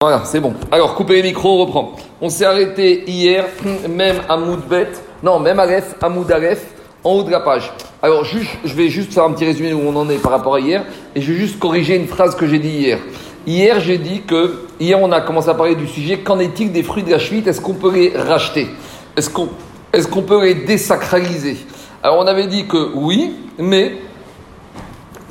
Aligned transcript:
Voilà, 0.00 0.22
c'est 0.24 0.38
bon. 0.38 0.54
Alors, 0.70 0.94
coupez 0.94 1.14
les 1.14 1.24
micros, 1.24 1.56
on 1.56 1.64
reprend. 1.64 1.96
On 2.20 2.28
s'est 2.28 2.44
arrêté 2.44 3.02
hier, 3.10 3.46
même 3.88 4.18
à 4.28 4.36
Moudbet, 4.36 4.92
non, 5.24 5.40
même 5.40 5.58
à 5.58 5.64
Ref, 5.64 5.96
à 6.00 6.08
Moudaref, 6.08 6.66
en 7.02 7.14
haut 7.14 7.24
de 7.24 7.32
la 7.32 7.40
page. 7.40 7.72
Alors, 8.00 8.24
juste, 8.24 8.48
je 8.64 8.74
vais 8.74 8.90
juste 8.90 9.12
faire 9.12 9.24
un 9.24 9.32
petit 9.32 9.44
résumé 9.44 9.72
où 9.72 9.80
on 9.80 9.96
en 9.96 10.08
est 10.08 10.18
par 10.22 10.30
rapport 10.30 10.54
à 10.54 10.60
hier, 10.60 10.84
et 11.16 11.20
je 11.20 11.32
vais 11.32 11.38
juste 11.40 11.58
corriger 11.58 11.96
une 11.96 12.06
phrase 12.06 12.36
que 12.36 12.46
j'ai 12.46 12.60
dit 12.60 12.68
hier. 12.68 13.00
Hier, 13.44 13.80
j'ai 13.80 13.98
dit 13.98 14.22
que, 14.22 14.66
hier, 14.78 15.02
on 15.02 15.10
a 15.10 15.20
commencé 15.20 15.48
à 15.48 15.54
parler 15.54 15.74
du 15.74 15.88
sujet, 15.88 16.18
qu'en 16.20 16.38
est-il 16.38 16.70
des 16.70 16.84
fruits 16.84 17.02
de 17.02 17.10
la 17.10 17.18
chevite 17.18 17.48
Est-ce 17.48 17.60
qu'on 17.60 17.74
peut 17.74 17.92
les 17.92 18.16
racheter? 18.16 18.68
Est-ce 19.16 19.28
qu'on 19.28 19.48
est 19.92 20.08
qu'on 20.08 20.22
peut 20.22 20.44
les 20.44 20.54
désacraliser? 20.54 21.56
Alors, 22.04 22.18
on 22.20 22.26
avait 22.28 22.46
dit 22.46 22.68
que 22.68 22.92
oui, 22.94 23.34
mais 23.58 23.96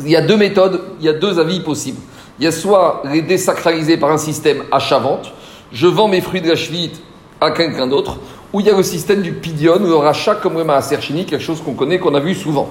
il 0.01 0.09
y 0.09 0.17
a 0.17 0.21
deux 0.21 0.35
méthodes, 0.35 0.81
il 0.99 1.05
y 1.05 1.09
a 1.09 1.13
deux 1.13 1.39
avis 1.39 1.61
possibles. 1.61 2.01
Il 2.39 2.45
y 2.45 2.47
a 2.47 2.51
soit 2.51 3.01
les 3.11 3.21
désacraliser 3.21 3.97
par 3.97 4.11
un 4.11 4.17
système 4.17 4.63
achat-vente, 4.71 5.31
je 5.71 5.87
vends 5.87 6.07
mes 6.07 6.21
fruits 6.21 6.41
de 6.41 6.49
la 6.49 6.55
chevite 6.55 7.01
à 7.41 7.51
quelqu'un 7.51 7.87
d'autre, 7.87 8.19
ou 8.53 8.59
il 8.59 8.67
y 8.67 8.69
a 8.69 8.77
le 8.77 8.83
système 8.83 9.21
du 9.21 9.33
pidion, 9.33 9.77
ou 9.77 9.87
le 9.87 9.95
rachat 9.95 10.35
comme 10.35 10.55
le 10.55 10.63
maaser 10.63 11.01
chini, 11.01 11.25
quelque 11.25 11.43
chose 11.43 11.61
qu'on 11.61 11.73
connaît, 11.73 11.99
qu'on 11.99 12.13
a 12.13 12.19
vu 12.19 12.35
souvent. 12.35 12.69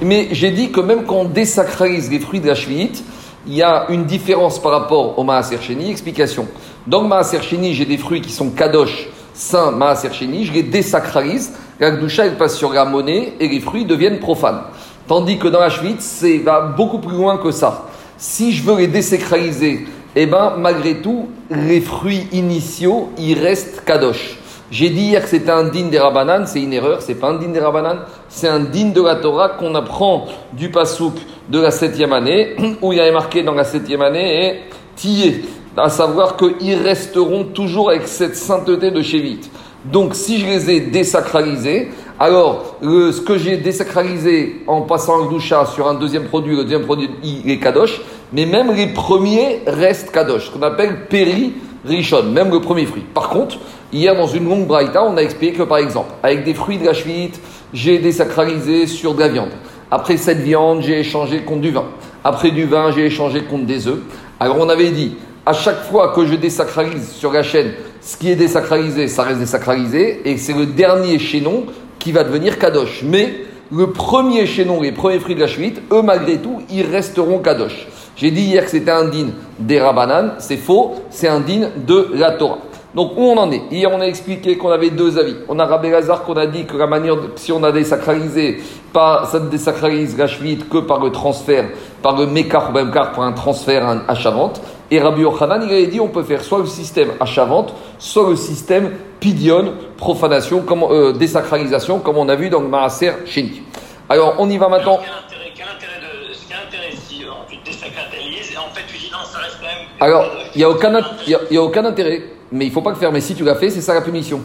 Mais 0.00 0.28
j'ai 0.32 0.50
dit 0.50 0.72
que 0.72 0.80
même 0.80 1.04
quand 1.04 1.16
on 1.16 1.24
désacralise 1.24 2.10
les 2.10 2.18
fruits 2.18 2.40
de 2.40 2.48
la 2.48 2.54
chevite, 2.54 3.04
il 3.46 3.54
y 3.54 3.62
a 3.62 3.86
une 3.90 4.04
différence 4.04 4.60
par 4.60 4.72
rapport 4.72 5.18
au 5.18 5.24
maaser 5.24 5.58
chini. 5.60 5.90
Explication. 5.90 6.48
Dans 6.86 7.02
le 7.02 7.08
maaser 7.08 7.42
chini, 7.42 7.74
j'ai 7.74 7.84
des 7.84 7.98
fruits 7.98 8.22
qui 8.22 8.32
sont 8.32 8.50
kadosh, 8.50 9.08
saints, 9.34 9.72
maaser 9.72 10.12
chini, 10.12 10.46
je 10.46 10.52
les 10.52 10.62
désacralise, 10.62 11.52
la 11.78 11.90
gdoucha, 11.90 12.26
elle 12.26 12.36
passe 12.36 12.56
sur 12.56 12.72
la 12.72 12.84
monnaie 12.84 13.34
et 13.40 13.48
les 13.48 13.60
fruits 13.60 13.84
deviennent 13.84 14.20
profanes. 14.20 14.62
Tandis 15.06 15.38
que 15.38 15.48
dans 15.48 15.60
la 15.60 15.68
chevite, 15.68 16.00
c'est 16.00 16.38
va 16.38 16.60
beaucoup 16.60 16.98
plus 16.98 17.16
loin 17.16 17.36
que 17.36 17.50
ça. 17.50 17.88
Si 18.24 18.52
je 18.52 18.62
veux 18.62 18.78
les 18.78 18.86
désacraliser, 18.86 19.84
eh 20.14 20.26
ben, 20.26 20.54
malgré 20.56 21.02
tout, 21.02 21.30
les 21.50 21.80
fruits 21.80 22.28
initiaux, 22.30 23.08
ils 23.18 23.36
restent 23.36 23.84
kadosh. 23.84 24.38
J'ai 24.70 24.90
dit 24.90 25.06
hier 25.06 25.24
que 25.24 25.28
c'était 25.28 25.50
un 25.50 25.64
din 25.64 25.88
des 25.88 25.98
Rabanan, 25.98 26.46
c'est 26.46 26.62
une 26.62 26.72
erreur, 26.72 27.02
c'est 27.02 27.16
pas 27.16 27.30
un 27.30 27.38
din 27.40 27.48
des 27.48 27.58
Rabanan, 27.58 27.98
c'est 28.28 28.46
un 28.46 28.60
din 28.60 28.90
de 28.90 29.02
la 29.02 29.16
Torah 29.16 29.48
qu'on 29.48 29.74
apprend 29.74 30.26
du 30.52 30.70
pasouk 30.70 31.14
de 31.48 31.58
la 31.58 31.72
septième 31.72 32.12
année, 32.12 32.54
où 32.80 32.92
il 32.92 32.98
y 32.98 33.00
avait 33.00 33.10
marqué 33.10 33.42
dans 33.42 33.54
la 33.54 33.64
septième 33.64 34.02
année, 34.02 34.46
et 34.46 34.60
tillé, 34.94 35.44
à 35.76 35.90
savoir 35.90 36.36
qu'ils 36.36 36.80
resteront 36.80 37.46
toujours 37.46 37.90
avec 37.90 38.06
cette 38.06 38.36
sainteté 38.36 38.92
de 38.92 39.02
Chévite. 39.02 39.50
Donc, 39.84 40.14
si 40.14 40.38
je 40.38 40.46
les 40.46 40.70
ai 40.70 40.80
désacralisés, 40.80 41.90
alors 42.20 42.76
ce 42.82 43.20
que 43.20 43.36
j'ai 43.36 43.56
désacralisé 43.56 44.62
en 44.68 44.82
passant 44.82 45.24
le 45.24 45.28
doucha 45.28 45.66
sur 45.66 45.88
un 45.88 45.94
deuxième 45.94 46.24
produit, 46.24 46.54
le 46.54 46.62
deuxième 46.62 46.82
produit 46.84 47.10
il 47.24 47.50
est 47.50 47.58
kadosh, 47.58 48.00
mais 48.32 48.46
même 48.46 48.72
les 48.72 48.86
premiers 48.88 49.60
restent 49.66 50.12
kadosh, 50.12 50.46
ce 50.46 50.50
qu'on 50.50 50.62
appelle 50.62 51.06
péri 51.08 51.54
rishon, 51.84 52.22
même 52.22 52.50
le 52.50 52.60
premier 52.60 52.86
fruit. 52.86 53.02
Par 53.12 53.28
contre, 53.28 53.58
hier 53.92 54.14
dans 54.14 54.28
une 54.28 54.48
longue 54.48 54.68
braïta, 54.68 55.02
on 55.04 55.16
a 55.16 55.20
expliqué 55.20 55.58
que 55.58 55.62
par 55.64 55.78
exemple, 55.78 56.12
avec 56.22 56.44
des 56.44 56.54
fruits 56.54 56.78
de 56.78 56.86
la 56.86 56.94
chevite, 56.94 57.40
j'ai 57.74 57.98
désacralisé 57.98 58.86
sur 58.86 59.14
de 59.14 59.20
la 59.20 59.28
viande. 59.28 59.50
Après 59.90 60.16
cette 60.16 60.38
viande, 60.38 60.82
j'ai 60.82 61.00
échangé 61.00 61.40
contre 61.40 61.62
du 61.62 61.72
vin. 61.72 61.86
Après 62.22 62.52
du 62.52 62.66
vin, 62.66 62.92
j'ai 62.92 63.06
échangé 63.06 63.42
contre 63.42 63.66
des 63.66 63.88
œufs. 63.88 63.98
Alors 64.38 64.58
on 64.60 64.68
avait 64.68 64.90
dit, 64.90 65.16
à 65.44 65.52
chaque 65.52 65.82
fois 65.82 66.12
que 66.14 66.24
je 66.24 66.36
désacralise 66.36 67.10
sur 67.10 67.32
la 67.32 67.42
chaîne, 67.42 67.72
ce 68.02 68.16
qui 68.16 68.30
est 68.30 68.36
désacralisé, 68.36 69.08
ça 69.08 69.22
reste 69.22 69.38
désacralisé, 69.38 70.22
et 70.24 70.36
c'est 70.36 70.52
le 70.52 70.66
dernier 70.66 71.18
chaînon 71.18 71.64
qui 71.98 72.12
va 72.12 72.24
devenir 72.24 72.58
kadosh. 72.58 73.02
Mais 73.04 73.32
le 73.70 73.90
premier 73.90 74.46
chaînon, 74.46 74.80
les 74.80 74.92
premiers 74.92 75.20
fruits 75.20 75.36
de 75.36 75.40
la 75.40 75.46
chevite, 75.46 75.80
eux 75.92 76.02
malgré 76.02 76.38
tout, 76.38 76.62
ils 76.70 76.84
resteront 76.84 77.38
kadosh. 77.38 77.86
J'ai 78.16 78.30
dit 78.30 78.42
hier 78.42 78.64
que 78.64 78.70
c'était 78.70 78.90
un 78.90 79.06
din 79.06 79.28
des 79.58 79.80
Rabanan, 79.80 80.32
c'est 80.38 80.56
faux, 80.56 80.96
c'est 81.10 81.28
un 81.28 81.40
din 81.40 81.70
de 81.86 82.10
la 82.14 82.32
Torah. 82.32 82.58
Donc 82.94 83.12
où 83.16 83.22
on 83.22 83.38
en 83.38 83.50
est? 83.50 83.62
Hier 83.70 83.90
on 83.90 84.00
a 84.00 84.04
expliqué 84.04 84.58
qu'on 84.58 84.68
avait 84.68 84.90
deux 84.90 85.18
avis. 85.18 85.36
On 85.48 85.58
a 85.58 85.64
Rabbi 85.64 85.88
Lazar 85.88 86.24
qu'on 86.24 86.34
a 86.34 86.46
dit 86.46 86.66
que 86.66 86.76
la 86.76 86.86
manière, 86.86 87.16
si 87.36 87.50
on 87.50 87.64
a 87.64 87.72
désacralisé, 87.72 88.60
pas, 88.92 89.26
ça 89.30 89.40
ne 89.40 89.48
désacralise 89.48 90.18
la 90.18 90.26
chevite 90.26 90.68
que 90.68 90.78
par 90.78 91.02
le 91.02 91.10
transfert, 91.10 91.70
par 92.02 92.18
le 92.18 92.26
mekar 92.26 92.70
ou 92.70 93.14
pour 93.14 93.22
un 93.22 93.32
transfert 93.32 93.86
à 93.86 94.12
achat-vente. 94.12 94.60
Et 94.92 95.00
Rabbi 95.00 95.22
Yochanan, 95.22 95.62
il 95.62 95.72
avait 95.72 95.86
dit 95.86 96.00
on 96.00 96.08
peut 96.08 96.22
faire 96.22 96.44
soit 96.44 96.58
le 96.58 96.66
système 96.66 97.12
achat-vente, 97.18 97.72
soit 97.98 98.28
le 98.28 98.36
système 98.36 98.92
pidion, 99.20 99.72
profanation, 99.96 100.60
comme, 100.60 100.82
euh, 100.82 101.14
désacralisation, 101.14 101.98
comme 102.00 102.18
on 102.18 102.28
a 102.28 102.34
vu 102.34 102.50
dans 102.50 102.60
le 102.60 102.68
Maaser 102.68 103.12
Sheni. 103.24 103.62
Alors 104.10 104.34
on 104.38 104.50
y 104.50 104.58
va 104.58 104.68
maintenant. 104.68 105.00
Quel 105.00 105.64
intérêt, 105.64 105.98
de, 105.98 106.36
quel 106.46 106.56
intérêt 106.58 106.94
si 106.94 107.24
euh, 107.24 107.28
tu 107.48 107.56
désacralises 107.64 108.52
et 108.52 108.58
en 108.58 108.68
fait 108.74 108.82
tu 108.86 108.98
dis 108.98 109.10
non, 109.10 109.24
ça 109.24 109.38
reste 109.38 109.56
quand 109.62 109.66
même. 109.66 109.86
Alors 109.98 110.26
il 110.54 110.58
n'y 110.58 110.64
a, 110.64 110.68
aucun, 110.68 111.00
y 111.26 111.56
a 111.56 111.62
aucun 111.62 111.86
intérêt, 111.86 112.24
mais 112.50 112.66
il 112.66 112.68
ne 112.68 112.74
faut 112.74 112.82
pas 112.82 112.90
le 112.90 112.96
faire. 112.96 113.12
Mais 113.12 113.22
si 113.22 113.34
tu 113.34 113.44
l'as 113.44 113.54
fait, 113.54 113.70
c'est 113.70 113.80
ça 113.80 113.94
la 113.94 114.02
punition. 114.02 114.42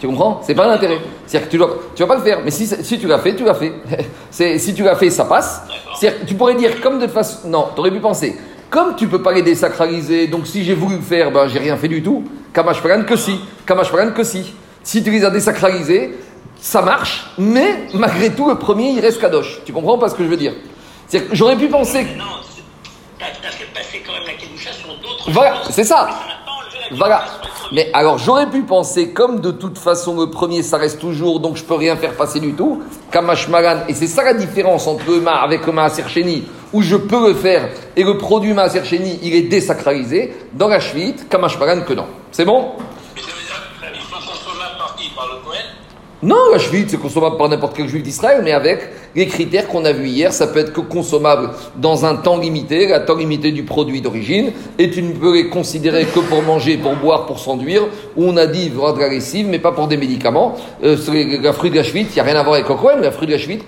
Tu 0.00 0.08
comprends? 0.08 0.40
C'est 0.42 0.56
pas 0.56 0.66
un 0.66 0.72
intérêt. 0.72 0.98
C'est-à-dire 1.24 1.48
que 1.48 1.56
tu 1.56 1.60
ne 1.60 1.66
tu 1.94 2.02
vas 2.02 2.08
pas 2.08 2.16
le 2.16 2.22
faire, 2.22 2.40
mais 2.44 2.50
si, 2.50 2.66
si 2.66 2.98
tu 2.98 3.06
l'as 3.06 3.18
fait, 3.18 3.36
tu 3.36 3.44
l'as 3.44 3.54
fait. 3.54 3.72
si 4.58 4.74
tu 4.74 4.82
l'as 4.82 4.96
fait, 4.96 5.10
ça 5.10 5.24
passe. 5.24 5.62
C'est-à-dire 5.96 6.20
que 6.20 6.26
tu 6.26 6.34
pourrais 6.34 6.56
dire 6.56 6.80
comme 6.80 6.98
de 6.98 7.06
façon. 7.06 7.46
Non, 7.48 7.68
tu 7.74 7.80
aurais 7.80 7.92
pu 7.92 8.00
penser. 8.00 8.36
Comme 8.70 8.96
tu 8.96 9.08
peux 9.08 9.22
pas 9.22 9.32
les 9.32 9.42
désacraliser, 9.42 10.26
donc 10.26 10.46
si 10.46 10.62
j'ai 10.62 10.74
voulu 10.74 10.96
le 10.96 11.02
faire, 11.02 11.30
ben 11.30 11.48
j'ai 11.48 11.58
rien 11.58 11.76
fait 11.76 11.88
du 11.88 12.02
tout. 12.02 12.24
Kamash 12.52 12.82
que 12.82 13.16
si. 13.16 13.40
Kamash 13.66 13.90
que 14.14 14.24
si. 14.24 14.54
Si 14.82 15.02
tu 15.02 15.10
les 15.10 15.24
as 15.24 15.30
désacralisés, 15.30 16.18
ça 16.60 16.82
marche, 16.82 17.30
mais 17.38 17.86
malgré 17.94 18.30
tout, 18.30 18.48
le 18.48 18.56
premier, 18.56 18.90
il 18.90 19.00
reste 19.00 19.20
kadosh. 19.20 19.60
Tu 19.64 19.72
comprends 19.72 19.96
pas 19.96 20.08
ce 20.08 20.14
que 20.14 20.24
je 20.24 20.28
veux 20.28 20.36
dire? 20.36 20.54
C'est-à-dire 21.06 21.30
que 21.30 21.36
j'aurais 21.36 21.56
pu 21.56 21.68
penser. 21.68 22.06
Non, 22.16 22.24
t'as 23.18 23.26
fait 23.26 23.64
passer 23.72 24.02
quand 24.04 24.12
même 24.12 24.24
la 24.26 24.34
kedusha 24.34 24.72
sur 24.72 24.88
d'autres. 24.88 25.30
Voilà, 25.30 25.62
c'est 25.70 25.84
ça. 25.84 26.08
Voilà. 26.92 27.24
Mais 27.72 27.90
alors 27.92 28.18
j'aurais 28.18 28.48
pu 28.48 28.62
penser, 28.62 29.12
comme 29.12 29.40
de 29.40 29.50
toute 29.50 29.78
façon 29.78 30.18
le 30.18 30.30
premier 30.30 30.62
ça 30.62 30.78
reste 30.78 31.00
toujours, 31.00 31.38
donc 31.40 31.56
je 31.56 31.64
peux 31.64 31.74
rien 31.74 31.96
faire 31.96 32.14
passer 32.14 32.40
du 32.40 32.54
tout, 32.54 32.82
Kamash 33.10 33.48
Magan, 33.48 33.80
et 33.88 33.94
c'est 33.94 34.06
ça 34.06 34.24
la 34.24 34.32
différence 34.32 34.86
entre 34.86 35.04
le 35.10 35.26
avec 35.28 35.66
le 35.66 35.72
Maaser 35.72 36.08
Sheni, 36.08 36.44
où 36.72 36.82
je 36.82 36.96
peux 36.96 37.28
le 37.28 37.34
faire, 37.34 37.68
et 37.96 38.04
le 38.04 38.18
produit 38.18 38.52
Maaser 38.52 38.82
il 39.22 39.34
est 39.34 39.42
désacralisé, 39.42 40.34
dans 40.52 40.68
la 40.68 40.80
Shvit, 40.80 41.14
Kamash 41.28 41.58
Magan 41.58 41.82
que 41.82 41.94
non. 41.94 42.06
C'est 42.30 42.44
bon? 42.44 42.72
Non, 46.20 46.36
la 46.50 46.58
cheville, 46.58 46.84
c'est 46.88 46.98
consommable 46.98 47.36
par 47.36 47.48
n'importe 47.48 47.76
quel 47.76 47.86
juif 47.86 48.02
d'Israël, 48.02 48.40
mais 48.42 48.50
avec 48.50 48.80
les 49.14 49.26
critères 49.26 49.68
qu'on 49.68 49.84
a 49.84 49.92
vus 49.92 50.08
hier, 50.08 50.32
ça 50.32 50.48
peut 50.48 50.58
être 50.58 50.72
que 50.72 50.80
consommable 50.80 51.50
dans 51.76 52.06
un 52.06 52.16
temps 52.16 52.38
limité, 52.38 52.88
la 52.88 52.98
temps 52.98 53.14
limité 53.14 53.52
du 53.52 53.62
produit 53.62 54.00
d'origine, 54.00 54.50
et 54.80 54.90
tu 54.90 55.00
ne 55.00 55.12
peux 55.12 55.34
les 55.34 55.48
considérer 55.48 56.06
que 56.06 56.18
pour 56.18 56.42
manger, 56.42 56.76
pour 56.76 56.96
boire, 56.96 57.26
pour 57.26 57.38
s'enduire, 57.38 57.82
où 58.16 58.24
on 58.24 58.36
a 58.36 58.46
dit 58.46 58.70
drogue 58.70 59.00
agressive, 59.00 59.46
mais 59.48 59.60
pas 59.60 59.70
pour 59.70 59.86
des 59.86 59.96
médicaments. 59.96 60.56
Euh, 60.82 60.96
la 61.40 61.52
fruit 61.52 61.70
de 61.70 61.76
la 61.76 61.84
cheville, 61.84 62.06
il 62.10 62.14
n'y 62.14 62.20
a 62.20 62.24
rien 62.24 62.36
à 62.36 62.42
voir 62.42 62.56
avec 62.56 62.68
le 62.68 62.74
Cohen, 62.74 62.96
la 63.00 63.12
fruit 63.12 63.28
de 63.28 63.32
la 63.32 63.38
cheville 63.38 63.62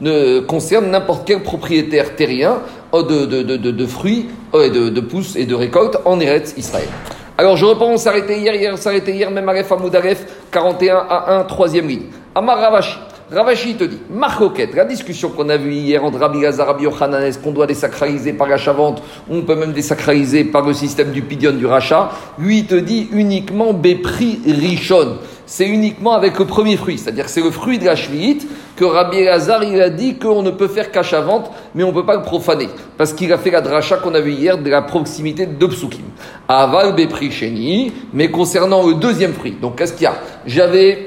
ne 0.00 0.40
concerne 0.40 0.90
n'importe 0.90 1.22
quel 1.24 1.40
propriétaire 1.44 2.16
terrien 2.16 2.62
euh, 2.94 3.04
de, 3.04 3.42
de, 3.42 3.56
de, 3.56 3.70
de 3.70 3.86
fruits, 3.86 4.26
euh, 4.54 4.68
de, 4.70 4.88
de 4.88 5.00
pousses 5.00 5.36
et 5.36 5.46
de 5.46 5.54
récoltes 5.54 5.98
en 6.04 6.18
Eretz 6.18 6.54
Israël. 6.56 6.88
Alors 7.38 7.56
je 7.56 7.64
reprends, 7.64 7.88
on 7.88 7.96
s'arrêtait 7.96 8.38
hier, 8.38 8.54
hier 8.54 8.72
on 8.74 8.76
s'arrêtait 8.76 9.12
hier, 9.12 9.30
même 9.30 9.48
Aref 9.48 9.72
Amoudaref, 9.72 10.26
41 10.50 10.96
à 11.08 11.40
1, 11.40 11.44
troisième 11.44 11.88
ligne. 11.88 12.02
Amar 12.34 12.58
Ravashi. 12.58 12.98
Ravashi 13.30 13.74
te 13.76 13.84
dit, 13.84 13.98
Marcoquette, 14.10 14.74
la 14.74 14.84
discussion 14.84 15.30
qu'on 15.30 15.48
a 15.48 15.56
vue 15.56 15.72
hier 15.72 16.04
entre 16.04 16.18
Rabbi 16.18 16.40
Gazar, 16.40 16.66
Rabbi 16.66 16.84
Yochanan, 16.84 17.22
est-ce 17.22 17.38
qu'on 17.38 17.52
doit 17.52 17.66
désacraliser 17.66 18.34
par 18.34 18.46
l'achat-vente, 18.46 19.02
on 19.30 19.40
peut 19.40 19.54
même 19.54 19.72
désacraliser 19.72 20.44
par 20.44 20.66
le 20.66 20.74
système 20.74 21.12
du 21.12 21.22
pidion 21.22 21.52
du 21.52 21.64
rachat, 21.64 22.10
lui 22.38 22.58
il 22.58 22.66
te 22.66 22.74
dit 22.74 23.08
uniquement 23.10 23.72
Bepri 23.72 24.40
Rishon. 24.44 25.16
C'est 25.54 25.68
uniquement 25.68 26.14
avec 26.14 26.38
le 26.38 26.46
premier 26.46 26.78
fruit, 26.78 26.96
c'est-à-dire 26.96 27.28
c'est 27.28 27.42
le 27.42 27.50
fruit 27.50 27.78
de 27.78 27.84
la 27.84 27.94
chevite 27.94 28.48
que 28.74 28.86
Rabbi 28.86 29.28
Hazar 29.28 29.62
il 29.62 29.82
a 29.82 29.90
dit 29.90 30.16
qu'on 30.16 30.40
ne 30.40 30.50
peut 30.50 30.66
faire 30.66 30.90
qu'achat-vente, 30.90 31.50
mais 31.74 31.84
on 31.84 31.88
ne 31.88 31.92
peut 31.92 32.06
pas 32.06 32.16
le 32.16 32.22
profaner, 32.22 32.70
parce 32.96 33.12
qu'il 33.12 33.30
a 33.34 33.36
fait 33.36 33.50
la 33.50 33.60
dracha 33.60 33.96
qu'on 33.96 34.14
a 34.14 34.20
vu 34.20 34.32
hier 34.32 34.56
de 34.56 34.70
la 34.70 34.80
proximité 34.80 35.44
de 35.44 35.66
Psukim. 35.66 36.06
Aval 36.48 36.94
Bepri 36.94 37.30
Sheni, 37.30 37.92
mais 38.14 38.30
concernant 38.30 38.86
le 38.86 38.94
deuxième 38.94 39.34
fruit, 39.34 39.54
donc 39.60 39.76
qu'est-ce 39.76 39.92
qu'il 39.92 40.04
y 40.04 40.06
a? 40.06 40.14
J'avais 40.46 41.06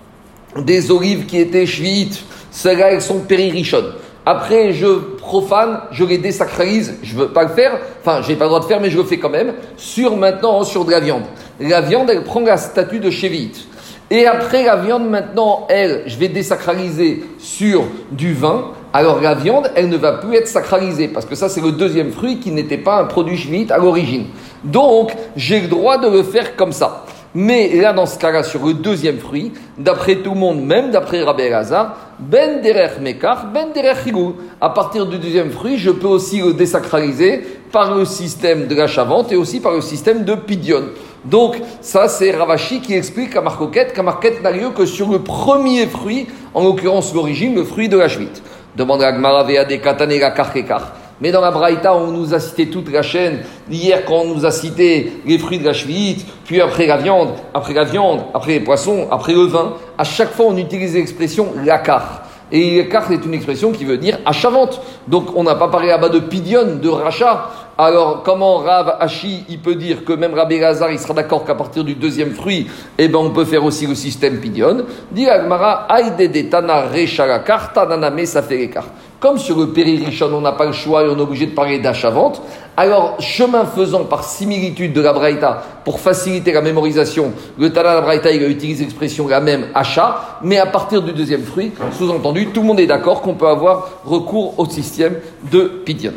des 0.56 0.90
olives 0.90 1.26
qui 1.26 1.38
étaient 1.38 1.66
chvites, 1.66 2.24
celles-là, 2.50 2.92
elles 2.92 3.02
sont 3.02 3.18
péririchonnes. 3.18 3.92
Après, 4.24 4.72
je 4.72 4.86
profane, 5.18 5.80
je 5.90 6.04
les 6.04 6.16
désacralise, 6.16 6.94
je 7.02 7.14
veux 7.14 7.28
pas 7.28 7.42
le 7.42 7.50
faire, 7.50 7.78
enfin, 8.00 8.22
j'ai 8.22 8.36
pas 8.36 8.44
le 8.44 8.48
droit 8.48 8.60
de 8.60 8.64
faire, 8.64 8.80
mais 8.80 8.88
je 8.88 8.96
le 8.96 9.04
fais 9.04 9.18
quand 9.18 9.28
même, 9.28 9.52
sur 9.76 10.16
maintenant, 10.16 10.64
sur 10.64 10.86
de 10.86 10.92
la 10.92 11.00
viande. 11.00 11.24
La 11.60 11.82
viande, 11.82 12.08
elle 12.08 12.24
prend 12.24 12.40
la 12.40 12.56
statut 12.56 12.98
de 12.98 13.10
chevite. 13.10 13.66
Et 14.14 14.26
après, 14.26 14.62
la 14.62 14.76
viande, 14.76 15.08
maintenant, 15.08 15.66
elle, 15.70 16.02
je 16.04 16.18
vais 16.18 16.28
désacraliser 16.28 17.24
sur 17.38 17.84
du 18.10 18.34
vin. 18.34 18.72
Alors, 18.92 19.22
la 19.22 19.32
viande, 19.32 19.70
elle 19.74 19.88
ne 19.88 19.96
va 19.96 20.12
plus 20.12 20.36
être 20.36 20.48
sacralisée, 20.48 21.08
parce 21.08 21.24
que 21.24 21.34
ça, 21.34 21.48
c'est 21.48 21.62
le 21.62 21.72
deuxième 21.72 22.12
fruit 22.12 22.38
qui 22.38 22.50
n'était 22.50 22.76
pas 22.76 23.00
un 23.00 23.06
produit 23.06 23.38
chevite 23.38 23.70
à 23.70 23.78
l'origine. 23.78 24.26
Donc, 24.64 25.12
j'ai 25.34 25.60
le 25.60 25.68
droit 25.68 25.96
de 25.96 26.10
le 26.10 26.22
faire 26.24 26.56
comme 26.56 26.72
ça. 26.72 27.06
Mais 27.34 27.74
là, 27.80 27.94
dans 27.94 28.04
ce 28.04 28.18
cas-là, 28.18 28.42
sur 28.42 28.66
le 28.66 28.74
deuxième 28.74 29.18
fruit, 29.18 29.52
d'après 29.78 30.16
tout 30.16 30.34
le 30.34 30.38
monde, 30.38 30.60
même 30.60 30.90
d'après 30.90 31.22
Rabbi 31.22 31.44
Elazar, 31.44 31.96
ben 32.18 32.60
derech 32.60 33.00
mekar, 33.00 33.46
ben 33.46 33.68
derech 33.74 34.04
À 34.60 34.68
partir 34.68 35.06
du 35.06 35.18
deuxième 35.18 35.50
fruit, 35.50 35.78
je 35.78 35.90
peux 35.90 36.08
aussi 36.08 36.42
le 36.42 36.52
désacraliser 36.52 37.40
par 37.72 37.96
le 37.96 38.04
système 38.04 38.66
de 38.66 38.74
l'achat-vente 38.74 39.32
et 39.32 39.36
aussi 39.36 39.60
par 39.60 39.72
le 39.72 39.80
système 39.80 40.24
de 40.24 40.34
Pidion. 40.34 40.82
Donc, 41.24 41.60
ça, 41.80 42.08
c'est 42.08 42.32
Ravashi 42.32 42.80
qui 42.80 42.94
explique 42.94 43.36
à 43.36 43.40
Marcoquette 43.40 43.92
qu'à 43.92 44.02
Marquette 44.02 44.42
n'a 44.42 44.50
lieu 44.50 44.70
que 44.70 44.86
sur 44.86 45.08
le 45.08 45.20
premier 45.20 45.86
fruit, 45.86 46.26
en 46.54 46.64
l'occurrence 46.64 47.14
l'origine, 47.14 47.54
le 47.54 47.64
fruit 47.64 47.88
de 47.88 47.96
la 47.96 48.08
chevite. 48.08 48.42
Demande 48.76 49.02
à 49.02 49.12
Gmaravea 49.12 49.64
des 49.64 49.78
Katane 49.78 50.18
la 50.18 50.30
mais 51.22 51.30
dans 51.30 51.40
la 51.40 51.52
Braïta, 51.52 51.94
on 51.94 52.08
nous 52.08 52.34
a 52.34 52.40
cité 52.40 52.68
toute 52.68 52.90
la 52.90 53.02
chaîne. 53.02 53.44
Hier, 53.70 54.04
quand 54.04 54.22
on 54.22 54.34
nous 54.34 54.44
a 54.44 54.50
cité 54.50 55.12
les 55.24 55.38
fruits 55.38 55.60
de 55.60 55.64
la 55.64 55.72
chevite, 55.72 56.26
puis 56.44 56.60
après 56.60 56.86
la 56.86 56.96
viande, 56.96 57.28
après 57.54 57.74
la 57.74 57.84
viande, 57.84 58.22
après 58.34 58.54
les 58.54 58.60
poissons, 58.60 59.06
après 59.08 59.32
le 59.32 59.44
vin, 59.44 59.74
à 59.96 60.02
chaque 60.02 60.32
fois, 60.32 60.46
on 60.48 60.56
utilise 60.56 60.94
l'expression 60.94 61.52
lakar. 61.64 62.22
Et 62.52 62.82
lakar, 62.82 63.06
c'est 63.08 63.24
une 63.24 63.32
expression 63.32 63.72
qui 63.72 63.86
veut 63.86 63.96
dire 63.96 64.18
achat-vente. 64.26 64.80
Donc, 65.08 65.34
on 65.34 65.42
n'a 65.42 65.54
pas 65.54 65.68
parlé 65.68 65.88
là-bas 65.88 66.10
de 66.10 66.18
pidion, 66.18 66.76
de 66.80 66.88
rachat. 66.88 67.50
Alors, 67.78 68.22
comment 68.22 68.58
Rav 68.58 68.96
Hachi, 69.00 69.44
il 69.48 69.58
peut 69.58 69.74
dire 69.74 70.04
que 70.04 70.12
même 70.12 70.34
Rabbi 70.34 70.58
Lazar, 70.60 70.92
il 70.92 70.98
sera 70.98 71.14
d'accord 71.14 71.44
qu'à 71.44 71.54
partir 71.54 71.82
du 71.82 71.94
deuxième 71.94 72.32
fruit, 72.32 72.70
eh 72.98 73.08
ben, 73.08 73.18
on 73.18 73.30
peut 73.30 73.46
faire 73.46 73.64
aussi 73.64 73.86
le 73.86 73.94
système 73.94 74.38
pidion. 74.38 74.84
Dit 75.10 75.28
Agmara, 75.28 75.86
Aïdede 75.88 76.50
Tana 76.50 76.82
Rechalakar, 76.82 77.72
Tananame, 77.72 78.26
ça 78.26 78.42
fait. 78.42 78.70
Comme 79.22 79.38
sur 79.38 79.56
le 79.56 79.72
Richon, 79.72 80.30
on 80.34 80.40
n'a 80.40 80.50
pas 80.50 80.66
le 80.66 80.72
choix 80.72 81.04
et 81.04 81.08
on 81.08 81.16
est 81.16 81.20
obligé 81.20 81.46
de 81.46 81.54
parler 81.54 81.78
d'achat-vente, 81.78 82.42
alors, 82.76 83.20
chemin 83.20 83.66
faisant 83.66 84.02
par 84.02 84.24
similitude 84.24 84.92
de 84.92 85.00
la 85.00 85.12
Braïta, 85.12 85.62
pour 85.84 86.00
faciliter 86.00 86.50
la 86.52 86.60
mémorisation, 86.60 87.30
le 87.56 87.72
Tana 87.72 87.94
la 87.94 88.00
Braïta, 88.00 88.32
il 88.32 88.42
a 88.42 88.48
utilisé 88.48 88.82
l'expression 88.82 89.28
la 89.28 89.40
même 89.40 89.66
achat, 89.76 90.38
mais 90.42 90.58
à 90.58 90.66
partir 90.66 91.02
du 91.02 91.12
deuxième 91.12 91.44
fruit, 91.44 91.70
sous-entendu, 91.96 92.48
tout 92.48 92.62
le 92.62 92.66
monde 92.66 92.80
est 92.80 92.86
d'accord 92.88 93.22
qu'on 93.22 93.34
peut 93.34 93.46
avoir 93.46 93.90
recours 94.04 94.58
au 94.58 94.66
système 94.66 95.14
de 95.52 95.70
Pidion. 95.84 96.14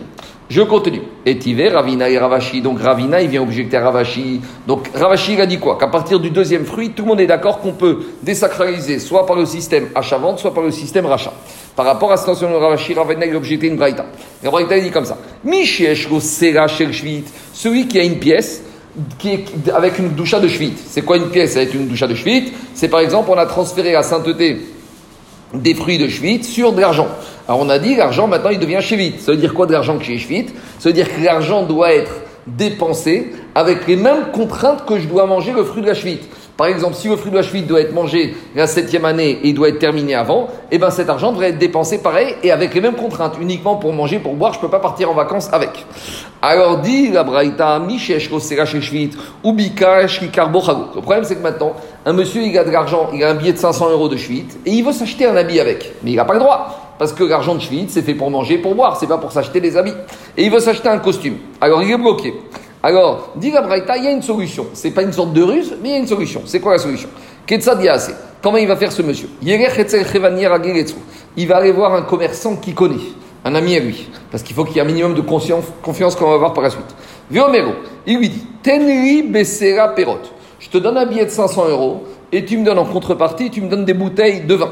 Je 0.49 0.61
continue. 0.61 1.01
Et 1.25 1.37
Tiver, 1.37 1.69
Ravina 1.69 2.09
et 2.09 2.17
Ravashi. 2.17 2.61
Donc 2.61 2.79
Ravina, 2.79 3.21
il 3.21 3.29
vient 3.29 3.41
objecter 3.41 3.77
à 3.77 3.83
Ravashi. 3.83 4.41
Donc 4.67 4.89
Ravashi, 4.93 5.33
il 5.33 5.41
a 5.41 5.47
dit 5.47 5.57
quoi? 5.57 5.77
Qu'à 5.77 5.87
partir 5.87 6.19
du 6.19 6.29
deuxième 6.29 6.65
fruit, 6.65 6.91
tout 6.91 7.01
le 7.01 7.09
monde 7.09 7.19
est 7.19 7.27
d'accord 7.27 7.59
qu'on 7.59 7.73
peut 7.73 7.99
désacraliser 8.21 8.99
soit 8.99 9.25
par 9.25 9.35
le 9.35 9.45
système 9.45 9.87
achat-vente, 9.95 10.37
soit 10.37 10.53
par 10.53 10.63
le 10.63 10.69
système 10.69 11.07
rachat. 11.07 11.33
Par 11.75 11.85
rapport 11.85 12.11
à 12.11 12.17
cette 12.17 12.27
notion 12.27 12.49
de 12.49 12.55
Ravashi, 12.55 12.93
Ravina, 12.93 13.25
il 13.25 13.33
a 13.33 13.37
objecté 13.37 13.67
une 13.67 13.75
braïta. 13.75 14.05
La 14.43 14.49
braïta, 14.49 14.79
dit 14.79 14.91
comme 14.91 15.05
ça. 15.05 15.17
Celui 17.53 17.87
qui 17.87 17.99
a 17.99 18.03
une 18.03 18.19
pièce, 18.19 18.63
qui 19.19 19.29
est 19.31 19.45
avec 19.73 19.99
une 19.99 20.09
doucha 20.09 20.39
de 20.39 20.47
chevite. 20.47 20.79
C'est 20.87 21.01
quoi 21.01 21.17
une 21.17 21.29
pièce 21.29 21.57
avec 21.57 21.73
une 21.73 21.87
doucha 21.87 22.07
de 22.07 22.15
chevite 22.15 22.53
C'est 22.73 22.87
par 22.87 23.01
exemple, 23.01 23.29
on 23.31 23.37
a 23.37 23.45
transféré 23.45 23.91
la 23.91 24.03
sainteté 24.03 24.61
des 25.53 25.73
fruits 25.73 25.97
de 25.97 26.07
chevite 26.07 26.45
sur 26.45 26.71
de 26.73 26.81
l'argent. 26.81 27.07
Alors 27.47 27.61
on 27.61 27.69
a 27.69 27.77
dit 27.77 27.95
l'argent 27.95 28.27
maintenant 28.27 28.49
il 28.49 28.59
devient 28.59 28.79
chevite. 28.81 29.21
Ça 29.21 29.31
veut 29.31 29.37
dire 29.37 29.53
quoi 29.53 29.65
de 29.65 29.73
l'argent 29.73 29.97
qui 29.97 30.13
est 30.13 30.17
chevite 30.17 30.53
Ça 30.79 30.89
veut 30.89 30.93
dire 30.93 31.13
que 31.13 31.21
l'argent 31.21 31.63
doit 31.63 31.93
être 31.93 32.11
dépensé 32.47 33.31
avec 33.53 33.87
les 33.87 33.95
mêmes 33.95 34.31
contraintes 34.33 34.85
que 34.85 34.99
je 34.99 35.07
dois 35.07 35.25
manger 35.25 35.51
le 35.51 35.63
fruit 35.63 35.81
de 35.81 35.87
la 35.87 35.93
chevite. 35.93 36.23
Par 36.57 36.67
exemple, 36.67 36.95
si 36.95 37.09
le 37.09 37.17
fruit 37.17 37.31
de 37.31 37.35
la 37.35 37.43
chevite 37.43 37.67
doit 37.67 37.81
être 37.81 37.93
mangé 37.93 38.33
la 38.55 38.65
septième 38.65 39.03
année 39.03 39.39
et 39.43 39.49
il 39.49 39.53
doit 39.53 39.67
être 39.67 39.79
terminé 39.79 40.15
avant, 40.15 40.47
eh 40.71 40.77
ben 40.77 40.89
cet 40.89 41.09
argent 41.09 41.33
devrait 41.33 41.49
être 41.49 41.57
dépensé 41.57 41.97
pareil 41.97 42.33
et 42.43 42.51
avec 42.51 42.73
les 42.73 42.79
mêmes 42.79 42.95
contraintes, 42.95 43.35
uniquement 43.41 43.75
pour 43.75 43.91
manger, 43.91 44.19
pour 44.19 44.35
boire, 44.35 44.53
je 44.53 44.59
ne 44.59 44.61
peux 44.61 44.69
pas 44.69 44.79
partir 44.79 45.11
en 45.11 45.13
vacances 45.13 45.49
avec. 45.51 45.85
Alors 46.41 46.77
dit 46.77 47.09
la 47.09 47.23
Braïta, 47.23 47.81
ou 47.81 47.91
Le 49.53 51.01
problème 51.01 51.23
c'est 51.25 51.35
que 51.35 51.43
maintenant, 51.43 51.73
un 52.05 52.13
monsieur 52.13 52.43
il 52.43 52.57
a 52.57 52.63
de 52.63 52.71
l'argent, 52.71 53.09
il 53.13 53.21
a 53.25 53.31
un 53.31 53.35
billet 53.35 53.51
de 53.51 53.57
500 53.57 53.89
euros 53.89 54.07
de 54.07 54.15
chevite 54.15 54.57
et 54.65 54.71
il 54.71 54.85
veut 54.85 54.93
s'acheter 54.93 55.25
un 55.25 55.35
habit 55.35 55.59
avec, 55.59 55.95
mais 56.03 56.11
il 56.11 56.15
n'a 56.15 56.23
pas 56.23 56.33
le 56.35 56.39
droit. 56.39 56.81
Parce 56.97 57.11
que 57.11 57.25
l'argent 57.25 57.55
de 57.55 57.59
chevite, 57.59 57.91
c'est 57.91 58.03
fait 58.03 58.13
pour 58.13 58.31
manger, 58.31 58.57
pour 58.57 58.73
boire, 58.73 58.95
c'est 58.97 59.07
pas 59.07 59.17
pour 59.17 59.33
s'acheter 59.33 59.59
des 59.59 59.75
habits. 59.75 59.91
Et 60.37 60.45
il 60.45 60.51
veut 60.51 60.61
s'acheter 60.61 60.87
un 60.87 60.99
costume. 60.99 61.35
Alors 61.59 61.83
il 61.83 61.91
est 61.91 61.97
bloqué. 61.97 62.33
Alors, 62.85 63.33
dit 63.35 63.49
la 63.49 63.63
Braïta, 63.63 63.97
il 63.97 64.03
y 64.03 64.07
a 64.07 64.11
une 64.11 64.21
solution. 64.21 64.67
C'est 64.73 64.91
pas 64.91 65.01
une 65.01 65.11
sorte 65.11 65.33
de 65.33 65.41
ruse, 65.41 65.75
mais 65.81 65.89
il 65.89 65.91
y 65.93 65.95
a 65.95 65.97
une 65.97 66.05
solution. 66.05 66.43
C'est 66.45 66.59
quoi 66.59 66.73
la 66.73 66.77
solution? 66.77 67.09
Comment 68.43 68.57
il 68.57 68.67
va 68.67 68.75
faire 68.75 68.91
ce 68.91 69.01
monsieur? 69.01 69.27
Il 69.41 69.49
va 71.47 71.57
aller 71.57 71.71
voir 71.71 71.95
un 71.95 72.03
commerçant 72.03 72.57
qui 72.57 72.75
connaît, 72.75 73.01
un 73.43 73.55
ami 73.55 73.75
à 73.75 73.79
lui. 73.79 74.07
Parce 74.29 74.43
qu'il 74.43 74.55
faut 74.55 74.65
qu'il 74.65 74.75
y 74.75 74.77
ait 74.77 74.83
un 74.83 74.85
minimum 74.85 75.15
de 75.15 75.21
confiance 75.21 76.15
qu'on 76.15 76.29
va 76.29 76.37
voir 76.37 76.53
par 76.53 76.63
la 76.63 76.69
suite. 76.69 76.95
il 78.05 78.19
lui 78.19 78.29
dit 78.29 78.45
Tenri 78.61 79.23
Bessera 79.23 79.95
Perot. 79.95 80.19
Je 80.59 80.69
te 80.69 80.77
donne 80.77 80.97
un 80.97 81.07
billet 81.07 81.25
de 81.25 81.31
500 81.31 81.69
euros 81.69 82.03
et 82.31 82.45
tu 82.45 82.55
me 82.55 82.65
donnes 82.65 82.77
en 82.77 82.85
contrepartie, 82.85 83.49
tu 83.49 83.61
me 83.61 83.67
donnes 83.67 83.85
des 83.85 83.95
bouteilles 83.95 84.41
de 84.41 84.53
vin. 84.53 84.69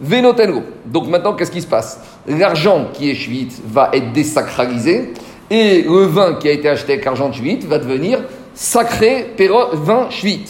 Venotengo. 0.00 0.64
Donc 0.86 1.06
maintenant, 1.06 1.34
qu'est-ce 1.34 1.52
qui 1.52 1.62
se 1.62 1.68
passe? 1.68 2.00
L'argent 2.26 2.86
qui 2.92 3.10
est 3.10 3.14
chevite 3.14 3.62
va 3.64 3.90
être 3.92 4.12
désacralisé 4.12 5.12
et 5.50 5.82
le 5.82 6.06
vin 6.06 6.34
qui 6.34 6.48
a 6.48 6.52
été 6.52 6.68
acheté 6.68 6.94
avec 6.94 7.06
argent 7.06 7.28
de 7.28 7.66
va 7.66 7.78
devenir 7.78 8.20
sacré 8.54 9.34
vin 9.72 10.08
shvit. 10.10 10.44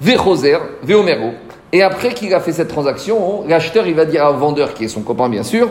Vechoser, 0.00 0.58
veomero. 0.82 1.32
Et 1.72 1.82
après 1.82 2.14
qu'il 2.14 2.32
a 2.34 2.40
fait 2.40 2.52
cette 2.52 2.68
transaction, 2.68 3.44
l'acheteur 3.48 3.86
il 3.86 3.94
va 3.94 4.04
dire 4.04 4.24
au 4.24 4.34
vendeur 4.34 4.74
qui 4.74 4.84
est 4.84 4.88
son 4.88 5.02
copain 5.02 5.28
bien 5.28 5.42
sûr, 5.42 5.70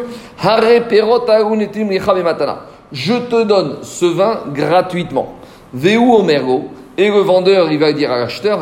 Je 2.91 3.13
te 3.13 3.43
donne 3.43 3.77
ce 3.81 4.05
vin 4.05 4.41
gratuitement. 4.53 5.35
Veu 5.73 5.97
omero. 5.97 6.65
Et 6.97 7.09
le 7.09 7.19
vendeur 7.19 7.71
il 7.71 7.79
va 7.79 7.91
dire 7.91 8.11
à 8.11 8.19
l'acheteur, 8.19 8.59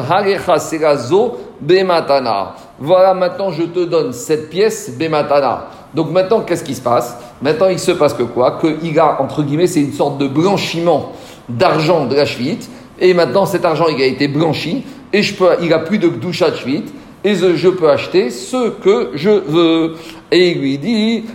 bematana. 1.62 2.56
Voilà, 2.80 3.14
maintenant 3.14 3.52
je 3.52 3.64
te 3.64 3.86
donne 3.86 4.14
cette 4.14 4.50
pièce 4.50 4.98
bematana. 4.98 5.68
Donc 5.94 6.12
maintenant, 6.12 6.42
qu'est-ce 6.42 6.64
qui 6.64 6.76
se 6.76 6.82
passe? 6.82 7.18
Maintenant, 7.42 7.68
il 7.68 7.80
se 7.80 7.92
passe 7.92 8.14
que 8.14 8.24
quoi? 8.24 8.60
Qu'il 8.62 8.98
a, 9.00 9.22
entre 9.22 9.44
guillemets, 9.44 9.68
c'est 9.68 9.82
une 9.82 9.92
sorte 9.92 10.18
de 10.18 10.28
blanchiment 10.28 11.12
d'argent 11.50 12.06
de 12.06 12.16
la 12.16 12.26
chevite. 12.26 12.70
Et 13.00 13.14
maintenant, 13.14 13.46
cet 13.46 13.66
argent, 13.66 13.88
il 13.90 14.02
a 14.02 14.06
été 14.06 14.28
blanchi. 14.28 14.86
Et 15.12 15.22
je 15.22 15.36
peux, 15.36 15.50
il 15.62 15.74
a 15.74 15.80
plus 15.80 15.98
de 15.98 16.08
doucha 16.08 16.50
de 16.52 16.56
chevite. 16.56 16.94
Et 17.24 17.36
je 17.36 17.70
peux 17.70 17.90
acheter 17.90 18.30
ce 18.30 18.70
que 18.70 19.12
je 19.16 19.30
veux. 19.30 19.96
Et 20.32 20.52
il 20.52 20.62
lui 20.62 20.78
dit, 20.78 21.26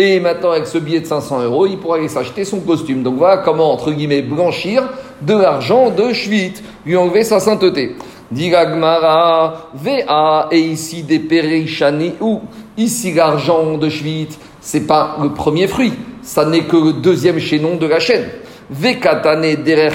et 0.00 0.20
maintenant, 0.20 0.52
avec 0.52 0.66
ce 0.66 0.78
billet 0.78 1.00
de 1.00 1.06
500 1.06 1.42
euros, 1.42 1.66
il 1.66 1.78
pourra 1.78 1.96
aller 1.96 2.08
s'acheter 2.08 2.44
son 2.44 2.60
costume. 2.60 3.02
Donc 3.02 3.16
voilà 3.16 3.38
comment, 3.38 3.72
entre 3.72 3.92
guillemets, 3.92 4.22
blanchir 4.22 4.82
de 5.20 5.34
l'argent 5.34 5.90
de 5.90 6.12
Schwitt, 6.12 6.62
lui 6.86 6.96
enlever 6.96 7.24
sa 7.24 7.40
sainteté. 7.40 7.96
Diragmara, 8.30 9.70
VA, 9.74 10.48
et 10.50 10.58
ici 10.58 11.02
des 11.02 11.18
Perichani, 11.18 12.14
ou 12.20 12.40
ici 12.76 13.12
l'argent 13.12 13.76
de 13.76 13.88
Schwitt, 13.88 14.38
c'est 14.60 14.86
pas 14.86 15.16
le 15.22 15.30
premier 15.30 15.66
fruit, 15.66 15.92
ça 16.22 16.44
n'est 16.44 16.64
que 16.64 16.76
le 16.76 16.92
deuxième 16.94 17.38
chaînon 17.38 17.76
de 17.76 17.86
la 17.86 17.98
chaîne. 17.98 18.26
Vekatane 18.70 19.56
derech 19.56 19.94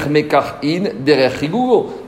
in 0.63 0.83
derech 0.99 1.49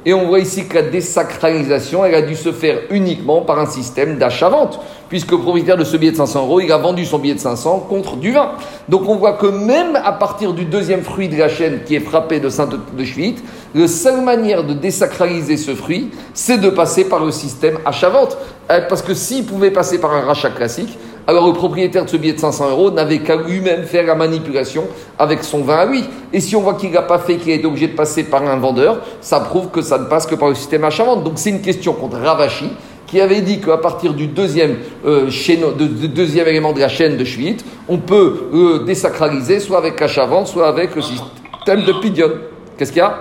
Et 0.07 0.13
on 0.13 0.25
voit 0.25 0.39
ici 0.39 0.65
que 0.65 0.75
la 0.75 0.83
désacralisation, 0.83 2.05
elle 2.05 2.15
a 2.15 2.21
dû 2.21 2.37
se 2.37 2.53
faire 2.53 2.79
uniquement 2.91 3.41
par 3.41 3.59
un 3.59 3.65
système 3.65 4.17
d'achat-vente, 4.17 4.79
puisque 5.09 5.31
le 5.31 5.39
propriétaire 5.39 5.75
de 5.75 5.83
ce 5.83 5.97
billet 5.97 6.13
de 6.13 6.15
500 6.15 6.45
euros, 6.45 6.61
il 6.61 6.71
a 6.71 6.77
vendu 6.77 7.03
son 7.03 7.19
billet 7.19 7.33
de 7.33 7.41
500 7.41 7.87
contre 7.89 8.15
du 8.15 8.31
vin. 8.31 8.53
Donc 8.87 9.01
on 9.09 9.17
voit 9.17 9.33
que 9.33 9.47
même 9.47 9.97
à 10.01 10.13
partir 10.13 10.53
du 10.53 10.63
deuxième 10.63 11.01
fruit 11.01 11.27
de 11.27 11.35
la 11.35 11.49
chaîne 11.49 11.81
qui 11.83 11.93
est 11.93 11.99
frappé 11.99 12.39
de 12.39 12.47
sainte 12.47 12.73
de 12.97 13.03
Schwitt, 13.03 13.43
la 13.75 13.89
seule 13.89 14.21
manière 14.21 14.63
de 14.63 14.73
désacraliser 14.73 15.57
ce 15.57 15.75
fruit, 15.75 16.09
c'est 16.33 16.57
de 16.57 16.69
passer 16.69 17.03
par 17.03 17.25
le 17.25 17.31
système 17.31 17.77
achat-vente. 17.83 18.37
Euh, 18.71 18.79
parce 18.87 19.01
que 19.01 19.13
s'il 19.13 19.45
pouvait 19.45 19.71
passer 19.71 19.99
par 19.99 20.13
un 20.13 20.21
rachat 20.21 20.51
classique, 20.51 20.97
alors 21.27 21.45
le 21.45 21.53
propriétaire 21.53 22.05
de 22.05 22.09
ce 22.09 22.15
billet 22.15 22.33
de 22.33 22.39
500 22.39 22.69
euros 22.69 22.89
n'avait 22.89 23.19
qu'à 23.19 23.35
lui-même 23.35 23.83
faire 23.83 24.05
la 24.05 24.15
manipulation 24.15 24.85
avec 25.19 25.43
son 25.43 25.61
vin 25.61 25.75
à 25.75 25.85
lui. 25.85 26.05
Et 26.31 26.39
si 26.39 26.55
on 26.55 26.61
voit 26.61 26.75
qu'il 26.75 26.89
n'a 26.91 27.01
pas 27.01 27.19
fait, 27.19 27.35
qu'il 27.35 27.51
a 27.51 27.55
été 27.55 27.65
obligé 27.65 27.89
de 27.89 27.95
passer 27.95 28.23
par 28.23 28.43
un 28.43 28.55
vendeur, 28.55 29.01
ça 29.19 29.41
prouve 29.41 29.69
que 29.69 29.81
ça 29.81 29.97
ne 29.97 30.05
passe 30.05 30.25
que 30.25 30.35
par 30.35 30.47
le 30.47 30.55
système 30.55 30.85
achat-vente. 30.85 31.25
Donc 31.25 31.33
c'est 31.35 31.49
une 31.49 31.61
question 31.61 31.91
contre 31.91 32.17
Ravashi, 32.17 32.69
qui 33.07 33.19
avait 33.19 33.41
dit 33.41 33.59
qu'à 33.59 33.77
partir 33.77 34.13
du 34.13 34.27
deuxième, 34.27 34.77
euh, 35.05 35.25
de, 35.25 36.07
deuxième 36.07 36.47
élément 36.47 36.71
de 36.71 36.79
la 36.79 36.87
chaîne 36.87 37.17
de 37.17 37.25
Schwitt, 37.25 37.63
on 37.89 37.97
peut 37.97 38.49
euh, 38.53 38.85
désacraliser 38.85 39.59
soit 39.59 39.79
avec 39.79 40.01
achat-vente, 40.01 40.47
soit 40.47 40.67
avec 40.67 40.95
le 40.95 41.01
système 41.01 41.83
de 41.83 41.91
Pidion. 41.99 42.31
Qu'est-ce 42.77 42.93
qu'il 42.93 42.99
y 42.99 43.01
a? 43.01 43.17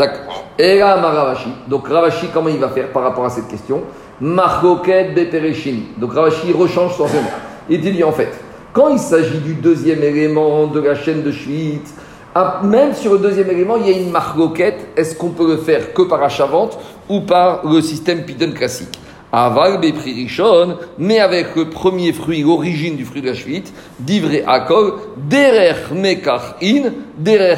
D'accord. 0.00 0.44
Et 0.58 0.78
là, 0.78 0.96
Ravashi. 0.96 1.50
Donc 1.68 1.86
Ravashi, 1.86 2.26
comment 2.34 2.48
il 2.48 2.58
va 2.58 2.68
faire 2.70 2.90
par 2.90 3.04
rapport 3.04 3.24
à 3.24 3.30
cette 3.30 3.46
question? 3.46 3.84
Margoket 4.20 5.14
Betereshin. 5.14 5.80
Donc 5.98 6.14
Ravashi 6.14 6.52
rechange 6.52 6.96
son 6.96 7.04
raisonnement. 7.04 7.28
Il 7.70 7.80
dit 7.80 8.02
en 8.02 8.12
fait, 8.12 8.32
quand 8.72 8.88
il 8.88 8.98
s'agit 8.98 9.38
du 9.38 9.54
deuxième 9.54 10.02
élément 10.02 10.66
de 10.66 10.80
la 10.80 10.94
chaîne 10.94 11.22
de 11.22 11.30
Schwitz, 11.30 11.94
ah, 12.34 12.60
même 12.62 12.94
sur 12.94 13.12
le 13.14 13.18
deuxième 13.18 13.50
élément, 13.50 13.76
il 13.76 13.90
y 13.90 13.94
a 13.94 13.98
une 13.98 14.10
margoquette. 14.10 14.88
Est-ce 14.96 15.16
qu'on 15.16 15.30
peut 15.30 15.48
le 15.48 15.56
faire 15.56 15.92
que 15.92 16.02
par 16.02 16.22
achat-vente 16.22 16.78
ou 17.08 17.22
par 17.22 17.66
le 17.66 17.80
système 17.80 18.24
Pidon 18.24 18.52
classique? 18.52 18.98
Aval 19.30 19.80
Rishon, 19.82 20.76
mais 20.98 21.20
avec 21.20 21.54
le 21.54 21.68
premier 21.68 22.12
fruit, 22.12 22.42
l'origine 22.42 22.96
du 22.96 23.04
fruit 23.04 23.20
de 23.20 23.26
la 23.26 23.34
chevite, 23.34 23.74
divré 24.00 24.42
akol, 24.46 24.94
derer 25.16 25.74
mekar 25.94 26.56
in, 26.62 26.92
derer. 27.18 27.56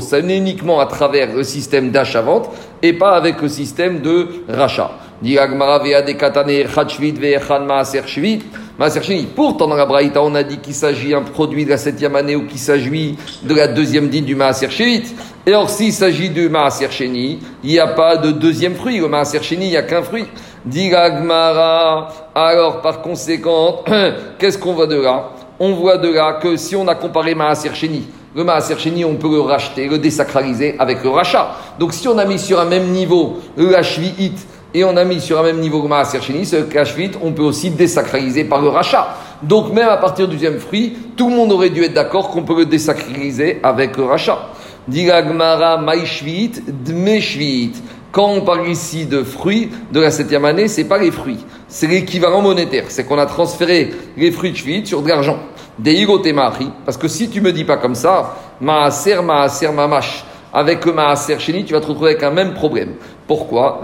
Ça 0.00 0.22
n'est 0.22 0.38
uniquement 0.38 0.80
à 0.80 0.86
travers 0.86 1.34
le 1.34 1.42
système 1.42 1.90
d'achat-vente 1.90 2.50
et 2.82 2.94
pas 2.94 3.16
avec 3.16 3.42
le 3.42 3.48
système 3.48 4.00
de 4.00 4.28
rachat. 4.48 4.92
Pourtant, 9.34 9.66
dans 9.68 9.74
la 9.74 9.86
Braïta, 9.86 10.22
on 10.22 10.34
a 10.34 10.42
dit 10.42 10.58
qu'il 10.58 10.74
s'agit 10.74 11.10
d'un 11.12 11.22
produit 11.22 11.64
de 11.64 11.70
la 11.70 11.78
septième 11.78 12.14
année 12.14 12.36
ou 12.36 12.46
qu'il 12.46 12.58
s'agit 12.58 13.16
de 13.42 13.54
la 13.54 13.68
deuxième 13.68 14.08
dîne 14.08 14.26
du 14.26 14.34
Maaser 14.34 14.68
Shevit. 14.68 15.14
Et 15.46 15.50
alors, 15.50 15.70
s'il 15.70 15.94
s'agit 15.94 16.28
du 16.28 16.50
Maaser 16.50 16.88
il 17.00 17.38
n'y 17.62 17.78
a 17.78 17.86
pas 17.86 18.18
de 18.18 18.32
deuxième 18.32 18.74
fruit. 18.74 19.00
Au 19.00 19.08
Maaser 19.08 19.40
il 19.52 19.60
n'y 19.60 19.76
a 19.78 19.82
qu'un 19.82 20.02
fruit. 20.02 20.26
Alors, 22.34 22.82
par 22.82 23.00
conséquent, 23.00 23.82
qu'est-ce 24.38 24.58
qu'on 24.58 24.74
voit 24.74 24.86
de 24.86 25.00
là? 25.00 25.30
On 25.58 25.72
voit 25.72 25.96
de 25.96 26.12
là 26.12 26.34
que 26.42 26.56
si 26.56 26.76
on 26.76 26.86
a 26.86 26.96
comparé 26.96 27.34
Maaser 27.34 27.70
le 28.36 28.42
Maaser 28.42 28.74
on 29.04 29.14
peut 29.14 29.30
le 29.30 29.40
racheter, 29.40 29.88
le 29.88 29.96
désacraliser 29.96 30.74
avec 30.78 31.02
le 31.02 31.10
rachat. 31.10 31.56
Donc, 31.78 31.94
si 31.94 32.08
on 32.08 32.18
a 32.18 32.24
mis 32.24 32.38
sur 32.38 32.60
un 32.60 32.64
même 32.64 32.88
niveau 32.88 33.38
le 33.56 33.74
Hashvi'it 33.74 34.36
et 34.74 34.82
on 34.84 34.96
a 34.96 35.04
mis 35.04 35.20
sur 35.20 35.38
un 35.38 35.44
même 35.44 35.60
niveau 35.60 35.80
le 35.80 35.88
Maaser 35.88 36.20
Sheni, 36.20 36.44
ce 36.44 36.56
Hashvi'it, 36.76 37.16
on 37.22 37.32
peut 37.32 37.42
aussi 37.42 37.70
désacraliser 37.70 38.44
par 38.44 38.60
le 38.60 38.68
rachat. 38.68 39.16
Donc, 39.40 39.72
même 39.72 39.88
à 39.88 39.96
partir 39.96 40.26
du 40.26 40.34
deuxième 40.34 40.58
fruit, 40.58 40.96
tout 41.16 41.30
le 41.30 41.36
monde 41.36 41.52
aurait 41.52 41.70
dû 41.70 41.84
être 41.84 41.94
d'accord 41.94 42.28
qu'on 42.30 42.42
peut 42.42 42.56
le 42.56 42.66
désacraliser 42.66 43.60
avec 43.62 43.96
le 43.96 44.04
rachat. 44.04 44.48
Gmara 44.88 45.78
Maishvit, 45.78 46.52
Dmeshvit. 46.66 47.72
Quand 48.10 48.28
on 48.28 48.40
parle 48.42 48.68
ici 48.68 49.06
de 49.06 49.22
fruits 49.22 49.70
de 49.92 50.00
la 50.00 50.10
septième 50.10 50.44
année, 50.44 50.68
c'est 50.68 50.84
pas 50.84 50.98
les 50.98 51.10
fruits, 51.10 51.44
c'est 51.68 51.86
l'équivalent 51.86 52.42
monétaire. 52.42 52.84
C'est 52.88 53.04
qu'on 53.04 53.18
a 53.18 53.26
transféré 53.26 53.92
les 54.16 54.30
fruits 54.30 54.52
de 54.52 54.56
Shvit 54.56 54.86
sur 54.86 55.02
de 55.02 55.08
l'argent. 55.08 55.38
Des 55.78 56.06
parce 56.84 56.96
que 56.96 57.08
si 57.08 57.28
tu 57.28 57.40
me 57.40 57.50
dis 57.50 57.64
pas 57.64 57.76
comme 57.76 57.96
ça, 57.96 58.36
maaser, 58.60 59.20
maaser, 59.20 59.72
mamash, 59.72 60.24
avec 60.52 60.86
maaser 60.86 61.40
sheni, 61.40 61.64
tu 61.64 61.72
vas 61.72 61.80
te 61.80 61.86
retrouver 61.86 62.10
avec 62.10 62.22
un 62.22 62.30
même 62.30 62.54
problème. 62.54 62.94
Pourquoi. 63.26 63.82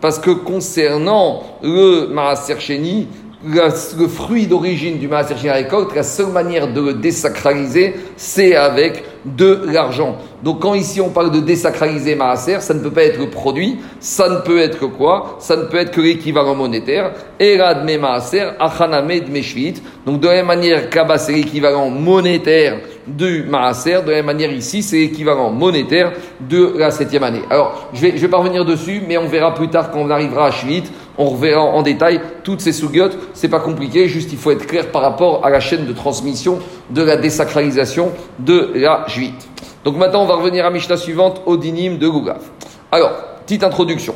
Parce 0.00 0.18
que 0.18 0.30
concernant 0.30 1.42
le 1.62 2.06
maaser 2.06 2.60
sheni, 2.60 3.08
le 3.44 4.08
fruit 4.08 4.46
d'origine 4.46 4.98
du 4.98 5.08
maaser 5.08 5.36
sheni 5.36 5.50
récolte, 5.50 5.94
la 5.94 6.02
seule 6.04 6.28
manière 6.28 6.72
de 6.72 6.80
le 6.80 6.94
désacraliser, 6.94 7.94
c'est 8.16 8.54
avec 8.54 9.04
de 9.24 9.62
l'argent. 9.72 10.16
Donc 10.42 10.60
quand 10.60 10.74
ici 10.74 11.00
on 11.00 11.10
parle 11.10 11.30
de 11.30 11.40
désacraliser 11.40 12.14
Maaser, 12.14 12.60
ça 12.60 12.74
ne 12.74 12.80
peut 12.80 12.90
pas 12.90 13.04
être 13.04 13.18
le 13.18 13.28
produit, 13.28 13.78
ça 14.00 14.28
ne 14.28 14.38
peut 14.38 14.60
être 14.60 14.86
quoi? 14.86 15.36
Ça 15.40 15.56
ne 15.56 15.64
peut 15.64 15.78
être 15.78 15.90
que 15.90 16.00
l'équivalent 16.00 16.54
monétaire. 16.54 17.12
Maaser, 17.40 18.50
Achaname 18.58 19.28
Meshvit. 19.30 19.74
Donc 20.06 20.20
de 20.20 20.28
la 20.28 20.34
même 20.34 20.46
manière, 20.46 20.90
Kaba 20.90 21.18
c'est 21.18 21.32
l'équivalent 21.32 21.90
monétaire 21.90 22.78
du 23.08 23.44
Maaser, 23.44 24.02
de 24.02 24.10
la 24.10 24.16
même 24.18 24.26
manière 24.26 24.52
ici 24.52 24.82
c'est 24.82 24.98
l'équivalent 24.98 25.50
monétaire 25.50 26.12
de 26.40 26.74
la 26.76 26.90
septième 26.90 27.24
année. 27.24 27.42
Alors 27.50 27.88
je 27.92 28.00
vais, 28.00 28.12
je 28.16 28.22
vais 28.22 28.28
pas 28.28 28.38
revenir 28.38 28.64
dessus, 28.64 29.02
mais 29.06 29.18
on 29.18 29.26
verra 29.26 29.54
plus 29.54 29.68
tard 29.68 29.90
quand 29.90 30.00
on 30.00 30.10
arrivera 30.10 30.46
à 30.46 30.50
Shvit, 30.50 30.84
on 31.16 31.26
reverra 31.30 31.62
en 31.62 31.82
détail 31.82 32.20
toutes 32.44 32.60
ces 32.60 32.72
sougiotes. 32.72 33.16
C'est 33.34 33.48
pas 33.48 33.60
compliqué, 33.60 34.08
juste 34.08 34.32
il 34.32 34.38
faut 34.38 34.50
être 34.50 34.66
clair 34.66 34.86
par 34.92 35.02
rapport 35.02 35.44
à 35.44 35.50
la 35.50 35.60
chaîne 35.60 35.84
de 35.84 35.92
transmission 35.92 36.58
de 36.90 37.02
la 37.02 37.16
désacralisation 37.16 38.12
de 38.38 38.72
la 38.74 39.04
juite. 39.08 39.48
Donc 39.84 39.96
maintenant, 39.96 40.22
on 40.22 40.26
va 40.26 40.34
revenir 40.34 40.66
à 40.66 40.70
Mishnah 40.70 40.96
suivante, 40.96 41.42
au 41.46 41.56
dinim 41.56 41.98
de 41.98 42.06
Lugav. 42.06 42.42
Alors, 42.90 43.10
petite 43.46 43.64
introduction. 43.64 44.14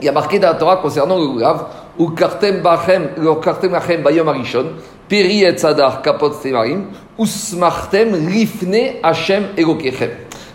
Il 0.00 0.06
y 0.06 0.08
a 0.08 0.12
marqué 0.12 0.38
dans 0.38 0.48
la 0.48 0.54
Torah 0.54 0.76
concernant 0.76 1.18
le 1.18 1.26
Lugav, 1.26 1.66
ou 1.98 2.10
kartem 2.10 2.60
bachem, 2.60 3.10
kartem 3.42 3.72
bachem 3.72 4.02
bayom 4.02 4.28
arishon, 4.28 4.66
peri 5.08 5.44
et 5.44 5.56
sadar 5.58 6.02
kapot 6.02 6.30
temarim, 6.30 6.86
rifne 7.18 8.76
Hashem. 9.02 9.44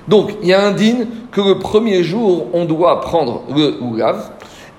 Donc, 0.07 0.31
il 0.41 0.47
y 0.47 0.53
a 0.53 0.65
un 0.65 0.71
din 0.71 1.05
que 1.31 1.41
le 1.41 1.59
premier 1.59 2.03
jour, 2.03 2.47
on 2.53 2.65
doit 2.65 2.99
prendre 3.01 3.43
le 3.55 3.77
Lugav, 3.79 4.31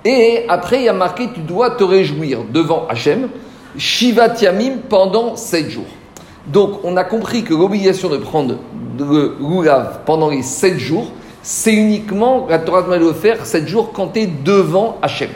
et 0.04 0.44
après, 0.48 0.78
il 0.78 0.84
y 0.84 0.88
a 0.88 0.92
marqué, 0.92 1.28
tu 1.32 1.40
dois 1.40 1.70
te 1.72 1.84
réjouir 1.84 2.40
devant 2.50 2.86
Hachem, 2.88 3.28
Shivat 3.76 4.40
Yamim 4.40 4.78
pendant 4.88 5.36
sept 5.36 5.70
jours. 5.70 5.84
Donc, 6.46 6.80
on 6.84 6.96
a 6.96 7.04
compris 7.04 7.44
que 7.44 7.54
l'obligation 7.54 8.08
de 8.08 8.16
prendre 8.16 8.56
le 8.98 9.36
lulav 9.40 10.00
pendant 10.06 10.30
les 10.30 10.42
sept 10.42 10.78
jours, 10.78 11.12
c'est 11.42 11.72
uniquement, 11.72 12.46
la 12.48 12.58
Torah 12.58 12.82
de 12.82 12.94
le 12.94 13.12
faire 13.12 13.44
sept 13.46 13.68
jours 13.68 13.92
quand 13.92 14.08
tu 14.08 14.20
es 14.20 14.26
devant 14.26 14.98
Hachem. 15.02 15.30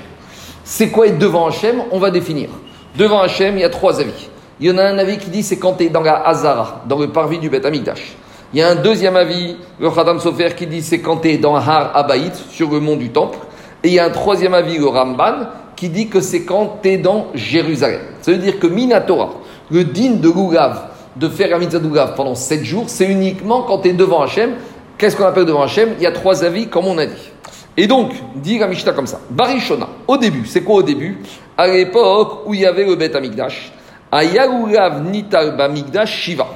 C'est 0.64 0.88
quoi 0.88 1.06
être 1.08 1.18
devant 1.18 1.46
Hachem 1.46 1.82
On 1.92 1.98
va 1.98 2.10
définir. 2.10 2.48
Devant 2.96 3.22
Hachem, 3.22 3.56
il 3.56 3.60
y 3.62 3.64
a 3.64 3.70
trois 3.70 4.00
avis. 4.00 4.28
Il 4.60 4.68
y 4.68 4.70
en 4.70 4.78
a 4.78 4.84
un 4.84 4.98
avis 4.98 5.18
qui 5.18 5.28
dit 5.28 5.42
c'est 5.42 5.58
quand 5.58 5.72
tu 5.72 5.84
es 5.84 5.88
dans 5.88 6.02
la 6.02 6.14
Hazara, 6.28 6.82
dans 6.86 6.98
le 6.98 7.08
parvis 7.08 7.38
du 7.38 7.50
Beth 7.50 7.66
Amikdash. 7.66 8.16
Il 8.52 8.60
y 8.60 8.62
a 8.62 8.68
un 8.68 8.76
deuxième 8.76 9.16
avis, 9.16 9.56
le 9.80 9.90
Khadam 9.90 10.20
Sofer, 10.20 10.50
qui 10.56 10.68
dit 10.68 10.80
c'est 10.80 11.00
quand 11.00 11.16
tu 11.16 11.30
es 11.30 11.38
dans 11.38 11.56
Har 11.56 11.90
Abaït, 11.96 12.32
sur 12.50 12.70
le 12.70 12.78
mont 12.78 12.94
du 12.94 13.10
Temple. 13.10 13.38
Et 13.82 13.88
il 13.88 13.94
y 13.94 13.98
a 13.98 14.04
un 14.04 14.10
troisième 14.10 14.54
avis, 14.54 14.78
le 14.78 14.86
Ramban, 14.86 15.48
qui 15.74 15.88
dit 15.88 16.08
que 16.08 16.20
c'est 16.20 16.44
quand 16.44 16.78
tu 16.82 16.90
es 16.90 16.96
dans 16.96 17.26
Jérusalem. 17.34 18.00
Ça 18.22 18.30
veut 18.30 18.38
dire 18.38 18.60
que 18.60 18.68
Minatora, 18.68 19.30
le 19.72 19.82
din 19.82 20.12
de 20.12 20.30
Lulav, 20.30 20.82
de 21.16 21.28
faire 21.28 21.48
la 21.48 21.58
mitzvah 21.58 22.08
pendant 22.08 22.36
7 22.36 22.62
jours, 22.62 22.84
c'est 22.86 23.06
uniquement 23.06 23.62
quand 23.62 23.78
tu 23.78 23.88
es 23.88 23.92
devant 23.92 24.22
Hachem. 24.22 24.52
Qu'est-ce 24.98 25.16
qu'on 25.16 25.26
appelle 25.26 25.46
devant 25.46 25.62
Hachem? 25.62 25.94
Il 25.98 26.04
y 26.04 26.06
a 26.06 26.12
trois 26.12 26.44
avis, 26.44 26.68
comme 26.68 26.86
on 26.86 26.96
a 26.98 27.06
dit. 27.06 27.32
Et 27.76 27.86
donc, 27.86 28.12
dit 28.36 28.58
la 28.58 28.68
Mishnah 28.68 28.92
comme 28.92 29.06
ça. 29.06 29.20
Barishona, 29.30 29.88
au 30.06 30.16
début, 30.16 30.46
c'est 30.46 30.62
quoi 30.62 30.76
au 30.76 30.82
début? 30.82 31.18
À 31.58 31.66
l'époque 31.66 32.42
où 32.46 32.54
il 32.54 32.60
y 32.60 32.66
avait 32.66 32.84
le 32.84 32.94
Bet 32.94 33.16
Amigdash, 33.16 33.72
Ayagulav 34.12 35.02
Nital 35.10 35.56
Bamigdash 35.56 36.22
Shiva. 36.22 36.46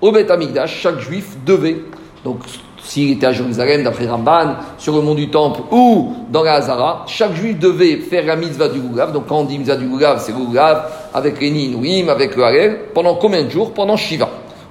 Au 0.00 0.12
Bet 0.12 0.30
Amigdash, 0.30 0.80
chaque 0.80 1.00
juif 1.00 1.36
devait, 1.44 1.78
donc 2.24 2.38
s'il 2.80 3.10
était 3.10 3.26
à 3.26 3.32
Jérusalem, 3.32 3.82
d'après 3.82 4.06
Ramban, 4.06 4.54
sur 4.78 4.94
le 4.94 5.02
mont 5.02 5.14
du 5.14 5.28
Temple 5.28 5.62
ou 5.72 6.14
dans 6.30 6.44
la 6.44 6.54
Hazara, 6.54 7.04
chaque 7.08 7.34
juif 7.34 7.58
devait 7.58 7.96
faire 7.96 8.24
la 8.24 8.36
mitzvah 8.36 8.68
du 8.68 8.78
Goulav. 8.78 9.12
Donc 9.12 9.26
quand 9.26 9.38
on 9.38 9.44
dit 9.44 9.58
mitzvah 9.58 9.76
du 9.76 9.86
Goulav, 9.86 10.20
c'est 10.20 10.32
Goulav 10.32 10.90
avec 11.12 11.40
les 11.40 11.50
Ninouim, 11.50 12.08
avec 12.08 12.36
le 12.36 12.44
Harel. 12.44 12.78
Pendant 12.94 13.16
combien 13.16 13.42
de 13.42 13.50
jours? 13.50 13.74
Pendant 13.74 13.96
Shiva. 13.96 14.28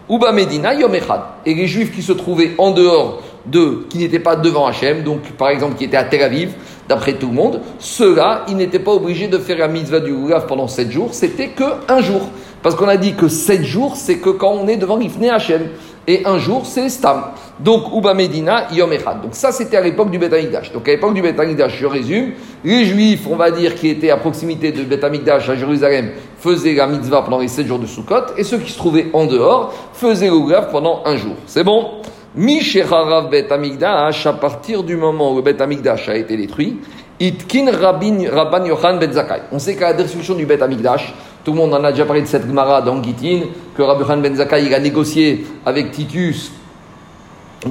Uba 0.09 0.31
Medina, 0.31 0.73
Yom 0.73 0.95
Echad. 0.95 1.21
Et 1.45 1.53
les 1.53 1.67
juifs 1.67 1.93
qui 1.93 2.01
se 2.01 2.13
trouvaient 2.13 2.55
en 2.57 2.71
dehors 2.71 3.21
de, 3.51 3.85
qui 3.89 3.97
n'étaient 3.97 4.19
pas 4.19 4.35
devant 4.35 4.65
Hachem, 4.65 5.03
donc 5.03 5.21
par 5.37 5.49
exemple 5.49 5.75
qui 5.75 5.85
étaient 5.85 5.97
à 5.97 6.03
Tel 6.03 6.21
Aviv, 6.21 6.53
d'après 6.87 7.13
tout 7.13 7.27
le 7.27 7.33
monde, 7.33 7.61
ceux-là, 7.79 8.45
ils 8.47 8.55
n'étaient 8.55 8.79
pas 8.79 8.91
obligés 8.91 9.27
de 9.27 9.37
faire 9.37 9.57
la 9.57 9.67
mitzvah 9.67 9.99
du 9.99 10.13
Goulav 10.13 10.47
pendant 10.47 10.67
sept 10.67 10.91
jours, 10.91 11.09
c'était 11.13 11.49
que 11.49 11.63
un 11.87 12.01
jour. 12.01 12.21
Parce 12.63 12.75
qu'on 12.75 12.87
a 12.87 12.97
dit 12.97 13.13
que 13.13 13.27
sept 13.27 13.63
jours, 13.63 13.95
c'est 13.95 14.17
que 14.17 14.29
quand 14.29 14.51
on 14.51 14.67
est 14.67 14.77
devant 14.77 14.99
Ifne 14.99 15.25
Hachem 15.25 15.69
et 16.07 16.25
un 16.25 16.37
jour, 16.37 16.65
c'est 16.65 16.89
Stam. 16.89 17.25
Donc, 17.59 17.93
Uba 17.93 18.13
Medina, 18.13 18.67
Yom 18.71 18.91
Echad. 18.93 19.21
Donc, 19.21 19.31
ça, 19.33 19.51
c'était 19.51 19.77
à 19.77 19.81
l'époque 19.81 20.09
du 20.09 20.17
Betamikdash. 20.17 20.71
Donc, 20.71 20.87
à 20.87 20.91
l'époque 20.91 21.13
du 21.13 21.21
Betamikdash, 21.21 21.77
je 21.77 21.85
résume, 21.85 22.31
les 22.63 22.85
Juifs, 22.85 23.27
on 23.29 23.35
va 23.35 23.51
dire, 23.51 23.75
qui 23.75 23.89
étaient 23.89 24.09
à 24.09 24.17
proximité 24.17 24.71
de 24.71 24.83
Betamikdash 24.83 25.49
à 25.49 25.55
Jérusalem, 25.55 26.11
faisaient 26.39 26.73
la 26.73 26.87
mitzvah 26.87 27.23
pendant 27.23 27.39
les 27.39 27.47
7 27.47 27.67
jours 27.67 27.79
de 27.79 27.85
Sukkot, 27.85 28.33
et 28.37 28.43
ceux 28.43 28.57
qui 28.57 28.71
se 28.71 28.77
trouvaient 28.77 29.07
en 29.11 29.25
dehors 29.25 29.73
faisaient 29.93 30.29
le 30.29 30.39
grave 30.39 30.69
pendant 30.71 31.01
un 31.05 31.17
jour. 31.17 31.35
C'est 31.45 31.63
bon? 31.63 32.01
Mishecharav 32.37 33.29
Betamikdash, 33.29 34.27
à 34.27 34.33
partir 34.33 34.83
du 34.83 34.95
moment 34.95 35.33
où 35.33 35.37
le 35.37 35.41
Betamikdash 35.41 36.07
a 36.07 36.15
été 36.15 36.37
détruit, 36.37 36.77
Itkin 37.19 37.71
Rabban 37.71 38.65
Yohan 38.65 38.97
Ben 38.97 39.11
Zakai. 39.11 39.41
On 39.51 39.57
sait 39.57 39.75
qu'à 39.75 39.87
la 39.87 39.93
destruction 39.93 40.35
du 40.35 40.45
Betamikdash, 40.45 41.13
tout 41.43 41.51
le 41.51 41.57
monde 41.57 41.73
en 41.73 41.83
a 41.83 41.91
déjà 41.91 42.05
parlé 42.05 42.21
de 42.21 42.27
cette 42.27 42.45
Gemara 42.45 42.81
dans 42.81 43.01
Gitin, 43.01 43.47
que 43.75 43.81
Rabbi 43.81 44.03
Khan 44.05 44.17
Ben 44.17 44.35
Zakai 44.35 44.71
a 44.73 44.79
négocié 44.79 45.47
avec 45.65 45.91
Titus, 45.91 46.51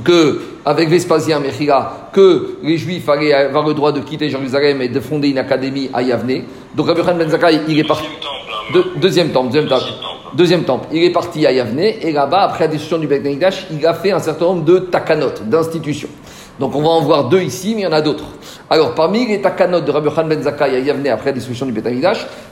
que, 0.03 0.41
avec 0.65 0.89
Vespasien 0.89 1.39
Mechila, 1.39 2.11
que 2.13 2.57
les 2.63 2.77
Juifs 2.77 3.09
allaient 3.09 3.35
avoir 3.35 3.69
le 3.69 3.75
droit 3.75 3.93
de 3.93 4.01
quitter 4.01 4.29
Jérusalem 4.29 4.83
et 4.83 4.89
de 4.89 4.99
fonder 4.99 5.29
une 5.29 5.39
académie 5.39 5.91
à 5.95 6.03
Yavne. 6.03 6.43
Donc 6.75 6.89
Rabbi 6.89 7.03
Khan 7.03 7.15
Ben 7.17 7.29
Zakai, 7.29 7.61
il 7.69 7.79
est 7.79 7.85
parti. 7.87 8.07
Hein, 8.75 8.81
deuxième 8.97 9.31
temple, 9.31 9.53
deuxième 9.53 9.69
temple. 9.69 10.16
Deuxième 10.37 10.65
temple. 10.65 10.89
Il 10.93 11.03
est 11.03 11.13
parti 11.13 11.47
à 11.47 11.53
Yavne 11.53 11.79
et 11.79 12.13
là-bas, 12.13 12.43
après 12.43 12.65
la 12.65 12.69
destruction 12.69 12.99
du 12.99 13.07
Beth 13.07 13.23
il 13.71 13.87
a 13.87 13.95
fait 13.95 14.11
un 14.11 14.19
certain 14.19 14.45
nombre 14.45 14.65
de 14.65 14.81
takanot, 14.81 15.31
d'institutions. 15.47 16.11
Donc 16.61 16.77
on 16.77 16.83
va 16.83 16.91
en 16.91 17.01
voir 17.01 17.31
deux 17.31 17.41
ici, 17.41 17.73
mais 17.75 17.83
il 17.83 17.85
y 17.85 17.87
en 17.87 17.93
a 17.93 18.03
d'autres. 18.03 18.27
Alors 18.69 18.95
parmi 18.95 19.27
les 19.27 19.41
takanot 19.41 19.81
de 19.81 19.91
Rabbi 19.91 20.11
Khan 20.15 20.27
Ben 20.27 20.43
Zakai 20.43 20.65
à 20.65 20.79
Yavne 20.79 21.09
après 21.09 21.31
la 21.31 21.33
destruction 21.33 21.65
du 21.65 21.73
Beth 21.73 21.87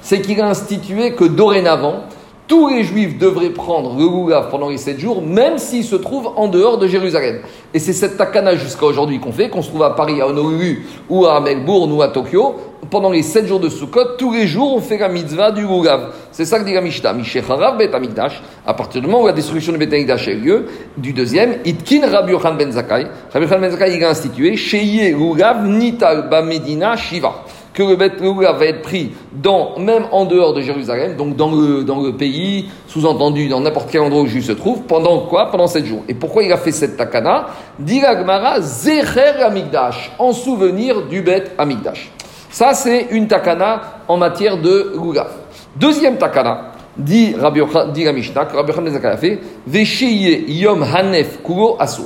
c'est 0.01 0.23
qu'il 0.23 0.41
a 0.41 0.47
institué 0.47 1.13
que 1.13 1.25
dorénavant, 1.25 2.05
tous 2.47 2.69
les 2.69 2.85
juifs 2.85 3.19
devraient 3.19 3.51
prendre 3.51 3.97
le 3.99 4.05
Lulav 4.05 4.49
pendant 4.51 4.69
les 4.69 4.79
sept 4.79 4.99
jours, 4.99 5.23
même 5.23 5.59
s'ils 5.59 5.85
se 5.85 5.97
trouvent 5.97 6.31
en 6.37 6.49
dehors 6.49 6.79
de 6.79 6.87
Jérusalem. 6.87 7.41
Et 7.73 7.79
c'est 7.79 7.93
cette 7.93 8.17
takana 8.17 8.55
jusqu'à 8.55 8.85
aujourd'hui 8.87 9.19
qu'on 9.19 9.33
fait, 9.33 9.49
qu'on 9.49 9.63
se 9.63 9.69
trouve 9.69 9.83
à 9.83 9.91
Paris, 9.91 10.21
à 10.21 10.27
Honolulu, 10.27 10.87
ou 11.09 11.27
à 11.27 11.41
Melbourne, 11.41 11.93
ou 11.93 12.03
à 12.03 12.09
Tokyo. 12.09 12.55
Pendant 12.91 13.11
les 13.11 13.23
sept 13.23 13.47
jours 13.47 13.61
de 13.61 13.69
Sukkot, 13.69 14.17
tous 14.19 14.33
les 14.33 14.47
jours, 14.47 14.75
on 14.75 14.81
fait 14.81 14.99
la 14.99 15.09
mitzvah 15.09 15.51
du 15.51 15.63
Lulav. 15.63 16.13
C'est 16.33 16.45
ça 16.45 16.59
que 16.59 16.65
dit 16.65 16.75
la 16.75 16.81
Mishnah. 16.81 17.13
Mishecharav 17.13 17.79
Bet 17.79 17.95
Amigdash, 17.95 18.43
à 18.67 18.75
partir 18.75 19.01
du 19.01 19.07
moment 19.07 19.23
où 19.23 19.27
la 19.27 19.33
destruction 19.33 19.73
du 19.73 19.79
Bet 19.79 19.95
Amigdash 19.95 20.29
a 20.29 20.33
eu 20.33 20.41
lieu, 20.41 20.67
du 20.97 21.13
deuxième, 21.13 21.57
Itkin 21.65 22.09
Rabbi 22.11 22.33
Yochan 22.33 22.55
Ben 22.55 22.73
Zakai. 22.73 23.07
Rabbi 23.33 23.47
Yochan 23.47 23.61
Ben 23.61 23.71
Zakai, 23.71 23.97
il 23.97 24.05
a 24.05 24.11
institué, 24.11 24.57
Sheye 24.57 25.13
Lulav 25.13 25.67
Nital 25.67 26.29
Medina 26.45 26.97
Shiva 26.97 27.45
que 27.75 27.83
le 27.83 27.97
Beth 27.97 28.21
va 28.21 28.67
être 28.67 28.83
pris 28.83 29.13
dans, 29.33 29.79
même 29.79 30.05
en 30.13 30.25
dehors 30.25 30.55
de 30.55 30.61
Jérusalem, 30.61 31.17
donc 31.17 31.37
dans 31.37 31.51
le, 31.51 31.83
dans 31.83 32.01
le 32.01 32.13
pays, 32.13 32.69
sous-entendu 32.87 33.49
dans 33.49 33.61
n'importe 33.61 33.91
quel 33.91 34.01
endroit 34.01 34.23
où 34.23 34.27
Jésus 34.27 34.43
se 34.43 34.53
trouve, 34.53 34.83
pendant 34.83 35.27
quoi? 35.27 35.51
Pendant 35.51 35.67
sept 35.67 35.85
jours. 35.85 36.05
Et 36.09 36.15
pourquoi 36.15 36.45
il 36.45 36.53
a 36.53 36.57
fait 36.57 36.71
cette 36.71 36.97
takana? 36.97 37.49
Dit 37.79 38.01
Zecher 38.61 39.43
Amigdash, 39.43 40.13
en 40.19 40.33
souvenir 40.33 41.03
du 41.03 41.21
Beth 41.21 41.53
Amigdash. 41.59 42.14
Ça, 42.55 42.73
c'est 42.73 43.09
une 43.11 43.27
takana 43.27 43.83
en 44.07 44.17
matière 44.17 44.57
de 44.57 44.93
Lulav. 44.95 45.33
Deuxième 45.75 46.19
takana, 46.19 46.71
dit 46.97 47.35
Rabbi 47.35 47.61
dit 47.93 48.05
la 48.05 48.13
Mishnah, 48.13 48.45
que 48.45 48.55
Rabbi 48.55 48.71
Yochanan 48.71 49.19
fait, 49.19 49.41
Veshiye 49.67 50.45
Yom 50.61 50.85
Hanef 50.85 51.43
Kulo 51.43 51.75
Asur. 51.81 52.05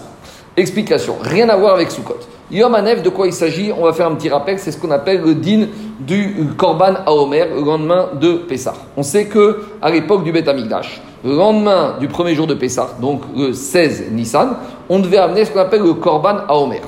Explication, 0.57 1.17
rien 1.21 1.51
à 1.51 1.57
voir 1.57 1.75
avec 1.75 1.91
Sukkot. 1.91 2.21
Yom 2.51 2.75
Hanef, 2.75 3.03
de 3.03 3.11
quoi 3.11 3.27
il 3.27 3.35
s'agit 3.35 3.73
On 3.79 3.85
va 3.85 3.93
faire 3.93 4.07
un 4.07 4.15
petit 4.15 4.31
rappel, 4.31 4.59
c'est 4.59 4.73
ce 4.73 4.79
qu'on 4.79 4.91
appelle 4.91 5.21
le 5.21 5.35
din 5.35 5.67
du 6.01 6.35
Korban 6.57 6.95
Aomer, 7.05 7.45
le 7.55 7.61
lendemain 7.61 8.09
de 8.19 8.37
Pessah. 8.49 8.73
On 8.97 9.03
sait 9.03 9.27
que 9.27 9.65
à 9.83 9.91
l'époque 9.91 10.25
du 10.25 10.33
Beth 10.33 10.49
Amikdash, 10.49 11.03
le 11.27 11.37
lendemain 11.37 11.97
du 12.01 12.09
premier 12.09 12.35
jour 12.35 12.47
de 12.47 12.55
Pessah, 12.55 12.97
donc 13.03 13.21
le 13.37 13.53
16 13.53 14.13
Nissan, 14.13 14.57
on 14.89 14.99
devait 14.99 15.19
amener 15.19 15.45
ce 15.45 15.51
qu'on 15.51 15.61
appelle 15.61 15.83
le 15.83 15.93
Korban 15.93 16.39
Aomer. 16.49 16.81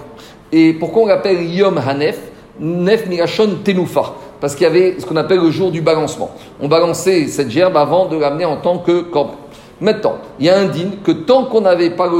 Et 0.51 0.73
pourquoi 0.73 1.03
on 1.03 1.07
l'appelle 1.07 1.43
Yom 1.45 1.77
Hanef 1.77 2.30
Nef 2.61 3.07
Milachon 3.07 3.59
Tenufa 3.65 4.15
Parce 4.41 4.55
qu'il 4.55 4.65
y 4.65 4.71
avait 4.71 4.97
ce 4.99 5.07
qu'on 5.07 5.17
appelle 5.17 5.41
le 5.41 5.51
jour 5.51 5.71
du 5.71 5.81
balancement. 5.81 6.31
On 6.61 6.69
balançait 6.69 7.27
cette 7.27 7.51
gerbe 7.51 7.77
avant 7.77 8.07
de 8.07 8.19
l'amener 8.19 8.45
en 8.45 8.57
tant 8.57 8.79
que 8.79 9.01
korban. 9.01 9.37
Maintenant, 9.81 10.17
il 10.39 10.45
y 10.45 10.51
a 10.51 10.59
un 10.59 10.67
din 10.67 10.91
que 11.03 11.11
tant 11.11 11.45
qu'on 11.45 11.63
n'avait 11.63 11.89
pas 11.89 12.11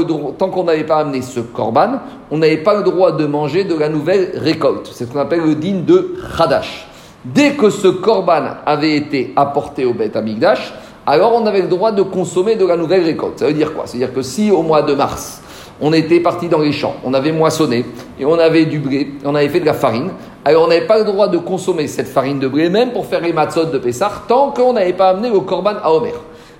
pas 0.87 0.97
amené 0.97 1.21
ce 1.21 1.39
korban, 1.41 1.99
on 2.31 2.39
n'avait 2.39 2.57
pas 2.57 2.75
le 2.75 2.83
droit 2.83 3.11
de 3.11 3.27
manger 3.27 3.65
de 3.65 3.75
la 3.75 3.87
nouvelle 3.87 4.31
récolte. 4.35 4.89
C'est 4.91 5.05
ce 5.05 5.11
qu'on 5.11 5.19
appelle 5.19 5.41
le 5.41 5.53
din 5.53 5.81
de 5.85 6.15
Hadash. 6.39 6.87
Dès 7.23 7.51
que 7.51 7.69
ce 7.69 7.87
korban 7.87 8.55
avait 8.65 8.95
été 8.95 9.31
apporté 9.35 9.85
au 9.85 9.93
Beth 9.93 10.15
Amikdash, 10.15 10.73
alors 11.05 11.35
on 11.35 11.45
avait 11.45 11.61
le 11.61 11.67
droit 11.67 11.91
de 11.91 12.01
consommer 12.01 12.55
de 12.55 12.65
la 12.65 12.77
nouvelle 12.77 13.03
récolte. 13.03 13.37
Ça 13.37 13.45
veut 13.45 13.53
dire 13.53 13.75
quoi? 13.75 13.83
C'est-à-dire 13.85 14.11
que 14.11 14.23
si 14.23 14.49
au 14.49 14.63
mois 14.63 14.81
de 14.81 14.95
mars, 14.95 15.41
on 15.79 15.93
était 15.93 16.19
parti 16.19 16.47
dans 16.47 16.61
les 16.61 16.71
champs, 16.71 16.95
on 17.03 17.13
avait 17.13 17.31
moissonné, 17.31 17.85
et 18.19 18.25
on 18.25 18.37
avait 18.39 18.65
du 18.65 18.79
blé, 18.79 19.13
on 19.25 19.33
avait 19.35 19.49
fait 19.49 19.59
de 19.59 19.65
la 19.65 19.73
farine, 19.73 20.11
alors 20.43 20.63
on 20.63 20.67
n'avait 20.67 20.87
pas 20.87 20.97
le 20.97 21.03
droit 21.03 21.27
de 21.27 21.37
consommer 21.37 21.87
cette 21.87 22.07
farine 22.07 22.39
de 22.39 22.47
blé, 22.47 22.69
même 22.69 22.91
pour 22.91 23.05
faire 23.05 23.21
les 23.21 23.33
matzot 23.33 23.65
de 23.65 23.77
Pessah, 23.77 24.11
tant 24.27 24.51
qu'on 24.51 24.73
n'avait 24.73 24.93
pas 24.93 25.09
amené 25.09 25.29
le 25.29 25.39
korban 25.41 25.75
à 25.83 25.91
Omer. 25.91 26.13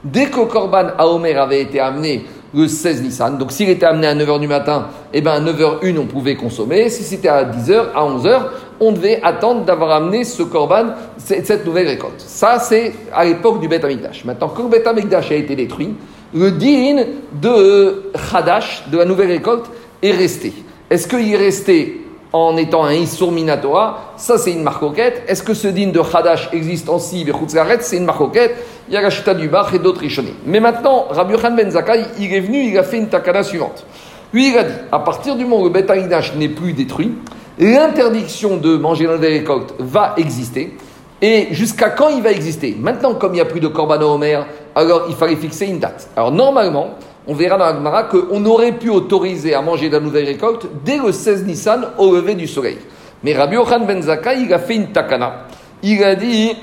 Dès 0.04 0.26
que 0.26 0.40
le 0.40 0.46
korban 0.46 0.88
à 0.98 1.08
Omer 1.08 1.40
avait 1.40 1.62
été 1.62 1.80
amené 1.80 2.26
le 2.54 2.68
16 2.68 3.02
Nissan, 3.02 3.38
donc 3.38 3.52
s'il 3.52 3.70
était 3.70 3.86
amené 3.86 4.08
à 4.08 4.16
9h 4.16 4.40
du 4.40 4.48
matin, 4.48 4.88
eh 5.14 5.22
ben 5.22 5.32
à 5.32 5.40
9h01 5.40 5.98
on 5.98 6.06
pouvait 6.06 6.36
consommer, 6.36 6.90
si 6.90 7.04
c'était 7.04 7.30
à 7.30 7.46
10h, 7.46 7.86
à 7.96 8.06
11h, 8.06 8.42
on 8.80 8.92
devait 8.92 9.20
attendre 9.24 9.64
d'avoir 9.64 9.92
amené 9.92 10.26
ce 10.26 10.44
korban, 10.44 10.88
cette 11.18 11.48
cette 11.48 11.66
nouvelle 11.66 11.88
récolte. 11.88 12.20
Ça 12.20 12.60
c'est 12.60 12.94
à 13.14 13.26
l'époque 13.26 13.62
du 13.62 13.68
Beth 13.68 13.84
Amikdash. 13.84 14.26
Maintenant, 14.26 14.52
quand 14.56 14.64
le 14.64 14.70
Beth 14.70 14.86
Amikdash 14.88 15.32
a 15.32 15.36
été 15.36 15.56
détruit, 15.56 15.96
le 16.34 16.52
din 16.52 17.04
de 17.42 18.12
Hadash, 18.34 18.84
de 18.92 18.98
la 18.98 19.06
nouvelle 19.06 19.32
récolte, 19.32 19.66
est 20.02 20.12
resté. 20.12 20.54
Est-ce 20.90 21.08
qu'il 21.08 21.34
est 21.34 21.38
resté 21.38 22.01
en 22.34 22.56
étant 22.58 22.86
un 22.86 22.94
Issour 22.94 23.32
Minatora 23.32 24.14
Ça, 24.18 24.38
c'est 24.38 24.52
une 24.52 24.64
marcoquette. 24.64 25.24
Est-ce 25.28 25.44
que 25.44 25.54
ce 25.54 25.68
din 25.68 25.90
de 25.90 26.00
Hadash 26.00 26.50
existe 26.54 26.90
en 26.90 27.00
Si, 27.00 27.24
Bechutzgaret 27.26 27.80
C'est 27.82 27.98
une 27.98 28.06
marcoquette. 28.06 28.56
Il 28.88 28.94
y 28.94 28.98
a 28.98 29.02
la 29.02 29.34
du 29.34 29.48
Bach 29.48 29.74
et 29.74 29.80
d'autres 29.80 30.02
Rishonim. 30.02 30.34
Mais 30.46 30.60
maintenant, 30.60 31.06
Rabbi 31.10 31.34
Yochanan 31.34 31.56
Ben 31.56 31.72
Zakkai, 31.72 32.06
il 32.20 32.34
est 32.34 32.40
venu, 32.40 32.64
il 32.64 32.78
a 32.78 32.84
fait 32.84 32.98
une 32.98 33.08
takana 33.08 33.44
suivante. 33.44 33.86
Lui, 34.34 34.50
il 34.50 34.58
a 34.58 34.64
dit, 34.64 34.74
à 34.92 35.00
partir 35.00 35.36
du 35.36 35.44
moment 35.44 35.62
où 35.62 35.66
le 35.66 35.70
Beth 35.70 35.92
n'est 36.38 36.50
plus 36.50 36.74
détruit, 36.74 37.14
l'interdiction 37.60 38.58
de 38.58 38.78
manger 38.78 39.06
dans 39.06 39.18
les 39.18 39.40
récoltes 39.40 39.74
va 39.80 40.14
exister. 40.18 40.78
Et 41.22 41.50
jusqu'à 41.52 41.90
quand 41.90 42.10
il 42.10 42.24
va 42.24 42.32
exister? 42.32 42.76
Maintenant, 42.80 43.14
comme 43.14 43.34
il 43.34 43.36
n'y 43.36 43.42
a 43.42 43.46
plus 43.46 43.60
de 43.60 43.68
Korban 43.68 44.02
Omer, 44.02 44.46
alors 44.74 45.04
il 45.10 45.16
fallait 45.16 45.36
fixer 45.36 45.68
une 45.68 45.80
date. 45.80 46.10
Alors 46.16 46.32
normalement, 46.32 46.92
on 47.28 47.34
verra 47.34 47.58
dans 47.58 47.66
la 47.66 47.74
Gemara 47.74 48.04
qu'on 48.04 48.46
aurait 48.46 48.74
pu 48.74 48.90
autoriser 48.90 49.54
à 49.54 49.62
manger 49.62 49.90
de 49.90 49.94
la 49.94 50.00
nouvelle 50.00 50.26
récolte 50.26 50.68
dès 50.84 50.98
le 50.98 51.12
16 51.12 51.46
Nissan 51.46 51.88
au 51.98 52.16
lever 52.16 52.36
du 52.36 52.48
soleil. 52.48 52.78
Mais 53.24 53.34
Rabbi 53.34 53.56
Yochanan 53.56 53.86
Ben 53.86 54.02
Zakkai, 54.02 54.42
il 54.42 54.54
a 54.54 54.60
fait 54.60 54.76
une 54.76 54.92
takana. 54.92 55.46
Il 55.84 56.04
a 56.04 56.16
dit, 56.16 56.54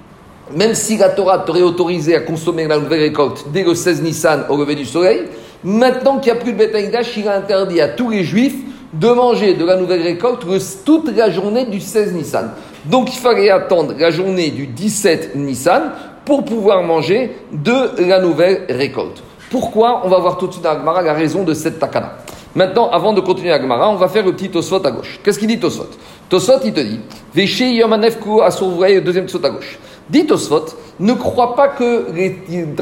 même 0.56 0.74
si 0.74 0.96
la 0.96 1.10
Torah 1.10 1.40
t'aurait 1.40 1.62
autorisé 1.62 2.14
à 2.14 2.20
consommer 2.20 2.66
la 2.66 2.78
nouvelle 2.78 3.00
récolte 3.00 3.44
dès 3.52 3.62
le 3.62 3.74
16 3.74 4.02
Nissan 4.02 4.44
au 4.48 4.56
lever 4.56 4.74
du 4.74 4.86
soleil, 4.86 5.24
maintenant 5.62 6.18
qu'il 6.18 6.32
n'y 6.32 6.38
a 6.38 6.40
plus 6.40 6.52
de 6.52 6.58
Beth 6.58 6.74
Amikdash, 6.74 7.16
il 7.16 7.28
a 7.28 7.36
interdit 7.36 7.80
à 7.80 7.88
tous 7.88 8.08
les 8.08 8.24
juifs 8.24 8.56
de 8.94 9.08
manger 9.08 9.54
de 9.54 9.64
la 9.64 9.76
nouvelle 9.76 10.02
récolte 10.02 10.46
toute 10.84 11.14
la 11.14 11.28
journée 11.28 11.66
du 11.66 11.80
16 11.80 12.14
Nissan. 12.14 12.50
Donc 12.86 13.14
il 13.14 13.18
fallait 13.18 13.50
attendre 13.50 13.94
la 13.98 14.10
journée 14.10 14.50
du 14.50 14.66
17 14.66 15.34
Nissan 15.34 15.92
pour 16.24 16.44
pouvoir 16.44 16.82
manger 16.82 17.36
de 17.52 18.02
la 18.08 18.20
nouvelle 18.20 18.64
récolte. 18.70 19.22
Pourquoi 19.50 20.02
On 20.04 20.08
va 20.08 20.18
voir 20.18 20.38
tout 20.38 20.46
de 20.48 20.52
suite 20.52 20.64
dans 20.64 20.72
la 20.72 20.78
Gemara 20.78 21.02
la 21.02 21.12
raison 21.12 21.44
de 21.44 21.54
cette 21.54 21.78
takana? 21.78 22.14
Maintenant, 22.56 22.88
avant 22.90 23.12
de 23.12 23.20
continuer 23.20 23.50
la 23.50 23.60
Gemara, 23.60 23.90
on 23.90 23.96
va 23.96 24.08
faire 24.08 24.24
le 24.24 24.32
petit 24.32 24.48
Tosfot 24.48 24.84
à 24.84 24.90
gauche. 24.90 25.20
Qu'est-ce 25.22 25.38
qu'il 25.38 25.46
dit 25.46 25.60
Tosfot? 25.60 25.88
Tosfot, 26.28 26.60
il 26.64 26.72
te 26.72 26.80
dit 26.80 27.00
Véché 27.34 27.70
Yomanef 27.70 28.18
Ku 28.18 28.40
Asur, 28.42 28.66
vous 28.66 28.76
voyez 28.76 28.94
le 28.96 29.02
deuxième 29.02 29.26
Tosfot 29.26 29.44
à 29.44 29.50
gauche. 29.50 29.78
Dit 30.08 30.26
Tosfot, 30.26 30.64
ne 30.98 31.12
crois 31.12 31.54
pas 31.54 31.68
que 31.68 32.06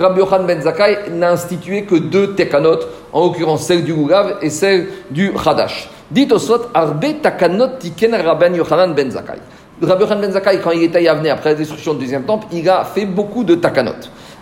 Rabbi 0.00 0.20
Yochanan 0.20 0.46
Ben 0.46 0.62
Zakkai 0.62 1.10
n'a 1.10 1.32
institué 1.32 1.82
que 1.82 1.96
deux 1.96 2.34
tekanot, 2.34 2.78
en 3.12 3.24
l'occurrence 3.24 3.66
celle 3.66 3.82
du 3.84 3.92
Lulav 3.92 4.36
et 4.40 4.50
celle 4.50 4.88
du 5.10 5.32
Hadash. 5.44 5.90
Dit 6.10 6.28
Tosfot, 6.28 6.66
Arbe 6.72 7.20
takanot 7.20 7.78
tiken 7.80 8.14
Rabban 8.14 8.54
Yochanan 8.54 8.94
Ben 8.94 9.10
Zakkai. 9.10 9.40
Rabbi 9.82 10.02
Yochanan 10.02 10.20
Ben 10.20 10.32
Zakkai, 10.32 10.60
quand 10.62 10.70
il 10.70 10.84
était 10.84 11.02
Yavne 11.02 11.26
après 11.26 11.50
la 11.50 11.56
destruction 11.56 11.94
du 11.94 12.04
deuxième 12.04 12.22
temple, 12.22 12.46
il 12.52 12.68
a 12.70 12.84
fait 12.84 13.06
beaucoup 13.06 13.42
de 13.42 13.56
takanot. 13.56 13.90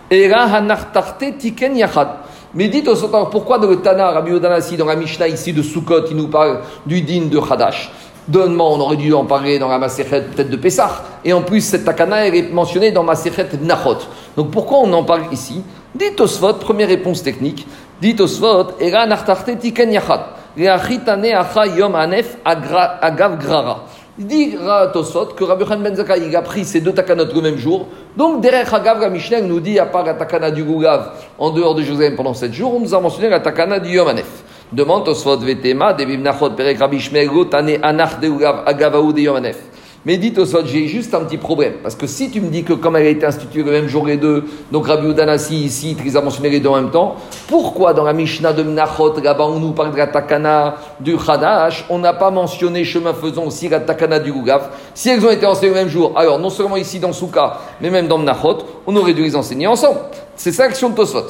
Tiken 0.09 1.75
yachad. 1.75 2.07
Mais 2.55 2.67
dites 2.67 2.87
au 2.87 3.05
alors 3.05 3.29
pourquoi 3.29 3.57
dans 3.57 3.67
le 3.67 3.81
Tana, 3.81 4.11
Rabbi 4.11 4.39
dans 4.39 4.85
la 4.85 4.95
Mishnah 4.95 5.27
ici 5.27 5.53
de 5.53 5.63
Sukkot, 5.63 6.05
il 6.11 6.17
nous 6.17 6.27
parle 6.27 6.59
du 6.85 7.01
din 7.01 7.25
de 7.25 7.39
Hadash? 7.39 7.91
Donnement, 8.27 8.73
on 8.73 8.79
aurait 8.79 8.95
dû 8.95 9.11
en 9.13 9.25
parler 9.25 9.59
dans 9.59 9.67
la 9.67 9.79
Maserhet 9.79 10.21
peut-être 10.21 10.49
de 10.49 10.55
Pessah. 10.55 11.03
Et 11.25 11.33
en 11.33 11.41
plus, 11.41 11.59
cette 11.61 11.83
takana, 11.83 12.25
elle 12.25 12.35
est 12.35 12.53
mentionnée 12.53 12.91
dans 12.91 13.03
Maserhet 13.03 13.49
Nachot. 13.61 13.97
Donc 14.37 14.51
pourquoi 14.51 14.77
on 14.79 14.93
en 14.93 15.03
parle 15.03 15.23
ici? 15.31 15.61
Dites 15.93 16.15
Tosfot, 16.15 16.53
première 16.53 16.87
réponse 16.87 17.21
technique. 17.21 17.67
Dites 17.99 18.17
Tosfot, 18.17 18.79
Era 18.79 19.05
Nartarte 19.07 19.59
Tiken 19.59 19.91
Yom 19.91 21.95
Anef 21.95 22.37
Agav 22.45 23.39
Grara. 23.39 23.83
Il 24.19 24.27
dit 24.27 24.55
Ra 24.55 24.89
Tosfot 24.93 25.33
que 25.35 25.43
Rabbi 25.43 25.65
Khan 25.65 25.79
Ben 25.79 25.95
Zakkai 25.95 26.27
il 26.27 26.35
a 26.35 26.43
pris 26.43 26.65
ces 26.65 26.81
deux 26.81 26.93
takanot 26.93 27.25
le 27.33 27.41
même 27.41 27.57
jour. 27.57 27.87
Donc 28.15 28.41
derrière 28.41 28.71
Agav, 28.71 28.99
la 29.01 29.41
nous 29.41 29.59
dit, 29.59 29.79
à 29.79 29.87
part 29.87 30.05
la 30.05 30.13
takana 30.13 30.51
du 30.51 30.63
Goulav 30.63 31.13
en 31.39 31.49
dehors 31.49 31.73
de 31.73 31.81
Jérusalem 31.81 32.15
pendant 32.15 32.35
sept 32.35 32.53
jours, 32.53 32.75
on 32.75 32.79
nous 32.79 32.93
a 32.93 32.99
mentionné 32.99 33.29
la 33.29 33.39
takana 33.39 33.79
du 33.79 33.89
Yom 33.89 34.07
Anef. 34.07 34.43
Demande 34.71 35.05
Tosfot 35.05 35.37
Vetema, 35.37 35.93
Debim 35.93 36.21
Nachot 36.21 36.51
Perek 36.51 36.77
Rabbi 36.77 36.99
Shmuel 36.99 37.27
Go, 37.27 37.45
Tane 37.45 37.79
Anach 37.81 38.19
de 38.19 38.29
Agavaou 38.67 39.13
de 39.13 39.21
Yom 39.21 39.37
Anef. 39.37 39.57
Mais 40.05 40.17
dites 40.17 40.37
au 40.37 40.45
Sod, 40.45 40.65
j'ai 40.67 40.87
juste 40.87 41.13
un 41.13 41.21
petit 41.21 41.37
problème. 41.37 41.75
Parce 41.81 41.95
que 41.95 42.07
si 42.07 42.29
tu 42.29 42.41
me 42.41 42.49
dis 42.49 42.63
que 42.63 42.73
comme 42.73 42.97
elle 42.97 43.05
a 43.05 43.09
été 43.09 43.25
instituée 43.25 43.63
le 43.63 43.71
même 43.71 43.87
jour 43.87 44.05
les 44.05 44.17
deux, 44.17 44.43
donc 44.71 44.87
Rabbi 44.87 45.07
Udanasi 45.07 45.55
ici, 45.55 45.95
tu 45.97 46.03
les 46.03 46.17
as 46.17 46.21
mentionnés 46.21 46.49
les 46.49 46.59
deux 46.59 46.67
en 46.67 46.75
même 46.75 46.91
temps, 46.91 47.15
pourquoi 47.47 47.93
dans 47.93 48.03
la 48.03 48.11
Mishnah 48.11 48.51
de 48.51 48.63
Mnachot, 48.63 49.19
là-bas 49.21 49.45
on 49.45 49.71
parle 49.71 49.91
de 49.91 49.97
la 49.97 50.75
du 50.99 51.15
Hadash, 51.25 51.85
on 51.89 51.99
n'a 51.99 52.13
pas 52.13 52.31
mentionné 52.31 52.83
chemin 52.83 53.13
faisant 53.13 53.45
aussi 53.45 53.69
la 53.69 53.79
Takana 53.79 54.19
du 54.19 54.33
Gugaf 54.33 54.69
Si 54.93 55.09
elles 55.09 55.25
ont 55.25 55.31
été 55.31 55.45
enseignées 55.45 55.73
le 55.73 55.79
même 55.79 55.89
jour, 55.89 56.11
alors 56.17 56.37
non 56.37 56.49
seulement 56.49 56.77
ici 56.77 56.99
dans 56.99 57.13
Souka, 57.13 57.59
mais 57.79 57.89
même 57.89 58.07
dans 58.07 58.17
Mnachot, 58.17 58.57
on 58.85 58.95
aurait 58.97 59.13
dû 59.13 59.23
les 59.23 59.35
enseigner 59.37 59.67
ensemble. 59.67 59.99
C'est 60.35 60.51
ça 60.51 60.65
l'action 60.65 60.89
de 60.89 60.95
Tosfot. 60.95 61.25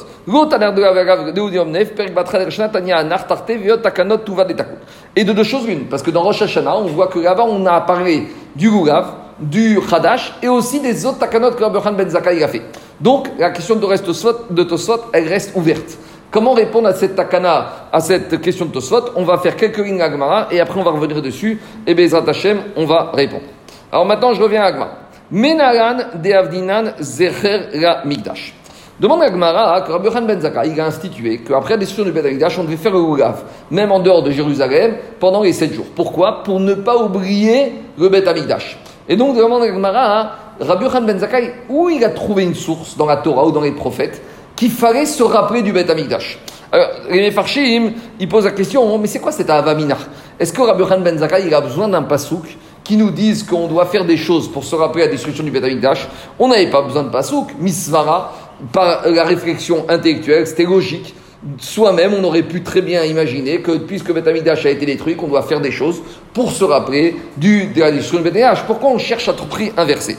Et 5.16 5.24
de 5.24 5.32
deux 5.32 5.44
choses 5.44 5.66
l'une, 5.66 5.84
parce 5.86 6.02
que 6.02 6.10
dans 6.10 6.22
Rosh 6.22 6.42
Hashanah, 6.42 6.76
on 6.76 6.86
voit 6.86 7.08
que 7.08 7.18
là-bas 7.18 7.44
on 7.46 7.66
a 7.66 7.80
parlé 7.82 8.28
du 8.56 8.70
Gulav, 8.70 9.12
du 9.38 9.78
Hadash 9.92 10.34
et 10.42 10.48
aussi 10.48 10.80
des 10.80 11.04
autres 11.04 11.18
takanot 11.18 11.52
que 11.52 11.62
Rabbi 11.62 11.96
Ben 11.96 12.08
Zakkai 12.08 12.42
a 12.42 12.48
fait. 12.48 12.62
Donc 13.00 13.28
la 13.38 13.50
question 13.50 13.76
de, 13.76 13.84
reste 13.84 14.06
de 14.50 14.62
Tosfot, 14.62 15.00
elle 15.12 15.28
reste 15.28 15.52
ouverte. 15.54 15.98
Comment 16.30 16.54
répondre 16.54 16.88
à 16.88 16.94
cette 16.94 17.14
takana, 17.14 17.88
à 17.92 18.00
cette 18.00 18.40
question 18.40 18.66
de 18.66 18.72
Tosfot? 18.72 19.10
On 19.16 19.24
va 19.24 19.38
faire 19.38 19.56
quelques 19.56 19.78
lignes 19.78 20.00
à 20.00 20.10
Gemara 20.10 20.48
et 20.50 20.60
après 20.60 20.80
on 20.80 20.82
va 20.82 20.92
revenir 20.92 21.20
dessus 21.20 21.60
et 21.86 21.94
Bezrat 21.94 22.28
Hashem, 22.28 22.58
on 22.76 22.86
va 22.86 23.10
répondre. 23.12 23.44
Alors 23.92 24.06
maintenant 24.06 24.32
je 24.32 24.42
reviens 24.42 24.62
à 24.62 24.72
Gemara. 24.72 24.98
Menaran 25.30 25.96
de 26.14 26.32
Avdinan 26.32 26.84
Zecher 27.00 27.68
la 27.74 28.04
Migdash. 28.04 28.54
Demande 29.00 29.22
à 29.22 29.28
Gemara 29.28 29.80
que 29.80 29.90
Rabbi 29.90 30.06
Yochanan 30.06 30.26
Ben 30.28 30.40
Zakkai 30.40 30.68
il 30.68 30.80
a 30.80 30.86
institué 30.86 31.38
qu'après 31.38 31.70
la 31.70 31.78
destruction 31.78 32.04
du 32.04 32.12
Bet 32.12 32.24
Amikdash, 32.28 32.56
on 32.60 32.62
devait 32.62 32.76
faire 32.76 32.92
le 32.92 33.02
Gulav, 33.02 33.42
même 33.72 33.90
en 33.90 33.98
dehors 33.98 34.22
de 34.22 34.30
Jérusalem, 34.30 34.94
pendant 35.18 35.42
les 35.42 35.52
sept 35.52 35.74
jours. 35.74 35.86
Pourquoi? 35.96 36.44
Pour 36.44 36.60
ne 36.60 36.74
pas 36.74 36.96
oublier 36.96 37.72
le 37.98 38.08
Bet 38.08 38.28
Amikdash. 38.28 38.78
Et 39.08 39.16
donc, 39.16 39.36
demande 39.36 39.64
à 39.64 39.66
Gemara, 39.66 40.20
hein, 40.20 40.30
Rabbi 40.60 40.84
Yochanan 40.84 41.06
Ben 41.06 41.18
Zakkai, 41.18 41.52
où 41.68 41.90
il 41.90 42.04
a 42.04 42.10
trouvé 42.10 42.44
une 42.44 42.54
source 42.54 42.96
dans 42.96 43.06
la 43.06 43.16
Torah 43.16 43.44
ou 43.44 43.50
dans 43.50 43.62
les 43.62 43.72
prophètes 43.72 44.22
qu'il 44.54 44.70
fallait 44.70 45.06
se 45.06 45.24
rappeler 45.24 45.62
du 45.62 45.72
Bet 45.72 45.90
Amikdash 45.90 46.38
Alors, 46.70 46.86
les 47.10 47.20
Mefarshim, 47.20 47.94
ils 48.20 48.28
la 48.28 48.50
question, 48.52 48.96
mais 48.98 49.08
c'est 49.08 49.18
quoi 49.18 49.32
cet 49.32 49.50
Avamina? 49.50 49.96
Est-ce 50.38 50.52
que 50.52 50.62
Rabbi 50.62 50.82
Yochanan 50.82 51.02
Ben 51.02 51.18
Zakkai, 51.18 51.48
il 51.48 51.54
a 51.54 51.60
besoin 51.60 51.88
d'un 51.88 52.02
pasouk 52.02 52.56
qui 52.84 52.98
nous 52.98 53.10
disent 53.10 53.42
qu'on 53.42 53.66
doit 53.66 53.86
faire 53.86 54.04
des 54.04 54.18
choses 54.18 54.46
pour 54.52 54.62
se 54.62 54.76
rappeler 54.76 55.06
la 55.06 55.10
destruction 55.10 55.42
du 55.42 55.50
Bet 55.50 55.64
Amikdash 55.64 56.06
On 56.38 56.48
n'avait 56.48 56.70
pas 56.70 56.82
besoin 56.82 57.02
de 57.02 57.08
pasouk, 57.08 57.48
misvara, 57.58 58.32
par 58.72 59.08
la 59.08 59.24
réflexion 59.24 59.84
intellectuelle, 59.88 60.46
c'était 60.46 60.64
logique. 60.64 61.14
soi-même, 61.58 62.14
on 62.14 62.24
aurait 62.24 62.42
pu 62.42 62.62
très 62.62 62.80
bien 62.80 63.04
imaginer 63.04 63.60
que 63.60 63.72
puisque 63.72 64.12
Beth 64.12 64.26
Amikdash 64.26 64.64
a 64.66 64.70
été 64.70 64.86
détruit, 64.86 65.16
qu'on 65.16 65.28
doit 65.28 65.42
faire 65.42 65.60
des 65.60 65.70
choses 65.70 66.02
pour 66.32 66.52
se 66.52 66.64
rappeler 66.64 67.16
du, 67.36 67.66
de 67.66 67.80
la 67.80 67.90
destruction 67.90 68.18
de 68.18 68.24
Beth 68.24 68.36
Amikdash. 68.36 68.64
Pourquoi 68.66 68.90
on 68.90 68.98
cherche 68.98 69.28
à 69.28 69.32
tout 69.32 69.46
prix 69.46 69.72
inversé? 69.76 70.16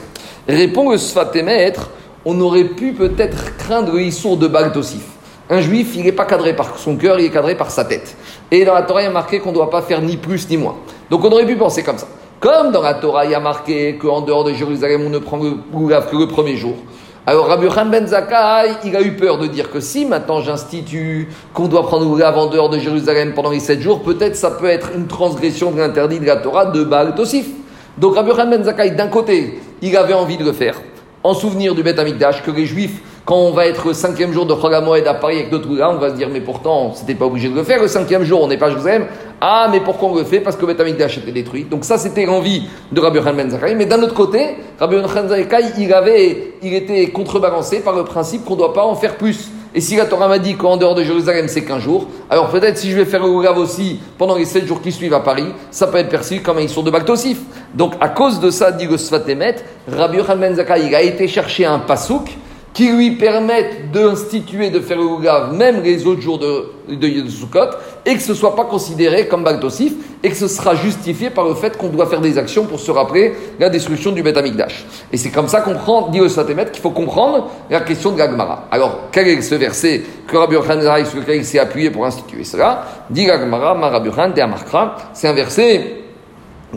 Répond 0.48 0.90
le 0.90 0.98
Sfatémètre, 0.98 1.90
on 2.24 2.40
aurait 2.40 2.64
pu 2.64 2.92
peut-être 2.92 3.56
craindre 3.56 3.92
le 3.92 4.02
Issour 4.02 4.36
de 4.36 4.46
Baltosif. 4.46 5.02
Un 5.48 5.60
juif, 5.60 5.92
il 5.94 6.02
n'est 6.02 6.12
pas 6.12 6.24
cadré 6.24 6.56
par 6.56 6.76
son 6.78 6.96
cœur, 6.96 7.18
il 7.20 7.26
est 7.26 7.30
cadré 7.30 7.56
par 7.56 7.70
sa 7.70 7.84
tête. 7.84 8.16
Et 8.50 8.64
dans 8.64 8.74
la 8.74 8.82
Torah, 8.82 9.02
il 9.02 9.04
y 9.04 9.08
a 9.08 9.12
marqué 9.12 9.38
qu'on 9.38 9.50
ne 9.50 9.54
doit 9.54 9.70
pas 9.70 9.82
faire 9.82 10.00
ni 10.02 10.16
plus 10.16 10.48
ni 10.50 10.56
moins. 10.56 10.74
Donc 11.08 11.24
on 11.24 11.30
aurait 11.30 11.46
pu 11.46 11.56
penser 11.56 11.82
comme 11.84 11.98
ça. 11.98 12.08
Comme 12.40 12.72
dans 12.72 12.82
la 12.82 12.94
Torah, 12.94 13.24
il 13.24 13.30
y 13.30 13.34
a 13.34 13.40
marqué 13.40 13.96
qu'en 13.96 14.20
dehors 14.20 14.44
de 14.44 14.52
Jérusalem, 14.52 15.02
on 15.06 15.08
ne 15.08 15.18
prend 15.18 15.38
le 15.38 15.52
que 15.52 16.16
le 16.16 16.26
premier 16.26 16.56
jour. 16.56 16.74
Alors 17.28 17.48
Rabbi 17.48 17.66
Khan 17.66 17.86
Ben 17.86 18.06
Zakkai, 18.06 18.76
il 18.84 18.94
a 18.94 19.02
eu 19.02 19.16
peur 19.16 19.38
de 19.38 19.48
dire 19.48 19.72
que 19.72 19.80
si 19.80 20.06
maintenant 20.06 20.40
j'institue 20.42 21.28
qu'on 21.52 21.66
doit 21.66 21.84
prendre 21.84 22.06
en 22.06 22.46
dehors 22.46 22.70
de 22.70 22.78
Jérusalem 22.78 23.32
pendant 23.34 23.50
les 23.50 23.58
sept 23.58 23.80
jours, 23.80 24.04
peut-être 24.04 24.36
ça 24.36 24.52
peut 24.52 24.68
être 24.68 24.90
une 24.94 25.08
transgression 25.08 25.72
de 25.72 25.78
l'interdit 25.78 26.20
de 26.20 26.24
la 26.24 26.36
Torah 26.36 26.66
de 26.66 26.84
Baal 26.84 27.16
Tosif. 27.16 27.48
Donc 27.98 28.14
Rabbi 28.14 28.30
Khan 28.30 28.46
Ben 28.46 28.62
Zakkai, 28.62 28.92
d'un 28.92 29.08
côté, 29.08 29.60
il 29.82 29.96
avait 29.96 30.14
envie 30.14 30.36
de 30.36 30.44
le 30.44 30.52
faire, 30.52 30.80
en 31.24 31.34
souvenir 31.34 31.74
du 31.74 31.82
Beth 31.82 31.98
Amikdash, 31.98 32.44
que 32.44 32.52
les 32.52 32.64
Juifs 32.64 33.00
quand 33.26 33.34
on 33.36 33.50
va 33.50 33.66
être 33.66 33.88
le 33.88 33.92
cinquième 33.92 34.32
jour 34.32 34.46
de 34.46 34.54
Cholamoed 34.54 35.04
à 35.04 35.14
Paris 35.14 35.40
avec 35.40 35.50
notre 35.50 35.68
on 35.68 35.98
va 35.98 36.10
se 36.10 36.14
dire, 36.14 36.28
mais 36.32 36.40
pourtant, 36.40 36.92
c'était 36.94 37.16
pas 37.16 37.24
obligé 37.24 37.48
de 37.48 37.56
le 37.56 37.64
faire. 37.64 37.82
Le 37.82 37.88
cinquième 37.88 38.22
jour, 38.22 38.40
on 38.40 38.46
n'est 38.46 38.56
pas 38.56 38.70
Jérusalem. 38.70 39.06
Ah, 39.40 39.66
mais 39.70 39.80
pourquoi 39.80 40.10
on 40.10 40.14
le 40.14 40.22
fait? 40.22 40.38
Parce 40.38 40.54
que 40.54 40.64
Beth 40.64 40.78
Amikdash 40.78 41.18
était 41.18 41.32
détruit. 41.32 41.64
Donc 41.64 41.84
ça, 41.84 41.98
c'était 41.98 42.24
l'envie 42.24 42.68
de 42.92 43.00
Rabbi 43.00 43.18
Yochanan 43.18 43.48
Ben. 43.48 43.76
Mais 43.76 43.84
d'un 43.84 44.00
autre 44.00 44.14
côté, 44.14 44.58
Rabbi 44.78 44.94
Yochanan 44.94 45.26
Ben 45.26 45.38
Zakkai, 45.38 45.72
il, 45.76 45.92
avait, 45.92 46.54
il 46.62 46.72
était 46.72 47.08
contrebalancé 47.08 47.80
par 47.80 47.96
le 47.96 48.04
principe 48.04 48.44
qu'on 48.44 48.54
ne 48.54 48.60
doit 48.60 48.72
pas 48.72 48.84
en 48.84 48.94
faire 48.94 49.16
plus. 49.16 49.50
Et 49.74 49.80
si 49.80 49.96
la 49.96 50.06
Torah 50.06 50.28
m'a 50.28 50.38
dit 50.38 50.54
qu'en 50.54 50.76
dehors 50.76 50.94
de 50.94 51.02
Jérusalem, 51.02 51.48
c'est 51.48 51.64
qu'un 51.64 51.80
jour, 51.80 52.06
alors 52.30 52.48
peut-être 52.48 52.78
si 52.78 52.92
je 52.92 52.96
vais 52.96 53.04
faire 53.04 53.22
le 53.22 53.28
Goulav 53.28 53.58
aussi 53.58 53.98
pendant 54.16 54.36
les 54.36 54.44
sept 54.44 54.66
jours 54.66 54.80
qui 54.80 54.92
suivent 54.92 55.14
à 55.14 55.20
Paris, 55.20 55.48
ça 55.72 55.88
peut 55.88 55.98
être 55.98 56.08
perçu 56.08 56.40
comme 56.40 56.58
un 56.58 56.62
histoire 56.62 56.84
de 56.84 56.92
Baltosif. 56.92 57.40
Donc 57.74 57.94
à 58.00 58.08
cause 58.08 58.38
de 58.38 58.50
ça, 58.50 58.70
dit 58.70 58.86
le 58.86 58.96
Sfatemet, 58.96 59.56
Rabbi 59.90 60.18
Yochanan 60.18 60.54
Ben 60.54 60.76
il 60.78 60.94
a 60.94 61.02
été 61.02 61.26
chercher 61.26 61.66
un 61.66 61.80
pasouk 61.80 62.30
qui 62.76 62.92
lui 62.92 63.12
permettent 63.12 63.90
d'instituer, 63.90 64.68
de 64.68 64.80
faire 64.80 64.98
le 64.98 65.04
Ougav, 65.04 65.54
même 65.54 65.82
les 65.82 66.06
autres 66.06 66.20
jours 66.20 66.38
de, 66.38 66.94
de, 66.94 67.26
Sukkot, 67.26 67.70
et 68.04 68.12
que 68.16 68.20
ce 68.20 68.32
ne 68.32 68.36
soit 68.36 68.54
pas 68.54 68.66
considéré 68.66 69.28
comme 69.28 69.44
Bagdosif, 69.44 69.94
et 70.22 70.28
que 70.28 70.36
ce 70.36 70.46
sera 70.46 70.74
justifié 70.74 71.30
par 71.30 71.46
le 71.46 71.54
fait 71.54 71.78
qu'on 71.78 71.88
doit 71.88 72.04
faire 72.04 72.20
des 72.20 72.36
actions 72.36 72.66
pour 72.66 72.78
se 72.78 72.90
rappeler 72.90 73.32
la 73.58 73.70
destruction 73.70 74.12
du 74.12 74.22
Beth 74.22 74.36
Amikdash. 74.36 74.84
Et 75.10 75.16
c'est 75.16 75.30
comme 75.30 75.48
ça 75.48 75.62
qu'on 75.62 75.72
prend, 75.72 76.08
dit 76.08 76.18
le 76.18 76.28
Satémet, 76.28 76.66
qu'il 76.70 76.82
faut 76.82 76.90
comprendre 76.90 77.48
la 77.70 77.80
question 77.80 78.12
de 78.12 78.18
l'Agmara. 78.18 78.68
Alors, 78.70 79.04
quel 79.10 79.26
est 79.26 79.40
ce 79.40 79.54
verset 79.54 80.02
que 80.26 80.36
Rabbi 80.36 80.56
Yochanan 80.56 81.02
sur 81.06 81.20
lequel 81.20 81.36
il 81.36 81.46
s'est 81.46 81.58
appuyé 81.58 81.88
pour 81.88 82.04
instituer 82.04 82.44
cela? 82.44 82.84
Dit 83.08 83.24
l'Agmara, 83.24 83.72
Rabbi 83.72 84.10
Yochanan, 84.10 84.34
c'est 85.14 85.28
un 85.28 85.32
verset 85.32 86.02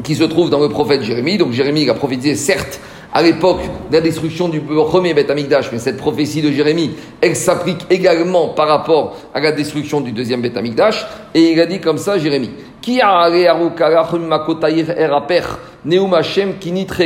qui 0.01 0.15
se 0.15 0.23
trouve 0.23 0.49
dans 0.49 0.61
le 0.61 0.69
prophète 0.69 1.01
Jérémie. 1.01 1.37
Donc 1.37 1.51
Jérémie 1.51 1.89
a 1.89 1.93
prophétisé, 1.93 2.35
certes, 2.35 2.79
à 3.13 3.21
l'époque 3.21 3.61
de 3.89 3.95
la 3.95 4.01
destruction 4.01 4.49
du 4.49 4.59
premier 4.61 5.13
Beth 5.13 5.29
Amikdash, 5.29 5.71
mais 5.71 5.79
cette 5.79 5.97
prophétie 5.97 6.41
de 6.41 6.51
Jérémie, 6.51 6.91
elle 7.21 7.35
s'applique 7.35 7.85
également 7.89 8.49
par 8.49 8.67
rapport 8.67 9.17
à 9.33 9.39
la 9.39 9.51
destruction 9.51 10.01
du 10.01 10.11
deuxième 10.11 10.41
Beth 10.41 10.57
Amikdash, 10.57 11.05
et 11.33 11.51
il 11.51 11.59
a 11.59 11.65
dit 11.65 11.79
comme 11.79 11.97
ça, 11.97 12.17
Jérémie, 12.17 12.51
qui 12.81 13.01
a 13.01 13.29
Neum 15.85 16.13
Hashem 16.13 16.57
Kinitre 16.59 17.01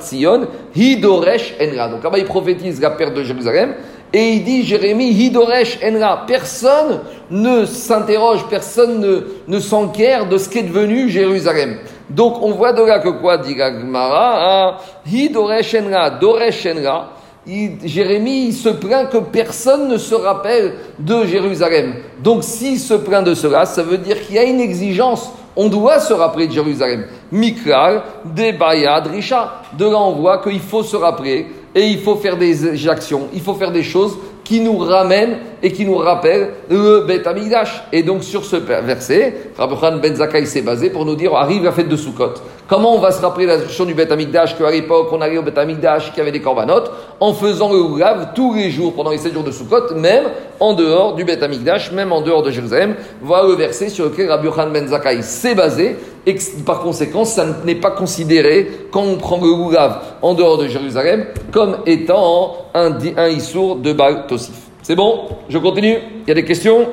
Tzion, 0.00 0.46
Hidoresh 0.74 1.54
Enra. 1.60 1.88
Donc 1.88 2.04
là-bas, 2.04 2.18
il 2.18 2.24
prophétise 2.24 2.80
la 2.80 2.90
perte 2.90 3.14
de 3.14 3.22
Jérusalem, 3.22 3.74
et 4.12 4.34
il 4.34 4.44
dit, 4.44 4.64
Jérémie, 4.64 5.10
Hidoresh 5.10 5.80
Enra. 5.84 6.24
Personne 6.26 7.00
ne 7.30 7.64
s'interroge, 7.64 8.46
personne 8.48 9.00
ne, 9.00 9.20
ne 9.48 9.58
s'enquiert 9.58 10.28
de 10.28 10.38
ce 10.38 10.48
qu'est 10.48 10.62
devenu 10.62 11.10
Jérusalem. 11.10 11.78
Donc 12.14 12.42
on 12.42 12.52
voit 12.52 12.72
de 12.72 12.82
là 12.82 13.00
que 13.00 13.08
quoi 13.08 13.38
dit 13.38 13.54
Gagmara 13.54 14.78
Hi 15.06 15.28
Doreshenra, 15.28 16.10
Doreshenra. 16.10 17.10
Jérémie 17.46 18.46
il 18.46 18.52
se 18.54 18.70
plaint 18.70 19.10
que 19.10 19.18
personne 19.18 19.88
ne 19.88 19.98
se 19.98 20.14
rappelle 20.14 20.76
de 20.98 21.26
Jérusalem. 21.26 21.94
Donc 22.22 22.44
s'il 22.44 22.78
se 22.78 22.94
plaint 22.94 23.26
de 23.26 23.34
cela, 23.34 23.66
ça 23.66 23.82
veut 23.82 23.98
dire 23.98 24.24
qu'il 24.24 24.36
y 24.36 24.38
a 24.38 24.44
une 24.44 24.60
exigence. 24.60 25.30
On 25.56 25.68
doit 25.68 26.00
se 26.00 26.12
rappeler 26.12 26.46
de 26.46 26.52
Jérusalem. 26.52 27.04
Mikral, 27.30 28.02
Debaya, 28.24 29.00
Drisha. 29.00 29.62
De 29.76 29.84
là 29.84 29.98
on 29.98 30.12
voit 30.12 30.38
qu'il 30.38 30.60
faut 30.60 30.82
se 30.82 30.96
rappeler 30.96 31.48
et 31.74 31.88
il 31.88 31.98
faut 31.98 32.16
faire 32.16 32.36
des 32.36 32.88
actions, 32.88 33.28
il 33.34 33.40
faut 33.40 33.54
faire 33.54 33.72
des 33.72 33.82
choses 33.82 34.16
qui 34.44 34.60
nous 34.60 34.76
ramène 34.76 35.38
et 35.62 35.72
qui 35.72 35.86
nous 35.86 35.96
rappelle 35.96 36.50
le 36.70 37.04
Bet 37.06 37.26
Amigdash. 37.26 37.82
Et 37.92 38.02
donc 38.02 38.22
sur 38.22 38.44
ce 38.44 38.56
verset, 38.56 39.50
Rabbi 39.56 40.00
Ben 40.00 40.14
Zakkai 40.14 40.46
s'est 40.46 40.62
basé 40.62 40.90
pour 40.90 41.06
nous 41.06 41.16
dire 41.16 41.34
arrive 41.34 41.64
la 41.64 41.72
fête 41.72 41.88
de 41.88 41.96
Sukkot. 41.96 42.34
Comment 42.66 42.94
on 42.94 42.98
va 42.98 43.10
se 43.10 43.20
rappeler 43.20 43.44
la 43.44 43.56
destruction 43.56 43.84
du 43.84 43.92
Bet 43.92 44.10
Amigdash 44.10 44.56
qu'à 44.56 44.70
l'époque 44.70 45.08
on 45.12 45.20
allait 45.20 45.36
au 45.36 45.42
Bet 45.42 45.58
Amigdash 45.58 46.14
qui 46.14 46.20
avait 46.22 46.32
des 46.32 46.40
corbanotes 46.40 46.90
en 47.20 47.34
faisant 47.34 47.70
le 47.70 47.78
Oulav 47.78 48.28
tous 48.34 48.54
les 48.54 48.70
jours 48.70 48.94
pendant 48.94 49.10
les 49.10 49.18
7 49.18 49.34
jours 49.34 49.44
de 49.44 49.50
Sukkot, 49.50 49.94
même 49.96 50.24
en 50.60 50.72
dehors 50.72 51.14
du 51.14 51.24
Bet 51.24 51.42
Amigdash, 51.42 51.92
même 51.92 52.10
en 52.10 52.22
dehors 52.22 52.42
de 52.42 52.50
Jérusalem. 52.50 52.94
Voilà 53.20 53.48
le 53.48 53.54
verset 53.54 53.90
sur 53.90 54.06
lequel 54.06 54.30
Rabbi 54.30 54.48
Ben 54.72 54.88
Zakkai 54.88 55.20
s'est 55.20 55.54
basé 55.54 55.96
et 56.24 56.36
par 56.64 56.80
conséquent, 56.80 57.26
ça 57.26 57.44
n'est 57.66 57.74
pas 57.74 57.90
considéré 57.90 58.70
quand 58.90 59.02
on 59.02 59.16
prend 59.16 59.36
le 59.36 59.50
Oulav 59.50 60.00
en 60.22 60.32
dehors 60.32 60.56
de 60.56 60.66
Jérusalem 60.66 61.26
comme 61.52 61.76
étant 61.84 62.56
un, 62.72 62.92
un 63.18 63.28
Issour 63.28 63.76
de 63.76 63.92
Baal 63.92 64.26
Tosif. 64.26 64.54
C'est 64.82 64.96
bon? 64.96 65.28
Je 65.50 65.58
continue 65.58 65.98
Il 66.22 66.28
y 66.28 66.30
a 66.30 66.34
des 66.34 66.46
questions? 66.46 66.88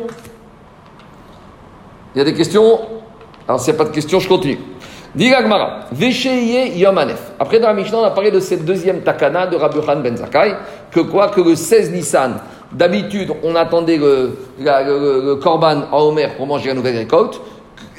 Il 2.13 2.17
y 2.17 2.21
a 2.21 2.25
des 2.25 2.33
questions? 2.33 2.77
Alors 3.47 3.61
s'il 3.61 3.73
n'y 3.73 3.79
a 3.79 3.83
pas 3.83 3.89
de 3.89 3.95
questions, 3.95 4.19
je 4.19 4.27
continue. 4.27 4.59
Digagmara, 5.13 5.87
Vesheye 5.91 6.77
Yomanef. 6.77 7.33
Après, 7.37 7.59
dans 7.59 7.67
la 7.67 7.73
Mishnah, 7.73 7.97
on 7.97 8.03
a 8.05 8.11
parlé 8.11 8.31
de 8.31 8.39
cette 8.39 8.63
deuxième 8.63 9.01
takana 9.01 9.45
de 9.45 9.57
Rabbi 9.57 9.79
Khan 9.85 9.97
Ben 9.97 10.15
Zakai, 10.15 10.55
que 10.89 11.01
quoi 11.01 11.27
Que 11.27 11.41
le 11.41 11.55
16 11.55 11.91
Nissan, 11.91 12.35
d'habitude, 12.71 13.33
on 13.43 13.53
attendait 13.55 13.97
le, 13.97 14.37
le, 14.57 15.35
korban 15.35 15.81
à 15.91 15.97
Omer 15.97 16.35
pour 16.37 16.47
manger 16.47 16.69
la 16.69 16.75
nouvelle 16.75 16.97
récolte, 16.97 17.41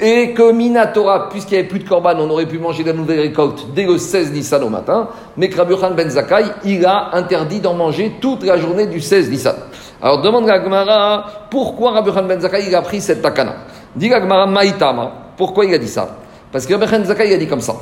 et 0.00 0.32
que 0.32 0.52
Minatora, 0.52 1.28
puisqu'il 1.28 1.52
n'y 1.54 1.58
avait 1.60 1.68
plus 1.68 1.80
de 1.80 1.88
korban, 1.88 2.14
on 2.18 2.30
aurait 2.30 2.46
pu 2.46 2.58
manger 2.58 2.82
la 2.82 2.94
nouvelle 2.94 3.20
récolte 3.20 3.66
dès 3.74 3.84
le 3.84 3.98
16 3.98 4.32
Nissan 4.32 4.62
au 4.62 4.70
matin, 4.70 5.08
mais 5.36 5.50
que 5.50 5.58
Rabbi 5.58 5.74
Ben 5.94 6.08
Zakai, 6.08 6.44
il 6.64 6.86
a 6.86 7.10
interdit 7.12 7.60
d'en 7.60 7.74
manger 7.74 8.12
toute 8.22 8.42
la 8.42 8.56
journée 8.56 8.86
du 8.86 9.00
16 9.02 9.30
Nissan. 9.30 9.56
Alors 10.00 10.22
demande 10.22 10.48
à 10.48 10.58
Gmara, 10.58 11.26
pourquoi 11.50 11.90
Rabbi 11.90 12.10
Ben 12.26 12.40
Zakai 12.40 12.68
il 12.68 12.74
a 12.74 12.80
pris 12.80 13.02
cette 13.02 13.20
takana? 13.20 13.56
Dit 13.94 14.08
Gmara 14.08 14.46
Maïtama, 14.46 15.12
pourquoi 15.36 15.66
il 15.66 15.74
a 15.74 15.78
dit 15.78 15.88
ça? 15.88 16.08
Parce 16.52 16.66
que 16.66 16.74
Rabbi 16.74 17.06
Zakai 17.06 17.34
a 17.34 17.38
dit 17.38 17.46
comme 17.48 17.62
ça. 17.62 17.76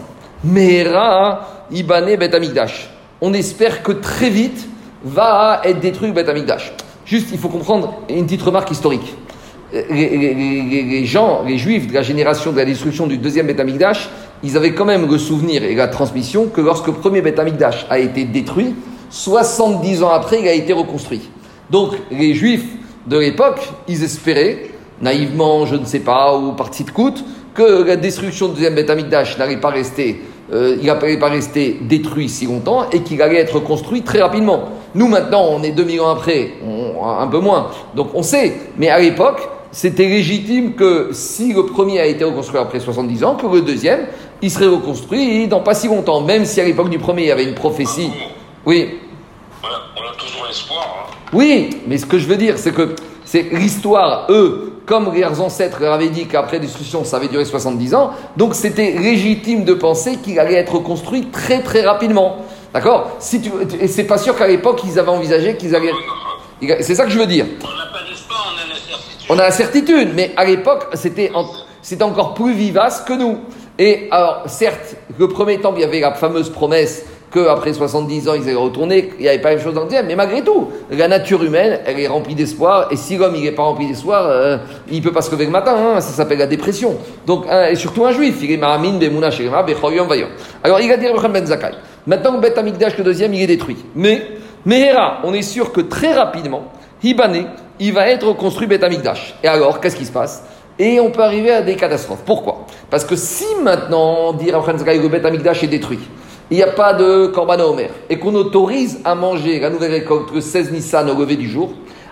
Mera 0.44 1.66
Ibane 1.70 2.16
Bet. 2.16 2.30
On 3.20 3.35
espère 3.35 3.83
que 3.83 3.92
très 3.92 4.30
vite 4.30 4.66
va 5.04 5.61
être 5.64 5.80
détruit 5.80 6.12
Bet 6.12 6.28
Amigdash. 6.28 6.72
Juste, 7.04 7.28
il 7.33 7.38
faut 7.38 7.48
comprendre 7.48 8.02
une 8.09 8.24
petite 8.24 8.42
remarque 8.42 8.70
historique. 8.70 9.16
Les, 9.72 11.04
gens, 11.04 11.42
les 11.46 11.59
juifs 11.59 11.88
de 11.88 11.94
la 11.94 12.02
génération 12.02 12.52
de 12.52 12.56
la 12.56 12.64
destruction 12.64 13.06
du 13.06 13.18
deuxième 13.18 13.48
Amikdash, 13.48 14.09
ils 14.42 14.56
avaient 14.56 14.74
quand 14.74 14.85
même 14.85 15.09
le 15.11 15.18
souvenir 15.18 15.62
et 15.62 15.74
la 15.74 15.88
transmission 15.88 16.46
que 16.46 16.61
lorsque 16.61 16.87
le 16.87 16.92
premier 16.94 17.22
Amikdash 17.37 17.87
a 17.90 17.98
été 17.98 18.24
détruit, 18.24 18.74
70 19.11 20.02
ans 20.02 20.11
après, 20.11 20.40
il 20.40 20.48
a 20.48 20.52
été 20.52 20.72
reconstruit. 20.72 21.28
Donc 21.68 21.94
les 22.11 22.35
juifs 22.35 22.66
de 23.06 23.18
l'époque, 23.18 23.61
ils 23.88 24.02
espéraient, 24.02 24.70
naïvement, 25.00 25.66
je 25.66 25.76
ne 25.76 25.85
sais 25.85 26.00
pas, 26.00 26.37
ou 26.37 26.52
par 26.52 26.70
petite 26.70 26.92
coûte, 26.92 27.24
que 27.54 27.84
la 27.84 27.96
destruction 27.96 28.48
du 28.48 28.54
deuxième 28.54 28.74
Beth 28.74 28.90
Amikdash 28.90 29.38
n'allait 29.38 29.56
pas 29.56 29.70
rester, 29.70 30.22
euh, 30.52 30.76
il 30.80 30.86
n'allait 30.86 31.18
pas 31.18 31.28
rester 31.28 31.78
détruit 31.80 32.28
si 32.28 32.46
longtemps 32.46 32.88
et 32.90 33.00
qu'il 33.02 33.20
allait 33.22 33.38
être 33.38 33.60
construit 33.60 34.02
très 34.02 34.20
rapidement. 34.20 34.68
Nous 34.94 35.08
maintenant, 35.08 35.46
on 35.50 35.62
est 35.62 35.72
2000 35.72 36.00
ans 36.00 36.10
après, 36.10 36.52
un 37.02 37.26
peu 37.28 37.38
moins, 37.38 37.70
donc 37.94 38.08
on 38.14 38.22
sait. 38.22 38.54
Mais 38.76 38.88
à 38.88 38.98
l'époque, 38.98 39.48
c'était 39.72 40.08
légitime 40.08 40.74
que 40.74 41.10
si 41.12 41.52
le 41.52 41.64
premier 41.64 42.00
a 42.00 42.06
été 42.06 42.24
reconstruit 42.24 42.58
après 42.58 42.80
70 42.80 43.24
ans, 43.24 43.34
que 43.36 43.46
le 43.46 43.62
deuxième, 43.62 44.06
il 44.42 44.50
serait 44.50 44.66
reconstruit 44.66 45.46
dans 45.46 45.60
pas 45.60 45.74
si 45.74 45.86
longtemps, 45.86 46.20
même 46.20 46.44
si 46.44 46.60
à 46.60 46.64
l'époque 46.64 46.90
du 46.90 46.98
premier, 46.98 47.22
il 47.22 47.28
y 47.28 47.32
avait 47.32 47.44
une 47.44 47.54
prophétie. 47.54 48.10
Oui. 48.66 48.98
Oui, 51.32 51.70
mais 51.86 51.98
ce 51.98 52.06
que 52.06 52.18
je 52.18 52.26
veux 52.26 52.36
dire, 52.36 52.58
c'est 52.58 52.72
que 52.72 52.96
c'est 53.24 53.52
l'histoire, 53.52 54.26
eux, 54.30 54.69
comme 54.90 55.14
leurs 55.14 55.40
ancêtres 55.40 55.79
leur 55.81 55.92
avaient 55.92 56.09
dit 56.09 56.26
qu'après 56.26 56.59
destruction, 56.59 57.05
ça 57.05 57.18
avait 57.18 57.29
duré 57.29 57.44
70 57.44 57.94
ans, 57.94 58.11
donc 58.37 58.57
c'était 58.57 58.90
légitime 58.90 59.64
de 59.64 59.72
penser 59.72 60.16
qu'il 60.16 60.40
allait 60.40 60.57
être 60.57 60.81
construit 60.81 61.26
très 61.26 61.62
très 61.62 61.83
rapidement. 61.83 62.38
D'accord? 62.74 63.12
Si 63.20 63.40
tu, 63.40 63.53
Et 63.81 63.87
c'est 63.87 64.05
pas 64.05 64.18
sûr 64.18 64.37
qu'à 64.37 64.48
l'époque, 64.48 64.81
ils 64.85 64.98
avaient 64.98 65.11
envisagé 65.11 65.57
qu'ils 65.57 65.76
allaient. 65.76 65.92
C'est 66.81 66.96
ça 66.96 67.05
que 67.05 67.11
je 67.11 67.18
veux 67.20 67.29
dire. 67.29 67.46
On 67.62 67.68
n'a 67.68 67.87
pas 67.92 68.09
d'espoir, 68.09 68.53
on 68.53 68.59
a 68.59 68.68
la 68.68 68.74
certitude. 68.74 69.26
On 69.29 69.38
a 69.38 69.42
la 69.42 69.50
certitude, 69.53 70.09
mais 70.12 70.33
à 70.37 70.44
l'époque, 70.44 70.88
c'était 70.94 71.31
encore 72.03 72.35
plus 72.35 72.53
vivace 72.53 73.03
que 73.03 73.12
nous. 73.12 73.38
Et 73.79 74.09
alors, 74.11 74.42
certes, 74.46 74.96
le 75.16 75.29
premier 75.29 75.61
temps, 75.61 75.72
il 75.76 75.83
y 75.83 75.85
avait 75.85 76.00
la 76.00 76.14
fameuse 76.14 76.50
promesse 76.50 77.07
qu'après 77.33 77.73
70 77.73 78.29
ans, 78.29 78.35
ils 78.35 78.43
allaient 78.43 78.55
retourner, 78.55 79.12
il 79.19 79.23
n'y 79.23 79.29
avait 79.29 79.38
pas 79.38 79.51
la 79.51 79.57
même 79.57 79.64
chose 79.64 79.75
dans 79.75 79.83
le 79.83 79.87
deuxième. 79.87 80.07
Mais 80.07 80.16
malgré 80.16 80.43
tout, 80.43 80.69
la 80.90 81.09
nature 81.09 81.43
humaine, 81.43 81.81
elle 81.87 82.01
est 82.01 82.09
remplie 82.09 82.35
d'espoir. 82.35 82.88
Et 82.90 82.97
si 82.97 83.16
l'homme, 83.16 83.35
il 83.37 83.45
n'est 83.45 83.53
pas 83.53 83.62
rempli 83.62 83.87
d'espoir, 83.87 84.27
euh, 84.27 84.59
il 84.90 84.99
ne 84.99 85.03
peut 85.03 85.12
pas 85.12 85.23
se 85.23 85.31
lever 85.31 85.45
le 85.45 85.51
matin. 85.51 85.75
hein, 85.77 86.01
ça 86.01 86.11
s'appelle 86.11 86.38
la 86.38 86.47
dépression. 86.47 86.97
Donc, 87.27 87.45
hein, 87.49 87.69
et 87.71 87.77
surtout 87.77 88.05
un 88.05 88.12
juif, 88.12 88.38
il 88.43 88.53
est 88.53 88.57
maramin, 88.57 88.99
bemouna, 88.99 89.31
vayon. 89.31 90.29
Alors, 90.64 90.81
il 90.81 90.90
a 90.90 90.97
dit 90.97 91.07
Ben 91.33 91.47
Zakai. 91.47 91.73
Maintenant, 92.07 92.33
le 92.33 92.40
Bet 92.40 92.59
Amigdash, 92.59 92.97
le 92.99 93.05
deuxième, 93.05 93.33
il 93.35 93.43
est 93.43 93.47
détruit. 93.47 93.77
Mais, 93.95 94.23
Mehera, 94.64 95.21
on 95.25 95.33
est 95.33 95.43
sûr 95.43 95.73
que 95.73 95.81
très 95.81 96.12
rapidement, 96.12 96.64
Hibane, 97.03 97.47
il 97.79 97.93
va 97.93 98.09
être 98.09 98.27
reconstruit 98.27 98.66
Bet 98.66 98.85
Amigdash. 98.85 99.35
Et 99.43 99.49
alors, 99.49 99.81
qu'est-ce 99.81 99.97
qui 99.97 100.05
se 100.05 100.12
passe? 100.12 100.45
Et 100.79 100.99
on 100.99 101.11
peut 101.11 101.23
arriver 101.23 101.51
à 101.51 101.62
des 101.62 101.77
catastrophes. 101.77 102.23
Pourquoi? 102.25 102.66
Parce 102.90 103.05
que 103.05 103.14
si 103.14 103.45
maintenant, 103.62 104.33
dire 104.33 104.55
Rabbi 104.55 104.73
Ben 104.73 104.79
Zakai, 104.79 104.99
le 104.99 105.09
Bet 105.09 105.25
Amigdash 105.27 105.62
est 105.62 105.69
détruit, 105.69 106.01
il 106.50 106.56
n'y 106.56 106.62
a 106.62 106.68
pas 106.68 106.94
de 106.94 107.26
Korban 107.26 107.60
Omer, 107.60 107.90
et 108.08 108.18
qu'on 108.18 108.34
autorise 108.34 109.00
à 109.04 109.14
manger 109.14 109.60
la 109.60 109.70
nouvelle 109.70 109.92
récolte 109.92 110.32
le 110.34 110.40
16 110.40 110.72
Nissan 110.72 111.08
au 111.08 111.14
lever 111.18 111.36
du 111.36 111.48
jour, 111.48 111.70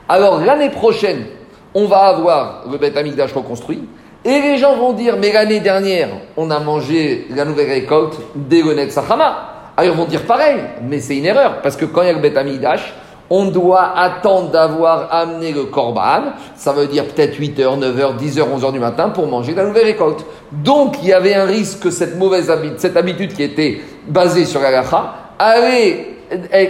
alors 0.09 0.41
l'année 0.41 0.71
prochaine, 0.71 1.27
on 1.75 1.87
va 1.87 1.99
avoir 1.99 2.65
le 2.71 2.79
Bet 2.79 2.97
Amigdash 2.97 3.33
reconstruit, 3.33 3.83
et 4.25 4.41
les 4.41 4.59
gens 4.59 4.77
vont 4.77 4.93
dire, 4.93 5.17
mais 5.19 5.33
l'année 5.33 5.61
dernière, 5.61 6.09
on 6.37 6.51
a 6.51 6.59
mangé 6.59 7.27
la 7.35 7.45
nouvelle 7.45 7.71
récolte 7.71 8.19
dès 8.35 8.63
le 8.63 8.75
Net 8.75 8.93
Sahama. 8.93 9.55
Alors 9.77 9.95
ils 9.95 9.97
vont 9.97 10.07
dire 10.07 10.23
pareil, 10.23 10.57
mais 10.83 10.99
c'est 11.01 11.17
une 11.17 11.25
erreur, 11.25 11.63
parce 11.63 11.77
que 11.77 11.85
quand 11.85 12.03
il 12.03 12.09
y 12.09 12.11
a 12.11 12.15
le 12.15 12.19
Bet 12.19 12.37
Amigdash, 12.37 12.95
on 13.31 13.47
doit 13.47 13.93
attendre 13.97 14.51
d'avoir 14.51 15.13
amené 15.13 15.53
le 15.53 15.65
korban, 15.65 16.33
ça 16.57 16.73
veut 16.73 16.87
dire 16.87 17.05
peut-être 17.07 17.39
8h, 17.39 17.79
9h, 17.79 18.17
10h, 18.19 18.59
11h 18.59 18.73
du 18.73 18.79
matin 18.79 19.11
pour 19.11 19.27
manger 19.27 19.55
la 19.55 19.67
nouvelle 19.67 19.85
récolte. 19.85 20.25
Donc 20.51 20.97
il 21.03 21.09
y 21.09 21.13
avait 21.13 21.35
un 21.35 21.45
risque 21.45 21.81
que 21.81 21.91
cette 21.91 22.17
mauvaise 22.17 22.51
habitude, 22.51 22.79
cette 22.79 22.97
habitude 22.97 23.35
qui 23.35 23.43
était 23.43 23.81
basée 24.09 24.45
sur 24.45 24.61
la 24.61 24.71
lacha, 24.71 25.15
allait 25.39 26.17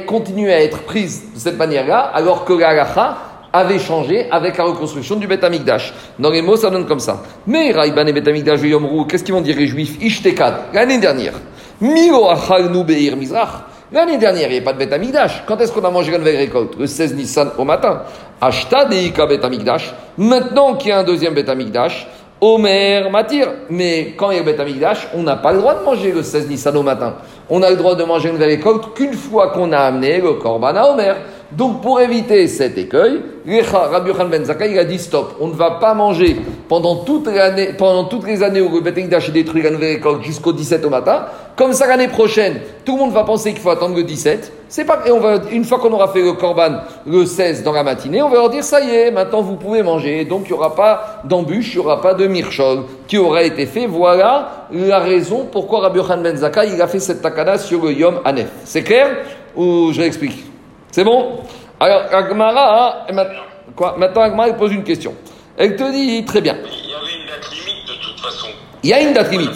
continuer 0.06 0.52
à 0.52 0.62
être 0.62 0.80
prise 0.80 1.32
de 1.34 1.38
cette 1.38 1.56
manière-là, 1.56 2.10
alors 2.14 2.44
que 2.44 2.52
la 2.52 2.74
lacha 2.74 3.16
avait 3.52 3.78
changé 3.78 4.26
avec 4.30 4.58
la 4.58 4.64
reconstruction 4.64 5.16
du 5.16 5.26
Bet 5.26 5.42
Amikdash. 5.42 5.94
Dans 6.18 6.30
les 6.30 6.42
mots, 6.42 6.56
ça 6.56 6.68
donne 6.68 6.86
comme 6.86 7.00
ça. 7.00 7.22
Mais 7.46 7.72
Raïban 7.72 8.06
et 8.06 8.12
Bet 8.12 8.28
Amikdash 8.28 8.62
et 8.62 8.68
Yomrou, 8.68 9.06
qu'est-ce 9.06 9.24
qu'ils 9.24 9.34
vont 9.34 9.40
dire 9.40 9.56
les 9.56 9.66
juifs? 9.66 9.96
Ishtekad, 10.02 10.54
l'année 10.74 10.98
dernière. 10.98 11.32
Milo 11.80 12.28
achal 12.28 12.70
nu 12.70 12.84
beir 12.84 13.16
mizrach. 13.16 13.64
L'année 13.90 14.18
dernière, 14.18 14.48
il 14.48 14.50
n'y 14.50 14.56
avait 14.56 14.64
pas 14.64 14.74
de 14.74 14.78
Bet 14.78 14.92
Amikdash. 14.92 15.44
Quand 15.46 15.58
est-ce 15.60 15.72
qu'on 15.72 15.84
a 15.84 15.90
mangé 15.90 16.12
la 16.12 16.18
nouvelle 16.18 16.36
récolte? 16.36 16.78
Le 16.78 16.86
16 16.86 17.14
Nissan 17.14 17.52
au 17.56 17.64
matin. 17.64 18.02
Ashta 18.38 18.84
deika 18.84 19.24
Bet 19.26 19.42
Amikdash. 19.42 19.94
Maintenant 20.18 20.74
qu'il 20.74 20.90
y 20.90 20.92
a 20.92 20.98
un 20.98 21.04
deuxième 21.04 21.32
Bet 21.32 21.48
Amikdash, 21.48 22.06
Omer 22.40 23.10
Matir. 23.10 23.48
Mais 23.70 24.14
quand 24.16 24.30
il 24.30 24.36
y 24.36 24.40
a 24.40 24.42
le 24.42 24.52
Bet 24.52 24.60
Amikdash, 24.60 25.08
on 25.14 25.22
n'a 25.22 25.36
pas 25.36 25.52
le 25.52 25.58
droit 25.58 25.74
de 25.74 25.84
manger 25.84 26.12
le 26.12 26.22
16 26.22 26.48
Nissan 26.48 26.76
au 26.76 26.82
matin. 26.82 27.14
On 27.50 27.62
a 27.62 27.70
le 27.70 27.76
droit 27.76 27.94
de 27.94 28.04
manger 28.04 28.28
une 28.28 28.34
nouvelle 28.34 28.50
récolte 28.50 28.94
qu'une 28.94 29.14
fois 29.14 29.50
qu'on 29.50 29.72
a 29.72 29.78
amené 29.78 30.20
le 30.20 30.34
Korban 30.34 30.76
à 30.76 30.90
Omer. 30.90 31.16
Donc 31.50 31.80
pour 31.82 32.00
éviter 32.00 32.46
cet 32.46 32.76
écueil, 32.76 33.20
Rabbi 33.46 34.10
Yochanan 34.10 34.30
Ben 34.30 34.44
Zakkai 34.44 34.70
il 34.70 34.78
a 34.78 34.84
dit 34.84 34.98
stop, 34.98 35.36
on 35.40 35.48
ne 35.48 35.54
va 35.54 35.72
pas 35.72 35.94
manger 35.94 36.36
pendant, 36.68 36.96
toutes 36.96 37.26
les 37.26 38.42
années 38.42 38.60
où 38.60 38.74
le 38.74 38.80
Bet 38.80 38.90
Amikdash 38.90 39.28
est 39.28 39.32
détruit 39.32 39.62
la 39.62 39.70
nouvelle 39.70 39.96
récolte 39.96 40.22
jusqu'au 40.22 40.52
17 40.52 40.84
au 40.84 40.90
matin. 40.90 41.26
Comme 41.56 41.72
ça 41.72 41.86
l'année 41.86 42.08
prochaine, 42.08 42.60
tout 42.84 42.92
le 42.92 42.98
monde 42.98 43.12
va 43.12 43.24
penser 43.24 43.52
qu'il 43.52 43.60
faut 43.60 43.70
attendre 43.70 43.96
le 43.96 44.04
17. 44.04 44.52
C'est 44.68 44.84
pas 44.84 45.00
et 45.06 45.10
on 45.10 45.18
va 45.18 45.40
une 45.50 45.64
fois 45.64 45.78
qu'on 45.78 45.92
aura 45.92 46.08
fait 46.08 46.20
le 46.20 46.34
Korban 46.34 46.80
le 47.06 47.24
16 47.24 47.62
dans 47.62 47.72
la 47.72 47.82
matinée, 47.82 48.22
on 48.22 48.28
va 48.28 48.36
leur 48.36 48.50
dire 48.50 48.62
ça 48.62 48.80
y 48.80 48.94
est, 48.94 49.10
maintenant 49.10 49.40
vous 49.40 49.56
pouvez 49.56 49.82
manger. 49.82 50.24
Donc 50.24 50.42
il 50.44 50.52
n'y 50.52 50.58
aura 50.58 50.74
pas 50.74 51.22
d'embûche, 51.24 51.72
il 51.72 51.80
n'y 51.80 51.84
aura 51.84 52.00
pas 52.02 52.14
de 52.14 52.26
mirchol 52.26 52.84
qui 53.06 53.16
aura 53.16 53.42
été 53.42 53.64
fait. 53.66 53.86
Voilà 53.86 54.66
la 54.70 54.98
raison 54.98 55.48
pourquoi 55.50 55.80
Rabbi 55.80 55.98
Yochanan 55.98 56.22
Ben 56.22 56.36
Zakkai 56.36 56.74
il 56.74 56.82
a 56.82 56.86
fait 56.86 57.00
cette 57.00 57.22
takana 57.22 57.56
sur 57.56 57.82
le 57.82 57.92
Yom 57.92 58.20
Hanef. 58.24 58.48
C'est 58.64 58.82
clair 58.82 59.08
ou 59.56 59.90
je 59.92 60.00
l'explique? 60.00 60.44
C'est 60.92 61.04
bon? 61.04 61.38
Alors 61.80 62.02
Agmara, 62.12 63.06
hein, 63.08 63.24
quoi? 63.74 63.96
Maintenant 63.98 64.22
Agmara 64.22 64.52
pose 64.52 64.72
une 64.72 64.84
question. 64.84 65.14
Elle 65.58 65.74
te 65.74 65.90
dit 65.90 66.24
très 66.24 66.40
bien. 66.40 66.56
Il 66.64 66.88
y 66.88 66.94
avait 66.94 67.20
une 67.20 67.26
date 67.26 67.50
limite 67.50 67.88
de 67.88 67.94
toute 68.00 68.20
façon. 68.20 68.46
Il 68.84 68.90
y 68.90 68.92
a 68.94 69.00
une 69.00 69.12
date 69.12 69.30
limite. 69.32 69.50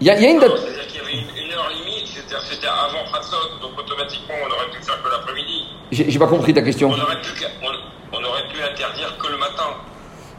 Il 0.00 0.06
y 0.06 0.10
a, 0.10 0.16
il 0.16 0.22
y 0.22 0.26
a 0.26 0.30
une 0.30 0.38
date. 0.38 0.52
C'est-à-dire 0.56 0.86
qu'il 0.86 0.96
y 0.96 1.04
avait 1.04 1.12
une, 1.12 1.44
une 1.46 1.52
heure 1.52 1.68
limite, 1.70 2.06
c'était 2.06 2.66
avant 2.66 3.04
Hatzot, 3.12 3.58
donc 3.60 3.78
automatiquement 3.78 4.34
on 4.46 4.50
aurait 4.52 4.70
pu 4.70 4.82
faire 4.84 5.02
que 5.02 5.08
l'après-midi. 5.10 5.64
J'ai 5.90 6.18
pas 6.18 6.26
compris 6.28 6.54
ta 6.54 6.62
question. 6.62 6.88
On 6.88 6.92
aurait 7.02 7.20
pu, 7.20 7.30
on, 7.62 8.16
on 8.16 8.24
aurait 8.24 8.46
pu 8.48 8.62
interdire 8.62 9.16
que 9.18 9.26
le 9.30 9.38
matin. 9.38 9.74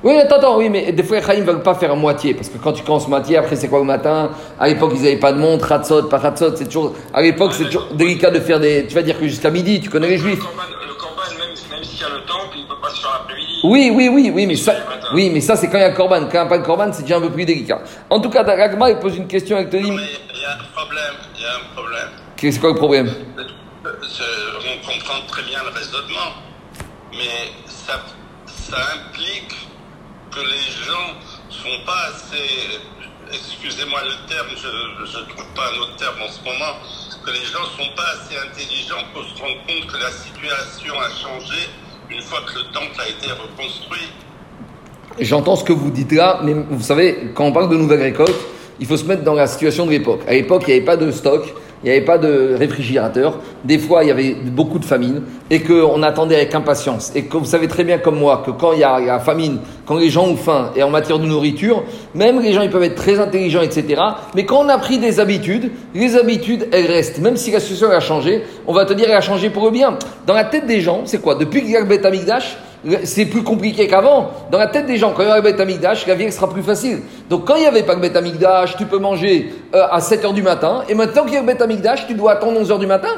Oui, 0.04 0.18
attends, 0.18 0.36
attends, 0.36 0.58
oui, 0.58 0.70
mais 0.70 0.92
des 0.92 1.04
fois, 1.04 1.20
les 1.20 1.40
ne 1.40 1.46
veulent 1.46 1.64
pas 1.64 1.76
faire 1.76 1.96
moitié, 1.96 2.34
parce 2.34 2.50
que 2.50 2.58
quand 2.58 2.74
tu 2.74 2.84
commences 2.84 3.08
moitié, 3.08 3.38
après, 3.38 3.56
c'est 3.56 3.70
quoi 3.70 3.80
le 3.80 3.86
matin? 3.86 4.32
À 4.60 4.68
l'époque, 4.68 4.92
ils 4.96 5.02
n'avaient 5.02 5.16
pas 5.18 5.32
de 5.32 5.38
montre, 5.40 5.72
Hatzot, 5.72 6.04
pas 6.04 6.18
Hatzot, 6.18 6.58
c'est 6.58 6.66
toujours. 6.66 6.94
À 7.14 7.22
l'époque, 7.22 7.54
c'est 7.54 7.66
toujours 7.66 7.88
délicat 7.94 8.30
de 8.30 8.42
faire 8.42 8.60
des. 8.60 8.86
Tu 8.86 8.96
vas 8.96 9.02
dire 9.02 9.18
que 9.18 9.26
jusqu'à 9.28 9.50
midi, 9.50 9.80
tu 9.80 9.90
connais 9.90 10.08
les 10.10 10.18
Le 10.18 10.22
juifs. 10.22 10.40
le 10.40 10.94
corban, 10.96 11.22
même, 11.40 11.56
même 11.72 11.84
s'il 11.86 12.02
y 12.02 12.04
a 12.04 12.10
le 12.10 12.20
temple, 12.26 12.43
Oui, 13.64 13.92
oui, 13.94 14.10
oui, 14.10 14.30
oui, 14.34 14.46
mais 14.46 14.58
ça, 14.58 14.76
oui, 15.14 15.30
mais 15.30 15.40
ça, 15.40 15.56
c'est 15.56 15.70
quand 15.70 15.78
il 15.78 15.82
y 15.82 15.86
a 15.86 15.88
un 15.88 15.94
corban. 15.94 16.20
Quand 16.26 16.32
il 16.32 16.34
n'y 16.34 16.38
a 16.38 16.46
pas 16.46 16.58
de 16.58 16.66
corban, 16.66 16.92
c'est 16.92 17.04
déjà 17.04 17.18
un 17.18 17.22
peu 17.22 17.32
plus 17.32 17.46
délicat. 17.46 17.82
En 18.10 18.20
tout 18.20 18.30
cas, 18.30 18.44
Ragma, 18.44 18.90
il 18.90 19.00
pose 19.00 19.16
une 19.16 19.28
question, 19.28 19.58
elle 19.58 19.70
te 19.70 19.78
dit. 19.78 19.88
Il 19.88 20.42
y 20.42 20.46
a 20.46 20.52
un 20.52 20.64
problème, 20.76 21.16
il 21.36 21.42
y 21.42 21.46
a 21.46 21.56
un 21.56 21.74
problème. 21.74 22.10
C'est 22.38 22.60
quoi 22.60 22.72
le 22.72 22.76
problème? 22.76 23.14
On 23.86 24.86
comprend 24.86 25.26
très 25.28 25.44
bien 25.44 25.64
le 25.64 25.70
raisonnement, 25.70 26.34
mais 27.14 27.54
ça, 27.66 28.04
ça 28.48 28.78
implique 28.96 29.56
que 30.30 30.40
les 30.42 30.68
gens 30.84 31.16
sont 31.50 31.86
pas 31.86 32.10
assez, 32.10 32.82
excusez-moi 33.32 34.02
le 34.04 34.28
terme, 34.28 34.48
je 34.58 34.68
ne 35.20 35.26
trouve 35.26 35.54
pas 35.56 35.70
un 35.74 35.80
autre 35.80 35.96
terme 35.96 36.22
en 36.22 36.28
ce 36.28 36.44
moment, 36.44 36.76
que 37.26 37.32
les 37.32 37.46
gens 37.46 37.64
sont 37.78 37.96
pas 37.96 38.10
assez 38.12 38.36
intelligents 38.38 39.06
pour 39.14 39.24
se 39.24 39.36
rendre 39.42 39.62
compte 39.66 39.88
que 39.88 39.98
la 40.04 40.12
situation 40.12 41.00
a 41.00 41.10
changé 41.10 41.70
une 42.14 42.22
fois 42.22 42.40
que 42.42 42.60
le 42.60 42.66
temple 42.66 43.00
a 43.00 43.10
été 43.10 43.32
reconstruit. 43.32 44.10
J'entends 45.20 45.56
ce 45.56 45.64
que 45.64 45.74
vous 45.74 45.90
dites 45.90 46.12
là, 46.12 46.40
mais 46.44 46.54
vous 46.54 46.82
savez, 46.82 47.32
quand 47.34 47.46
on 47.46 47.52
parle 47.52 47.70
de 47.70 47.76
nouvelle 47.76 48.02
récolte, 48.02 48.36
il 48.80 48.88
faut 48.88 48.98
se 48.98 49.06
mettre 49.06 49.24
dans 49.24 49.34
la 49.34 49.48
situation 49.48 49.86
de 49.86 49.92
l'époque. 49.92 50.22
À 50.28 50.34
l'époque, 50.34 50.64
il 50.68 50.72
n'y 50.72 50.78
avait 50.78 50.86
pas 50.86 50.98
de 50.98 51.12
stock, 51.12 51.54
il 51.84 51.92
n'y 51.92 51.98
avait 51.98 52.06
pas 52.06 52.18
de 52.18 52.56
réfrigérateur. 52.58 53.40
Des 53.66 53.78
fois, 53.78 54.04
il 54.04 54.08
y 54.08 54.12
avait 54.12 54.36
beaucoup 54.36 54.80
de 54.80 54.86
famine 54.86 55.22
et 55.50 55.62
qu'on 55.62 56.02
attendait 56.02 56.36
avec 56.36 56.56
impatience. 56.56 57.12
Et 57.14 57.26
que 57.26 57.36
vous 57.36 57.46
savez 57.46 57.68
très 57.68 57.84
bien 57.84 57.98
comme 57.98 58.18
moi 58.18 58.42
que 58.46 58.52
quand 58.52 58.72
il 58.72 58.80
y 58.80 58.84
a, 58.84 59.20
famine, 59.20 59.60
quand 59.86 59.98
les 59.98 60.10
gens 60.10 60.26
ont 60.26 60.38
faim 60.38 60.72
et 60.76 60.84
en 60.84 60.90
matière 60.90 61.20
de 61.20 61.26
nourriture, 61.26 61.84
même 62.16 62.40
les 62.42 62.54
gens 62.54 62.62
ils 62.62 62.70
peuvent 62.70 62.84
être 62.84 62.96
très 62.96 63.20
intelligents, 63.20 63.62
etc. 63.62 64.02
Mais 64.34 64.46
quand 64.46 64.64
on 64.66 64.70
a 64.70 64.78
pris 64.78 64.98
des 64.98 65.20
habitudes, 65.20 65.72
les 65.94 66.16
habitudes 66.16 66.68
elles 66.72 66.86
restent. 66.86 67.20
Même 67.20 67.36
si 67.36 67.52
la 67.52 67.60
situation 67.60 67.90
a 67.90 68.00
changé, 68.00 68.44
on 68.66 68.74
va 68.74 68.86
te 68.86 68.94
dire 68.94 69.08
elle 69.10 69.18
a 69.18 69.22
changé 69.22 69.50
pour 69.50 69.66
le 69.66 69.72
bien. 69.72 69.98
Dans 70.26 70.34
la 70.34 70.46
tête 70.46 70.66
des 70.66 70.80
gens, 70.80 71.02
c'est 71.06 71.22
quoi? 71.22 71.36
Depuis 71.36 71.62
qu'il 71.62 71.72
y 71.72 71.78
a 71.78 71.84
c'est 73.04 73.26
plus 73.26 73.44
compliqué 73.44 73.88
qu'avant. 73.88 74.32
Dans 74.52 74.58
la 74.58 74.68
tête 74.68 74.86
des 74.86 74.98
gens, 74.98 75.12
quand 75.12 75.22
il 75.22 75.26
y 75.26 75.28
aura 75.28 75.38
le 75.38 75.44
Beth 75.44 75.60
Amikdash, 75.60 76.06
la 76.08 76.16
vie 76.16 76.32
sera 76.32 76.50
plus 76.50 76.64
facile. 76.64 77.02
Donc 77.30 77.46
quand 77.46 77.56
il 77.56 77.62
n'y 77.62 77.68
avait 77.68 77.84
pas 77.84 77.96
le 77.96 78.02
Beth 78.02 78.16
Amikdash, 78.16 78.76
tu 78.78 78.86
peux 78.86 79.00
manger 79.00 79.54
euh, 79.74 79.84
à 79.90 80.00
7h 80.00 80.34
du 80.34 80.42
matin. 80.42 80.84
Et 80.90 80.96
maintenant 80.96 81.24
qu'il 81.24 81.34
y 81.34 81.38
a 81.38 81.42
le 81.42 81.48
Beth 81.48 81.62
Amikdash, 81.62 82.08
tu 82.08 82.14
dois 82.14 82.34
attendre 82.34 82.62
11h 82.62 82.80
du 82.80 82.88
matin. 82.88 83.10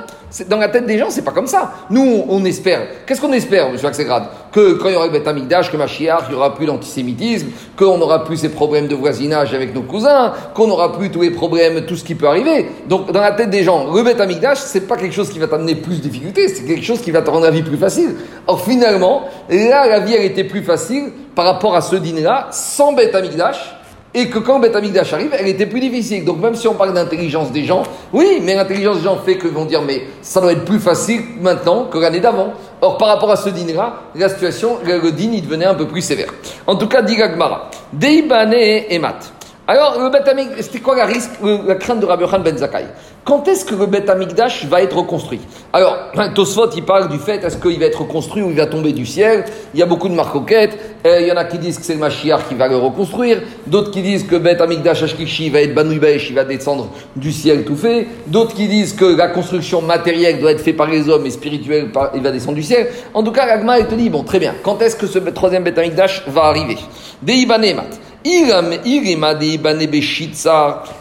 Dans 0.47 0.57
la 0.57 0.69
tête 0.69 0.85
des 0.85 0.97
gens, 0.97 1.09
c'est 1.09 1.23
pas 1.23 1.31
comme 1.31 1.47
ça. 1.47 1.71
Nous, 1.89 2.25
on, 2.27 2.43
espère. 2.45 2.81
Qu'est-ce 3.05 3.21
qu'on 3.21 3.31
espère, 3.31 3.71
monsieur 3.71 3.87
Axelgrad 3.87 4.23
Que 4.51 4.73
quand 4.73 4.89
il 4.89 4.93
y 4.93 4.95
aura 4.95 5.05
le 5.05 5.11
Beth 5.11 5.27
Amikdash, 5.27 5.71
que 5.71 5.77
Machiach, 5.77 6.23
il 6.27 6.31
n'y 6.31 6.35
aura 6.35 6.55
plus 6.55 6.65
d'antisémitisme, 6.65 7.47
qu'on 7.77 7.97
n'aura 7.97 8.25
plus 8.25 8.37
ces 8.37 8.49
problèmes 8.49 8.87
de 8.87 8.95
voisinage 8.95 9.53
avec 9.53 9.73
nos 9.73 9.83
cousins, 9.83 10.33
qu'on 10.53 10.67
n'aura 10.67 10.93
plus 10.93 11.11
tous 11.11 11.21
les 11.21 11.31
problèmes, 11.31 11.85
tout 11.85 11.95
ce 11.95 12.03
qui 12.03 12.15
peut 12.15 12.27
arriver. 12.27 12.65
Donc 12.87 13.11
dans 13.11 13.21
la 13.21 13.31
tête 13.31 13.49
des 13.49 13.63
gens, 13.63 13.93
le 13.93 14.03
Beth 14.03 14.19
Amikdash, 14.19 14.57
c'est 14.59 14.87
pas 14.87 14.97
quelque 14.97 15.15
chose 15.15 15.29
qui 15.29 15.39
va 15.39 15.47
t'amener 15.47 15.75
plus 15.75 15.97
de 15.97 16.01
difficultés, 16.01 16.47
c'est 16.49 16.63
quelque 16.63 16.85
chose 16.85 17.01
qui 17.01 17.11
va 17.11 17.21
te 17.21 17.29
rendre 17.29 17.45
la 17.45 17.51
vie 17.51 17.63
plus 17.63 17.77
facile. 17.77 18.15
Or 18.47 18.61
finalement, 18.61 19.23
là, 19.49 19.87
la 19.87 19.99
vie, 19.99 20.15
elle 20.15 20.25
était 20.25 20.43
plus 20.43 20.63
facile 20.63 21.11
par 21.35 21.45
rapport 21.45 21.75
à 21.75 21.81
ce 21.81 21.95
dîner-là, 21.95 22.47
sans 22.51 22.93
Beth 22.93 23.13
Amikdash, 23.13 23.75
et 24.15 24.29
que 24.29 24.39
quand 24.39 24.59
Beth 24.59 24.75
Amikdash 24.75 25.11
arrive, 25.13 25.35
elle 25.37 25.47
était 25.47 25.65
plus 25.65 25.81
difficile. 25.81 26.23
Donc 26.23 26.39
même 26.39 26.55
si 26.55 26.67
on 26.67 26.73
parle 26.73 26.93
d'intelligence 26.93 27.51
des 27.51 27.65
gens, 27.65 27.83
oui, 28.13 28.39
mais 28.41 28.55
l'intelligence 28.55 28.97
des 28.97 29.03
gens 29.03 29.17
fait 29.17 29.37
qu'ils 29.37 29.49
vont 29.49 29.65
dire, 29.65 29.81
mais 29.81 30.03
ça 30.21 30.39
doit 30.39 30.53
être 30.53 30.63
plus 30.63 30.79
facile 30.79 31.21
maintenant 31.41 31.85
que 31.85 31.97
l'année 31.97 32.21
d'avant. 32.21 32.53
Or 32.81 32.97
par 32.97 33.09
rapport 33.09 33.29
à 33.29 33.35
ce 33.35 33.49
dîner-là, 33.49 34.03
la 34.15 34.29
situation, 34.29 34.77
le 34.85 35.11
dîner, 35.11 35.41
devenait 35.41 35.65
un 35.65 35.75
peu 35.75 35.87
plus 35.87 36.01
sévère. 36.01 36.33
En 36.65 36.75
tout 36.75 36.87
cas, 36.87 37.01
dit 37.01 37.17
Gagmara, 37.17 37.69
Deibane 37.91 38.53
et 38.53 38.99
Mat. 38.99 39.34
Alors, 39.67 39.99
le 39.99 40.11
Beth 40.11 40.29
c'était 40.61 40.79
quoi 40.79 40.95
la, 40.95 41.05
risque, 41.05 41.31
la 41.41 41.73
crainte 41.73 41.99
de 41.99 42.05
Rabbi 42.05 42.23
Ben 42.43 42.55
Zakkai? 42.55 42.85
Quand 43.23 43.47
est-ce 43.47 43.65
que 43.65 43.73
le 43.73 43.87
Beth 43.87 44.07
Amikdash 44.07 44.65
va 44.65 44.83
être 44.83 44.95
reconstruit? 44.95 45.41
Alors, 45.73 45.97
Tosfot, 46.35 46.69
il 46.75 46.83
parle 46.83 47.09
du 47.09 47.17
fait, 47.17 47.43
est-ce 47.43 47.57
qu'il 47.57 47.79
va 47.79 47.87
être 47.87 48.01
reconstruit 48.01 48.43
ou 48.43 48.51
il 48.51 48.57
va 48.57 48.67
tomber 48.67 48.93
du 48.93 49.07
ciel? 49.07 49.45
Il 49.73 49.79
y 49.79 49.83
a 49.83 49.87
beaucoup 49.87 50.07
de 50.07 50.13
marcoquettes. 50.13 50.77
Il 51.03 51.25
y 51.25 51.31
en 51.31 51.35
a 51.35 51.45
qui 51.45 51.57
disent 51.57 51.79
que 51.79 51.85
c'est 51.85 51.95
le 51.95 51.99
Mashiach 51.99 52.47
qui 52.47 52.53
va 52.53 52.67
le 52.67 52.77
reconstruire. 52.77 53.41
D'autres 53.65 53.89
qui 53.89 54.03
disent 54.03 54.27
que 54.27 54.35
Beth 54.35 54.61
Amikdash 54.61 55.01
Ashkishi 55.01 55.49
va 55.49 55.61
être 55.61 55.73
Banoui 55.73 55.97
Baesh, 55.97 56.29
il 56.29 56.35
va 56.35 56.43
descendre 56.43 56.89
du 57.15 57.31
ciel 57.31 57.65
tout 57.65 57.75
fait. 57.75 58.05
D'autres 58.27 58.53
qui 58.53 58.67
disent 58.67 58.93
que 58.93 59.05
la 59.05 59.29
construction 59.29 59.81
matérielle 59.81 60.39
doit 60.39 60.51
être 60.51 60.61
faite 60.61 60.77
par 60.77 60.87
les 60.87 61.09
hommes 61.09 61.25
et 61.25 61.31
spirituelle, 61.31 61.89
il 62.13 62.21
va 62.21 62.31
descendre 62.31 62.55
du 62.55 62.63
ciel. 62.63 62.89
En 63.15 63.23
tout 63.23 63.31
cas, 63.31 63.47
l'Agma, 63.47 63.79
il 63.79 63.87
te 63.87 63.95
dit, 63.95 64.11
bon, 64.11 64.21
très 64.21 64.37
bien, 64.37 64.53
quand 64.61 64.79
est-ce 64.83 64.95
que 64.95 65.07
ce 65.07 65.17
troisième 65.17 65.63
Beth 65.63 65.79
Amikdash 65.79 66.23
va 66.27 66.43
arriver? 66.43 66.77
Deibanemat. 67.23 68.04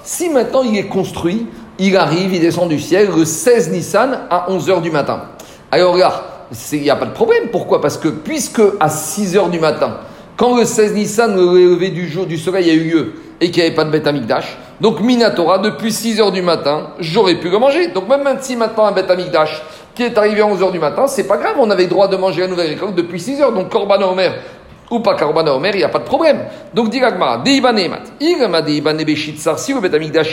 Si 0.05 0.29
maintenant 0.29 0.63
il 0.63 0.77
est 0.77 0.89
construit 0.89 1.47
il 1.79 1.97
arrive, 1.97 2.35
il 2.35 2.41
descend 2.41 2.69
du 2.69 2.79
ciel 2.79 3.09
le 3.17 3.25
16 3.25 3.71
Nissan 3.71 4.27
à 4.31 4.47
11h 4.51 4.83
du 4.83 4.91
matin. 4.91 5.23
Alors 5.73 5.95
regarde, 5.95 6.23
il 6.73 6.83
n'y 6.83 6.91
a 6.91 6.97
pas 6.97 7.07
de 7.07 7.13
problème. 7.13 7.49
Pourquoi? 7.51 7.81
Parce 7.81 7.97
que 7.97 8.09
puisque 8.09 8.61
à 8.79 8.89
6h 8.89 9.51
du 9.51 9.59
matin, 9.59 10.01
quand 10.37 10.57
le 10.57 10.65
16 10.65 10.95
Nissan, 10.95 11.35
le 11.35 11.71
lever 11.71 11.89
du 11.89 12.09
jour 12.09 12.27
du 12.27 12.37
soleil 12.37 12.71
a 12.71 12.75
eu 12.75 12.85
lieu 12.85 13.13
et 13.41 13.51
qu'il 13.51 13.63
n'y 13.63 13.69
avait 13.69 13.75
pas 13.75 13.85
de 13.85 13.91
bête 13.91 14.07
amigdash, 14.07 14.57
donc 14.81 15.01
Minatora, 15.01 15.59
depuis 15.59 15.91
6h 15.91 16.31
du 16.33 16.43
matin, 16.43 16.91
j'aurais 17.01 17.37
pu 17.37 17.49
le 17.49 17.59
manger. 17.59 17.89
Donc 17.89 18.09
même 18.09 18.37
si 18.41 18.55
maintenant 18.55 18.87
un 18.87 18.93
bête 18.93 19.11
amigdash 19.11 19.63
qui 19.95 20.03
est 20.03 20.19
arrivé 20.19 20.43
à 20.43 20.47
11h 20.47 20.73
du 20.73 20.79
matin, 20.79 21.07
c'est 21.07 21.27
pas 21.27 21.39
grave, 21.39 21.55
on 21.59 21.71
avait 21.71 21.85
le 21.85 21.89
droit 21.89 22.07
de 22.07 22.17
manger 22.17 22.43
la 22.43 22.49
nouvelle 22.49 22.69
récolte 22.69 22.95
depuis 22.95 23.19
6h. 23.19 23.55
Donc 23.55 23.71
Korban 23.71 24.03
Omer 24.03 24.33
ou 24.95 25.01
pas 25.01 25.15
Korban 25.15 25.47
Omer, 25.47 25.75
il 25.75 25.79
n'y 25.79 25.85
a 25.85 25.89
pas 25.89 25.99
de 25.99 26.05
problème. 26.05 26.41
Donc 26.73 26.91
dit 26.91 27.01
Gagmara, 27.01 27.39
Deibane 27.39 27.79
Emat, 27.79 28.03
Igama 28.21 28.63
Deibane 28.63 29.05
Beshitsar, 29.05 29.59
si 29.59 29.73
le 29.73 29.81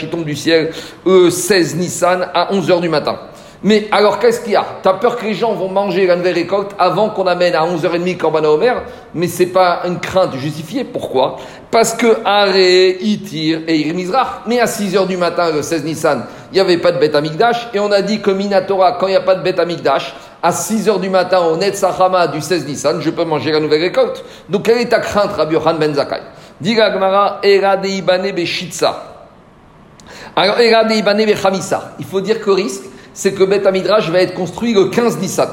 il 0.02 0.10
tombe 0.10 0.24
du 0.24 0.34
ciel 0.36 0.70
euh, 1.06 1.30
16 1.30 1.76
Nissan 1.76 2.28
à 2.34 2.52
11h 2.52 2.80
du 2.80 2.88
matin. 2.88 3.18
Mais 3.64 3.86
alors, 3.92 4.18
qu'est-ce 4.18 4.40
qu'il 4.40 4.54
y 4.54 4.56
a? 4.56 4.64
Tu 4.82 4.88
as 4.88 4.94
peur 4.94 5.16
que 5.16 5.24
les 5.24 5.34
gens 5.34 5.52
vont 5.54 5.68
manger 5.68 6.06
la 6.06 6.16
nouvelle 6.16 6.34
récolte 6.34 6.72
avant 6.78 7.10
qu'on 7.10 7.26
amène 7.28 7.54
à 7.54 7.64
11h30 7.64 8.16
Korban 8.16 8.44
Omer, 8.44 8.82
mais 9.14 9.28
c'est 9.28 9.46
pas 9.46 9.82
une 9.86 10.00
crainte 10.00 10.34
justifiée. 10.36 10.82
Pourquoi? 10.82 11.36
Parce 11.70 11.94
que 11.94 12.18
Aré, 12.24 12.98
Itir 13.00 13.60
et 13.68 13.76
Irmizrach, 13.76 14.42
mais 14.46 14.58
à 14.58 14.64
6h 14.64 15.06
du 15.06 15.16
matin, 15.16 15.52
le 15.54 15.62
16 15.62 15.84
Nissan, 15.84 16.24
il 16.50 16.54
n'y 16.54 16.60
avait 16.60 16.78
pas 16.78 16.90
de 16.90 16.98
bête 16.98 17.14
amigdash, 17.14 17.68
et 17.72 17.78
on 17.78 17.92
a 17.92 18.02
dit 18.02 18.20
que 18.20 18.32
Minatora, 18.32 18.92
quand 18.92 19.06
il 19.06 19.10
n'y 19.10 19.16
a 19.16 19.20
pas 19.20 19.36
de 19.36 19.42
bête 19.42 19.60
amigdash, 19.60 20.12
à 20.42 20.50
6h 20.50 21.00
du 21.00 21.08
matin, 21.08 21.38
au 21.38 21.56
Netzachama 21.56 22.26
du 22.26 22.40
16 22.40 22.66
Nissan, 22.66 23.00
je 23.00 23.10
peux 23.10 23.24
manger 23.24 23.52
la 23.52 23.60
nouvelle 23.60 23.82
récolte. 23.82 24.24
Donc, 24.48 24.64
quelle 24.64 24.78
est 24.78 24.88
ta 24.88 24.98
crainte, 24.98 25.32
Rabbi 25.36 25.54
Yohan 25.54 25.74
Ben 25.74 25.94
Zakai 25.94 26.20
Diga 26.60 26.90
Gmara, 26.90 27.38
Erade 27.44 27.86
Ibane 27.86 28.32
Beshitsa. 28.32 29.04
Alors, 30.34 30.58
Erade 30.58 30.90
Ibane 30.90 31.24
Bechamissa. 31.24 31.92
Il 32.00 32.04
faut 32.04 32.20
dire 32.20 32.40
que 32.40 32.50
risque, 32.50 32.82
c'est 33.14 33.32
que 33.32 33.44
Beth 33.44 33.66
Amidrash 33.66 34.10
va 34.10 34.20
être 34.20 34.34
construit 34.34 34.72
le 34.72 34.86
15 34.86 35.18
Nissan. 35.18 35.48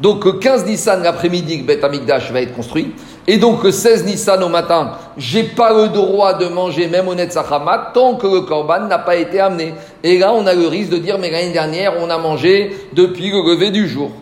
Donc 0.00 0.24
le 0.24 0.32
15 0.34 0.66
Nissan 0.66 1.02
l'après-midi, 1.02 1.62
Beth 1.62 1.82
Amigdash 1.82 2.30
va 2.30 2.40
être 2.40 2.54
construit. 2.54 2.94
Et 3.26 3.36
donc 3.36 3.64
le 3.64 3.72
16 3.72 4.04
Nissan 4.04 4.42
au 4.42 4.48
matin, 4.48 4.92
j'ai 5.16 5.42
pas 5.42 5.72
le 5.72 5.88
droit 5.88 6.34
de 6.34 6.46
manger 6.46 6.86
même 6.86 7.08
au 7.08 7.14
Netzachamat 7.14 7.90
tant 7.92 8.14
que 8.14 8.26
le 8.26 8.42
Korban 8.42 8.86
n'a 8.86 8.98
pas 8.98 9.16
été 9.16 9.40
amené. 9.40 9.74
Et 10.04 10.18
là, 10.18 10.32
on 10.32 10.46
a 10.46 10.54
le 10.54 10.68
risque 10.68 10.90
de 10.90 10.98
dire, 10.98 11.18
mais 11.18 11.30
l'année 11.30 11.52
dernière, 11.52 11.94
on 12.00 12.08
a 12.10 12.18
mangé 12.18 12.70
depuis 12.92 13.30
le 13.30 13.42
lever 13.50 13.70
du 13.70 13.88
jour. 13.88 14.12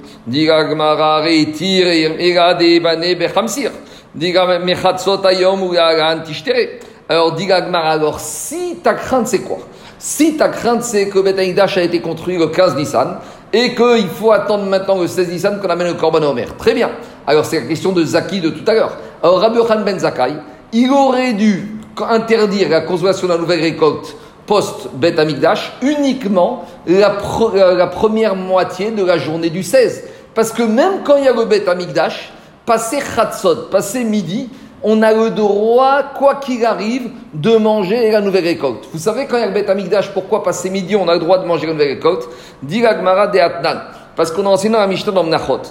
Alors, 7.09 7.37
alors 7.72 8.18
si 8.18 8.77
ta 8.83 8.94
crainte 8.94 9.29
c'est 9.29 9.40
quoi? 9.40 9.59
Si 10.07 10.37
ta 10.37 10.49
crainte 10.49 10.85
c'est 10.85 11.09
que 11.09 11.19
Beth 11.19 11.37
a 11.37 11.83
été 11.83 12.01
construit 12.01 12.38
le 12.38 12.47
15 12.47 12.77
Nissan 12.77 13.19
et 13.53 13.75
qu'il 13.75 14.09
faut 14.09 14.31
attendre 14.31 14.64
maintenant 14.66 15.01
le 15.01 15.09
16 15.09 15.31
Nissan 15.31 15.61
qu'on 15.61 15.69
amène 15.69 15.88
le 15.88 15.95
Korban 15.95 16.23
Omer. 16.23 16.57
Très 16.57 16.75
bien. 16.75 16.90
Alors 17.27 17.45
c'est 17.45 17.59
la 17.59 17.66
question 17.66 17.90
de 17.90 18.05
Zaki 18.05 18.40
de 18.40 18.51
tout 18.51 18.62
à 18.69 18.75
l'heure. 18.75 18.97
Alors 19.21 19.40
Rabbi 19.40 19.59
Khan 19.66 19.81
Ben 19.85 19.99
Zakai, 19.99 20.35
il 20.73 20.92
aurait 20.92 21.33
dû 21.33 21.81
interdire 22.09 22.69
la 22.69 22.83
consommation 22.83 23.27
de 23.27 23.33
la 23.33 23.38
nouvelle 23.40 23.61
récolte 23.61 24.14
post 24.47 24.90
Bet 24.95 25.19
Amigdash 25.19 25.73
uniquement 25.83 26.66
la, 26.87 27.11
première 27.11 28.37
moitié 28.37 28.92
de 28.92 29.05
la 29.05 29.19
journée 29.19 29.51
du 29.51 29.64
16. 29.64 30.05
Parce 30.37 30.53
que 30.53 30.62
même 30.62 31.03
quand 31.03 31.16
il 31.16 31.25
y 31.25 31.29
a 31.29 31.33
le 31.33 31.47
Bet 31.47 31.69
Amigdash, 31.69 32.33
passé 32.64 32.99
Khatsot, 33.16 33.71
passé 33.73 34.05
midi, 34.05 34.51
on 34.88 35.03
a 35.03 35.12
le 35.12 35.31
droit, 35.31 36.05
quoi 36.16 36.37
qu'il 36.37 36.64
arrive, 36.64 37.11
de 37.35 37.57
manger 37.57 38.12
la 38.12 38.20
nouvelle 38.20 38.44
récolte. 38.44 38.87
Vous 38.92 39.01
savez, 39.01 39.27
quand 39.27 39.37
il 39.37 39.40
y 39.40 39.42
a 39.42 39.49
le 39.49 39.53
Beth 39.53 39.68
Amigdash, 39.68 40.12
pourquoi 40.14 40.44
passer 40.44 40.70
midi, 40.70 40.94
on 40.94 41.09
a 41.09 41.14
le 41.14 41.18
droit 41.18 41.38
de 41.38 41.44
manger 41.44 41.66
la 41.66 41.72
nouvelle 41.72 41.94
récolte? 41.94 42.29
Dit 42.62 42.83
de 42.83 43.38
Atnan. 43.40 43.81
Parce 44.14 44.31
qu'on 44.31 44.46
a 44.46 44.51
enseigné 44.51 44.77
la 44.77 44.87
Mishnah 44.87 45.11
dans 45.11 45.25
Mnachot. 45.25 45.62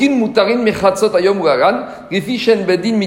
mutarin 0.00 0.56
mechatzot 0.56 1.14
ayom 1.16 1.40
bedin 2.66 3.00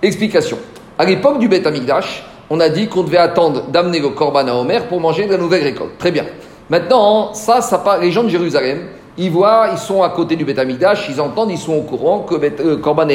Explication. 0.00 0.58
À 0.96 1.04
l'époque 1.04 1.40
du 1.40 1.48
Beth 1.48 1.66
Amigdash, 1.66 2.24
on 2.48 2.60
a 2.60 2.68
dit 2.68 2.86
qu'on 2.86 3.02
devait 3.02 3.18
attendre 3.18 3.64
d'amener 3.72 3.98
le 3.98 4.10
Korban 4.10 4.46
à 4.46 4.54
Omer 4.54 4.86
pour 4.86 5.00
manger 5.00 5.26
la 5.26 5.36
nouvelle 5.36 5.64
récolte. 5.64 5.98
Très 5.98 6.12
bien. 6.12 6.26
Maintenant, 6.70 7.34
ça, 7.34 7.60
ça 7.60 7.78
pas, 7.78 7.98
les 7.98 8.12
gens 8.12 8.22
de 8.22 8.28
Jérusalem, 8.28 8.86
ils 9.18 9.30
voient, 9.30 9.68
ils 9.72 9.78
sont 9.78 10.02
à 10.02 10.10
côté 10.10 10.36
du 10.36 10.44
Beth 10.44 10.60
ils 11.08 11.20
entendent, 11.20 11.50
ils 11.50 11.58
sont 11.58 11.74
au 11.74 11.82
courant 11.82 12.20
que 12.20 12.36
le 12.36 12.76
Korban 12.76 13.08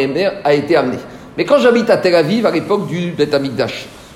a 0.43 0.53
été 0.53 0.75
amené. 0.75 0.97
Mais 1.37 1.45
quand 1.45 1.57
j'habite 1.59 1.89
à 1.89 1.97
Tel 1.97 2.13
Aviv, 2.15 2.45
à 2.45 2.51
l'époque 2.51 2.87
du 2.87 3.11
Beth 3.11 3.35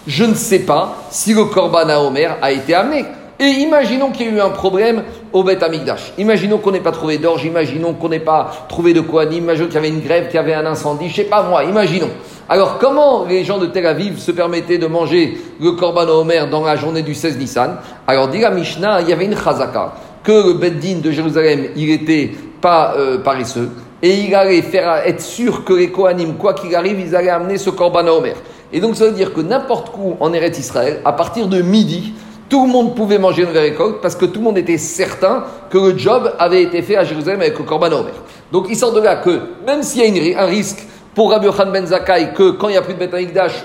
je 0.05 0.23
ne 0.23 0.33
sais 0.33 0.59
pas 0.59 0.95
si 1.09 1.33
le 1.33 1.45
Korban 1.45 1.89
à 1.89 1.99
Omer 1.99 2.37
a 2.41 2.51
été 2.51 2.73
amené. 2.73 3.05
Et 3.39 3.45
imaginons 3.45 4.09
qu'il 4.09 4.25
y 4.25 4.29
ait 4.29 4.33
eu 4.33 4.41
un 4.41 4.49
problème 4.49 5.03
au 5.31 5.43
Beth 5.43 5.61
Amikdash. 5.61 6.13
Imaginons 6.17 6.57
qu'on 6.57 6.71
n'ait 6.71 6.79
pas 6.79 6.91
trouvé 6.91 7.19
d'orge, 7.19 7.45
imaginons 7.45 7.93
qu'on 7.93 8.09
n'ait 8.09 8.19
pas 8.19 8.51
trouvé 8.67 8.93
de 8.93 9.01
quoi, 9.01 9.25
imaginons 9.25 9.67
qu'il 9.67 9.75
y 9.75 9.77
avait 9.77 9.89
une 9.89 10.01
grève, 10.01 10.25
qu'il 10.25 10.35
y 10.35 10.39
avait 10.39 10.55
un 10.55 10.65
incendie, 10.65 11.09
je 11.09 11.17
sais 11.17 11.23
pas 11.25 11.43
moi, 11.43 11.63
imaginons. 11.63 12.09
Alors 12.49 12.77
comment 12.79 13.25
les 13.25 13.43
gens 13.43 13.59
de 13.59 13.67
Tel 13.67 13.85
Aviv 13.85 14.17
se 14.17 14.31
permettaient 14.31 14.77
de 14.77 14.87
manger 14.87 15.37
le 15.59 15.73
Korban 15.73 16.07
Omer 16.07 16.49
dans 16.49 16.63
la 16.63 16.77
journée 16.77 17.03
du 17.03 17.13
16 17.13 17.37
Nissan? 17.37 17.77
Alors 18.07 18.29
dit 18.29 18.39
la 18.39 18.49
Mishnah, 18.49 19.01
il 19.01 19.09
y 19.09 19.13
avait 19.13 19.25
une 19.25 19.37
chazaka, 19.37 19.93
que 20.27 20.47
le 20.47 20.53
Beddin 20.55 20.99
de 21.01 21.09
Jérusalem, 21.09 21.67
il 21.77 21.87
n'était 21.87 22.31
pas 22.59 22.95
euh, 22.97 23.17
paresseux, 23.19 23.71
et 24.03 24.13
il 24.13 24.35
allait 24.35 24.61
faire 24.61 25.03
être 25.05 25.21
sûr 25.21 25.63
que 25.63 25.71
les 25.71 25.89
Kohanim, 25.89 26.33
quoi 26.33 26.53
qu'il 26.53 26.75
arrive, 26.75 26.99
ils 26.99 27.15
allaient 27.15 27.29
amener 27.29 27.57
ce 27.57 27.69
Korban 27.69 28.05
Omer. 28.07 28.35
Et 28.73 28.81
donc 28.81 28.97
ça 28.97 29.05
veut 29.05 29.13
dire 29.13 29.33
que 29.33 29.39
n'importe 29.39 29.93
où 29.97 30.17
en 30.19 30.33
Eretz 30.33 30.59
Israël, 30.59 30.99
à 31.05 31.13
partir 31.13 31.47
de 31.47 31.61
midi, 31.61 32.11
tout 32.49 32.65
le 32.65 32.69
monde 32.69 32.93
pouvait 32.93 33.19
manger 33.19 33.43
une 33.43 33.57
récolte 33.57 34.01
parce 34.01 34.17
que 34.17 34.25
tout 34.25 34.39
le 34.39 34.43
monde 34.43 34.57
était 34.57 34.77
certain 34.77 35.45
que 35.69 35.77
le 35.77 35.97
job 35.97 36.33
avait 36.39 36.63
été 36.63 36.81
fait 36.81 36.97
à 36.97 37.05
Jérusalem 37.05 37.39
avec 37.39 37.57
le 37.57 37.63
Korban 37.63 37.93
Omer. 37.93 38.13
Donc 38.51 38.67
il 38.69 38.75
sort 38.75 38.91
de 38.91 38.99
là 38.99 39.15
que 39.15 39.39
même 39.65 39.81
s'il 39.81 40.13
y 40.13 40.33
a 40.33 40.43
un 40.43 40.45
risque 40.45 40.85
pour 41.15 41.31
Rabbi 41.31 41.47
Khan 41.47 41.71
Ben 41.71 41.85
Zakai 41.85 42.33
que 42.35 42.51
quand 42.51 42.67
il 42.67 42.73
n'y 42.73 42.77
a 42.77 42.81
plus 42.81 42.95
de 42.95 42.99
Beth 42.99 43.15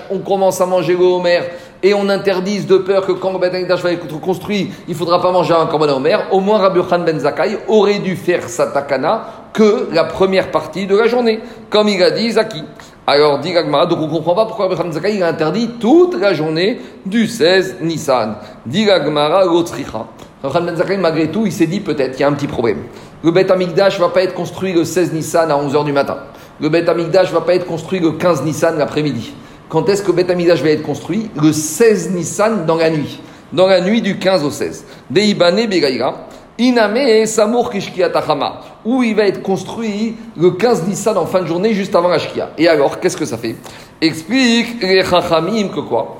on 0.09 0.19
commence 0.19 0.61
à 0.61 0.65
manger 0.65 0.93
le 0.93 1.03
Omer 1.03 1.43
et 1.83 1.93
on 1.93 2.07
interdise 2.07 2.65
de 2.65 2.77
peur 2.77 3.05
que 3.05 3.11
quand 3.11 3.33
le 3.33 3.39
Beth 3.39 3.69
va 3.81 3.91
être 3.91 4.19
construit, 4.21 4.71
il 4.87 4.93
ne 4.93 4.97
faudra 4.97 5.21
pas 5.21 5.31
manger 5.33 5.53
un 5.53 5.65
Korban 5.65 5.89
Omer, 5.89 6.27
au 6.31 6.39
moins 6.39 6.57
Rabbi 6.57 6.79
Khan 6.89 6.99
Ben 6.99 7.19
Zakai 7.19 7.57
aurait 7.67 7.99
dû 7.99 8.15
faire 8.15 8.47
sa 8.47 8.67
takana 8.67 9.25
que 9.51 9.89
la 9.91 10.05
première 10.05 10.49
partie 10.49 10.87
de 10.87 10.95
la 10.95 11.07
journée, 11.07 11.41
comme 11.69 11.89
il 11.89 12.01
a 12.01 12.11
dit 12.11 12.31
Zaki. 12.31 12.63
Alors, 13.05 13.39
dit 13.39 13.51
Gagmara, 13.51 13.85
donc 13.85 13.99
on 13.99 14.07
ne 14.07 14.11
comprend 14.11 14.33
pas 14.33 14.45
pourquoi 14.45 14.73
Rabbi 14.73 14.93
Zakai 14.93 15.15
il 15.15 15.23
a 15.23 15.27
interdit 15.27 15.71
toute 15.77 16.19
la 16.19 16.33
journée 16.33 16.79
du 17.05 17.27
16 17.27 17.77
Nissan. 17.81 18.35
Dit 18.65 18.85
Gagmara, 18.85 19.43
l'autricha. 19.43 20.05
Rabbi 20.41 20.67
Ben 20.67 20.77
Zakai, 20.77 20.97
malgré 20.97 21.29
tout, 21.29 21.45
il 21.45 21.51
s'est 21.51 21.67
dit 21.67 21.81
peut-être 21.81 22.11
qu'il 22.11 22.21
y 22.21 22.23
a 22.23 22.29
un 22.29 22.33
petit 22.33 22.47
problème. 22.47 22.77
Le 23.25 23.31
Beth 23.31 23.51
Amikdash 23.51 23.99
ne 23.99 24.05
va 24.05 24.09
pas 24.09 24.23
être 24.23 24.33
construit 24.33 24.71
le 24.71 24.85
16 24.85 25.11
Nissan 25.11 25.51
à 25.51 25.55
11h 25.55 25.83
du 25.83 25.91
matin. 25.91 26.17
Le 26.61 26.69
Beth 26.69 26.87
Amikdash 26.87 27.29
ne 27.29 27.33
va 27.33 27.41
pas 27.41 27.55
être 27.55 27.65
construit 27.65 27.99
le 27.99 28.13
15 28.13 28.43
Nissan 28.43 28.77
l'après-midi. 28.77 29.33
Quand 29.73 29.89
est-ce 29.89 30.03
que 30.03 30.11
Beth 30.11 30.29
Amikdash 30.29 30.61
va 30.61 30.69
être 30.69 30.83
construit 30.83 31.31
Le 31.35 31.51
16 31.51 32.11
Nissan 32.11 32.67
dans 32.67 32.75
la 32.75 32.91
nuit. 32.91 33.19
Dans 33.51 33.65
la 33.65 33.81
nuit 33.81 34.03
du 34.03 34.19
15 34.19 34.43
au 34.43 34.51
16. 34.51 34.85
Deibane 35.09 35.65
Begaïra. 35.65 36.27
Iname 36.59 37.25
Samour 37.25 37.71
Kishkiatachama, 37.71 38.61
où 38.85 39.01
il 39.01 39.15
va 39.15 39.23
être 39.23 39.41
construit 39.41 40.15
le 40.37 40.51
15 40.51 40.87
Nissan 40.87 41.17
en 41.17 41.25
fin 41.25 41.41
de 41.41 41.47
journée, 41.47 41.73
juste 41.73 41.95
avant 41.95 42.09
la 42.09 42.19
Shkia. 42.19 42.51
Et 42.59 42.67
alors, 42.67 42.99
qu'est-ce 42.99 43.17
que 43.17 43.25
ça 43.25 43.39
fait 43.39 43.55
Explique 43.99 44.79
les 44.83 45.03
Chachamim 45.03 45.69
que 45.69 45.79
quoi 45.79 46.17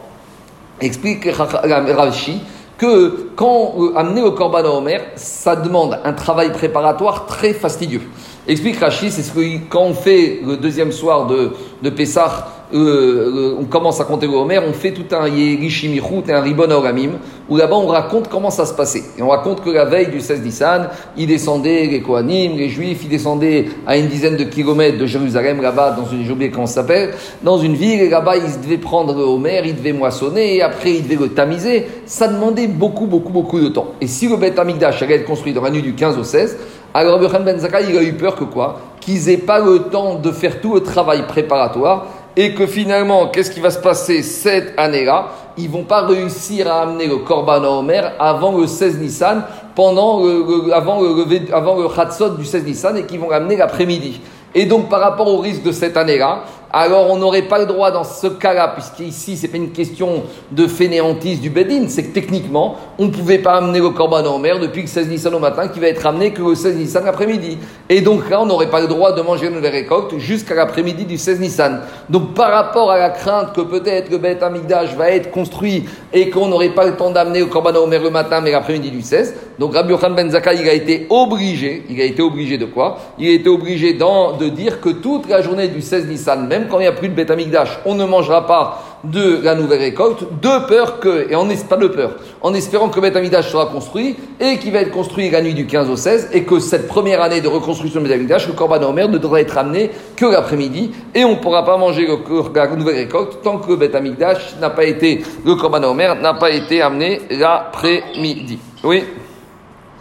Explique 0.81 1.29
Rashi 1.31 2.41
que 2.75 3.29
quand 3.35 3.75
euh, 3.77 3.95
amener 3.95 4.23
au 4.23 4.31
Korban 4.31 4.65
Omer, 4.65 4.99
ça 5.15 5.55
demande 5.55 5.99
un 6.03 6.13
travail 6.13 6.51
préparatoire 6.51 7.27
très 7.27 7.53
fastidieux. 7.53 8.01
Explique 8.47 8.79
Rashi, 8.79 9.11
c'est 9.11 9.21
ce 9.21 9.31
que 9.31 9.69
quand 9.69 9.83
on 9.83 9.93
fait 9.93 10.39
le 10.43 10.57
deuxième 10.57 10.91
soir 10.91 11.27
de, 11.27 11.51
de 11.83 11.89
Pessah, 11.91 12.62
euh, 12.73 13.55
on 13.59 13.65
commence 13.65 14.01
à 14.01 14.05
compter 14.05 14.25
le 14.25 14.33
Homer, 14.33 14.59
on 14.67 14.73
fait 14.73 14.91
tout 14.91 15.05
un 15.15 15.27
Yerishimichut 15.27 16.23
et 16.27 16.33
un 16.33 16.41
Ribon 16.41 16.71
Oramim, 16.71 17.11
où 17.47 17.57
là-bas 17.57 17.75
on 17.75 17.87
raconte 17.87 18.29
comment 18.29 18.49
ça 18.49 18.65
se 18.65 18.73
passait. 18.73 19.03
Et 19.17 19.21
on 19.21 19.29
raconte 19.29 19.63
que 19.63 19.69
la 19.69 19.85
veille 19.85 20.07
du 20.07 20.19
16 20.19 20.41
Nissan, 20.41 20.89
il 21.15 21.27
descendait, 21.27 21.85
les 21.85 22.01
Kohanim, 22.01 22.57
les 22.57 22.69
Juifs, 22.69 23.01
ils 23.03 23.09
descendaient 23.09 23.65
à 23.85 23.97
une 23.97 24.07
dizaine 24.07 24.37
de 24.37 24.43
kilomètres 24.43 24.97
de 24.97 25.05
Jérusalem, 25.05 25.61
là-bas, 25.61 25.95
dans 25.97 26.05
une, 26.05 26.25
j'ai 26.25 26.31
oublié 26.31 26.49
comment 26.49 26.65
ça 26.65 26.81
s'appelle, 26.81 27.13
dans 27.43 27.59
une 27.59 27.75
ville, 27.75 28.01
et 28.01 28.09
là-bas 28.09 28.37
ils 28.37 28.61
devaient 28.61 28.77
prendre 28.77 29.13
le 29.15 29.23
Homer, 29.23 29.61
ils 29.65 29.75
devaient 29.75 29.93
moissonner, 29.93 30.55
et 30.55 30.61
après 30.63 30.93
ils 30.93 31.03
devaient 31.03 31.15
le 31.15 31.29
tamiser. 31.29 31.87
Ça 32.05 32.27
demandait 32.27 32.67
beaucoup, 32.67 33.05
beaucoup, 33.05 33.31
beaucoup 33.31 33.59
de 33.59 33.67
temps. 33.69 33.93
Et 34.01 34.07
si 34.07 34.27
le 34.27 34.37
Beth 34.37 34.57
Amikdash 34.57 35.01
allait 35.03 35.15
être 35.15 35.25
construit 35.25 35.53
dans 35.53 35.61
la 35.61 35.69
nuit 35.69 35.81
du 35.81 35.93
15 35.93 36.17
au 36.17 36.23
16, 36.23 36.57
alors 36.95 37.19
Rabbi 37.19 37.43
Ben 37.43 37.57
Zakai, 37.57 37.85
il 37.89 37.97
a 37.97 38.03
eu 38.03 38.13
peur 38.13 38.35
que 38.35 38.43
quoi? 38.43 38.79
Qu'ils 38.99 39.25
n'aient 39.25 39.37
pas 39.37 39.59
le 39.59 39.79
temps 39.79 40.15
de 40.15 40.31
faire 40.31 40.61
tout 40.61 40.75
le 40.75 40.81
travail 40.81 41.25
préparatoire 41.27 42.07
et 42.35 42.53
que 42.53 42.65
finalement, 42.65 43.27
qu'est-ce 43.27 43.51
qui 43.51 43.59
va 43.59 43.69
se 43.69 43.79
passer 43.79 44.23
cette 44.23 44.73
année-là? 44.77 45.27
Ils 45.57 45.69
vont 45.69 45.83
pas 45.83 46.01
réussir 46.05 46.71
à 46.71 46.81
amener 46.81 47.07
le 47.07 47.17
Korban 47.17 47.63
Omer 47.63 48.13
avant 48.19 48.57
le 48.57 48.65
16 48.65 48.99
Nissan, 48.99 49.43
pendant 49.75 50.23
avant 50.71 51.01
le, 51.01 51.53
avant 51.53 51.75
le 51.75 51.87
Chatzot 51.89 52.29
du 52.29 52.45
16 52.45 52.63
Nissan, 52.65 52.97
et 52.97 53.05
qu'ils 53.05 53.19
vont 53.19 53.29
l'amener 53.29 53.55
l'après-midi. 53.55 54.19
Et 54.55 54.65
donc, 54.65 54.89
par 54.89 54.99
rapport 54.99 55.27
au 55.27 55.37
risque 55.37 55.63
de 55.63 55.71
cette 55.71 55.97
année-là, 55.97 56.43
alors 56.73 57.11
on 57.11 57.17
n'aurait 57.17 57.43
pas 57.43 57.59
le 57.59 57.67
droit 57.67 57.91
dans 57.91 58.03
ce 58.03 58.25
cas-là, 58.25 58.69
puisqu'ici, 58.69 59.37
c'est 59.37 59.47
pas 59.47 59.57
une 59.57 59.71
question 59.71 60.23
de 60.51 60.65
fainéantise 60.65 61.39
du 61.39 61.51
Bedin, 61.51 61.85
c'est 61.87 62.05
que 62.05 62.13
techniquement, 62.13 62.77
on 62.97 63.05
ne 63.05 63.11
pouvait 63.11 63.37
pas 63.37 63.57
amener 63.57 63.77
le 63.77 63.91
Corban 63.91 64.25
en 64.25 64.39
mer 64.39 64.59
depuis 64.59 64.81
le 64.81 64.87
16 64.87 65.07
Nissan 65.07 65.35
au 65.35 65.39
matin, 65.39 65.67
qui 65.67 65.79
va 65.79 65.87
être 65.87 66.03
amené 66.07 66.31
que 66.31 66.41
le 66.41 66.55
16 66.55 66.75
Nissan 66.77 67.05
l'après-midi. 67.05 67.59
Et 67.89 68.01
donc 68.01 68.27
là, 68.27 68.41
on 68.41 68.47
n'aurait 68.47 68.71
pas 68.71 68.81
le 68.81 68.87
droit 68.87 69.13
de 69.13 69.21
manger 69.21 69.47
une 69.47 69.53
nouvelle 69.53 69.71
récolte 69.71 70.17
jusqu'à 70.17 70.55
l'après-midi 70.55 71.05
du 71.05 71.19
16 71.19 71.39
Nissan. 71.39 71.81
Donc 72.09 72.33
par 72.33 72.51
rapport 72.51 72.89
à 72.89 72.97
la 72.97 73.11
crainte 73.11 73.53
que 73.53 73.61
peut-être 73.61 74.09
le 74.09 74.17
Beth 74.17 74.41
Amigdash 74.41 74.95
va 74.95 75.11
être 75.11 75.29
construit 75.29 75.85
et 76.11 76.31
qu'on 76.31 76.47
n'aurait 76.47 76.73
pas 76.73 76.85
le 76.85 76.95
temps 76.95 77.11
d'amener 77.11 77.39
le 77.41 77.45
Corban 77.45 77.75
en 77.75 77.85
mer 77.85 78.01
le 78.01 78.09
matin, 78.09 78.41
mais 78.41 78.49
l'après-midi 78.51 78.89
du 78.89 79.03
16, 79.03 79.35
donc 79.59 79.75
Rabbi 79.75 79.91
Yochanan 79.91 80.15
Ben 80.15 80.31
Zakkai, 80.31 80.57
il 80.59 80.67
a 80.67 80.73
été 80.73 81.05
obligé, 81.11 81.83
il 81.87 82.01
a 82.01 82.05
été 82.05 82.23
obligé 82.23 82.57
de 82.57 82.65
quoi? 82.65 82.97
Il 83.19 83.27
a 83.29 83.33
été 83.33 83.49
obligé 83.49 83.93
de 83.93 84.49
dire 84.49 84.81
que 84.81 84.89
toute 84.89 85.29
la 85.29 85.43
journée 85.43 85.67
du 85.67 85.81
16 85.81 86.07
Nissan, 86.07 86.47
même 86.47 86.62
quand 86.69 86.79
il 86.79 86.83
n'y 86.83 86.87
a 86.87 86.93
plus 86.93 87.09
de 87.09 87.13
Beth 87.13 87.31
Amigdash, 87.31 87.79
on 87.85 87.95
ne 87.95 88.05
mangera 88.05 88.47
pas 88.47 88.81
de 89.03 89.41
la 89.43 89.55
nouvelle 89.55 89.81
récolte, 89.81 90.23
de 90.41 90.67
peur 90.67 90.99
que, 90.99 91.27
et 91.29 91.45
n'est 91.45 91.57
pas 91.57 91.75
de 91.75 91.87
peur, 91.87 92.11
en 92.41 92.53
espérant 92.53 92.89
que 92.89 92.95
le 92.95 93.01
Beth 93.01 93.17
Amigdash 93.17 93.51
sera 93.51 93.65
construit 93.65 94.15
et 94.39 94.57
qu'il 94.59 94.71
va 94.71 94.79
être 94.79 94.91
construit 94.91 95.29
la 95.29 95.41
nuit 95.41 95.53
du 95.53 95.67
15 95.67 95.89
au 95.89 95.97
16 95.97 96.29
et 96.31 96.43
que 96.43 96.59
cette 96.59 96.87
première 96.87 97.21
année 97.21 97.41
de 97.41 97.47
reconstruction 97.47 97.99
du 97.99 98.07
Beth 98.07 98.15
Amigdash, 98.15 98.47
le 98.47 98.53
Corban 98.53 98.81
Omer 98.83 99.09
ne 99.09 99.17
devra 99.17 99.41
être 99.41 99.57
amené 99.57 99.91
que 100.15 100.25
l'après-midi 100.25 100.91
et 101.13 101.25
on 101.25 101.31
ne 101.31 101.35
pourra 101.35 101.65
pas 101.65 101.75
manger 101.77 102.07
le, 102.07 102.17
la 102.55 102.67
nouvelle 102.67 102.95
récolte 102.95 103.41
tant 103.43 103.57
que 103.57 103.69
le 103.69 103.75
Beth 103.75 103.95
Amigdash 103.95 104.55
n'a 104.61 104.69
pas 104.69 104.85
été, 104.85 105.21
le 105.45 105.55
Corban 105.55 105.83
Omer 105.83 106.15
n'a 106.15 106.35
pas 106.35 106.51
été 106.51 106.81
amené 106.81 107.19
l'après-midi. 107.29 108.57
Oui? 108.83 109.03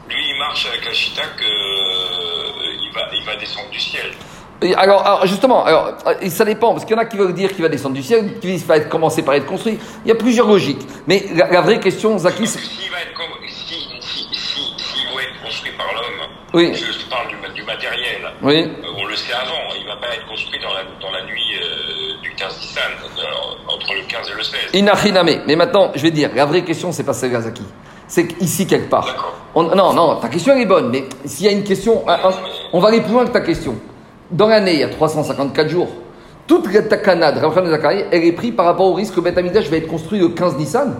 Lui, 0.08 0.28
il 0.28 0.38
marche 0.38 0.66
avec 0.66 0.84
la 0.84 0.92
qu'il 0.92 1.14
va, 2.94 3.00
il 3.12 3.24
va 3.24 3.34
descendre 3.36 3.70
du 3.70 3.80
ciel. 3.80 4.12
Alors, 4.76 5.26
justement, 5.26 5.64
alors, 5.64 5.92
ça 6.28 6.44
dépend, 6.44 6.72
parce 6.72 6.84
qu'il 6.84 6.94
y 6.94 6.98
en 6.98 7.02
a 7.02 7.04
qui 7.04 7.16
veulent 7.16 7.34
dire 7.34 7.52
qu'il 7.52 7.62
va 7.62 7.68
descendre 7.68 7.94
du 7.94 8.02
ciel, 8.02 8.38
qu'il 8.40 8.58
va 8.58 8.76
être, 8.76 8.88
commencer 8.88 9.22
par 9.22 9.34
être 9.34 9.46
construit. 9.46 9.78
Il 10.04 10.08
y 10.08 10.12
a 10.12 10.14
plusieurs 10.14 10.46
logiques. 10.46 10.86
Mais 11.06 11.24
la, 11.34 11.60
vraie 11.60 11.80
question, 11.80 12.16
Zaki, 12.18 12.46
c'est. 12.46 12.58
S'il 12.58 12.90
va, 12.90 12.98
être, 12.98 13.20
si, 13.48 13.88
si, 14.00 14.28
si, 14.32 14.74
si 14.78 15.04
va 15.14 15.22
être 15.22 15.42
construit 15.44 15.72
par 15.76 15.86
l'homme, 15.92 16.28
oui. 16.54 16.74
je 16.74 17.08
parle 17.08 17.28
du, 17.28 17.54
du 17.54 17.62
matériel, 17.64 18.30
oui. 18.42 18.64
Euh, 18.64 18.86
on 18.98 19.06
le 19.06 19.16
sait 19.16 19.32
avant, 19.32 19.74
il 19.76 19.84
ne 19.84 19.88
va 19.88 19.96
pas 19.96 20.14
être 20.14 20.26
construit 20.26 20.60
dans 20.60 20.72
la, 20.74 20.82
dans 21.00 21.10
la 21.10 21.24
nuit 21.24 21.56
euh, 21.56 22.20
du 22.22 22.30
15 22.34 22.58
Nissan, 22.60 22.82
entre 23.68 23.94
le 23.94 24.02
15 24.06 24.30
et 24.30 24.36
le 24.36 24.42
16. 24.42 24.60
Inachiname. 24.74 25.42
Mais 25.46 25.56
maintenant, 25.56 25.92
je 25.94 26.02
vais 26.02 26.10
dire, 26.10 26.30
la 26.34 26.44
vraie 26.44 26.62
question, 26.62 26.92
c'est 26.92 27.04
pas 27.04 27.14
celle 27.14 27.32
Zaki. 27.40 27.62
C'est 28.06 28.40
ici 28.42 28.66
quelque 28.66 28.90
part. 28.90 29.32
On, 29.54 29.62
non, 29.62 29.94
non, 29.94 30.16
ta 30.16 30.28
question 30.28 30.52
elle 30.54 30.62
est 30.62 30.66
bonne, 30.66 30.90
mais 30.90 31.04
s'il 31.24 31.46
y 31.46 31.48
a 31.48 31.52
une 31.52 31.64
question, 31.64 32.04
on 32.72 32.80
va 32.80 32.88
aller 32.88 33.00
plus 33.00 33.12
loin 33.12 33.24
que 33.24 33.32
ta 33.32 33.40
question. 33.40 33.76
Dans 34.32 34.48
l'année, 34.48 34.72
il 34.72 34.80
y 34.80 34.82
a 34.82 34.88
354 34.88 35.68
jours. 35.68 35.88
Toute 36.46 36.72
la 36.72 36.82
takana 36.82 37.32
de 37.32 37.40
Zakai, 37.70 38.06
elle 38.10 38.24
est 38.24 38.32
prise 38.32 38.54
par 38.56 38.64
rapport 38.64 38.86
au 38.86 38.94
risque 38.94 39.14
que 39.14 39.20
Beth 39.20 39.36
Amidash 39.36 39.68
va 39.68 39.76
être 39.76 39.86
construit 39.86 40.18
le 40.18 40.30
15 40.30 40.56
Nissan. 40.56 40.94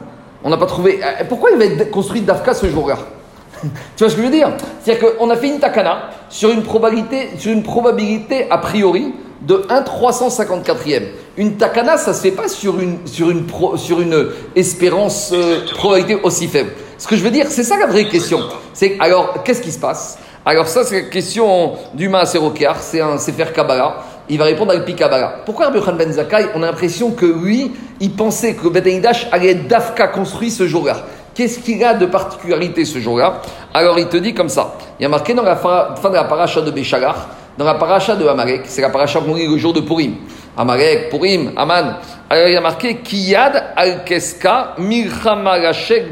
On 0.45 0.51
n'a 0.51 0.59
pas 0.59 0.67
trouvé. 0.67 1.01
Euh, 1.03 1.25
pourquoi 1.29 1.51
il 1.51 1.59
va 1.59 1.65
être 1.65 1.91
construit 1.91 2.21
d'Afka 2.21 2.53
ce 2.53 2.67
jour-là? 2.69 2.99
Tu 3.97 4.05
vois 4.05 4.11
ce 4.11 4.17
que 4.17 4.23
je 4.23 4.27
veux 4.27 4.33
dire? 4.33 4.53
C'est-à-dire 4.83 5.17
qu'on 5.17 5.31
a 5.31 5.37
fait 5.37 5.49
une 5.49 5.61
takana 5.61 6.11
sur 6.29 6.51
une 6.51 6.63
probabilité, 6.63 7.31
sur 7.39 7.53
une 7.53 7.63
probabilité 7.63 8.47
a 8.51 8.59
priori 8.59 9.15
de 9.41 9.65
1 9.69 9.81
354e. 9.81 11.03
Une 11.39 11.57
takana, 11.57 11.97
ça 11.97 12.13
se 12.13 12.21
fait 12.21 12.33
pas 12.33 12.49
sur 12.49 12.79
une, 12.81 12.99
sur 13.07 13.31
une, 13.31 13.47
sur 13.77 14.01
une 14.01 14.29
espérance 14.55 15.33
euh, 15.33 15.61
probabilité 15.75 16.21
aussi 16.23 16.49
faible. 16.49 16.71
Ce 16.99 17.09
que 17.09 17.17
je 17.17 17.23
veux 17.23 17.31
dire, 17.31 17.47
c'est 17.49 17.65
ça 17.65 17.79
la 17.79 17.87
vraie 17.87 18.09
question. 18.09 18.41
C'est 18.75 18.97
alors, 19.01 19.43
qu'est-ce 19.43 19.63
qui 19.63 19.73
se 19.73 19.79
passe? 19.79 20.19
Alors 20.45 20.67
ça, 20.67 20.83
c'est 20.83 21.03
la 21.03 21.09
question 21.09 21.75
du 21.95 22.09
Maaserokar, 22.09 22.77
c'est 22.81 23.01
un 23.01 23.17
Sefer 23.17 23.53
Kabbalah. 23.55 23.95
Il 24.29 24.39
va 24.39 24.45
répondre 24.45 24.73
avec 24.73 24.97
Kabbalah. 24.97 25.37
Pourquoi 25.47 25.67
Rabbi 25.67 25.79
Ben 25.97 26.13
Zakai, 26.13 26.47
on 26.57 26.63
a 26.65 26.67
l'impression 26.67 27.13
que 27.13 27.27
lui, 27.27 27.71
il 28.01 28.11
pensait 28.13 28.55
que 28.55 28.67
Bet 28.67 28.83
allait 29.31 29.51
être 29.51 29.69
d'Afka 29.69 30.09
construit 30.09 30.51
ce 30.51 30.67
jour-là. 30.67 30.97
Qu'est-ce 31.35 31.61
qu'il 31.61 31.83
a 31.85 31.95
de 31.95 32.07
particularité 32.07 32.85
ce 32.85 32.99
jour-là? 32.99 33.41
Alors 33.73 33.99
il 33.99 34.09
te 34.09 34.17
dit 34.17 34.35
comme 34.35 34.49
ça. 34.49 34.75
Il 34.99 35.05
y 35.05 35.07
a 35.07 35.09
marqué 35.09 35.33
dans 35.33 35.45
la 35.45 35.57
fin 35.57 36.11
de 36.11 36.15
la 36.15 36.25
paracha 36.25 36.61
de 36.61 36.71
Béchalar, 36.73 37.29
dans 37.57 37.65
la 37.65 37.75
paracha 37.75 38.17
de 38.17 38.27
Amalek, 38.27 38.63
c'est 38.65 38.83
la 38.83 38.91
paracha 38.91 39.21
qu'on 39.21 39.35
lit 39.35 39.47
le 39.47 39.57
jour 39.59 39.73
de 39.73 39.81
Purim. 39.81 40.17
Amalek, 40.57 41.09
Purim, 41.11 41.53
Aman. 41.57 41.97
Alors 42.29 42.49
il 42.49 42.55
y 42.55 42.57
a 42.57 42.61
marqué 42.61 42.97
Kiyad 42.97 43.73
al-Keska, 43.77 44.75
Milchama 44.79 45.59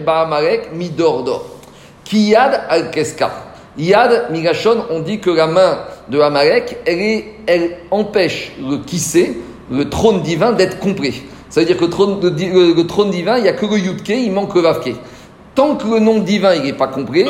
ba 0.05 0.21
Amalek, 0.21 0.73
Midordor. 0.73 1.45
Kiyad 2.05 2.67
al-Keska. 2.69 3.50
Yad 3.79 4.31
Migashon, 4.31 4.85
on 4.91 5.01
dit 5.01 5.21
que 5.21 5.31
la 5.31 5.47
main 5.47 5.79
de 6.09 6.21
Amalek, 6.21 6.79
elle, 6.87 7.23
elle 7.47 7.77
empêche 7.91 8.53
le 8.61 8.79
kissé, 8.79 9.39
le 9.71 9.89
trône 9.89 10.23
divin, 10.23 10.53
d'être 10.53 10.79
complet. 10.79 11.15
Ça 11.49 11.61
veut 11.61 11.67
dire 11.67 11.77
que 11.77 11.85
le 11.85 11.91
trône, 11.91 12.21
le, 12.21 12.83
trône 12.83 13.11
divin, 13.11 13.37
il 13.39 13.43
n'y 13.43 13.49
a 13.49 13.53
que 13.53 13.67
le 13.67 13.79
Yudke, 13.79 14.11
il 14.11 14.33
manque 14.33 14.55
le 14.55 14.61
Vavke. 14.63 14.95
Tant 15.55 15.77
que 15.77 15.87
le 15.87 16.01
nom 16.01 16.19
divin 16.19 16.57
n'est 16.59 16.73
pas 16.73 16.89
complet. 16.89 17.27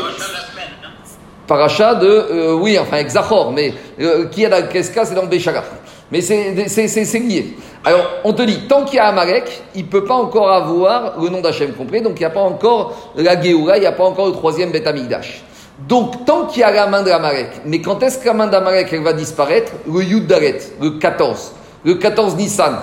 Paracha 1.47 1.95
de. 1.95 2.07
Euh, 2.07 2.55
oui, 2.55 2.78
enfin, 2.78 2.97
avec 2.97 3.09
Zachor, 3.09 3.53
mais 3.53 3.74
euh, 4.01 4.26
qui 4.26 4.47
a 4.47 4.62
Keska, 4.62 5.05
c'est 5.05 5.14
dans 5.14 5.26
Béchagar. 5.26 5.64
Mais 6.12 6.20
c'est 6.20 7.18
lié. 7.18 7.57
Alors, 7.84 8.05
on 8.24 8.32
te 8.32 8.43
dit, 8.43 8.66
tant 8.68 8.84
qu'il 8.84 8.97
y 8.97 8.99
a 8.99 9.07
Amalek, 9.07 9.62
il 9.74 9.84
ne 9.84 9.88
peut 9.88 10.05
pas 10.05 10.14
encore 10.14 10.51
avoir 10.51 11.18
le 11.20 11.28
nom 11.28 11.41
d'Hachem 11.41 11.72
complet, 11.72 12.01
donc 12.01 12.14
il 12.16 12.20
n'y 12.20 12.26
a 12.26 12.30
pas 12.30 12.41
encore 12.41 13.12
la 13.16 13.41
Géoura, 13.41 13.78
il 13.78 13.80
n'y 13.80 13.86
a 13.86 13.93
pas 13.93 14.05
encore 14.05 14.26
le 14.26 14.32
troisième 14.32 14.70
Beth 14.70 14.86
donc, 15.89 16.24
tant 16.24 16.47
qu'il 16.47 16.61
y 16.61 16.64
a 16.64 16.70
la 16.70 16.87
main 16.87 17.03
d'Amalek, 17.03 17.62
mais 17.64 17.81
quand 17.81 18.03
est-ce 18.03 18.18
que 18.18 18.26
la 18.26 18.35
main 18.35 18.47
va 19.03 19.12
disparaître? 19.12 19.72
Le 19.87 20.03
Yud 20.03 20.26
Daret, 20.26 20.59
le 20.81 20.99
14, 20.99 21.53
le 21.85 21.95
14 21.95 22.37
Nissan. 22.37 22.74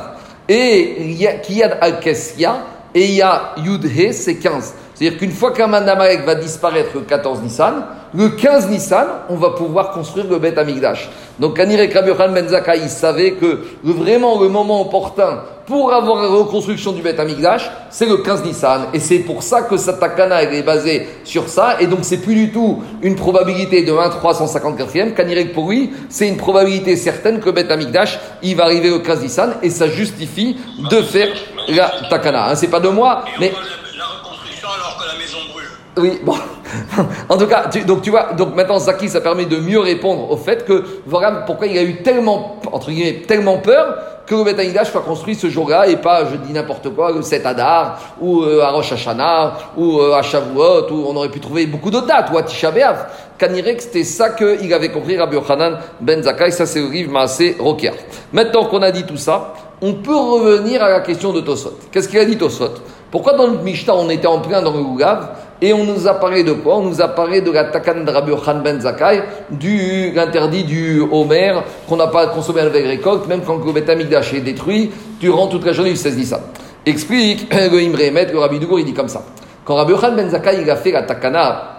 Et 0.49 1.15
Kiyad 1.43 1.77
Al-Kessia, 1.81 2.57
et 2.95 3.05
il 3.05 3.15
y 3.15 3.21
a 3.21 3.53
Yud 3.57 3.85
c'est 4.11 4.35
15. 4.35 4.73
C'est-à-dire 4.93 5.19
qu'une 5.19 5.31
fois 5.31 5.51
main 5.67 5.81
d'Amalek 5.81 6.25
va 6.25 6.35
disparaître 6.35 6.89
le 6.95 7.01
14 7.01 7.41
Nissan, 7.41 7.85
le 8.13 8.29
15 8.29 8.69
Nissan, 8.69 9.05
on 9.29 9.35
va 9.35 9.51
pouvoir 9.51 9.91
construire 9.91 10.27
le 10.27 10.39
Beth 10.39 10.57
Amigdash. 10.57 11.09
Donc, 11.37 11.59
Anirek 11.59 11.93
Rabbi 11.93 12.11
Benzaka, 12.11 12.75
il 12.75 12.89
savait 12.89 13.33
que 13.33 13.59
vraiment 13.83 14.41
le 14.41 14.49
moment 14.49 14.81
opportun 14.81 15.43
pour 15.67 15.91
avoir 15.91 16.23
la 16.23 16.29
reconstruction 16.29 16.93
du 16.93 17.01
Beth 17.01 17.19
Amigdash, 17.19 17.69
c'est 17.89 18.05
le 18.05 18.17
15 18.17 18.45
Nissan. 18.45 18.87
Et 18.93 19.01
c'est 19.01 19.19
pour 19.19 19.43
ça 19.43 19.63
que 19.63 19.75
sa 19.75 19.93
takana 19.93 20.41
est 20.43 20.63
basée 20.63 21.07
sur 21.25 21.49
ça. 21.49 21.81
Et 21.81 21.87
donc, 21.87 21.99
c'est 22.03 22.19
plus 22.19 22.35
du 22.35 22.51
tout 22.51 22.81
une 23.01 23.15
probabilité 23.15 23.83
de 23.83 23.91
1 23.91 24.09
354e. 24.09 25.13
Kanirek 25.13 25.53
pour 25.53 25.69
lui, 25.69 25.91
c'est 26.07 26.29
une 26.29 26.37
probabilité 26.37 26.95
certaine 26.95 27.41
que 27.41 27.49
Beth 27.49 27.69
Amigdash, 27.69 28.17
il 28.41 28.55
va 28.55 28.63
arriver 28.63 28.89
le 28.89 28.99
15 28.99 29.21
Nissan. 29.21 29.53
Et 29.61 29.69
ça 29.69 29.89
justifie 29.89 30.55
de 30.89 31.01
faire 31.01 31.27
la 31.67 31.91
takana. 32.09 32.49
Hein, 32.49 32.55
c'est 32.55 32.69
pas 32.69 32.79
de 32.79 32.89
moi, 32.89 33.25
mais. 33.37 33.51
La 33.97 34.05
reconstruction 34.05 34.69
alors 34.69 34.97
que 34.97 35.05
la 35.05 35.19
maison 35.19 35.37
brûle. 35.51 35.65
Oui, 35.97 36.19
bon. 36.23 36.35
en 37.29 37.37
tout 37.37 37.47
cas, 37.47 37.65
donc 37.85 38.01
tu 38.01 38.09
vois, 38.09 38.33
donc 38.33 38.55
maintenant 38.55 38.77
Zaki, 38.77 39.09
ça 39.09 39.21
permet 39.21 39.45
de 39.45 39.57
mieux 39.57 39.79
répondre 39.79 40.29
au 40.29 40.37
fait 40.37 40.65
que 40.65 40.83
voilà 41.05 41.31
pourquoi 41.45 41.67
il 41.67 41.77
a 41.77 41.83
eu 41.83 42.01
tellement, 42.03 42.59
entre 42.71 42.91
guillemets, 42.91 43.23
tellement 43.27 43.57
peur 43.57 43.97
que 44.27 44.35
le 44.35 44.43
Beth 44.43 44.85
soit 44.85 45.01
construit 45.01 45.35
ce 45.35 45.47
jour-là 45.47 45.87
et 45.87 45.95
pas, 45.95 46.25
je 46.29 46.35
dis 46.35 46.51
n'importe 46.51 46.93
quoi, 46.93 47.13
le 47.13 47.21
7 47.21 47.45
Adar, 47.45 47.97
ou 48.19 48.43
euh, 48.43 48.61
à 48.61 48.71
Rosh 48.71 48.91
Hashanah, 48.91 49.53
ou 49.77 49.99
euh, 49.99 50.13
à 50.13 50.21
Shavuot, 50.21 50.91
où 50.91 51.05
on 51.07 51.15
aurait 51.15 51.29
pu 51.29 51.39
trouver 51.39 51.65
beaucoup 51.65 51.89
d'autres 51.89 52.07
dates, 52.07 52.29
ou 52.33 52.37
à 52.37 52.43
Tisha 52.43 52.69
B'Av. 52.69 53.07
Kanirek, 53.37 53.81
c'était 53.81 54.03
ça 54.03 54.31
qu'il 54.31 54.73
avait 54.73 54.89
compris 54.89 55.17
Rabbi 55.17 55.37
Yochanan 55.37 55.77
Ben 56.01 56.21
Zakai, 56.21 56.51
ça 56.51 56.65
c'est 56.65 56.81
le 56.81 56.89
livre 56.89 57.11
Maasé 57.11 57.55
Roker. 57.57 57.93
Maintenant 58.33 58.65
qu'on 58.65 58.81
a 58.81 58.91
dit 58.91 59.05
tout 59.05 59.17
ça, 59.17 59.53
on 59.81 59.93
peut 59.93 60.15
revenir 60.15 60.83
à 60.83 60.89
la 60.89 60.99
question 60.99 61.31
de 61.31 61.39
Tosot. 61.39 61.77
Qu'est-ce 61.91 62.09
qu'il 62.09 62.19
a 62.19 62.25
dit 62.25 62.37
Tosot? 62.37 62.71
Pourquoi 63.11 63.33
dans 63.33 63.47
le 63.47 63.59
Mishnah 63.59 63.95
on 63.95 64.09
était 64.09 64.27
en 64.27 64.39
plein 64.39 64.61
dans 64.61 64.73
le 64.73 64.79
Ougav 64.79 65.29
et 65.61 65.73
on 65.73 65.83
nous 65.83 66.07
a 66.07 66.13
parlé 66.13 66.43
de 66.43 66.53
quoi? 66.53 66.77
On 66.77 66.83
nous 66.83 67.01
a 67.01 67.07
parlé 67.07 67.41
de 67.41 67.51
la 67.51 67.65
takan 67.65 68.03
de 68.03 68.11
Rabbi 68.11 68.31
Khan 68.43 68.61
ben 68.63 68.79
Zakai, 68.79 69.23
du 69.49 70.11
l'interdit 70.11 70.63
du 70.63 71.01
Homer, 71.11 71.53
qu'on 71.87 71.95
n'a 71.95 72.07
pas 72.07 72.27
consommé 72.27 72.61
avec 72.61 72.85
récolte, 72.85 73.27
même 73.27 73.41
quand 73.41 73.63
le 73.65 73.71
Beth 73.71 73.89
est 73.89 74.41
détruit, 74.41 74.91
durant 75.19 75.47
toute 75.47 75.65
la 75.65 75.73
journée 75.73 75.91
du 75.91 75.95
16 75.95 76.17
Nissan. 76.17 76.41
Explique 76.85 77.51
le 77.53 77.79
Imre 77.79 77.97
le 78.31 78.37
Rabbi 78.37 78.59
Dougour, 78.59 78.79
il 78.79 78.85
dit 78.85 78.93
comme 78.93 79.07
ça. 79.07 79.23
Quand 79.65 79.75
Rabbi 79.75 79.93
Khan 79.93 80.13
ben 80.15 80.29
Zakai 80.29 80.69
a 80.69 80.75
fait 80.75 80.91
la 80.91 81.03
takana 81.03 81.73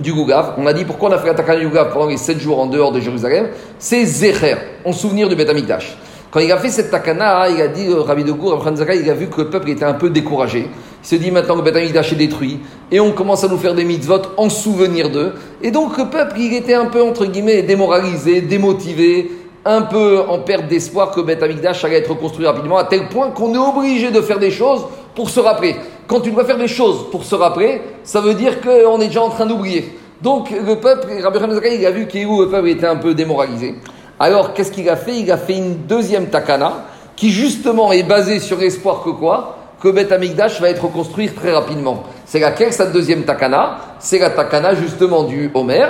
du 0.00 0.12
Gougav, 0.12 0.54
on 0.58 0.66
a 0.66 0.72
dit 0.72 0.84
pourquoi 0.84 1.10
on 1.10 1.12
a 1.12 1.18
fait 1.18 1.28
la 1.28 1.34
takana 1.34 1.60
du 1.60 1.68
Gougav 1.68 1.92
pendant 1.92 2.06
les 2.08 2.16
7 2.16 2.40
jours 2.40 2.58
en 2.58 2.66
dehors 2.66 2.90
de 2.90 2.98
Jérusalem, 2.98 3.48
c'est 3.78 4.04
Zecher, 4.04 4.56
en 4.84 4.92
souvenir 4.92 5.28
du 5.28 5.36
Beth 5.36 5.48
quand 6.30 6.40
il 6.40 6.50
a 6.50 6.58
fait 6.58 6.70
cette 6.70 6.90
takana, 6.90 7.48
il 7.48 7.60
a 7.60 7.68
dit, 7.68 7.86
euh, 7.86 8.02
Rabbi 8.02 8.24
de 8.24 8.32
Gour, 8.32 8.62
il 8.68 9.10
a 9.10 9.14
vu 9.14 9.28
que 9.28 9.42
le 9.42 9.50
peuple 9.50 9.70
était 9.70 9.84
un 9.84 9.94
peu 9.94 10.10
découragé. 10.10 10.68
Il 11.02 11.06
se 11.06 11.14
dit 11.14 11.30
maintenant 11.30 11.56
que 11.56 11.62
Beth 11.62 11.76
est 11.76 12.14
détruit, 12.14 12.60
et 12.90 12.98
on 12.98 13.12
commence 13.12 13.44
à 13.44 13.48
nous 13.48 13.58
faire 13.58 13.74
des 13.74 13.84
mitzvot 13.84 14.22
en 14.36 14.48
souvenir 14.48 15.10
d'eux. 15.10 15.34
Et 15.62 15.70
donc 15.70 15.96
le 15.96 16.06
peuple, 16.06 16.34
il 16.38 16.54
était 16.54 16.74
un 16.74 16.86
peu, 16.86 17.02
entre 17.02 17.26
guillemets, 17.26 17.62
démoralisé, 17.62 18.40
démotivé, 18.40 19.30
un 19.64 19.82
peu 19.82 20.20
en 20.28 20.38
perte 20.38 20.68
d'espoir 20.68 21.10
que 21.10 21.20
Beth 21.20 21.42
Amikdash 21.42 21.84
allait 21.84 21.96
être 21.96 22.10
reconstruit 22.10 22.46
rapidement, 22.46 22.76
à 22.76 22.84
tel 22.84 23.08
point 23.08 23.30
qu'on 23.30 23.54
est 23.54 23.58
obligé 23.58 24.10
de 24.10 24.20
faire 24.20 24.38
des 24.38 24.50
choses 24.50 24.84
pour 25.14 25.30
se 25.30 25.40
rappeler. 25.40 25.76
Quand 26.06 26.20
tu 26.20 26.30
dois 26.30 26.44
faire 26.44 26.58
des 26.58 26.68
choses 26.68 27.10
pour 27.10 27.24
se 27.24 27.34
rappeler, 27.34 27.80
ça 28.04 28.20
veut 28.20 28.34
dire 28.34 28.60
qu'on 28.60 29.00
est 29.00 29.08
déjà 29.08 29.22
en 29.22 29.30
train 29.30 29.46
d'oublier. 29.46 29.96
Donc 30.22 30.50
le 30.50 30.76
peuple, 30.76 31.08
Rabbi 31.22 31.38
il 31.74 31.86
a 31.86 31.90
vu 31.90 32.06
que 32.06 32.16
le 32.16 32.48
peuple 32.48 32.68
était 32.68 32.86
un 32.86 32.96
peu 32.96 33.14
démoralisé. 33.14 33.74
Alors, 34.18 34.54
qu'est-ce 34.54 34.72
qu'il 34.72 34.88
a 34.88 34.96
fait? 34.96 35.16
Il 35.16 35.30
a 35.30 35.36
fait 35.36 35.56
une 35.56 35.86
deuxième 35.86 36.26
takana 36.26 36.84
qui 37.16 37.30
justement 37.30 37.92
est 37.92 38.02
basée 38.02 38.40
sur 38.40 38.58
l'espoir 38.58 39.02
que 39.02 39.10
quoi? 39.10 39.56
Que 39.80 39.88
Beth 39.88 40.10
Amikdash 40.10 40.60
va 40.60 40.70
être 40.70 40.84
reconstruit 40.84 41.28
très 41.28 41.52
rapidement. 41.52 42.04
C'est 42.24 42.40
laquelle 42.40 42.72
cette 42.72 42.92
deuxième 42.92 43.24
takana? 43.24 43.78
C'est 43.98 44.18
la 44.18 44.30
takana 44.30 44.74
justement 44.74 45.24
du 45.24 45.50
Homer, 45.54 45.86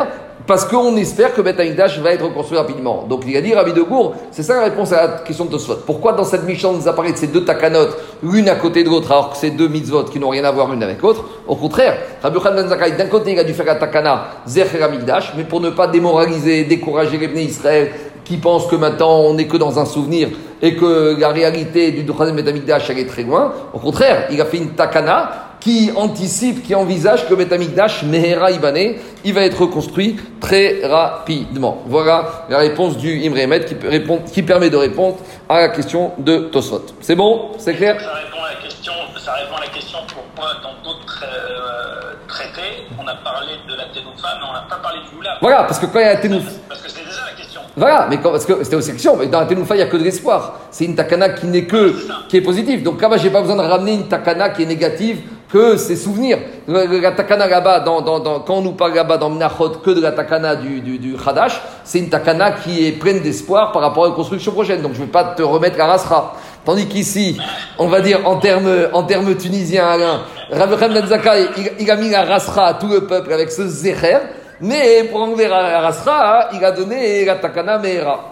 parce 0.47 0.65
qu'on 0.65 0.97
espère 0.97 1.35
que 1.35 1.41
Beth 1.41 1.59
Amikdash 1.59 1.99
va 2.01 2.13
être 2.13 2.25
reconstruit 2.25 2.59
rapidement. 2.59 3.05
Donc 3.09 3.23
il 3.27 3.37
a 3.37 3.41
dit 3.41 3.55
Rabbi 3.55 3.73
de 3.73 3.83
Gour, 3.83 4.15
c'est 4.33 4.43
ça 4.43 4.57
la 4.57 4.63
réponse 4.65 4.93
à 4.93 4.97
la 4.97 5.09
question 5.19 5.45
de 5.45 5.51
Tosfot. 5.51 5.79
Pourquoi 5.87 6.13
dans 6.13 6.25
cette 6.25 6.45
Mishnah 6.45 6.73
nous 6.73 6.89
apparaît 6.89 7.13
ces 7.15 7.29
deux 7.29 7.45
takanot, 7.45 7.89
l'une 8.23 8.49
à 8.49 8.57
côté 8.57 8.83
de 8.83 8.89
l'autre, 8.89 9.11
alors 9.13 9.31
que 9.31 9.37
c'est 9.37 9.51
deux 9.51 9.69
mitzvot 9.69 10.05
qui 10.05 10.19
n'ont 10.19 10.31
rien 10.31 10.45
à 10.45 10.51
voir 10.51 10.69
l'une 10.71 10.83
avec 10.83 11.01
l'autre? 11.01 11.25
Au 11.47 11.57
contraire, 11.57 11.97
Rabbi 12.23 12.41
Khan 12.41 12.55
Ben 12.55 12.69
Zakai, 12.69 12.93
d'un 12.93 13.07
côté 13.07 13.33
il 13.33 13.39
a 13.39 13.45
dû 13.45 13.55
faire 13.55 13.67
la 13.67 13.77
takana 13.77 14.27
Zecher 14.47 14.83
Amikdash, 14.83 15.33
mais 15.37 15.45
pour 15.45 15.61
ne 15.61 15.71
pas 15.71 15.87
démoraliser, 15.87 16.65
décourager 16.65 17.19
les 17.19 17.43
Israël 17.43 17.93
qui 18.27 18.37
pensent 18.37 18.67
que 18.67 18.77
maintenant 18.77 19.21
on 19.21 19.35
n'est 19.35 19.47
que 19.47 19.57
dans 19.57 19.79
un 19.79 19.87
souvenir 19.87 20.29
et 20.61 20.75
que 20.75 21.19
la 21.19 21.29
réalité 21.29 21.93
du 21.93 22.05
troisième 22.05 22.37
Betamikdash 22.37 22.91
elle 22.91 22.99
est 22.99 23.07
très 23.07 23.23
loin. 23.23 23.53
Au 23.73 23.79
contraire, 23.79 24.27
il 24.31 24.41
a 24.41 24.45
fait 24.45 24.59
une 24.59 24.71
takana 24.71 25.31
qui 25.61 25.91
anticipe, 25.97 26.63
qui 26.63 26.75
envisage 26.75 27.27
que 27.29 27.35
Betamikdash, 27.35 28.05
Mehera 28.05 28.53
Ibane, 28.53 28.95
il 29.25 29.35
va 29.35 29.43
être 29.43 29.61
reconstruit 29.63 30.17
très 30.41 30.87
rapidement. 30.87 31.83
Voilà 31.87 32.47
la 32.49 32.59
réponse 32.59 32.97
du 32.97 33.21
Imremet 33.25 33.65
qui, 33.65 33.75
répond, 33.85 34.21
qui 34.33 34.43
permet 34.43 34.71
de 34.71 34.77
répondre 34.77 35.17
à 35.49 35.61
la 35.61 35.69
question 35.71 36.13
de 36.19 36.39
Tosfot. 36.39 36.87
C'est 37.01 37.17
bon? 37.17 37.51
C'est 37.59 37.75
clair? 37.75 38.01
Ça 38.01 38.13
répond, 38.13 38.45
à 38.45 38.55
la 38.55 38.61
question, 38.63 38.93
ça 39.19 39.33
répond 39.33 39.57
à 39.57 39.61
la 39.61 39.69
question 39.69 39.99
pourquoi 40.07 40.53
dans 40.63 40.89
d'autres 40.89 41.25
euh, 41.25 42.13
traités, 42.29 42.87
on 43.03 43.07
a 43.09 43.17
parlé 43.17 43.55
de 43.69 43.75
la 43.75 43.87
Ténoufa, 43.93 44.29
mais 44.39 44.47
on 44.49 44.53
n'a 44.53 44.67
pas 44.69 44.77
parlé 44.77 45.01
du 45.09 45.17
Moulab. 45.17 45.39
Voilà, 45.41 45.65
parce 45.65 45.81
que 45.81 45.87
quand 45.87 45.99
il 45.99 46.03
y 46.03 46.05
a 46.05 46.15
la 46.15 46.21
Ténoufa... 46.21 46.51
Parce 46.69 46.83
que 46.83 46.91
c'est 46.91 47.05
déjà 47.05 47.23
la 47.29 47.37
question. 47.37 47.63
Voilà, 47.77 48.07
mais 48.09 48.17
quand, 48.17 48.31
parce 48.31 48.47
que 48.47 48.65
c'était 48.65 48.77
aussi 48.77 48.93
question, 48.93 49.17
mais 49.19 49.27
dans 49.27 49.41
la 49.41 49.45
Ténoufa, 49.45 49.75
il 49.75 49.79
n'y 49.79 49.85
a 49.85 49.87
que 49.87 49.99
de 49.99 50.03
l'espoir. 50.03 50.61
C'est 50.71 50.87
une 50.87 50.95
takana 50.95 51.29
qui 51.29 51.47
n'est 51.47 51.67
que, 51.67 51.95
qui 52.27 52.39
est 52.39 52.41
positive. 52.41 52.83
Donc 52.83 53.03
là-bas, 53.03 53.19
j'ai 53.19 53.29
pas 53.29 53.43
besoin 53.43 53.57
de 53.57 53.61
ramener 53.61 53.93
une 53.93 54.09
takana 54.09 54.49
qui 54.49 54.63
est 54.63 54.67
négative, 54.67 55.19
que 55.53 55.77
c'est 55.77 55.95
souvenir. 55.95 56.39
La 56.67 57.13
takana 57.13 57.47
là-bas, 57.47 57.81
dans, 57.81 58.01
dans, 58.01 58.19
dans, 58.19 58.41
quand 58.41 58.55
on 58.55 58.63
nous 58.63 58.73
parle 58.73 58.95
là-bas 58.95 59.19
dans 59.19 59.29
Menachot, 59.29 59.69
que 59.85 59.91
de 59.91 60.01
la 60.01 60.13
takana 60.13 60.57
du, 60.57 60.81
du, 60.81 60.99
du 60.99 61.17
Hadash, 61.25 61.61
c'est 61.85 61.99
une 61.99 62.09
takana 62.09 62.53
qui 62.53 62.87
est 62.87 62.93
pleine 62.93 63.21
d'espoir 63.21 63.73
par 63.73 63.83
rapport 63.83 64.07
à 64.07 64.09
la 64.09 64.15
construction 64.15 64.53
prochaine. 64.53 64.81
Donc 64.81 64.95
je 64.95 65.01
ne 65.01 65.05
vais 65.05 65.13
pas 65.13 65.25
te 65.25 65.43
remettre 65.43 65.77
la 65.77 65.87
rasra. 65.87 66.35
Tandis 66.65 66.87
qu'ici, 66.87 67.39
on 67.79 67.89
va 67.89 68.01
dire 68.01 68.27
en 68.27 68.37
termes, 68.37 68.89
en 68.95 69.03
termes 69.03 69.35
tunisiens, 69.37 69.87
Alain, 69.87 70.23
Rabbi 70.51 70.77
Khan 70.77 71.07
Zakai, 71.07 71.49
il, 71.59 71.73
il, 71.81 71.91
a 71.91 71.97
mis 71.97 72.09
la 72.09 72.25
rasra 72.25 72.69
à 72.69 72.75
tout 72.75 72.89
le 72.89 73.07
peuple 73.07 73.35
avec 73.35 73.51
ce 73.51 73.67
zéher. 73.69 74.17
Mais 74.61 75.05
pour 75.05 75.23
enlever 75.23 75.47
rasra, 75.47 76.49
il 76.55 76.65
a 76.65 76.73
donné 76.73 77.25
la 77.25 77.37
takana. 77.37 77.81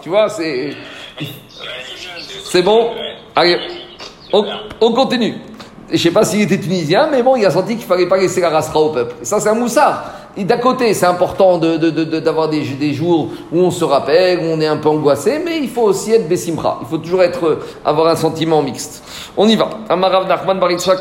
Tu 0.01 0.09
vois, 0.09 0.29
c'est. 0.29 0.71
C'est 2.45 2.61
bon? 2.61 2.91
Allez, 3.35 3.57
on, 4.31 4.45
on 4.81 4.93
continue. 4.93 5.35
Je 5.91 5.97
sais 5.97 6.11
pas 6.11 6.23
s'il 6.25 6.41
était 6.41 6.59
tunisien, 6.59 7.07
mais 7.11 7.21
bon, 7.21 7.35
il 7.35 7.45
a 7.45 7.51
senti 7.51 7.75
qu'il 7.75 7.85
fallait 7.85 8.07
pas 8.07 8.17
laisser 8.17 8.41
la 8.41 8.59
au 8.75 8.89
peuple. 8.89 9.15
Ça, 9.21 9.39
c'est 9.39 9.49
un 9.49 9.53
moussard. 9.53 10.03
D'un 10.35 10.57
côté, 10.57 10.93
c'est 10.93 11.05
important 11.05 11.57
d'avoir 11.57 11.79
de, 11.79 11.89
de, 11.89 12.03
de, 12.03 12.51
des, 12.51 12.73
des, 12.73 12.93
jours 12.93 13.29
où 13.51 13.59
on 13.59 13.71
se 13.71 13.85
rappelle, 13.85 14.39
où 14.39 14.43
on 14.51 14.59
est 14.59 14.67
un 14.67 14.77
peu 14.77 14.89
angoissé, 14.89 15.39
mais 15.43 15.59
il 15.59 15.69
faut 15.69 15.83
aussi 15.83 16.11
être 16.11 16.27
bessimra. 16.27 16.79
Il 16.81 16.87
faut 16.87 16.97
toujours 16.97 17.23
être, 17.23 17.59
avoir 17.85 18.07
un 18.07 18.15
sentiment 18.15 18.61
mixte. 18.61 19.03
On 19.37 19.47
y 19.47 19.55
va. 19.55 19.69
Amarav 19.87 20.27
Nachman 20.27 20.59
Baritzak. 20.59 20.99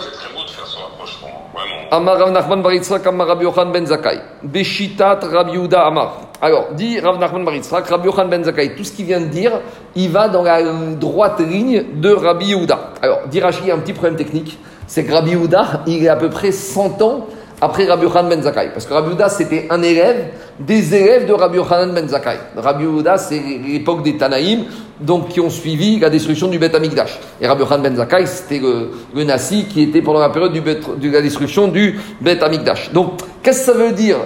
Amar 1.91 2.19
Rav 2.19 2.31
Nachman 2.33 2.63
Baritzak, 2.63 3.07
Amar 3.07 3.29
Rabbi 3.29 3.45
Yochan 3.45 3.73
Ben 3.73 3.85
Zakai. 3.87 4.21
Beshitat 4.43 5.21
Rabbi 5.23 5.53
Yehuda 5.53 5.87
Amar. 5.87 6.21
Alors, 6.41 6.69
dit 6.75 6.99
Rav 7.01 7.19
Nachman 7.19 7.45
Baritzak, 7.45 7.87
Rabbi 7.87 8.07
Yochan 8.07 8.29
Ben 8.29 8.45
Zakai, 8.45 8.75
tout 8.75 8.85
ce 8.85 8.93
qu'il 8.93 9.07
vient 9.07 9.21
de 9.21 9.27
dire, 9.27 9.61
il 9.95 10.11
va 10.11 10.29
dans 10.29 10.43
la 10.43 10.63
droite 10.95 11.41
ligne 11.41 11.85
de 11.95 12.13
Rabbi 12.13 12.47
Yehuda. 12.47 12.79
Alors, 13.03 13.21
dit 13.29 13.41
Rashi, 13.41 13.61
il 13.63 13.69
y 13.69 13.71
a 13.71 13.75
un 13.75 13.79
petit 13.79 13.93
problème 13.93 14.17
technique, 14.17 14.59
c'est 14.87 15.05
que 15.05 15.13
Rabbi 15.13 15.31
Yehuda, 15.31 15.83
il 15.87 16.05
est 16.05 16.09
à 16.09 16.17
peu 16.17 16.31
près 16.31 16.53
100 16.53 17.03
ans 17.03 17.27
après 17.61 17.87
Rabbi 17.87 18.05
Yochanan 18.05 18.29
ben 18.29 18.43
Zakkai. 18.43 18.71
Parce 18.73 18.87
que 18.87 18.95
Rabbi 18.95 19.11
Yehuda, 19.11 19.29
c'était 19.29 19.67
un 19.71 19.83
élève 19.83 20.31
des 20.59 20.95
élèves 20.95 21.27
de 21.27 21.33
Rabbi 21.33 21.57
Yochanan 21.57 21.93
ben 21.93 22.09
Zakkai. 22.09 22.39
Rabbi 22.57 22.85
Yehuda, 22.85 23.19
c'est 23.19 23.41
l'époque 23.67 24.03
des 24.03 24.17
Tanaïm, 24.17 24.65
donc 25.01 25.29
qui 25.29 25.41
ont 25.41 25.51
suivi 25.51 25.99
la 25.99 26.11
destruction 26.11 26.49
du 26.49 26.59
Beth 26.59 26.75
Amikdash. 26.75 27.19
Et 27.41 27.47
Rabbi 27.47 27.63
Yochanan 27.63 27.83
ben 27.83 27.97
Zakkai, 27.97 28.27
c'était 28.27 28.59
le, 28.59 28.91
le 29.15 29.25
Nassi 29.25 29.67
qui 29.67 29.83
était 29.83 30.03
pendant 30.03 30.21
la 30.21 30.31
période 30.31 30.53
de 30.53 31.11
la 31.11 31.23
destruction 31.23 31.69
du 31.69 31.99
Beth 32.21 32.43
Amikdash. 32.43 32.93
Donc, 32.93 33.21
qu'est-ce 33.43 33.67
que 33.67 33.73
ça 33.73 33.79
veut 33.79 33.93
dire 33.93 34.19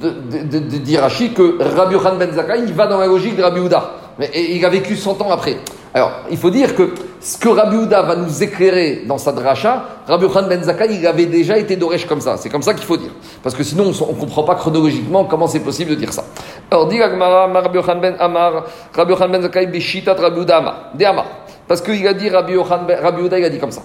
de, 0.00 0.58
dire 0.78 1.06
que 1.34 1.62
Rabbi 1.76 1.94
Yochanan 1.94 2.18
ben 2.18 2.32
Zakkai, 2.32 2.60
il 2.66 2.72
va 2.74 2.86
dans 2.86 2.98
la 2.98 3.06
logique 3.06 3.36
de 3.36 3.42
Rabbi 3.42 3.60
Yehuda? 3.60 3.94
Et, 4.34 4.56
il 4.56 4.64
a 4.64 4.68
vécu 4.68 4.96
100 4.96 5.20
ans 5.22 5.30
après. 5.30 5.56
Alors, 5.92 6.12
il 6.30 6.36
faut 6.36 6.50
dire 6.50 6.76
que 6.76 6.94
ce 7.20 7.36
que 7.36 7.48
Rabbi 7.48 7.76
Houda 7.76 8.02
va 8.02 8.14
nous 8.14 8.42
éclairer 8.42 9.02
dans 9.06 9.18
sa 9.18 9.32
dracha, 9.32 9.84
Rabbi 10.06 10.28
Khan 10.28 10.44
Ben 10.48 10.62
Zakai, 10.62 10.94
il 10.94 11.04
avait 11.06 11.26
déjà 11.26 11.58
été 11.58 11.74
d'Oresh 11.74 12.06
comme 12.06 12.20
ça. 12.20 12.36
C'est 12.36 12.48
comme 12.48 12.62
ça 12.62 12.74
qu'il 12.74 12.84
faut 12.84 12.96
dire. 12.96 13.10
Parce 13.42 13.56
que 13.56 13.64
sinon, 13.64 13.84
on 13.84 14.12
ne 14.12 14.20
comprend 14.20 14.44
pas 14.44 14.54
chronologiquement 14.54 15.24
comment 15.24 15.48
c'est 15.48 15.60
possible 15.60 15.90
de 15.90 15.96
dire 15.96 16.12
ça. 16.12 16.24
Alors, 16.70 16.86
dit 16.86 17.02
Rabbi 17.02 17.78
Khan 17.82 17.96
Ben 17.96 18.14
Amar, 18.20 18.66
Rabbi 18.94 19.14
Khan 19.16 19.28
Ben 19.28 19.42
Zakai, 19.42 19.66
Beshitat 19.66 20.14
Rabbi 20.14 20.38
Houda 20.38 20.58
Amar. 20.58 21.26
Parce 21.66 21.80
qu'il 21.80 22.06
a 22.06 22.14
dit, 22.14 22.28
Rabbi 22.30 22.56
Houda, 22.56 23.38
il 23.38 23.44
a 23.44 23.50
dit 23.50 23.58
comme 23.58 23.70
ça. 23.72 23.82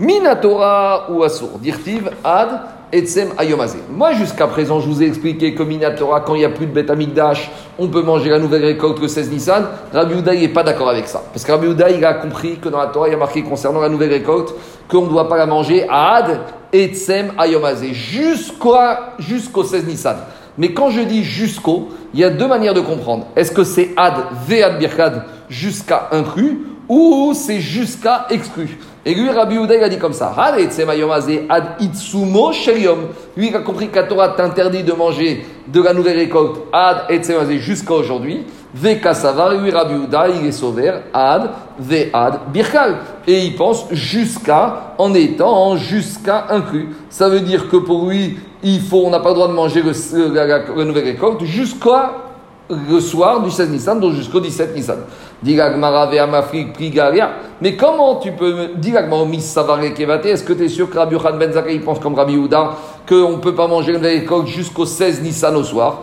Minatora 0.00 1.10
ou 1.10 1.24
Asur, 1.24 1.58
dirtiv 1.60 2.08
ad 2.22 2.60
etsem 2.92 3.30
ayomazé. 3.36 3.78
Moi, 3.90 4.12
jusqu'à 4.12 4.46
présent, 4.46 4.78
je 4.78 4.88
vous 4.88 5.02
ai 5.02 5.06
expliqué 5.06 5.54
que 5.54 5.62
Minatora, 5.64 6.20
quand 6.20 6.36
il 6.36 6.38
n'y 6.38 6.44
a 6.44 6.50
plus 6.50 6.66
de 6.66 6.72
bête 6.72 6.92
on 7.78 7.88
peut 7.88 8.02
manger 8.02 8.30
la 8.30 8.38
nouvelle 8.38 8.64
récolte 8.64 9.00
le 9.00 9.08
16 9.08 9.30
Nissan. 9.30 9.64
Rabbi 9.92 10.14
Houda, 10.14 10.34
il 10.34 10.42
n'est 10.42 10.48
pas 10.48 10.62
d'accord 10.62 10.88
avec 10.88 11.08
ça. 11.08 11.22
Parce 11.32 11.44
que 11.44 11.50
Rabbi 11.50 11.66
Houda, 11.66 11.90
il 11.90 12.04
a 12.04 12.14
compris 12.14 12.58
que 12.58 12.68
dans 12.68 12.78
la 12.78 12.86
Torah, 12.86 13.08
il 13.08 13.12
y 13.12 13.14
a 13.14 13.18
marqué 13.18 13.42
concernant 13.42 13.80
la 13.80 13.88
nouvelle 13.88 14.12
récolte 14.12 14.54
qu'on 14.88 15.02
ne 15.02 15.08
doit 15.08 15.28
pas 15.28 15.36
la 15.36 15.46
manger 15.46 15.84
ad 15.90 16.42
etsem 16.72 17.32
ayomazé, 17.36 17.92
jusqu'au 17.92 18.76
jusqu'au 19.18 19.64
16 19.64 19.84
Nissan. 19.86 20.16
Mais 20.56 20.72
quand 20.72 20.90
je 20.90 21.00
dis 21.00 21.24
jusqu'au, 21.24 21.88
il 22.14 22.20
y 22.20 22.24
a 22.24 22.30
deux 22.30 22.46
manières 22.46 22.74
de 22.74 22.80
comprendre. 22.80 23.26
Est-ce 23.34 23.50
que 23.50 23.64
c'est 23.64 23.90
ad, 23.96 24.14
ve'ad 24.46 24.78
birkad, 24.78 25.24
jusqu'à 25.48 26.08
inclus, 26.12 26.66
ou 26.88 27.32
c'est 27.34 27.60
jusqu'à 27.60 28.26
exclu? 28.30 28.78
Et 29.08 29.14
lui, 29.14 29.30
Rabbi 29.30 29.56
Houda, 29.56 29.74
il 29.74 29.82
a 29.82 29.88
dit 29.88 29.96
comme 29.96 30.12
ça. 30.12 30.34
ad 30.36 30.60
itsumo. 31.80 32.50
Lui, 33.38 33.48
il 33.48 33.56
a 33.56 33.60
compris 33.60 33.88
que 33.88 33.96
la 33.96 34.02
Torah 34.02 34.28
t'interdit 34.36 34.82
de 34.82 34.92
manger 34.92 35.46
de 35.66 35.80
la 35.82 35.94
nouvelle 35.94 36.18
récolte 36.18 36.58
ad 36.70 37.06
etzemazé 37.08 37.56
jusqu'à 37.56 37.94
aujourd'hui. 37.94 38.44
Veka 38.74 39.14
savar, 39.14 39.54
lui, 39.54 39.70
Rabbi 39.70 39.94
Houda, 39.94 40.28
il 40.28 40.44
est 40.44 40.52
sauvé 40.52 40.92
ad 41.14 41.48
ve 41.78 42.10
ad 42.12 42.52
birkal. 42.52 42.96
Et 43.26 43.46
il 43.46 43.56
pense 43.56 43.86
jusqu'à, 43.92 44.92
en 44.98 45.14
étant 45.14 45.78
jusqu'à 45.78 46.44
inclus. 46.50 46.90
Ça 47.08 47.30
veut 47.30 47.40
dire 47.40 47.70
que 47.70 47.78
pour 47.78 48.10
lui, 48.10 48.38
il 48.62 48.82
faut, 48.82 49.04
on 49.06 49.10
n'a 49.10 49.20
pas 49.20 49.30
le 49.30 49.36
droit 49.36 49.48
de 49.48 49.54
manger 49.54 49.80
le, 49.80 50.34
la, 50.34 50.46
la, 50.46 50.58
la 50.76 50.84
nouvelle 50.84 51.04
récolte 51.04 51.44
jusqu'à 51.44 52.12
le 52.70 53.00
soir 53.00 53.42
du 53.42 53.50
16 53.50 53.70
Nissan, 53.70 54.00
donc 54.00 54.12
jusqu'au 54.12 54.40
17 54.40 54.74
Nissan. 54.74 54.98
Mais 57.60 57.76
comment 57.76 58.16
tu 58.16 58.32
peux 58.32 58.52
me 58.52 60.26
Est-ce 60.26 60.42
que 60.42 60.52
tu 60.52 60.64
es 60.64 60.68
sûr 60.68 60.90
que 60.90 60.98
Rabbi 60.98 61.14
Yohan 61.14 61.36
Ben 61.38 61.52
Zakai 61.52 61.78
pense 61.78 61.98
comme 62.00 62.14
Rabbi 62.14 62.36
Houda 62.36 62.72
qu'on 63.08 63.32
ne 63.32 63.36
peut 63.36 63.54
pas 63.54 63.68
manger 63.68 63.92
le 63.92 63.98
récolte 63.98 64.48
jusqu'au 64.48 64.84
16 64.84 65.22
Nissan 65.22 65.54
au 65.56 65.62
soir? 65.62 66.02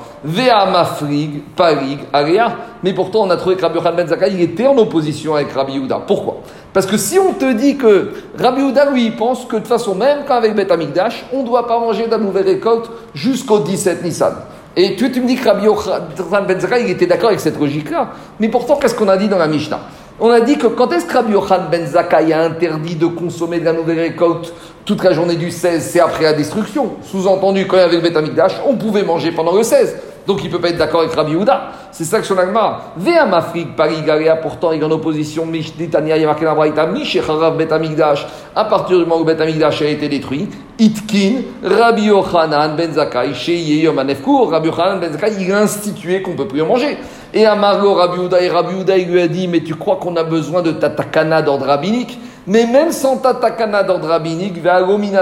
Parig, 1.55 1.99
Aria. 2.11 2.55
Mais 2.82 2.93
pourtant, 2.93 3.24
on 3.24 3.30
a 3.30 3.38
trouvé 3.38 3.57
que 3.57 3.61
Rabbi 3.61 3.78
Yohan 3.78 3.93
Ben 3.93 4.07
Zakai 4.07 4.32
il 4.32 4.41
était 4.41 4.68
en 4.68 4.78
opposition 4.78 5.36
avec 5.36 5.51
Rabbi 5.51 5.78
Houda. 5.78 6.01
Pourquoi? 6.07 6.38
Parce 6.74 6.86
que 6.86 6.97
si 6.97 7.20
on 7.20 7.34
te 7.34 7.53
dit 7.53 7.78
que 7.78 8.11
Rabbi 8.39 8.61
Houda, 8.61 8.89
lui, 8.89 9.05
il 9.05 9.16
pense 9.16 9.45
que 9.45 9.55
de 9.55 9.59
toute 9.59 9.68
façon, 9.68 9.95
même 9.95 10.20
qu'avec 10.28 10.55
Bet 10.55 10.72
Amigdash, 10.72 11.26
on 11.32 11.41
ne 11.41 11.45
doit 11.45 11.68
pas 11.68 11.80
manger 11.80 12.05
de 12.05 12.11
la 12.11 12.18
nouvelle 12.18 12.47
récolte 12.47 12.89
jusqu'au 13.13 13.59
17 13.59 14.03
Nissan. 14.03 14.34
Et 14.78 14.95
tu, 14.95 15.11
tu 15.11 15.21
me 15.21 15.28
dis 15.28 15.36
que 15.36 15.47
Rabbi 15.47 15.65
Yochanan 15.65 16.45
Ben 16.47 16.59
Zakkai, 16.59 16.84
il 16.84 16.89
était 16.89 17.05
d'accord 17.05 17.30
avec 17.30 17.39
cette 17.39 17.59
logique-là. 17.59 18.11
Mais 18.39 18.49
pourtant, 18.49 18.76
qu'est-ce 18.76 18.95
qu'on 18.95 19.07
a 19.07 19.15
dit 19.15 19.30
dans 19.30 19.38
la 19.38 19.47
Mishnah? 19.47 19.80
On 20.19 20.30
a 20.30 20.41
dit 20.41 20.57
que 20.57 20.67
quand 20.67 20.91
est-ce 20.91 21.05
que 21.05 21.13
Rabbi 21.13 21.32
Yochanan 21.32 21.69
Ben 21.71 21.86
Zakkai 21.86 22.34
a 22.34 22.43
interdit 22.43 22.95
de 22.95 23.07
consommer 23.07 23.59
de 23.59 23.65
la 23.65 23.73
nouvelle 23.73 23.99
récolte 23.99 24.53
toute 24.86 25.03
la 25.03 25.13
journée 25.13 25.36
du 25.36 25.49
16, 25.49 25.83
c'est 25.83 25.99
après 25.99 26.23
la 26.23 26.33
destruction. 26.33 26.91
Sous-entendu, 27.01 27.65
quand 27.67 27.77
il 27.77 27.79
y 27.79 27.83
avait 27.83 27.95
le 27.95 28.01
Beth 28.01 28.15
Amikdash, 28.15 28.53
on 28.67 28.75
pouvait 28.75 29.03
manger 29.03 29.31
pendant 29.31 29.53
le 29.53 29.63
16. 29.63 29.97
Donc 30.27 30.43
il 30.43 30.47
ne 30.47 30.51
peut 30.51 30.59
pas 30.59 30.69
être 30.69 30.77
d'accord 30.77 31.01
avec 31.01 31.13
Rabbi 31.13 31.36
Houda. 31.36 31.71
C'est 31.91 32.03
ça 32.03 32.19
que 32.19 32.25
son 32.25 32.38
agma. 32.38 32.93
Vea 32.97 33.25
Mafrik, 33.25 33.75
Parigaria, 33.75 34.36
pourtant 34.36 34.71
il 34.71 34.81
est 34.81 34.83
en 34.83 34.89
opposition. 34.91 35.47
Y 35.53 35.91
a 35.91 36.25
marqué 36.25 36.45
dans 36.45 36.51
la 36.51 36.55
Braïta, 36.55 36.88
Mishecharav 36.88 37.57
Bet 37.57 37.71
Amigdash. 37.71 38.25
À 38.55 38.65
partir 38.65 38.97
du 38.97 39.03
moment 39.05 39.21
où 39.21 39.23
Bet 39.23 39.39
Amigdash 39.39 39.83
a 39.83 39.86
été 39.86 40.07
détruit, 40.07 40.49
Itkin, 40.79 41.43
Rabbi 41.63 42.05
Yochanan 42.05 42.75
Ben 42.75 42.91
Zakai, 42.91 43.88
Anefkour, 43.88 44.51
Rabbi 44.51 44.67
Yochanan 44.67 44.99
Ben 44.99 45.11
Zakai, 45.11 45.33
il 45.39 45.51
a 45.51 45.59
institué 45.59 46.23
qu'on 46.23 46.31
ne 46.31 46.38
peut 46.38 46.47
plus 46.47 46.61
en 46.63 46.67
manger. 46.67 46.97
Et 47.31 47.45
à 47.45 47.55
Margot, 47.55 47.93
Rabbi 47.93 48.19
Houda, 48.19 48.41
et 48.41 48.49
Rabbi 48.49 48.75
Houda, 48.75 48.97
il 48.97 49.09
lui 49.09 49.21
a 49.21 49.27
dit, 49.27 49.47
mais 49.47 49.61
tu 49.61 49.75
crois 49.75 49.97
qu'on 49.97 50.15
a 50.15 50.23
besoin 50.23 50.63
de 50.63 50.71
ta 50.71 50.89
takana 50.89 51.43
d'ordre 51.43 51.65
rabbinique? 51.65 52.19
Mais 52.48 52.66
même 52.66 52.91
sans 52.91 53.18
ta 53.18 53.34
takana 53.34 53.84
d'ordre 53.84 54.08
rabbinique, 54.08 54.62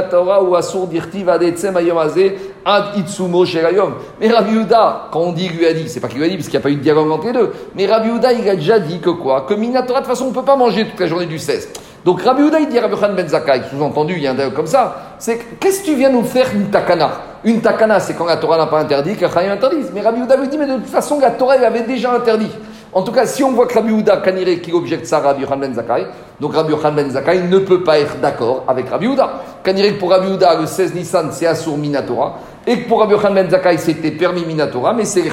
Torah 0.10 0.44
ou 0.44 0.56
Asur 0.56 0.88
Dirti 0.88 1.24
Vadetsem 1.24 1.76
Ayomazé 1.78 2.38
ad 2.66 2.98
itsumo 2.98 3.46
sherayom. 3.46 3.94
Mais 4.20 4.30
Rabbi 4.30 4.56
Yehuda, 4.56 5.08
quand 5.12 5.20
on 5.22 5.32
dit 5.32 5.50
lui 5.50 5.66
a 5.66 5.74
dit, 5.74 5.88
c'est 5.88 6.00
pas 6.00 6.08
qu'il 6.08 6.20
lui 6.20 6.26
a 6.26 6.30
dit 6.30 6.36
parce 6.36 6.48
qu'il 6.48 6.60
n'y 6.60 6.64
a 6.64 6.64
pas 6.64 6.70
eu 6.70 6.76
de 6.76 6.82
dialogue 6.82 7.12
entre 7.12 7.28
les 7.28 7.34
deux, 7.34 7.52
mais 7.76 7.86
Rabbi 7.86 8.10
Yehuda, 8.10 8.34
il 8.34 8.50
a 8.50 8.56
déjà 8.56 8.80
dit 8.80 9.00
que 9.00 9.10
quoi? 9.10 9.46
Que 9.48 9.54
Minatora, 9.54 10.00
de 10.00 10.06
toute 10.06 10.14
façon, 10.14 10.26
on 10.26 10.30
ne 10.30 10.34
peut 10.34 10.44
pas 10.44 10.56
manger 10.56 10.86
toute 10.88 11.00
la 11.00 11.08
journée 11.08 11.26
du 11.26 11.40
16. 11.40 11.70
Donc 12.06 12.22
Rabbi 12.22 12.42
Yehuda, 12.42 12.60
il 12.60 12.68
dit 12.68 12.80
Rabbi 12.80 12.96
Khan 12.96 13.14
Ben 13.16 13.28
Zakkai, 13.28 13.62
sous-entendu, 13.70 14.16
il 14.18 14.24
y 14.24 14.28
a 14.28 14.32
un 14.32 14.36
dialogue 14.36 14.54
comme 14.54 14.68
ça, 14.68 15.16
c'est 15.20 15.38
que, 15.38 15.44
qu'est-ce 15.60 15.82
que 15.82 15.86
tu 15.86 15.96
viens 15.96 16.10
nous 16.10 16.24
faire 16.24 16.48
une 16.54 16.70
takana? 16.70 17.12
Une 17.46 17.62
takana, 17.62 18.00
c'est 18.00 18.14
quand 18.14 18.26
la 18.26 18.38
Torah 18.38 18.58
n'a 18.58 18.68
pas 18.68 18.80
interdit, 18.80 19.16
que 19.16 19.22
la 19.22 19.32
Chaim 19.32 19.52
interdise. 19.52 19.92
Mais 19.94 20.02
Rabbi 20.02 20.20
Yehuda 20.20 20.36
lui 20.36 20.48
dit, 20.50 20.58
mais 20.58 20.68
de 20.68 20.76
toute 20.76 20.88
façon, 20.88 21.20
la 21.20 21.32
Torah, 21.32 21.56
elle 21.56 21.64
avait 21.64 21.84
déjà 21.84 22.14
interdit. 22.14 22.52
En 22.92 23.02
tout 23.02 23.12
cas, 23.12 23.26
si 23.26 23.44
on 23.44 23.52
voit 23.52 23.66
que 23.68 23.74
Rabbi 23.74 23.92
Yehuda, 23.94 24.18
Kanire, 24.18 24.62
qui 24.62 24.72
objecte 24.72 25.06
ça 25.06 25.20
Rabbi 25.20 25.42
Yochanan 25.42 25.62
Ben 25.62 25.74
Zakkai, 25.74 26.06
donc 26.40 26.56
Rabbi 26.56 26.72
Yochanan 26.72 26.96
Ben 26.96 27.10
Zakkai 27.12 27.44
ne 27.44 27.60
peut 27.60 27.84
pas 27.84 28.00
être 28.00 28.20
d'accord 28.20 28.64
avec 28.68 28.90
Rabbi 28.90 29.06
Yehuda. 29.06 29.30
Kanire, 29.64 29.98
pour 29.98 30.10
Rabbi 30.10 30.28
Yehuda, 30.28 30.60
le 30.60 30.66
16 30.66 30.96
Nissan, 30.96 31.30
c'est 31.32 31.46
Assur 31.46 31.78
Minatora, 31.78 32.40
et 32.66 32.80
que 32.80 32.88
pour 32.88 33.00
Rabbi 33.00 33.14
Yochanan 33.14 33.36
Ben 33.36 33.50
Zakkai, 33.50 33.78
c'était 33.78 34.12
permis 34.12 34.46
Minatora, 34.46 34.94
mais 34.94 35.06
c'est 35.06 35.24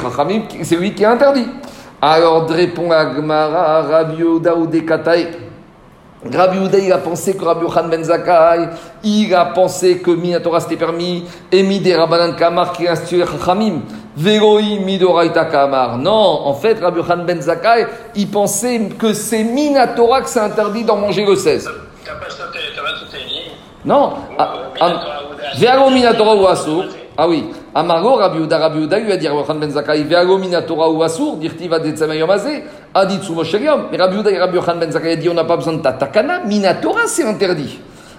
c'est 0.63 0.77
lui 0.77 0.95
qui 0.95 1.05
a 1.05 1.13
interdit. 1.13 1.47
Alors, 2.03 2.49
répond 2.49 2.91
Agmara, 2.91 3.83
Rabbi 3.83 4.17
Yehuda 4.17 4.55
ou 4.55 4.67
Dekatae. 4.67 5.29
Rabbi 6.33 6.59
Yehuda, 6.59 6.79
il 6.79 6.93
a 6.93 6.99
pensé 6.99 7.35
que 7.35 7.45
Rabbi 7.45 7.65
Yochanan 7.65 7.89
Ben 7.89 8.05
Zakkai, 8.05 8.69
il 9.03 9.35
a 9.35 9.47
pensé 9.47 9.99
que 9.99 10.11
Minatora 10.11 10.61
c'était 10.61 10.77
permis, 10.77 11.25
et 11.51 11.63
Midé 11.63 11.97
Rabbanan 11.97 12.37
Kamar 12.37 12.73
qui 12.73 12.87
a 12.87 12.93
institué. 12.93 13.25
Veroi 14.21 14.79
Midoraita 14.85 15.47
Kamar. 15.47 15.97
Non, 15.97 16.43
en 16.45 16.55
fait, 16.55 16.79
Rabbi 16.79 16.99
Yochanan 16.99 17.25
Ben 17.25 17.41
Zakkai, 17.41 17.87
il 18.15 18.29
pensait 18.29 18.91
que 18.99 19.15
c'est 19.15 19.43
Minatora 19.43 20.21
que 20.21 20.29
c'est 20.29 20.41
interdit 20.41 20.85
d'en 20.85 20.97
manger 20.97 21.25
le 21.25 21.35
16. 21.35 21.71
T'as 22.05 22.13
pas 22.13 22.29
sauté, 22.29 22.59
t'as 22.77 22.83
pas 22.83 22.99
sauté 22.99 23.17
une 23.23 23.29
ligne. 23.29 23.53
Non. 23.83 24.13
Ah, 24.39 24.55
ah, 24.79 25.03
Veago 25.57 25.89
Minatora 25.89 26.37
ou 26.37 26.47
Assour. 26.47 26.85
Ah 27.17 27.27
oui. 27.27 27.47
Amargo, 27.75 28.17
Rabbi 28.17 28.39
Yehuda, 28.39 28.59
Rabbi 28.59 28.79
Yehuda 28.81 28.99
lui 28.99 29.13
a 29.13 29.17
dit 29.17 29.27
Rabbi 29.27 29.41
Yochanan 29.41 29.61
Ben 29.61 29.71
Zakkai, 29.71 30.03
Veago 30.05 30.37
Minatora 30.37 30.91
ou 30.91 31.03
Assour, 31.03 31.37
dirtiva 31.37 31.79
de 31.79 31.91
Tsamayomazé, 31.91 32.65
Aditsu 32.93 33.33
Moshelium. 33.33 33.87
Mais 33.91 33.97
Rabbi 33.97 34.17
Yehuda 34.17 34.31
et 34.33 34.39
Rabbi 34.39 34.57
Yochanan 34.57 34.81
Ben 34.81 34.93
Zakkai 34.93 35.13
a 35.13 35.17
dit, 35.17 35.29
on 35.31 35.35
n'a 35.35 35.45
pas 35.45 35.57
besoin 35.57 35.73
de 35.73 35.83
ta 35.83 35.93
takana, 35.93 36.41
Minatora 36.41 37.07
c'est 37.07 37.25
interdit. 37.25 37.79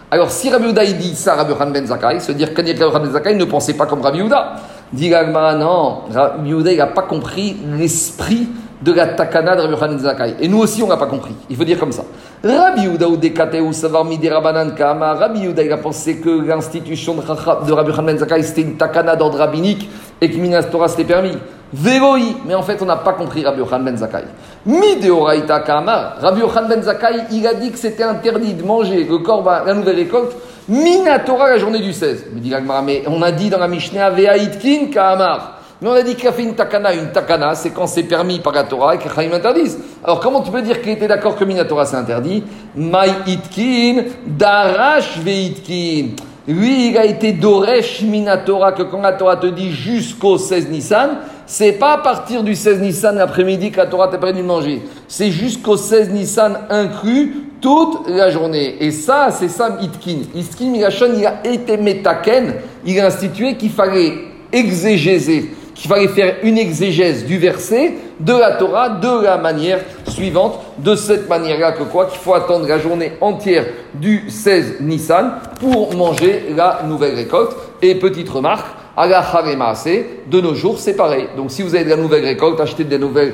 Alors 0.09 0.31
si 0.31 0.49
Rabbi 0.49 0.67
il 0.67 0.97
dit 0.97 1.15
ça 1.15 1.35
Rabbi 1.35 1.51
Yochanan 1.51 1.71
Ben 1.71 1.85
Zakkai, 1.85 2.19
se 2.19 2.31
dire 2.31 2.55
que 2.55 2.61
Rabbi 2.61 2.71
Yochanan 2.79 3.03
Ben 3.03 3.11
Zakkai 3.11 3.35
ne 3.35 3.45
pensait 3.45 3.75
pas 3.75 3.85
comme 3.85 4.01
Rabbi 4.01 4.17
Yehuda. 4.17 4.55
Dit 4.93 5.09
l'Agmara, 5.09 5.55
non, 5.55 6.01
Yehuda 6.43 6.71
il 6.71 6.77
n'a 6.77 6.87
pas 6.87 7.03
compris 7.03 7.57
l'esprit 7.77 8.47
de 8.81 8.91
la 8.91 9.07
takana 9.07 9.55
de 9.55 9.61
Rabbi 9.61 9.73
Yochanan 9.73 9.95
Ben 9.95 9.99
Zakkai. 9.99 10.35
Et 10.41 10.47
nous 10.47 10.59
aussi 10.59 10.81
on 10.83 10.87
n'a 10.87 10.97
pas 10.97 11.05
compris. 11.05 11.33
Il 11.49 11.55
faut 11.55 11.63
dire 11.63 11.79
comme 11.79 11.91
ça. 11.91 12.03
Rabbi 12.43 12.81
Yehuda 12.81 13.07
ou 13.07 13.15
Dekateu 13.15 13.71
savar 13.73 14.03
midi 14.03 14.27
Rabbanan 14.27 14.73
Kama. 14.75 15.13
Rabbi 15.13 15.41
Yehuda 15.41 15.63
il 15.63 15.71
a 15.71 15.77
pensé 15.77 16.17
que 16.17 16.29
l'institution 16.29 17.15
de, 17.15 17.21
Rabbi 17.21 17.89
Yochanan 17.89 18.05
Ben 18.05 18.17
Zakkai 18.17 18.43
c'était 18.43 18.61
une 18.61 18.77
takana 18.77 19.15
d'ordre 19.15 19.37
rabbinique 19.37 19.89
et 20.19 20.29
que 20.29 20.37
Minas 20.37 20.63
Torah 20.63 20.87
c'était 20.87 21.03
permis. 21.03 21.37
Veroi, 21.73 22.35
mais 22.45 22.55
en 22.55 22.63
fait 22.63 22.81
on 22.81 22.85
n'a 22.85 22.97
pas 22.97 23.13
compris 23.13 23.45
Rabbi 23.45 23.59
Yochanan 23.59 23.85
Ben 23.85 23.97
Zakkai. 23.97 24.23
Mideoraita 24.65 25.59
Kama. 25.59 26.15
Rabbi 26.19 26.41
Yochanan 26.41 26.67
Ben 26.67 26.81
Zakkai 26.81 27.27
il 27.31 27.45
a 27.45 27.53
dit 27.53 27.71
que 27.71 27.77
c'était 27.77 28.03
interdit 28.03 28.55
de 28.55 28.63
manger 28.63 29.03
le 29.03 29.19
corban, 29.19 29.59
la 29.65 29.73
nouvelle 29.75 29.97
récolte, 29.97 30.35
Minatora 30.69 31.49
la 31.49 31.57
journée 31.57 31.79
du 31.79 31.93
16. 31.93 32.27
Mais 32.33 32.41
dit 32.41 32.49
l'Agmara, 32.49 32.81
mais 32.81 33.03
on 33.07 33.21
a 33.21 33.31
dit 33.31 33.49
dans 33.49 33.59
la 33.59 33.67
Mishnah 33.67 34.09
Ve'aitkin 34.11 34.87
Kamar. 34.91 35.59
Mais 35.81 35.89
on 35.89 35.93
a 35.93 36.03
dit 36.03 36.15
qu'il 36.15 36.27
a 36.27 36.31
fait 36.31 36.43
une 36.43 36.53
takana. 36.53 36.93
Une 36.93 37.11
takana, 37.11 37.55
c'est 37.55 37.71
quand 37.71 37.87
c'est 37.87 38.03
permis 38.03 38.39
par 38.39 38.53
la 38.53 38.63
Torah 38.63 38.95
et 38.95 38.97
que 38.99 39.09
Chaim 39.09 39.31
interdisent. 39.33 39.79
Alors 40.03 40.19
comment 40.19 40.41
tu 40.41 40.51
peux 40.51 40.61
dire 40.61 40.79
qu'il 40.81 40.91
était 40.91 41.07
d'accord 41.07 41.35
que 41.35 41.43
Minatora 41.43 41.85
c'est 41.85 41.95
interdit? 41.95 42.43
Mai 42.75 43.09
itkin, 43.25 44.03
darash 44.27 45.17
veitkin. 45.17 46.09
Lui, 46.47 46.89
il 46.89 46.97
a 46.97 47.05
été 47.05 47.33
doresh 47.33 48.01
minatora 48.01 48.71
que 48.71 48.81
quand 48.83 49.01
la 49.01 49.13
Torah 49.13 49.37
te 49.37 49.45
dit 49.45 49.71
jusqu'au 49.71 50.39
16 50.39 50.69
Nissan, 50.69 51.09
c'est 51.45 51.73
pas 51.73 51.93
à 51.93 51.97
partir 51.99 52.41
du 52.41 52.55
16 52.55 52.81
Nissan 52.81 53.15
l'après-midi 53.15 53.71
que 53.71 53.77
la 53.77 53.85
Torah 53.85 54.07
t'a 54.07 54.17
permis 54.17 54.41
de 54.41 54.47
manger. 54.47 54.81
C'est 55.07 55.29
jusqu'au 55.29 55.77
16 55.77 56.09
Nissan 56.09 56.57
inclus 56.69 57.50
toute 57.61 58.09
la 58.09 58.31
journée. 58.31 58.75
Et 58.79 58.91
ça, 58.91 59.29
c'est 59.31 59.47
ça 59.47 59.77
Itkin. 59.81 60.23
Itkin 60.35 60.69
Migashon, 60.69 61.11
il 61.15 61.25
a 61.25 61.41
été 61.45 61.77
métaken, 61.77 62.55
il 62.85 62.99
a 62.99 63.05
institué 63.05 63.55
qu'il 63.55 63.69
fallait 63.69 64.13
exégéser, 64.51 65.53
qu'il 65.75 65.89
fallait 65.89 66.07
faire 66.07 66.37
une 66.43 66.57
exégèse 66.57 67.25
du 67.25 67.37
verset 67.37 67.93
de 68.19 68.33
la 68.33 68.53
Torah 68.53 68.89
de 68.89 69.23
la 69.23 69.37
manière 69.37 69.79
suivante, 70.07 70.59
de 70.79 70.95
cette 70.95 71.29
manière-là 71.29 71.71
que 71.73 71.83
quoi, 71.83 72.07
qu'il 72.07 72.19
faut 72.19 72.33
attendre 72.33 72.67
la 72.67 72.79
journée 72.79 73.13
entière 73.21 73.65
du 73.93 74.29
16 74.29 74.81
Nissan 74.81 75.33
pour 75.59 75.95
manger 75.95 76.53
la 76.55 76.81
nouvelle 76.87 77.15
récolte. 77.15 77.55
Et 77.81 77.95
petite 77.95 78.29
remarque, 78.29 78.67
Haremaase, 79.09 79.87
de 80.29 80.41
nos 80.41 80.53
jours, 80.53 80.77
c'est 80.77 80.95
pareil. 80.95 81.27
Donc, 81.35 81.51
si 81.51 81.61
vous 81.63 81.73
avez 81.75 81.83
de 81.85 81.89
la 81.89 81.95
nouvelle 81.97 82.23
récolte, 82.23 82.59
achetez 82.59 82.83
des 82.83 82.97
nouvelles, 82.99 83.33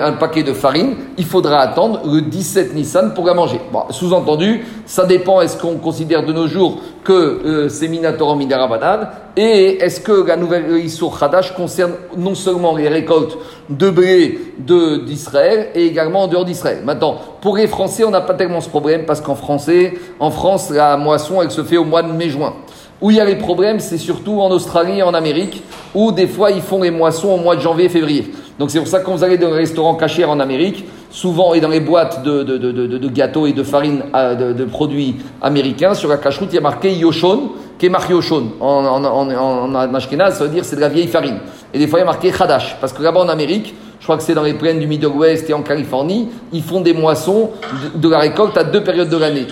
un 0.00 0.12
paquet 0.12 0.42
de 0.42 0.52
farine, 0.52 0.94
il 1.18 1.24
faudra 1.24 1.58
attendre 1.58 2.00
le 2.04 2.22
17 2.22 2.74
Nissan 2.74 3.12
pour 3.14 3.26
la 3.26 3.34
manger. 3.34 3.60
Sous-entendu, 3.90 4.64
ça 4.86 5.04
dépend, 5.04 5.40
est-ce 5.40 5.56
qu'on 5.56 5.76
considère 5.76 6.24
de 6.24 6.32
nos 6.32 6.46
jours 6.46 6.78
que 7.04 7.12
euh, 7.12 7.68
c'est 7.68 7.88
Minator 7.88 8.34
Midarabanan, 8.36 9.08
et 9.36 9.78
est-ce 9.82 10.00
que 10.00 10.26
la 10.26 10.36
nouvelle 10.36 10.76
Issour 10.84 11.16
Hadash 11.20 11.52
concerne 11.54 11.92
non 12.16 12.34
seulement 12.34 12.76
les 12.76 12.88
récoltes 12.88 13.36
de 13.70 13.90
blé 13.90 14.38
de- 14.58 14.98
d'Israël, 14.98 15.68
et 15.74 15.86
également 15.86 16.22
en 16.22 16.26
dehors 16.28 16.44
d'Israël? 16.44 16.82
Maintenant, 16.84 17.16
pour 17.40 17.56
les 17.56 17.66
Français, 17.66 18.04
on 18.04 18.10
n'a 18.10 18.20
pas 18.20 18.34
tellement 18.34 18.60
ce 18.60 18.68
problème, 18.68 19.04
parce 19.06 19.20
qu'en 19.20 19.34
français, 19.34 19.94
en 20.20 20.30
France, 20.30 20.70
la 20.70 20.96
moisson, 20.96 21.42
elle 21.42 21.50
se 21.50 21.62
fait 21.62 21.76
au 21.76 21.84
mois 21.84 22.02
de 22.02 22.12
mai-juin. 22.12 22.54
Où 23.02 23.10
il 23.10 23.16
y 23.16 23.20
a 23.20 23.24
les 23.24 23.34
problèmes, 23.34 23.80
c'est 23.80 23.98
surtout 23.98 24.40
en 24.40 24.50
Australie 24.52 25.00
et 25.00 25.02
en 25.02 25.12
Amérique, 25.12 25.62
où 25.92 26.12
des 26.12 26.28
fois 26.28 26.52
ils 26.52 26.62
font 26.62 26.80
les 26.80 26.92
moissons 26.92 27.30
au 27.30 27.36
mois 27.36 27.56
de 27.56 27.60
janvier, 27.60 27.88
février. 27.88 28.30
Donc 28.60 28.70
c'est 28.70 28.78
pour 28.78 28.86
ça 28.86 29.00
que 29.00 29.06
quand 29.06 29.16
vous 29.16 29.24
allez 29.24 29.38
dans 29.38 29.50
les 29.50 29.56
restaurants 29.56 29.96
cachers 29.96 30.24
en 30.24 30.38
Amérique, 30.38 30.84
souvent 31.10 31.52
et 31.52 31.60
dans 31.60 31.68
les 31.68 31.80
boîtes 31.80 32.22
de, 32.22 33.08
gâteaux 33.08 33.46
et 33.46 33.52
de 33.52 33.64
farine 33.64 34.04
euh, 34.14 34.54
de, 34.54 34.64
produits 34.64 35.16
américains, 35.42 35.94
sur 35.94 36.08
la 36.08 36.16
cache-route, 36.16 36.50
il 36.52 36.54
y 36.54 36.58
a 36.58 36.62
marqué 36.62 36.92
Yoshon, 36.92 37.50
qui 37.76 37.86
est 37.86 37.88
marqué 37.88 38.12
Yoshon. 38.12 38.52
En, 38.60 38.66
en, 38.66 39.04
en, 39.04 39.30
en, 39.30 39.74
en 39.74 39.94
Ashkenaz, 39.94 40.38
ça 40.38 40.44
veut 40.44 40.50
dire 40.50 40.64
c'est 40.64 40.76
de 40.76 40.80
la 40.80 40.88
vieille 40.88 41.08
farine. 41.08 41.40
Et 41.74 41.80
des 41.80 41.88
fois 41.88 41.98
il 41.98 42.02
y 42.02 42.04
a 42.04 42.06
marqué 42.06 42.32
Hadash, 42.32 42.76
parce 42.80 42.92
que 42.92 43.02
là-bas 43.02 43.20
en 43.20 43.28
Amérique, 43.28 43.74
je 43.98 44.04
crois 44.04 44.16
que 44.16 44.22
c'est 44.22 44.34
dans 44.34 44.42
les 44.42 44.54
plaines 44.54 44.78
du 44.78 44.86
Middle 44.86 45.06
West 45.08 45.50
et 45.50 45.54
en 45.54 45.62
Californie, 45.62 46.28
ils 46.52 46.62
font 46.62 46.80
des 46.80 46.92
moissons 46.94 47.50
de, 47.96 48.08
la 48.08 48.18
récolte 48.18 48.56
à 48.56 48.62
deux 48.62 48.82
périodes 48.84 49.08
de 49.08 49.16
l'année 49.16 49.46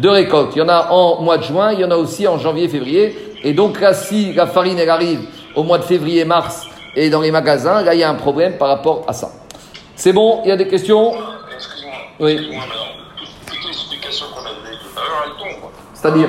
de 0.00 0.08
récoltes. 0.08 0.52
Il 0.56 0.58
y 0.58 0.62
en 0.62 0.68
a 0.68 0.88
en 0.90 1.20
mois 1.22 1.38
de 1.38 1.42
juin, 1.44 1.72
il 1.72 1.80
y 1.80 1.84
en 1.84 1.90
a 1.90 1.96
aussi 1.96 2.26
en 2.26 2.38
janvier, 2.38 2.68
février. 2.68 3.34
Et 3.42 3.52
donc 3.52 3.80
là, 3.80 3.94
si 3.94 4.32
la 4.32 4.46
farine, 4.46 4.78
elle 4.78 4.90
arrive 4.90 5.20
au 5.54 5.62
mois 5.62 5.78
de 5.78 5.84
février, 5.84 6.24
mars, 6.24 6.66
et 6.96 7.10
dans 7.10 7.20
les 7.20 7.30
magasins, 7.30 7.82
là, 7.82 7.94
il 7.94 8.00
y 8.00 8.02
a 8.02 8.10
un 8.10 8.14
problème 8.14 8.58
par 8.58 8.68
rapport 8.68 9.04
à 9.06 9.12
ça. 9.12 9.30
C'est 9.94 10.12
bon? 10.12 10.40
Il 10.44 10.48
y 10.48 10.52
a 10.52 10.56
des 10.56 10.68
questions? 10.68 11.12
Excuse-moi. 11.54 11.92
Oui. 12.20 12.32
Excuse-moi, 12.32 12.64
madame. 12.66 12.82
Toute, 13.16 13.28
toute 13.56 13.64
l'explication 13.66 14.26
qu'on 14.34 14.40
a 14.40 14.54
donnée 14.54 14.76
tout 14.82 14.98
à 14.98 15.02
l'heure, 15.02 15.24
elle 15.26 15.36
tombe. 15.60 15.70
C'est-à-dire? 15.94 16.28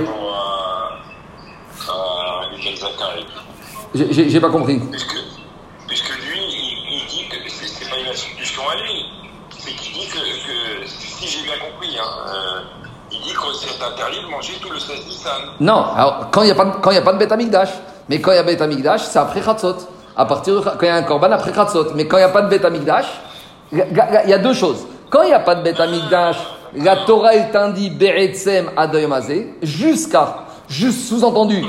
J'ai- 3.93 4.39
pas 4.39 4.49
compris. 4.49 4.79
Puisque, 4.89 5.17
puisque 5.87 6.15
lui, 6.15 6.39
il, 6.39 7.01
il 7.01 7.07
dit 7.07 7.27
que 7.29 7.35
c'est 7.49 7.67
c'est 7.67 7.89
pas 7.89 7.97
une 7.99 8.07
institution 8.07 8.61
à 8.69 8.75
lui. 8.75 9.05
C'est 9.59 9.71
qu'il 9.71 9.93
dit 9.93 10.07
que, 10.07 10.17
que 10.17 10.87
si 10.87 11.27
j'ai 11.27 11.43
bien 11.43 11.57
compris, 11.59 11.97
hein, 11.99 12.03
euh, 12.29 12.61
dit 13.23 13.33
que 13.33 13.53
c'est 13.59 13.83
interdit 13.83 14.21
de 14.25 14.29
manger 14.31 14.53
tout 14.61 14.69
le 14.71 14.79
16 14.79 15.05
Nissan. 15.07 15.31
Non, 15.59 15.85
alors 15.95 16.27
quand 16.31 16.41
il 16.41 16.45
n'y 16.45 16.51
a, 16.51 16.55
pas 16.55 16.65
de- 16.65 16.71
quand 16.81 16.91
il 16.91 16.95
y 16.95 16.97
a 16.97 17.01
pas 17.01 17.13
de 17.13 17.17
bête 17.17 17.31
amigdash. 17.31 17.69
Mais 18.09 18.19
quand 18.19 18.31
il 18.31 18.35
y 18.35 18.39
a 18.39 18.43
bête 18.43 18.61
amigdash, 18.61 19.01
c'est 19.03 19.19
après 19.19 19.41
Khatzot. 19.41 19.75
À 20.17 20.25
partir 20.25 20.55
de, 20.55 20.59
quand 20.61 20.75
il 20.81 20.87
y 20.87 20.89
a 20.89 20.95
un 20.95 21.03
korban, 21.03 21.31
après 21.31 21.51
Khatzot. 21.51 21.93
Mais 21.95 22.07
quand 22.07 22.17
il 22.17 22.21
n'y 22.21 22.25
a 22.25 22.29
pas 22.29 22.41
de 22.41 22.49
bête 22.49 22.65
amigdash, 22.65 23.05
il 23.71 23.77
y 23.77 23.81
a- 23.81 24.23
il 24.25 24.29
y 24.29 24.33
a 24.33 24.37
deux 24.39 24.53
choses. 24.53 24.85
Quand 25.09 25.21
il 25.23 25.27
n'y 25.27 25.33
a 25.33 25.39
pas 25.39 25.55
de 25.55 25.63
bête 25.63 25.79
amigdash, 25.79 26.37
la 26.75 26.97
Torah 27.05 27.33
elle 27.35 27.51
t'indique 27.51 27.97
Beretzem 27.97 28.71
Adoyamazé, 28.77 29.55
jusqu'à, 29.61 30.35
juste 30.67 31.07
sous-entendu. 31.07 31.65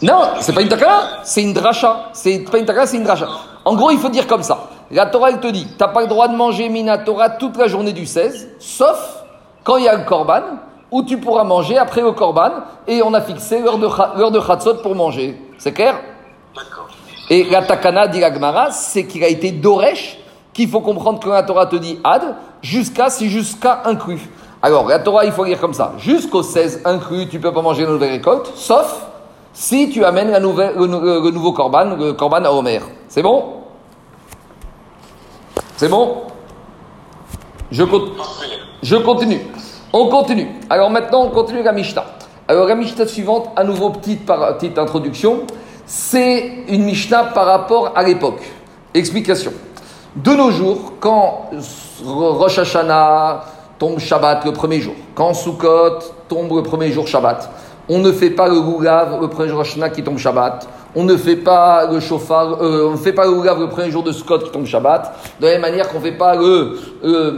Non, 0.00 0.22
c'est 0.40 0.52
pas 0.54 0.60
une 0.62 0.68
takana, 0.68 1.00
c'est 1.24 1.42
une 1.42 1.52
dracha. 1.52 2.10
C'est 2.12 2.38
pas 2.50 2.58
une 2.58 2.64
takana, 2.66 2.86
c'est 2.86 2.96
une 2.96 3.04
dracha. 3.04 3.28
En 3.64 3.74
gros, 3.74 3.90
il 3.90 3.98
faut 3.98 4.08
dire 4.08 4.26
comme 4.26 4.42
ça. 4.42 4.68
La 4.90 5.06
Torah, 5.06 5.30
elle 5.30 5.40
te 5.40 5.48
dit, 5.48 5.66
t'as 5.76 5.88
pas 5.88 6.00
le 6.02 6.06
droit 6.06 6.28
de 6.28 6.36
manger 6.36 6.68
Minatora 6.68 7.30
toute 7.30 7.56
la 7.58 7.66
journée 7.66 7.92
du 7.92 8.06
16, 8.06 8.48
sauf 8.58 9.17
quand 9.64 9.76
il 9.76 9.84
y 9.84 9.88
a 9.88 9.96
le 9.96 10.04
korban, 10.04 10.42
où 10.90 11.02
tu 11.02 11.18
pourras 11.18 11.44
manger 11.44 11.76
après 11.76 12.00
le 12.00 12.12
korban, 12.12 12.50
et 12.86 13.02
on 13.02 13.12
a 13.14 13.20
fixé 13.20 13.60
l'heure 13.60 13.78
de, 13.78 13.88
l'heure 14.18 14.30
de 14.30 14.40
Chatzot 14.40 14.76
pour 14.76 14.94
manger. 14.94 15.40
C'est 15.58 15.72
clair? 15.72 16.00
D'accord. 16.54 16.88
Et 17.30 17.44
la 17.44 17.62
takana, 17.62 18.08
dit 18.08 18.22
c'est 18.72 19.06
qu'il 19.06 19.22
a 19.22 19.28
été 19.28 19.52
doresh, 19.52 20.18
qu'il 20.54 20.68
faut 20.68 20.80
comprendre 20.80 21.20
que 21.20 21.28
la 21.28 21.42
Torah 21.42 21.66
te 21.66 21.76
dit 21.76 22.00
ad, 22.02 22.36
jusqu'à, 22.62 23.10
c'est 23.10 23.28
jusqu'à 23.28 23.82
inclus. 23.84 24.28
Alors, 24.62 24.88
la 24.88 24.98
Torah, 24.98 25.24
il 25.24 25.32
faut 25.32 25.44
lire 25.44 25.60
comme 25.60 25.74
ça. 25.74 25.92
Jusqu'au 25.98 26.42
16 26.42 26.82
inclus, 26.84 27.28
tu 27.28 27.38
peux 27.38 27.52
pas 27.52 27.62
manger 27.62 27.84
la 27.84 27.90
nouvelle 27.92 28.10
récolte, 28.10 28.50
sauf 28.56 29.06
si 29.52 29.90
tu 29.90 30.04
amènes 30.04 30.30
la 30.30 30.40
nouvelle, 30.40 30.74
le, 30.76 30.86
nou- 30.86 31.00
le 31.00 31.30
nouveau 31.30 31.52
korban, 31.52 31.96
le 31.96 32.12
korban 32.14 32.44
à 32.44 32.50
Homer. 32.50 32.80
C'est 33.08 33.22
bon? 33.22 33.44
C'est 35.76 35.88
bon? 35.88 36.22
Je, 37.70 37.84
Parfait. 37.84 38.46
Je 38.82 38.96
continue. 38.96 39.40
On 39.92 40.08
continue. 40.08 40.48
Alors 40.70 40.90
maintenant, 40.90 41.24
on 41.24 41.30
continue 41.30 41.62
la 41.62 41.72
Mishnah. 41.72 42.04
Alors 42.46 42.66
la 42.66 42.74
Mishnah 42.74 43.06
suivante, 43.06 43.48
à 43.56 43.64
nouveau 43.64 43.90
petite, 43.90 44.26
petite 44.26 44.78
introduction, 44.78 45.40
c'est 45.86 46.64
une 46.68 46.84
Mishnah 46.84 47.24
par 47.24 47.46
rapport 47.46 47.92
à 47.94 48.02
l'époque. 48.02 48.40
Explication. 48.94 49.52
De 50.16 50.32
nos 50.32 50.50
jours, 50.50 50.94
quand 51.00 51.50
Rosh 52.04 52.58
Hashanah 52.58 53.44
tombe 53.78 53.98
Shabbat 53.98 54.44
le 54.44 54.52
premier 54.52 54.80
jour, 54.80 54.94
quand 55.14 55.34
Sukkot 55.34 55.98
tombe 56.28 56.54
le 56.54 56.62
premier 56.62 56.90
jour 56.90 57.06
Shabbat, 57.06 57.50
on 57.88 57.98
ne 57.98 58.12
fait 58.12 58.30
pas 58.30 58.48
le 58.48 58.60
Lulav 58.60 59.20
le 59.20 59.28
premier 59.28 59.48
jour 59.48 59.60
Hashanah 59.60 59.90
qui 59.90 60.02
tombe 60.02 60.18
Shabbat, 60.18 60.66
on 60.96 61.04
ne 61.04 61.16
fait 61.16 61.36
pas 61.36 61.86
le 61.90 62.00
shofar, 62.00 62.62
euh, 62.62 62.88
on 62.88 62.92
ne 62.92 62.96
fait 62.96 63.12
pas 63.12 63.26
le 63.26 63.32
le 63.60 63.68
premier 63.68 63.90
jour 63.90 64.02
de 64.02 64.12
Sukkot 64.12 64.38
qui 64.38 64.50
tombe 64.50 64.66
Shabbat, 64.66 65.14
de 65.40 65.46
la 65.46 65.52
même 65.52 65.60
manière 65.60 65.88
qu'on 65.88 65.98
ne 65.98 66.02
fait 66.04 66.12
pas 66.12 66.34
le, 66.34 66.78
le, 67.02 67.30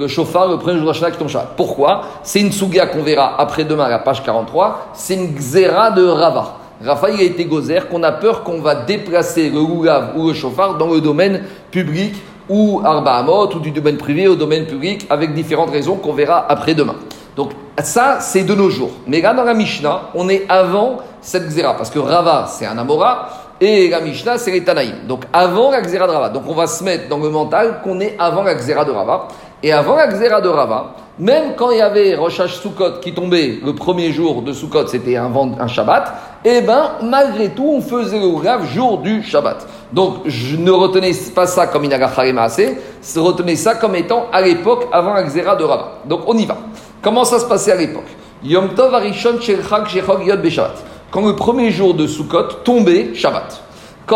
le- 0.00 0.56
premier 0.58 0.76
jour 0.78 0.84
de 0.86 0.90
Hashanah 0.90 1.10
qui 1.12 1.18
tombe 1.18 1.28
Shabbat. 1.28 1.50
Pourquoi? 1.56 2.02
C'est 2.22 2.40
une 2.40 2.52
souga 2.52 2.86
qu'on 2.86 3.02
verra 3.02 3.40
après-demain 3.40 3.84
à 3.84 3.88
la 3.90 3.98
page 4.00 4.22
43, 4.22 4.88
c'est 4.94 5.14
une 5.14 5.34
xéra 5.34 5.90
de 5.90 6.04
Rava. 6.06 6.56
Raphaël 6.84 7.16
a 7.20 7.22
été 7.22 7.44
gozer 7.44 7.88
qu'on 7.88 8.02
a 8.02 8.12
peur 8.12 8.42
qu'on 8.42 8.60
va 8.60 8.74
déplacer 8.74 9.50
le 9.50 9.60
Lulav 9.60 10.12
ou 10.16 10.28
le 10.28 10.34
shofar 10.34 10.78
dans 10.78 10.88
le 10.88 11.00
domaine 11.00 11.42
public 11.70 12.14
ou 12.48 12.80
Arba 12.84 13.12
Hamot 13.16 13.54
ou 13.54 13.58
du 13.60 13.70
domaine 13.70 13.98
privé 13.98 14.26
au 14.26 14.34
domaine 14.34 14.64
public 14.66 15.06
avec 15.10 15.34
différentes 15.34 15.70
raisons 15.70 15.96
qu'on 15.96 16.14
verra 16.14 16.46
après-demain. 16.48 16.94
Donc 17.40 17.52
ça, 17.82 18.18
c'est 18.20 18.42
de 18.42 18.54
nos 18.54 18.68
jours. 18.68 18.90
Mais 19.06 19.22
là, 19.22 19.32
dans 19.32 19.44
la 19.44 19.54
Mishnah, 19.54 20.10
on 20.14 20.28
est 20.28 20.44
avant 20.46 20.98
cette 21.22 21.48
xéra 21.48 21.74
parce 21.74 21.88
que 21.88 21.98
Rava, 21.98 22.44
c'est 22.46 22.66
un 22.66 22.76
Amora 22.76 23.30
et 23.58 23.88
la 23.88 24.02
Mishnah, 24.02 24.36
c'est 24.36 24.50
les 24.50 24.62
Tanaïm. 24.62 25.06
Donc 25.08 25.24
avant 25.32 25.70
la 25.70 25.80
xéra 25.80 26.06
de 26.06 26.12
Rava. 26.12 26.28
Donc 26.28 26.42
on 26.46 26.52
va 26.52 26.66
se 26.66 26.84
mettre 26.84 27.08
dans 27.08 27.16
le 27.16 27.30
mental 27.30 27.80
qu'on 27.82 27.98
est 27.98 28.14
avant 28.18 28.42
la 28.42 28.54
xéra 28.56 28.84
de 28.84 28.90
Rava. 28.90 29.28
Et 29.62 29.72
avant 29.72 29.96
la 29.96 30.08
xéra 30.08 30.42
de 30.42 30.50
Rava, 30.50 30.96
même 31.18 31.54
quand 31.56 31.70
il 31.70 31.78
y 31.78 31.80
avait 31.80 32.14
Rosh 32.14 32.44
Sukkot 32.46 33.00
qui 33.00 33.14
tombait 33.14 33.58
le 33.64 33.74
premier 33.74 34.12
jour 34.12 34.42
de 34.42 34.52
Sukkot, 34.52 34.88
c'était 34.88 35.16
un, 35.16 35.32
un 35.58 35.66
Shabbat, 35.66 36.12
et 36.44 36.60
ben 36.60 36.92
malgré 37.02 37.48
tout, 37.48 37.72
on 37.76 37.80
faisait 37.80 38.18
le 38.18 38.26
Oulav 38.26 38.66
jour 38.66 38.98
du 38.98 39.22
Shabbat. 39.22 39.66
Donc 39.92 40.16
je 40.26 40.56
ne 40.56 40.70
retenais 40.70 41.12
pas 41.34 41.46
ça 41.46 41.66
comme 41.66 41.84
Inagachare 41.84 42.34
Maaseh, 42.34 42.78
retenez 43.16 43.56
ça 43.56 43.76
comme 43.76 43.96
étant 43.96 44.26
à 44.30 44.42
l'époque 44.42 44.88
avant 44.92 45.14
la 45.14 45.22
xéra 45.22 45.56
de 45.56 45.64
Rava. 45.64 46.00
Donc 46.04 46.20
on 46.26 46.36
y 46.36 46.44
va. 46.44 46.58
Comment 47.02 47.24
ça 47.24 47.38
se 47.38 47.46
passait 47.46 47.72
à 47.72 47.76
l'époque 47.76 48.08
Yom 48.44 48.74
Tov 48.74 48.94
Arishon 48.94 49.40
Shel 49.40 49.64
Chag 49.66 49.86
Shechog 49.86 50.26
Yod 50.26 50.42
Beshabbat. 50.42 50.74
Quand 51.10 51.26
le 51.26 51.34
premier 51.34 51.70
jour 51.70 51.94
de 51.94 52.06
Sukkot 52.06 52.62
tombait 52.64 53.14
Shabbat. 53.14 53.62
Et. 54.10 54.14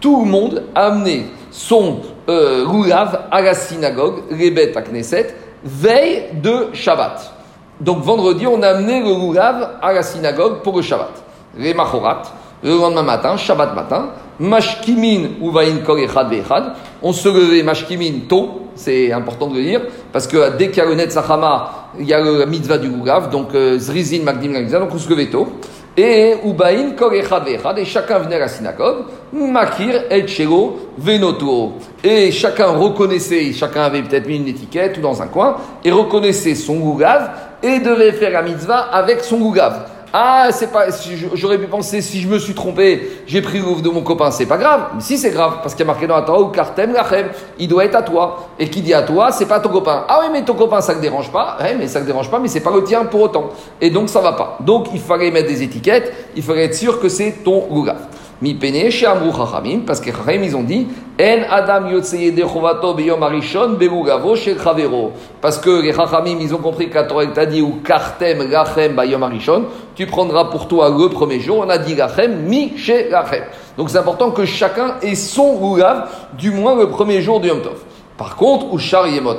Tout 0.00 0.24
le 0.24 0.30
monde 0.30 0.62
a 0.74 0.86
amené 0.86 1.26
son 1.50 2.00
euh, 2.28 2.64
lulav 2.70 3.26
à 3.30 3.42
la 3.42 3.54
synagogue, 3.54 4.22
rebet 4.30 4.76
hakneset, 4.76 5.34
veille 5.64 6.24
de 6.34 6.68
Shabbat. 6.72 7.32
Donc 7.80 8.02
vendredi, 8.02 8.46
on 8.46 8.62
a 8.62 8.68
amené 8.68 9.00
le 9.00 9.14
lulav 9.28 9.78
à 9.82 9.92
la 9.92 10.02
synagogue 10.02 10.62
pour 10.62 10.76
le 10.76 10.82
Shabbat. 10.82 11.10
Le 11.56 12.70
lendemain 12.78 13.02
matin, 13.02 13.36
Shabbat 13.36 13.74
matin, 13.74 14.10
mashkimin 14.38 15.40
uvain 15.42 15.78
kol 15.84 16.00
echad. 16.00 16.72
On 17.02 17.12
se 17.12 17.28
levait 17.28 17.62
mashkimin 17.62 18.26
tôt, 18.28 18.63
c'est 18.74 19.12
important 19.12 19.46
de 19.48 19.56
le 19.56 19.62
dire, 19.62 19.80
parce 20.12 20.26
que 20.26 20.56
dès 20.56 20.70
qu'il 20.70 20.82
y 20.82 20.86
a 20.86 20.88
le 20.88 20.96
il 22.00 22.06
y 22.06 22.12
a 22.12 22.20
le 22.20 22.44
mitzvah 22.46 22.78
du 22.78 22.88
lulav, 22.88 23.30
donc 23.30 23.50
zrizin 23.76 24.22
magdim 24.22 24.52
la 24.52 24.62
donc 24.78 24.90
on. 24.94 25.46
Et 25.96 26.34
Ubain 26.44 26.90
kol 26.96 27.14
echad 27.14 27.44
ve'echad, 27.44 27.78
et 27.78 27.84
chacun 27.84 28.18
venait 28.18 28.34
à 28.34 28.40
la 28.40 28.48
synagogue, 28.48 29.04
makir 29.32 30.02
et 30.10 30.26
chelo 30.26 30.90
venoto. 30.98 31.74
Et 32.02 32.32
chacun 32.32 32.72
reconnaissait, 32.72 33.52
chacun 33.52 33.82
avait 33.82 34.02
peut-être 34.02 34.26
mis 34.26 34.36
une 34.36 34.48
étiquette 34.48 34.98
ou 34.98 35.00
dans 35.00 35.22
un 35.22 35.28
coin, 35.28 35.56
et 35.84 35.92
reconnaissait 35.92 36.56
son 36.56 36.96
lulav, 36.96 37.30
et 37.62 37.78
devait 37.78 38.10
faire 38.10 38.32
la 38.32 38.42
mitzvah 38.42 38.88
avec 38.92 39.20
son 39.20 39.38
lulav. 39.38 39.86
Ah, 40.16 40.50
c'est 40.52 40.70
pas. 40.70 40.86
J'aurais 41.32 41.58
pu 41.58 41.66
penser 41.66 42.00
si 42.00 42.20
je 42.20 42.28
me 42.28 42.38
suis 42.38 42.54
trompé, 42.54 43.10
j'ai 43.26 43.42
pris 43.42 43.58
l'ouvre 43.58 43.82
de 43.82 43.88
mon 43.90 44.02
copain, 44.02 44.30
c'est 44.30 44.46
pas 44.46 44.58
grave. 44.58 44.82
Si 45.00 45.18
c'est 45.18 45.32
grave, 45.32 45.54
parce 45.60 45.74
qu'il 45.74 45.84
y 45.84 45.88
a 45.88 45.92
marqué 45.92 46.06
dans 46.06 46.14
la 46.14 46.22
Torah 46.22 46.40
ou 46.40 46.50
kartem 46.50 46.92
lachem, 46.92 47.30
il 47.58 47.66
doit 47.66 47.84
être 47.84 47.96
à 47.96 48.02
toi. 48.02 48.50
Et 48.60 48.70
qui 48.70 48.80
dit 48.80 48.94
à 48.94 49.02
toi, 49.02 49.32
c'est 49.32 49.46
pas 49.46 49.58
ton 49.58 49.70
copain. 49.70 50.04
Ah 50.08 50.20
oui, 50.22 50.28
mais 50.32 50.44
ton 50.44 50.54
copain, 50.54 50.80
ça 50.80 50.94
ne 50.94 51.00
dérange 51.00 51.32
pas. 51.32 51.56
Ouais, 51.60 51.74
mais 51.76 51.88
ça 51.88 52.00
ne 52.00 52.06
dérange 52.06 52.30
pas, 52.30 52.38
mais 52.38 52.46
c'est 52.46 52.60
pas 52.60 52.70
le 52.70 52.84
tien 52.84 53.04
pour 53.06 53.22
autant. 53.22 53.48
Et 53.80 53.90
donc 53.90 54.08
ça 54.08 54.20
va 54.20 54.34
pas. 54.34 54.56
Donc 54.60 54.86
il 54.94 55.00
fallait 55.00 55.32
mettre 55.32 55.48
des 55.48 55.64
étiquettes, 55.64 56.14
il 56.36 56.44
fallait 56.44 56.66
être 56.66 56.76
sûr 56.76 57.00
que 57.00 57.08
c'est 57.08 57.42
ton 57.42 57.66
lulav. 57.74 57.96
Mi 58.44 58.52
pene 58.52 58.90
chez 58.90 59.06
Amrou 59.06 59.32
Chachamim, 59.32 59.84
parce 59.86 60.00
que 60.00 60.12
Chachamim, 60.12 60.42
ils 60.44 60.54
ont 60.54 60.64
dit 60.64 60.86
En 61.18 61.50
Adam 61.50 61.88
yotzeye 61.88 62.30
de 62.30 62.42
chovato 62.42 62.92
beyom 62.92 63.22
arishon 63.22 63.70
belugavo 63.78 64.36
chez 64.36 64.54
Chavero. 64.62 65.12
Parce 65.40 65.56
que 65.56 65.80
les 65.80 65.94
Chachamim, 65.94 66.36
ils 66.38 66.54
ont 66.54 66.58
compris 66.58 66.90
que 66.90 66.94
la 66.96 67.04
Torah 67.04 67.24
t'a 67.28 67.46
dit 67.46 67.62
ou 67.62 67.80
kartem 67.82 68.50
lachem 68.50 68.94
bayom 68.94 69.22
tu 69.94 70.04
prendras 70.04 70.50
pour 70.50 70.68
toi 70.68 70.90
le 70.90 71.08
premier 71.08 71.40
jour. 71.40 71.64
On 71.66 71.70
a 71.70 71.78
dit 71.78 71.94
lachem 71.94 72.42
mi 72.42 72.76
chez 72.76 73.08
lachem. 73.08 73.44
Donc 73.78 73.88
c'est 73.88 73.96
important 73.96 74.30
que 74.30 74.44
chacun 74.44 74.96
ait 75.00 75.14
son 75.14 75.74
lulav, 75.76 76.10
du 76.36 76.50
moins 76.50 76.76
le 76.76 76.90
premier 76.90 77.22
jour 77.22 77.40
du 77.40 77.48
Yom 77.48 77.62
Tov. 77.62 77.78
Par 78.18 78.36
contre, 78.36 78.72
où 78.72 78.78
Shar 78.78 79.06
Yemot 79.08 79.36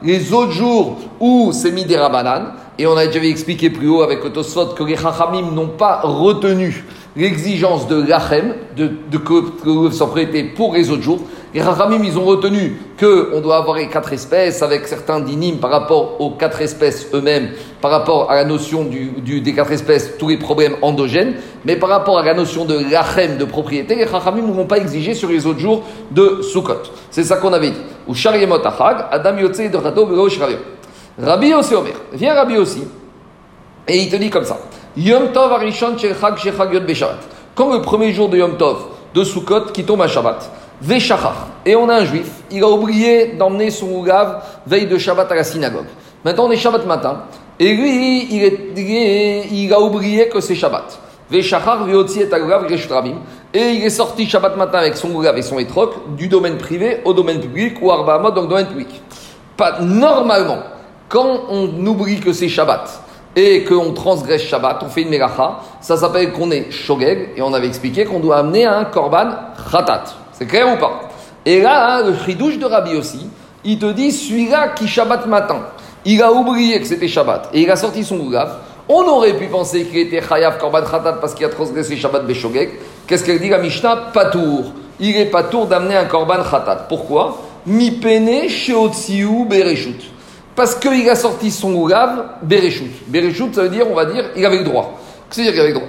les 0.00 0.32
autres 0.32 0.52
jours 0.52 0.96
où 1.18 1.50
c'est 1.52 1.72
mis 1.72 1.84
des 1.84 1.96
rabanan, 1.96 2.52
et 2.78 2.86
on 2.86 2.96
a 2.96 3.06
déjà 3.06 3.24
expliqué 3.24 3.68
plus 3.68 3.88
haut 3.88 4.02
avec 4.02 4.22
le 4.22 4.30
que 4.30 4.84
les 4.84 4.96
Chachamim 4.96 5.50
n'ont 5.50 5.66
pas 5.76 6.02
retenu 6.04 6.84
l'exigence 7.16 7.88
de 7.88 8.02
lachem, 8.02 8.54
de, 8.76 8.90
de 9.10 9.18
que, 9.18 9.90
s'en 9.90 10.08
prêter 10.08 10.44
pour 10.44 10.74
les 10.74 10.90
autres 10.90 11.02
jours. 11.02 11.20
Les 11.54 11.60
Chachamim, 11.60 12.04
ils 12.04 12.18
ont 12.18 12.24
retenu 12.24 12.76
qu'on 13.00 13.40
doit 13.40 13.56
avoir 13.56 13.78
les 13.78 13.88
quatre 13.88 14.12
espèces 14.12 14.62
avec 14.62 14.86
certains 14.86 15.18
dinim 15.20 15.56
par 15.56 15.70
rapport 15.70 16.20
aux 16.20 16.32
quatre 16.32 16.60
espèces 16.60 17.08
eux-mêmes, 17.14 17.50
par 17.80 17.90
rapport 17.90 18.30
à 18.30 18.34
la 18.34 18.44
notion 18.44 18.84
du, 18.84 19.40
des 19.40 19.54
quatre 19.54 19.72
espèces, 19.72 20.18
tous 20.18 20.28
les 20.28 20.36
problèmes 20.36 20.76
endogènes, 20.82 21.34
mais 21.64 21.76
par 21.76 21.88
rapport 21.88 22.18
à 22.18 22.22
la 22.22 22.34
notion 22.34 22.64
de 22.64 22.78
lachem, 22.90 23.38
de 23.38 23.44
propriété, 23.44 23.94
les 23.94 24.06
Chachamim 24.06 24.46
ne 24.46 24.52
vont 24.52 24.66
pas 24.66 24.78
exiger 24.78 25.14
sur 25.14 25.30
les 25.30 25.46
autres 25.46 25.60
jours 25.60 25.84
de 26.10 26.42
Sukkot. 26.42 26.92
C'est 27.10 27.24
ça 27.24 27.36
qu'on 27.36 27.52
avait 27.52 27.70
dit. 27.70 27.82
Ou 28.06 28.14
Shar 28.14 28.36
Yemot 28.36 28.64
Achag, 28.64 29.06
Adam 29.10 29.38
Yotze 29.38 29.62
Ravio. 29.74 30.58
Rabbi 31.20 31.54
aussi 31.54 31.74
Omer. 31.74 31.94
Viens 32.12 32.34
Rabbi 32.34 32.56
aussi. 32.58 32.82
Et 33.88 33.98
il 33.98 34.10
te 34.10 34.16
dit 34.16 34.30
comme 34.30 34.44
ça. 34.44 34.58
Yom 34.98 35.28
Tov 35.32 35.52
Arishon 35.52 35.96
Shechag 35.96 36.72
Yod 36.72 36.84
Beshabbat. 36.84 37.18
Quand 37.54 37.72
le 37.72 37.80
premier 37.80 38.12
jour 38.12 38.28
de 38.28 38.36
Yom 38.36 38.56
Tov 38.56 38.78
de 39.14 39.22
Sukkot 39.22 39.66
qui 39.72 39.84
tombe 39.84 40.02
à 40.02 40.08
Shabbat, 40.08 40.50
Veshachar. 40.82 41.46
Et 41.64 41.76
on 41.76 41.88
a 41.88 41.94
un 42.00 42.04
juif, 42.04 42.28
il 42.50 42.62
a 42.64 42.68
oublié 42.68 43.28
d'emmener 43.38 43.70
son 43.70 43.86
oulav 43.90 44.42
veille 44.66 44.86
de 44.86 44.98
Shabbat 44.98 45.30
à 45.30 45.36
la 45.36 45.44
synagogue. 45.44 45.86
Maintenant 46.24 46.46
on 46.46 46.50
est 46.50 46.56
Shabbat 46.56 46.84
matin. 46.84 47.22
Et 47.60 47.74
lui, 47.74 48.26
il, 48.30 48.44
est- 48.44 49.46
il 49.52 49.72
a 49.72 49.80
oublié 49.80 50.28
que 50.28 50.40
c'est 50.40 50.54
Shabbat. 50.56 50.98
Veshachar 51.30 51.84
Veotzi 51.84 52.22
et. 52.22 52.28
Et 53.54 53.70
il 53.70 53.84
est 53.84 53.90
sorti 53.90 54.28
Shabbat 54.28 54.56
matin 54.56 54.78
avec 54.78 54.96
son 54.96 55.10
oulav 55.14 55.38
et 55.38 55.42
son 55.42 55.58
étroc 55.60 56.16
du 56.16 56.26
domaine 56.26 56.56
privé 56.56 57.02
au 57.04 57.12
domaine 57.12 57.40
public 57.40 57.76
ou 57.80 57.90
Arba 57.92 58.14
Hamot 58.14 58.30
dans 58.32 58.42
le 58.42 58.48
domaine 58.48 58.66
public. 58.66 59.00
Pas, 59.56 59.80
normalement, 59.80 60.58
quand 61.08 61.42
on 61.50 61.68
oublie 61.86 62.18
que 62.20 62.32
c'est 62.32 62.48
Shabbat 62.48 63.02
et 63.36 63.64
qu'on 63.64 63.92
transgresse 63.92 64.42
Shabbat, 64.42 64.82
on 64.82 64.88
fait 64.88 65.02
une 65.02 65.10
mélacha, 65.10 65.60
ça 65.80 65.96
s'appelle 65.96 66.32
qu'on 66.32 66.50
est 66.50 66.70
shogeg, 66.70 67.30
et 67.36 67.42
on 67.42 67.52
avait 67.54 67.68
expliqué 67.68 68.04
qu'on 68.04 68.20
doit 68.20 68.38
amener 68.38 68.64
un 68.64 68.84
korban 68.84 69.30
khatat. 69.70 70.04
C'est 70.32 70.46
clair 70.46 70.72
ou 70.72 70.78
pas? 70.78 71.08
Et 71.46 71.60
là, 71.60 71.96
hein, 71.96 72.02
le 72.06 72.14
chidouche 72.16 72.58
de 72.58 72.66
Rabbi 72.66 72.96
aussi, 72.96 73.28
il 73.64 73.78
te 73.78 73.92
dit, 73.92 74.12
celui-là 74.12 74.68
qui 74.68 74.88
Shabbat 74.88 75.26
matin, 75.26 75.60
il 76.04 76.22
a 76.22 76.32
oublié 76.32 76.80
que 76.80 76.86
c'était 76.86 77.08
Shabbat, 77.08 77.50
et 77.52 77.62
il 77.62 77.70
a 77.70 77.76
sorti 77.76 78.02
son 78.04 78.16
goulav, 78.16 78.56
on 78.88 79.02
aurait 79.02 79.34
pu 79.34 79.46
penser 79.48 79.84
qu'il 79.84 79.98
était 79.98 80.22
chayav 80.26 80.56
korban 80.58 80.82
khatat 80.82 81.14
parce 81.20 81.34
qu'il 81.34 81.44
a 81.44 81.50
transgressé 81.50 81.96
Shabbat 81.96 82.26
beshogeg. 82.26 82.70
Qu'est-ce 83.06 83.22
qu'elle 83.22 83.38
dit 83.38 83.50
la 83.50 83.58
Mishnah? 83.58 84.10
Patour. 84.14 84.72
Il 84.98 85.14
est 85.14 85.26
patour 85.26 85.66
d'amener 85.66 85.94
un 85.96 86.06
korban 86.06 86.42
khatat. 86.42 86.86
Pourquoi? 86.88 87.36
Mi 87.66 87.90
pene 87.90 88.48
sheotziu 88.48 89.44
bereshut. 89.44 90.00
Parce 90.58 90.74
qu'il 90.74 91.08
a 91.08 91.14
sorti 91.14 91.52
son 91.52 91.72
oulav 91.72 92.40
bereshut. 92.42 92.90
Bereshut, 93.06 93.54
ça 93.54 93.62
veut 93.62 93.68
dire, 93.68 93.88
on 93.88 93.94
va 93.94 94.06
dire, 94.06 94.24
il 94.34 94.44
avait 94.44 94.58
le 94.58 94.64
droit. 94.64 94.98
Qu'est-ce 95.30 95.38
que 95.38 95.44
ça 95.44 95.50
veut 95.52 95.52
dire 95.52 95.52
qu'il 95.52 95.60
avait 95.60 95.68
le 95.68 95.74
droit 95.76 95.88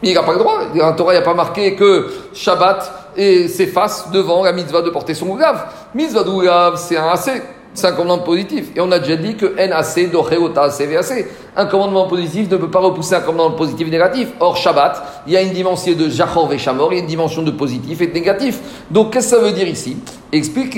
Mais 0.00 0.10
il 0.10 0.14
n'a 0.14 0.22
pas 0.22 0.32
le 0.34 0.38
droit. 0.38 0.60
La 0.72 0.92
Torah, 0.92 1.14
il 1.14 1.16
n'y 1.16 1.22
a 1.22 1.24
pas 1.24 1.34
marqué 1.34 1.74
que 1.74 2.06
Shabbat 2.32 3.12
s'efface 3.16 4.12
devant 4.12 4.44
la 4.44 4.52
mitzvah 4.52 4.82
de 4.82 4.90
porter 4.90 5.14
son 5.14 5.30
oulav. 5.30 5.66
Mitzvah 5.96 6.22
d'oulav, 6.22 6.76
c'est 6.76 6.96
un 6.96 7.08
assez. 7.08 7.42
C'est 7.74 7.88
un 7.88 7.92
commandement 7.92 8.24
positif. 8.24 8.68
Et 8.76 8.80
on 8.80 8.90
a 8.92 9.00
déjà 9.00 9.16
dit 9.16 9.34
que 9.34 9.46
NAC, 9.56 10.10
Docheota, 10.10 10.68
CVAC. 10.70 11.26
Un 11.56 11.66
commandement 11.66 12.06
positif 12.06 12.48
ne 12.48 12.56
peut 12.56 12.70
pas 12.70 12.78
repousser 12.78 13.16
un 13.16 13.20
commandement 13.20 13.56
positif 13.56 13.88
et 13.88 13.90
négatif. 13.90 14.28
Or, 14.38 14.56
Shabbat, 14.56 15.24
il 15.26 15.32
y 15.32 15.36
a 15.36 15.42
une 15.42 15.52
dimension 15.52 15.92
de 15.92 16.08
Jachor 16.08 16.52
et 16.52 16.58
Shamor, 16.58 16.92
il 16.92 16.96
y 16.96 16.98
a 16.98 17.02
une 17.02 17.08
dimension 17.08 17.42
de 17.42 17.50
positif 17.50 18.00
et 18.00 18.06
de 18.06 18.12
négatif. 18.12 18.60
Donc, 18.90 19.12
qu'est-ce 19.12 19.32
que 19.32 19.36
ça 19.36 19.42
veut 19.42 19.52
dire 19.52 19.66
ici? 19.66 19.96
Explique 20.32 20.76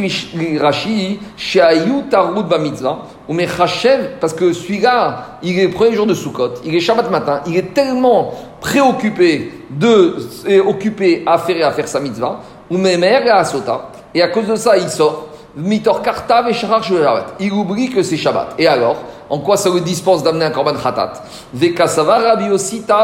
Rashi, 0.61 1.19
Sheayu 1.37 2.05
Tarud 2.11 2.47
Bamitzvah, 2.47 2.99
ou 3.29 3.35
Mechachev, 3.35 4.13
parce 4.21 4.33
que 4.33 4.53
celui-là, 4.53 5.39
il 5.43 5.59
est 5.59 5.67
le 5.67 5.73
premier 5.73 5.95
jour 5.95 6.07
de 6.07 6.15
Sukkot, 6.15 6.55
il 6.65 6.75
est 6.75 6.81
Shabbat 6.81 7.11
matin, 7.11 7.41
il 7.47 7.57
est 7.57 7.75
tellement 7.75 8.33
préoccupé 8.61 9.51
de, 9.71 10.17
et 10.47 10.61
occupé 10.61 11.23
à 11.27 11.39
faire 11.39 11.57
et 11.57 11.63
à 11.63 11.73
faire 11.73 11.89
sa 11.89 12.01
mitzvah, 12.01 12.41
ou 12.71 12.77
Memer 12.77 13.27
et 13.27 13.31
Asota, 13.31 13.91
et 14.15 14.23
à 14.23 14.29
cause 14.29 14.47
de 14.47 14.57
ça, 14.57 14.77
il 14.77 14.89
sort. 14.89 15.29
Mitor 15.57 16.03
et 16.49 16.53
Shabbat. 16.53 17.35
Il 17.41 17.53
oublie 17.53 17.91
que 17.91 18.03
c'est 18.03 18.17
Shabbat. 18.17 18.55
Et 18.59 18.67
alors, 18.67 18.97
En 19.29 19.41
quoi 19.41 19.57
ça 19.57 19.71
le 19.71 19.81
dispense 19.81 20.23
d'amener 20.23 20.45
un 20.45 20.51
korban 20.51 20.75
khatat? 20.75 21.25
Rabbi 21.53 22.49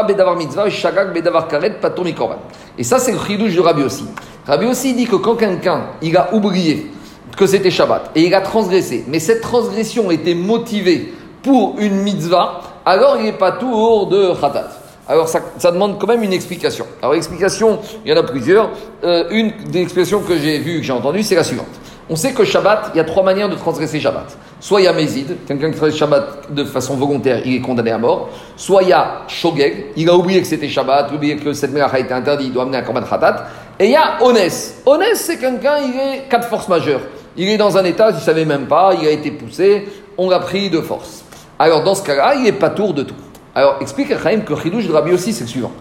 bedavar 0.07 0.35
mitzvah 0.37 0.69
shagag 0.69 1.13
bedavar 1.13 1.47
karet 1.47 1.81
korban. 2.15 2.37
Et 2.77 2.83
ça 2.83 2.97
c'est 2.99 3.11
le 3.11 3.17
chidouche 3.19 3.55
de 3.55 3.59
Rabbi 3.59 3.83
aussi. 3.83 4.05
Rabbi 4.47 4.65
aussi 4.65 4.93
dit 4.93 5.05
que 5.05 5.17
quand 5.17 5.35
quelqu'un 5.35 5.83
il 6.01 6.15
a 6.15 6.33
oublié 6.33 6.91
que 7.35 7.45
c'était 7.45 7.71
Shabbat 7.71 8.11
et 8.15 8.21
il 8.21 8.33
a 8.33 8.41
transgressé, 8.41 9.03
mais 9.07 9.19
cette 9.19 9.41
transgression 9.41 10.11
était 10.11 10.35
motivée 10.35 11.13
pour 11.41 11.75
une 11.79 11.95
mitzvah, 11.95 12.61
alors 12.85 13.17
il 13.17 13.25
n'est 13.25 13.33
pas 13.33 13.51
tour 13.53 14.07
de 14.07 14.33
khatat. 14.39 14.69
Alors 15.05 15.27
ça, 15.27 15.41
ça, 15.57 15.71
demande 15.73 15.99
quand 15.99 16.07
même 16.07 16.23
une 16.23 16.31
explication. 16.31 16.85
Alors 17.01 17.13
l'explication, 17.13 17.79
il 18.05 18.11
y 18.11 18.13
en 18.13 18.17
a 18.17 18.23
plusieurs. 18.23 18.69
Euh, 19.03 19.25
une 19.31 19.51
des 19.69 19.81
explications 19.81 20.21
que 20.21 20.37
j'ai 20.37 20.59
vues, 20.59 20.79
que 20.79 20.85
j'ai 20.85 20.93
entendues, 20.93 21.23
c'est 21.23 21.35
la 21.35 21.43
suivante. 21.43 21.67
On 22.13 22.15
sait 22.15 22.33
que 22.33 22.43
Shabbat, 22.43 22.91
il 22.93 22.97
y 22.97 22.99
a 22.99 23.05
trois 23.05 23.23
manières 23.23 23.49
de 23.49 23.55
transgresser 23.55 23.99
Shabbat. 23.99 24.37
Soit 24.59 24.81
il 24.81 24.83
y 24.83 24.87
a 24.87 24.93
Mézid, 24.93 25.35
quelqu'un 25.47 25.71
qui 25.71 25.77
transgresse 25.77 25.97
Shabbat 25.97 26.53
de 26.53 26.63
façon 26.63 26.95
volontaire, 26.95 27.41
il 27.43 27.55
est 27.55 27.59
condamné 27.59 27.89
à 27.89 27.97
mort. 27.97 28.29
Soit 28.55 28.83
il 28.83 28.89
y 28.89 28.93
a 28.93 29.23
Shogeg, 29.27 29.85
il 29.97 30.07
a 30.07 30.15
oublié 30.15 30.39
que 30.39 30.45
c'était 30.45 30.69
Shabbat, 30.69 31.11
oublié 31.11 31.37
que 31.37 31.53
cette 31.53 31.75
a 31.75 31.99
été 31.99 32.13
interdite, 32.13 32.49
il 32.49 32.53
doit 32.53 32.61
amener 32.61 32.77
un 32.77 32.83
korban 32.83 33.01
khatat. 33.01 33.47
Et 33.79 33.85
il 33.85 33.91
y 33.93 33.95
a 33.95 34.21
Ones. 34.21 34.37
Ones, 34.85 35.03
c'est 35.15 35.39
quelqu'un, 35.39 35.77
il 35.79 35.99
est 35.99 36.29
quatre 36.29 36.47
forces 36.49 36.67
majeures. 36.67 37.01
Il 37.35 37.49
est 37.49 37.57
dans 37.57 37.79
un 37.79 37.83
état, 37.83 38.11
il 38.11 38.17
ne 38.17 38.21
savait 38.21 38.45
même 38.45 38.67
pas, 38.67 38.91
il 38.93 39.07
a 39.07 39.11
été 39.11 39.31
poussé, 39.31 39.87
on 40.15 40.29
l'a 40.29 40.37
pris 40.37 40.69
de 40.69 40.81
force. 40.81 41.23
Alors 41.57 41.83
dans 41.83 41.95
ce 41.95 42.03
cas-là, 42.03 42.35
il 42.35 42.43
n'est 42.43 42.51
pas 42.51 42.69
tour 42.69 42.93
de 42.93 43.01
tout. 43.01 43.15
Alors, 43.55 43.77
explique 43.81 44.11
à 44.11 44.21
Chaim 44.21 44.41
que 44.41 44.55
Chidouche 44.55 44.85
de 44.85 44.93
Rabbi 44.93 45.13
aussi, 45.13 45.33
c'est 45.33 45.45
le 45.45 45.49
suivant. 45.49 45.71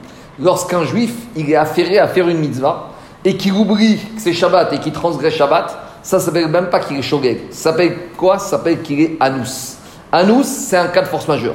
Lorsqu'un 0.41 0.85
juif, 0.85 1.13
il 1.37 1.51
est 1.51 1.57
affairé 1.57 1.99
à 1.99 2.09
faire 2.09 2.27
une 2.27 2.39
mitzvah, 2.39 2.89
et 3.23 3.37
qu'il 3.37 3.53
oublie 3.53 3.99
que 3.99 4.21
c'est 4.23 4.33
Shabbat 4.33 4.73
et 4.73 4.79
qu'il 4.79 4.93
transgresse 4.93 5.35
Shabbat, 5.35 5.92
ça 6.03 6.19
s'appelle 6.19 6.49
même 6.49 6.67
pas 6.67 6.81
qu'il 6.81 6.99
est 6.99 7.03
shogeg. 7.03 7.39
Ça 7.51 7.71
s'appelle 7.71 7.97
quoi? 8.17 8.39
Ça 8.39 8.51
s'appelle 8.51 8.83
qu'il 8.83 9.01
est 9.01 9.17
anus. 9.21 9.77
Anus, 10.11 10.47
c'est 10.47 10.77
un 10.77 10.89
cas 10.89 11.03
de 11.03 11.07
force 11.07 11.29
majeure. 11.29 11.55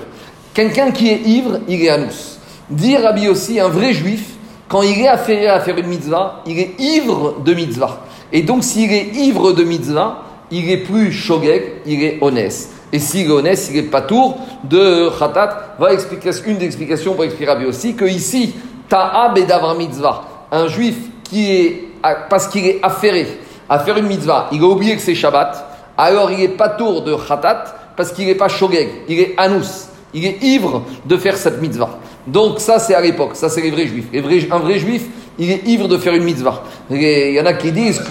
Quelqu'un 0.53 0.91
qui 0.91 1.09
est 1.09 1.21
ivre, 1.21 1.59
il 1.67 1.83
est 1.83 1.89
anus. 1.89 2.39
Dit 2.69 2.97
Rabbi 2.97 3.27
aussi, 3.27 3.59
un 3.59 3.67
vrai 3.67 3.93
juif, 3.93 4.31
quand 4.67 4.81
il 4.81 4.99
est 4.99 5.07
affairé 5.07 5.47
à 5.47 5.59
faire 5.59 5.77
une 5.77 5.87
mitzvah, 5.87 6.41
il 6.45 6.59
est 6.59 6.79
ivre 6.79 7.35
de 7.43 7.53
mitzvah. 7.53 8.05
Et 8.31 8.41
donc, 8.41 8.63
s'il 8.63 8.91
est 8.91 9.15
ivre 9.15 9.53
de 9.53 9.63
mitzvah, 9.63 10.23
il 10.49 10.69
est 10.71 10.77
plus 10.77 11.11
shogeg, 11.11 11.81
il 11.85 12.03
est 12.03 12.17
honnête. 12.21 12.69
Et 12.91 12.99
s'il 12.99 13.27
est 13.27 13.31
honnête, 13.31 13.69
il 13.71 13.77
est 13.77 13.83
pas 13.83 14.01
tour 14.01 14.37
de 14.63 15.09
khatat, 15.17 15.75
va 15.77 15.93
expliquer 15.93 16.31
une 16.45 16.57
des 16.57 16.65
explications 16.65 17.13
pour 17.13 17.25
expliquer 17.25 17.51
Rabbi 17.51 17.65
aussi 17.65 17.95
que 17.95 18.05
ici, 18.05 18.55
ta'a 18.89 19.29
bedavar 19.29 19.75
mitzvah, 19.75 20.23
un 20.51 20.67
juif 20.67 20.95
qui 21.23 21.51
est, 21.51 21.83
parce 22.29 22.47
qu'il 22.47 22.65
est 22.65 22.79
affairé 22.81 23.27
à 23.69 23.79
faire 23.79 23.97
une 23.97 24.07
mitzvah, 24.07 24.49
il 24.51 24.61
a 24.61 24.65
oublié 24.65 24.95
que 24.95 25.01
c'est 25.01 25.15
Shabbat, 25.15 25.65
alors 25.97 26.31
il 26.31 26.41
est 26.41 26.49
pas 26.49 26.69
tour 26.69 27.01
de 27.01 27.15
khatat 27.15 27.65
parce 27.95 28.11
qu'il 28.11 28.27
n'est 28.27 28.35
pas 28.35 28.47
shogeg, 28.47 28.89
il 29.07 29.19
est 29.19 29.33
anus, 29.37 29.87
il 30.13 30.25
est 30.25 30.43
ivre 30.43 30.83
de 31.05 31.17
faire 31.17 31.35
cette 31.35 31.61
mitzvah. 31.61 31.89
Donc 32.27 32.59
ça 32.59 32.79
c'est 32.79 32.93
à 32.93 33.01
l'époque, 33.01 33.35
ça 33.35 33.49
c'est 33.49 33.61
les 33.61 33.71
vrais 33.71 33.87
juifs. 33.87 34.05
Les 34.13 34.21
vrais, 34.21 34.47
un 34.51 34.59
vrai 34.59 34.77
juif, 34.79 35.03
il 35.39 35.49
est 35.51 35.65
ivre 35.65 35.87
de 35.87 35.97
faire 35.97 36.13
une 36.13 36.23
mitzvah. 36.23 36.63
Il 36.89 37.01
y 37.01 37.41
en 37.41 37.45
a 37.45 37.53
qui 37.53 37.71
disent... 37.71 38.03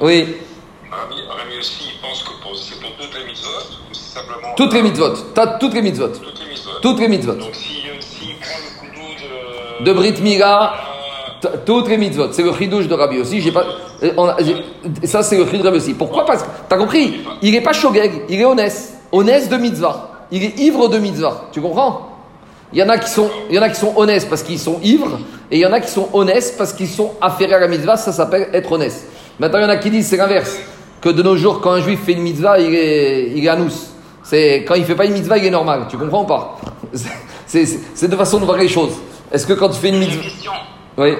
Oui. 0.00 0.36
Toutes 2.96 3.14
les 3.14 3.24
mitzvot 3.24 3.48
simplement... 3.92 4.54
Toutes 4.56 4.74
les 4.74 4.82
mitzvot, 4.82 5.12
t'as 5.34 5.46
toutes 5.58 5.74
les 5.74 5.82
mitzvot. 5.82 6.08
Donc 7.34 7.54
si, 7.54 7.82
si 8.00 8.34
prend 8.40 8.58
le 8.82 9.84
de... 9.84 9.84
De 9.84 9.92
Brit 9.92 10.20
Mila, 10.22 10.74
toutes 11.64 11.88
les 11.88 11.98
mitzvot. 11.98 12.32
C'est 12.32 12.42
le 12.42 12.52
chidouche 12.52 12.88
de 12.88 12.94
Rabbi 12.94 13.18
aussi. 13.18 13.40
J'ai 13.40 13.52
pas, 13.52 13.64
on 14.16 14.28
a, 14.28 14.36
ça, 15.04 15.22
c'est 15.22 15.36
le 15.36 15.44
Rabbi 15.44 15.76
aussi. 15.76 15.94
Pourquoi? 15.94 16.24
Parce 16.24 16.42
que, 16.42 16.48
t'as 16.68 16.76
compris? 16.76 17.20
Il 17.42 17.52
n'est 17.52 17.60
pas 17.60 17.72
shogeg, 17.72 18.22
il 18.28 18.40
est 18.40 18.44
honnête. 18.44 18.92
Honnête 19.12 19.48
de 19.48 19.56
mitzvah. 19.56 20.10
Il 20.30 20.42
est 20.42 20.58
ivre 20.58 20.88
de 20.88 20.98
mitzvah. 20.98 21.44
Tu 21.52 21.60
comprends? 21.60 22.12
Il 22.72 22.80
y, 22.80 22.82
en 22.82 22.88
a 22.88 22.98
qui 22.98 23.08
sont, 23.08 23.30
il 23.48 23.54
y 23.54 23.58
en 23.58 23.62
a 23.62 23.68
qui 23.68 23.78
sont 23.78 23.92
honnêtes 23.96 24.28
parce 24.28 24.42
qu'ils 24.42 24.58
sont 24.58 24.80
ivres, 24.82 25.20
et 25.50 25.56
il 25.56 25.60
y 25.60 25.66
en 25.66 25.72
a 25.72 25.80
qui 25.80 25.90
sont 25.90 26.08
honnêtes 26.12 26.56
parce 26.58 26.72
qu'ils 26.72 26.88
sont 26.88 27.12
affairés 27.20 27.54
à 27.54 27.60
la 27.60 27.68
mitzvah, 27.68 27.96
ça 27.96 28.12
s'appelle 28.12 28.48
être 28.52 28.70
honnête. 28.70 29.06
Maintenant, 29.38 29.60
il 29.60 29.62
y 29.62 29.66
en 29.66 29.70
a 29.70 29.76
qui 29.76 29.88
disent 29.88 30.08
c'est 30.08 30.16
l'inverse, 30.16 30.58
que 31.00 31.08
de 31.08 31.22
nos 31.22 31.36
jours, 31.36 31.60
quand 31.60 31.72
un 31.72 31.80
juif 31.80 32.00
fait 32.04 32.12
une 32.12 32.22
mitzvah, 32.22 32.58
il 32.58 32.74
est, 32.74 33.32
il 33.36 33.44
est 33.44 33.48
anous. 33.48 33.72
C'est, 34.24 34.64
quand 34.66 34.74
il 34.74 34.84
fait 34.84 34.96
pas 34.96 35.06
une 35.06 35.12
mitzvah, 35.12 35.38
il 35.38 35.44
est 35.44 35.50
normal. 35.50 35.86
Tu 35.88 35.96
comprends 35.96 36.24
ou 36.24 36.26
pas? 36.26 36.58
C'est, 37.48 37.64
c'est, 37.94 38.08
de 38.08 38.16
façon 38.16 38.40
de 38.40 38.44
voir 38.44 38.58
les 38.58 38.66
choses. 38.66 38.94
Est-ce 39.30 39.46
que 39.46 39.52
quand 39.52 39.68
tu 39.68 39.78
fais 39.78 39.90
une 39.90 40.00
mitzvah. 40.00 40.20
Oui. 40.98 41.12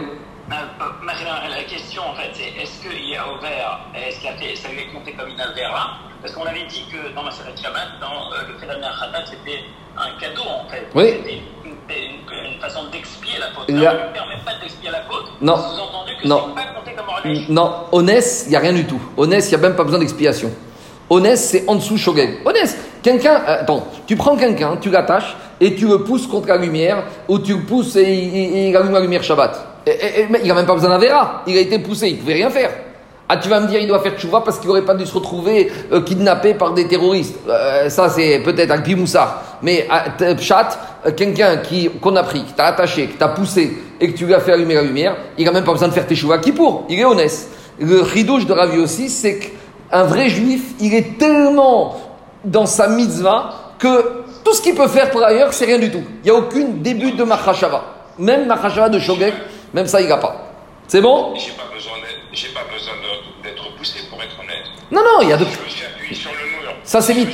Avait 7.20 7.52
dit 7.54 7.62
que 7.62 7.68
dans 8.00 8.32
euh, 8.32 8.52
le 8.52 8.58
fait 8.58 8.66
d'amener 8.66 8.86
un 8.86 9.00
khatat, 9.00 9.24
c'était 9.26 9.64
un 9.96 10.20
cadeau, 10.20 10.42
en 10.42 10.68
fait. 10.68 10.86
Oui. 10.94 11.14
C'était 11.18 11.40
une, 11.64 11.70
une, 11.70 12.54
une, 12.54 12.60
façon 12.60 12.80
d'expier 12.92 13.38
la 13.38 13.46
faute. 13.54 13.64
Il. 13.68 13.82
Ça 13.82 13.92
ne 13.92 14.12
permet 14.12 14.38
pas 14.44 14.52
d'expier 14.60 14.90
la 14.90 15.02
faute. 15.02 15.26
Non. 15.40 15.56
Sous-entendu 15.56 16.12
que 16.20 16.28
non. 16.28 16.54
pas 16.54 16.62
compté 16.78 16.92
comme 16.96 17.08
religieuse. 17.08 17.48
Non, 17.48 17.72
honnête, 17.92 18.42
il 18.46 18.50
n'y 18.50 18.56
a 18.56 18.60
rien 18.60 18.72
du 18.72 18.86
tout. 18.86 19.00
Honnête, 19.16 19.44
il 19.46 19.48
n'y 19.48 19.54
a 19.54 19.68
même 19.68 19.76
pas 19.76 19.84
besoin 19.84 20.00
d'expiation. 20.00 20.50
Honnête, 21.08 21.38
c'est 21.38 21.64
en 21.68 21.76
dessous 21.76 21.96
shogeg. 21.96 22.40
Honnête, 22.44 22.76
quelqu'un, 23.02 23.42
euh, 23.46 23.60
attends, 23.60 23.86
tu 24.06 24.16
prends 24.16 24.36
quelqu'un, 24.36 24.76
tu 24.76 24.90
l'attaches 24.90 25.36
et 25.60 25.74
tu 25.74 25.86
le 25.86 26.02
pousses 26.02 26.26
contre 26.26 26.48
la 26.48 26.56
lumière 26.56 27.04
ou 27.28 27.38
tu 27.38 27.54
le 27.54 27.62
pousses 27.62 27.96
et 27.96 28.12
il, 28.12 28.68
il 28.68 28.76
allume 28.76 28.92
la 28.92 29.00
lumière 29.00 29.22
Shabbat. 29.22 29.82
Et, 29.86 29.90
et, 29.90 30.20
et, 30.20 30.28
il 30.42 30.48
n'a 30.48 30.54
même 30.54 30.66
pas 30.66 30.74
besoin 30.74 30.90
d'un 30.90 30.98
verra. 30.98 31.42
Il 31.46 31.56
a 31.56 31.60
été 31.60 31.78
poussé, 31.78 32.08
il 32.08 32.16
ne 32.16 32.20
pouvait 32.20 32.34
rien 32.34 32.50
faire. 32.50 32.70
Ah, 33.28 33.38
tu 33.38 33.48
vas 33.48 33.58
me 33.58 33.66
dire, 33.66 33.80
il 33.80 33.88
doit 33.88 33.98
faire 33.98 34.16
tchouva 34.16 34.40
parce 34.40 34.58
qu'il 34.58 34.68
n'aurait 34.68 34.84
pas 34.84 34.94
dû 34.94 35.04
se 35.04 35.12
retrouver 35.12 35.72
euh, 35.92 36.00
kidnappé 36.00 36.54
par 36.54 36.74
des 36.74 36.86
terroristes. 36.86 37.36
Euh, 37.48 37.88
ça, 37.88 38.08
c'est 38.08 38.38
peut-être 38.38 38.70
un 38.70 38.80
pimoussard. 38.80 39.42
Mais 39.62 39.88
euh, 40.20 40.36
chat, 40.38 40.78
quelqu'un 41.16 41.56
qui, 41.56 41.90
qu'on 42.00 42.14
a 42.14 42.22
pris, 42.22 42.44
qui 42.44 42.52
t'a 42.52 42.66
attaché, 42.66 43.08
qui 43.08 43.16
t'a 43.16 43.28
poussé 43.28 43.78
et 44.00 44.12
que 44.12 44.16
tu 44.16 44.26
lui 44.26 44.34
as 44.34 44.38
fait 44.38 44.52
allumer 44.52 44.74
la 44.74 44.82
lumière, 44.82 45.16
il 45.36 45.44
n'a 45.44 45.50
même 45.50 45.64
pas 45.64 45.72
besoin 45.72 45.88
de 45.88 45.92
faire 45.92 46.06
tes 46.06 46.14
chouva 46.14 46.38
qui 46.38 46.52
pour. 46.52 46.84
Il 46.88 47.00
est 47.00 47.04
honnête. 47.04 47.48
Le 47.80 48.00
ridouche 48.00 48.46
de 48.46 48.52
Ravi 48.52 48.78
aussi, 48.78 49.08
c'est 49.08 49.40
qu'un 49.40 50.04
vrai 50.04 50.28
juif, 50.28 50.74
il 50.78 50.94
est 50.94 51.18
tellement 51.18 51.96
dans 52.44 52.66
sa 52.66 52.86
mitzvah 52.86 53.72
que 53.80 54.24
tout 54.44 54.54
ce 54.54 54.62
qu'il 54.62 54.76
peut 54.76 54.86
faire 54.86 55.10
pour 55.10 55.24
ailleurs, 55.24 55.52
c'est 55.52 55.64
rien 55.64 55.78
du 55.78 55.90
tout. 55.90 56.02
Il 56.22 56.30
n'y 56.30 56.36
a 56.36 56.38
aucun 56.38 56.66
début 56.76 57.10
de 57.10 57.24
machashava. 57.24 57.82
Même 58.20 58.46
machashava 58.46 58.88
de 58.88 59.00
shogek, 59.00 59.34
même 59.74 59.88
ça, 59.88 60.00
il 60.00 60.08
n'a 60.08 60.16
pas. 60.18 60.46
C'est 60.86 61.00
bon? 61.00 61.34
J'ai 61.34 61.50
pas 61.50 61.64
besoin 61.74 62.92
d'être 63.02 63.15
poussé 63.92 64.04
pour 64.10 64.22
être 64.22 64.38
honnête. 64.40 64.64
Non, 64.90 65.00
non, 65.00 65.22
il 65.22 65.28
y 65.28 65.32
a 65.32 65.36
de. 65.36 65.44
Je 65.44 65.64
me 65.64 65.68
suis 65.68 65.84
appuyé 65.86 66.14
sur 66.14 66.30
le 66.30 66.62
mur. 66.62 66.72
Ça, 66.84 67.00
c'est 67.00 67.14
mur. 67.14 67.26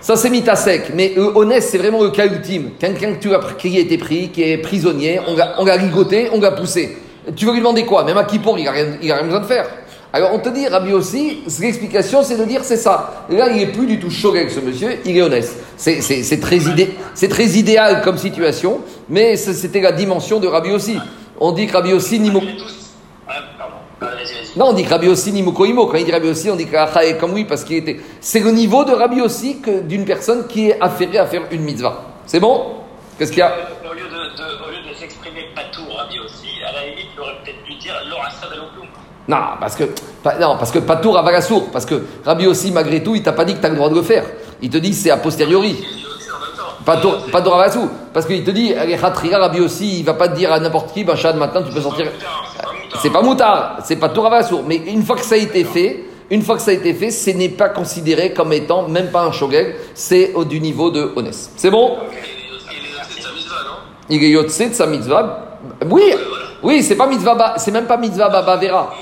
Ça, 0.00 0.16
c'est 0.16 0.30
mis 0.30 0.48
à 0.48 0.56
sec. 0.56 0.90
Mais 0.94 1.14
euh, 1.16 1.32
honnête, 1.34 1.62
c'est 1.62 1.78
vraiment 1.78 2.02
le 2.02 2.10
cas 2.10 2.26
ultime. 2.26 2.72
Quelqu'un 2.78 3.14
que 3.14 3.20
tu 3.22 3.34
as 3.34 3.40
qui 3.58 3.76
a 3.76 3.80
été 3.80 3.98
pris, 3.98 4.30
qui 4.30 4.42
est 4.42 4.58
prisonnier, 4.58 5.20
on 5.26 5.36
l'a, 5.36 5.54
on 5.58 5.64
l'a 5.64 5.76
ligoté, 5.76 6.28
on 6.32 6.40
l'a 6.40 6.50
poussé. 6.52 6.96
Tu 7.36 7.44
veux 7.46 7.52
lui 7.52 7.60
demander 7.60 7.84
quoi? 7.84 8.02
Même 8.04 8.18
à 8.18 8.24
Kippour, 8.24 8.58
il 8.58 8.64
n'a 8.64 8.72
rien, 8.72 8.86
il 9.00 9.10
a 9.12 9.16
rien 9.16 9.24
besoin 9.24 9.40
de 9.40 9.46
faire. 9.46 9.66
Alors 10.12 10.30
on 10.34 10.40
te 10.40 10.48
dit, 10.50 10.66
Rabbi 10.68 10.92
aussi, 10.92 11.38
l'explication 11.60 12.22
c'est 12.22 12.36
de 12.36 12.44
dire 12.44 12.62
c'est 12.64 12.76
ça. 12.76 13.24
Là, 13.30 13.48
il 13.48 13.56
n'est 13.56 13.66
plus 13.72 13.86
du 13.86 13.98
tout 13.98 14.10
choqué 14.10 14.40
avec 14.40 14.50
ce 14.50 14.60
monsieur, 14.60 14.98
il 15.06 15.16
est 15.16 15.22
honnête. 15.22 15.48
C'est, 15.78 16.02
c'est, 16.02 16.22
c'est, 16.22 16.38
très, 16.38 16.58
idé, 16.58 16.90
c'est 17.14 17.28
très 17.28 17.46
idéal 17.46 18.02
comme 18.02 18.18
situation, 18.18 18.80
mais 19.08 19.36
c'était 19.36 19.80
la 19.80 19.92
dimension 19.92 20.38
de 20.38 20.48
Rabbi 20.48 20.70
aussi. 20.72 20.98
On 21.40 21.52
dit 21.52 21.66
que 21.66 21.72
Rabbi 21.72 21.94
aussi, 21.94 22.18
ni 22.20 22.28
On 22.28 22.36
est 22.40 22.56
tous- 22.58 22.90
Ouais, 23.26 23.34
pardon. 23.56 23.76
Vas-y, 24.00 24.10
vas-y. 24.10 24.11
Non, 24.56 24.66
on 24.68 24.72
dit 24.72 24.84
que 24.84 24.90
Rabbi 24.90 25.08
aussi 25.08 25.32
ni 25.32 25.42
Mukoimo. 25.42 25.86
Quand 25.86 25.96
il 25.96 26.04
dit 26.04 26.12
Rabbi 26.12 26.28
aussi, 26.28 26.50
on 26.50 26.56
dit 26.56 26.66
que 26.66 27.20
comme 27.20 27.32
oui, 27.32 27.44
parce 27.44 27.64
qu'il 27.64 27.76
était. 27.76 28.00
C'est 28.20 28.40
le 28.40 28.50
niveau 28.50 28.84
de 28.84 28.92
Rabbi 28.92 29.20
aussi 29.20 29.60
que 29.60 29.80
d'une 29.80 30.04
personne 30.04 30.46
qui 30.46 30.70
est 30.70 30.80
affairée 30.80 31.18
à 31.18 31.26
faire 31.26 31.42
une 31.50 31.62
mitzvah. 31.62 32.02
C'est 32.26 32.40
bon? 32.40 32.76
Qu'est-ce 33.18 33.30
qu'il 33.30 33.40
y 33.40 33.42
a? 33.42 33.54
Au 33.88 33.94
lieu 33.94 34.02
de, 34.02 34.94
s'exprimer 34.94 35.46
pas 35.54 35.62
tout, 35.72 35.84
Rabbi 35.94 36.18
aussi, 36.20 36.48
à 36.66 36.72
la 36.72 36.86
limite, 36.86 37.06
il 37.14 37.20
aurait 37.20 37.38
peut-être 37.44 37.62
dû 37.64 37.74
dire 37.76 37.94
l'orassa 38.08 38.46
de 38.48 38.56
l'oklum. 38.56 38.86
Non, 39.28 39.36
parce 39.60 39.76
que 39.76 39.84
pas, 40.22 40.38
non, 40.38 40.56
parce 40.58 40.70
que 40.70 40.80
pas 40.80 40.96
tour 40.96 41.16
à 41.16 41.22
Vagassour. 41.22 41.70
Parce 41.70 41.86
que 41.86 42.02
Rabbi 42.24 42.46
aussi, 42.46 42.72
malgré 42.72 43.02
tout, 43.02 43.14
il 43.14 43.22
t'a 43.22 43.32
pas 43.32 43.44
dit 43.44 43.54
que 43.54 43.60
tu 43.60 43.66
as 43.66 43.70
le 43.70 43.76
droit 43.76 43.88
de 43.88 43.94
le 43.94 44.02
faire. 44.02 44.24
Il 44.60 44.70
te 44.70 44.78
dit 44.78 44.92
c'est 44.92 45.10
a 45.10 45.16
posteriori. 45.16 45.84
Pas 46.84 46.96
tour, 46.96 47.26
pas 47.30 47.40
Vagassour. 47.40 47.88
Parce 48.12 48.26
qu'il 48.26 48.44
te 48.44 48.50
dit, 48.50 48.74
Rabbi 48.74 49.60
aussi, 49.60 50.00
il 50.00 50.04
va 50.04 50.14
pas 50.14 50.28
te 50.28 50.36
dire 50.36 50.52
à 50.52 50.58
n'importe 50.58 50.92
qui, 50.92 51.04
Bachad, 51.04 51.36
maintenant 51.36 51.62
tu 51.62 51.72
peux 51.72 51.80
sortir. 51.80 52.06
C'est 53.00 53.10
pas 53.10 53.22
moutard, 53.22 53.78
c'est 53.84 53.96
pas 53.96 54.08
tour 54.08 54.26
à 54.26 54.30
Vagassour. 54.30 54.62
Mais 54.66 54.76
une 54.76 55.02
fois 55.02 55.16
que 55.16 55.24
ça 55.24 55.34
a 55.34 55.38
été 55.38 55.64
fait, 55.64 56.04
une 56.30 56.42
fois 56.42 56.56
que 56.56 56.62
ça 56.62 56.70
a 56.70 56.74
été 56.74 56.94
fait, 56.94 57.10
ce 57.10 57.30
n'est 57.30 57.48
pas 57.48 57.68
considéré 57.68 58.32
comme 58.32 58.52
étant 58.52 58.88
même 58.88 59.10
pas 59.10 59.22
un 59.22 59.32
shogeg, 59.32 59.74
c'est 59.94 60.32
du 60.48 60.60
niveau 60.60 60.90
de 60.90 61.12
Honest. 61.14 61.52
C'est 61.56 61.70
bon 61.70 61.98
Il 64.08 64.22
est 64.24 64.30
yotse 64.30 64.58
de 64.58 64.72
sa 64.72 64.86
mitzvah. 64.86 65.58
Oui, 65.90 66.14
oui, 66.62 66.82
c'est 66.82 66.96
pas 66.96 67.06
mitzvah, 67.06 67.54
c'est 67.56 67.70
même 67.70 67.86
pas 67.86 67.96
mitzvah 67.96 68.28
baba 68.28 68.56
vera. 68.56 68.94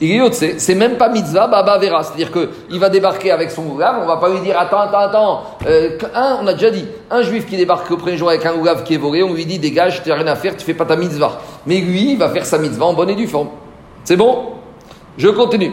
Il 0.00 0.12
est 0.12 0.16
yotse, 0.16 0.44
c'est 0.58 0.74
même 0.74 0.96
pas 0.96 1.08
mitzvah 1.08 1.46
baba 1.46 1.76
vera. 1.76 2.02
C'est-à-dire 2.04 2.30
que 2.30 2.50
il 2.70 2.78
va 2.78 2.88
débarquer 2.88 3.30
avec 3.30 3.50
son 3.50 3.66
oulav, 3.66 3.96
on 4.02 4.06
va 4.06 4.16
pas 4.16 4.28
lui 4.28 4.40
dire 4.40 4.58
attends, 4.58 4.80
attends, 4.80 4.98
attends. 4.98 5.42
Euh, 5.66 5.98
un, 6.14 6.38
on 6.42 6.46
a 6.46 6.54
déjà 6.54 6.70
dit, 6.70 6.86
un 7.10 7.22
juif 7.22 7.46
qui 7.46 7.56
débarque 7.56 7.90
au 7.90 7.96
premier 7.96 8.16
jour 8.16 8.28
avec 8.28 8.46
un 8.46 8.54
oulav 8.54 8.84
qui 8.84 8.94
est 8.94 8.98
volé, 8.98 9.22
on 9.22 9.34
lui 9.34 9.44
dit 9.44 9.58
dégage, 9.58 10.02
tu 10.02 10.08
n'as 10.08 10.14
rien 10.14 10.26
à 10.28 10.36
faire, 10.36 10.56
tu 10.56 10.64
fais 10.64 10.74
pas 10.74 10.84
ta 10.84 10.96
mitzvah. 10.96 11.40
Mais 11.68 11.80
lui, 11.80 12.12
il 12.12 12.18
va 12.18 12.30
faire 12.30 12.46
sa 12.46 12.58
mitzvah 12.58 12.86
en 12.86 12.94
bonne 12.94 13.10
et 13.10 13.14
due 13.14 13.28
forme. 13.28 13.50
C'est 14.02 14.16
bon? 14.16 14.54
Je 15.18 15.28
continue. 15.28 15.72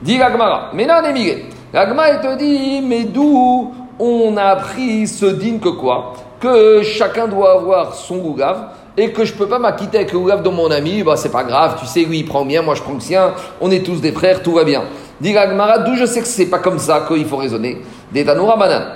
Dit 0.00 0.18
la 0.18 0.32
Gemara, 0.32 0.70
Menan 0.72 1.04
Emile, 1.04 1.44
L'agma, 1.74 2.08
il 2.12 2.20
te 2.20 2.38
dit, 2.38 2.80
mais 2.86 3.02
d'où 3.02 3.72
on 3.98 4.36
a 4.36 4.44
appris 4.44 5.08
ce 5.08 5.26
digne 5.26 5.58
que 5.58 5.70
quoi? 5.70 6.12
Que 6.38 6.82
chacun 6.84 7.26
doit 7.26 7.50
avoir 7.50 7.94
son 7.94 8.18
gougave 8.18 8.68
et 8.96 9.10
que 9.10 9.24
je 9.24 9.32
peux 9.32 9.48
pas 9.48 9.58
m'acquitter 9.58 9.98
avec 9.98 10.12
le 10.12 10.20
gougave 10.20 10.44
de 10.44 10.50
mon 10.50 10.70
ami, 10.70 11.02
bah 11.02 11.16
c'est 11.16 11.32
pas 11.32 11.42
grave, 11.42 11.76
tu 11.80 11.86
sais, 11.86 12.04
lui 12.04 12.20
il 12.20 12.24
prend 12.26 12.44
bien, 12.44 12.62
moi 12.62 12.76
je 12.76 12.82
prends 12.82 12.94
le 12.94 13.00
sien, 13.00 13.32
on 13.60 13.72
est 13.72 13.84
tous 13.84 14.00
des 14.00 14.12
frères, 14.12 14.40
tout 14.40 14.52
va 14.52 14.62
bien. 14.62 14.84
Dit 15.20 15.32
l'agmara, 15.32 15.80
d'où 15.80 15.96
je 15.96 16.06
sais 16.06 16.20
que 16.20 16.28
c'est 16.28 16.46
pas 16.46 16.60
comme 16.60 16.78
ça 16.78 17.06
qu'il 17.08 17.24
faut 17.24 17.38
raisonner? 17.38 17.82
Des 18.12 18.22
Banan. 18.22 18.46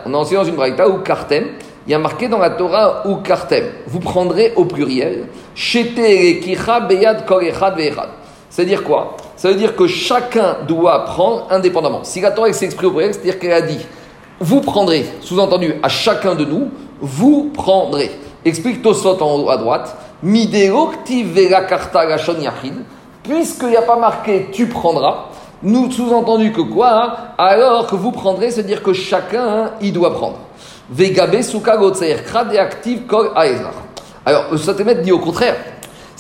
On 0.07 0.15
a 0.15 0.17
enseigné 0.17 0.37
dans 0.37 0.49
une 0.49 0.55
braïta 0.55 0.89
ou 0.89 0.99
Kartem, 0.99 1.47
il 1.85 1.91
y 1.91 1.95
a 1.95 1.99
marqué 1.99 2.29
dans 2.29 2.39
la 2.39 2.51
Torah 2.51 3.09
ou 3.09 3.17
Kartem. 3.17 3.65
Vous 3.89 3.99
prendrez 3.99 4.53
au 4.55 4.67
pluriel, 4.67 5.25
c'est-à-dire 8.51 8.85
quoi? 8.85 9.17
Ça 9.37 9.49
veut 9.49 9.57
dire 9.57 9.75
que 9.75 9.87
chacun 9.87 10.59
doit 10.67 11.05
prendre 11.05 11.47
indépendamment. 11.51 12.05
Si 12.05 12.21
la 12.21 12.31
Torah 12.31 12.53
s'exprime 12.53 12.91
au 12.91 12.93
pluriel, 12.93 13.13
c'est-à-dire 13.13 13.39
qu'elle 13.39 13.53
a 13.53 13.61
dit 13.63 13.85
vous 14.41 14.61
prendrez, 14.61 15.05
sous-entendu, 15.21 15.75
à 15.83 15.89
chacun 15.89 16.37
de 16.37 16.45
nous, 16.45 16.69
vous 17.01 17.51
prendrez. 17.53 18.13
Explique 18.45 18.83
Tosot 18.83 19.21
en 19.21 19.41
haut 19.41 19.51
à 19.51 19.57
droite. 19.57 19.97
Puisqu'il 23.25 23.69
n'y 23.69 23.77
a 23.77 23.83
pas 23.83 23.97
marqué 23.97 24.49
tu 24.53 24.67
prendras, 24.69 25.25
nous 25.63 25.91
sous-entendu 25.91 26.53
que 26.53 26.61
quoi? 26.61 27.17
Alors 27.37 27.89
que 27.89 27.97
vous 27.97 28.13
prendrez, 28.13 28.53
c'est-à-dire 28.53 28.83
que 28.83 28.93
chacun, 28.93 29.45
hein, 29.45 29.71
il 29.81 29.93
doit 29.93 30.15
prendre. 30.15 30.39
Vegabe 30.91 31.35
active 32.57 33.07
kol 33.07 33.31
Alors, 34.27 34.45
le 34.51 34.59
Satémet 34.59 34.97
dit 34.97 35.13
au 35.13 35.19
contraire. 35.19 35.57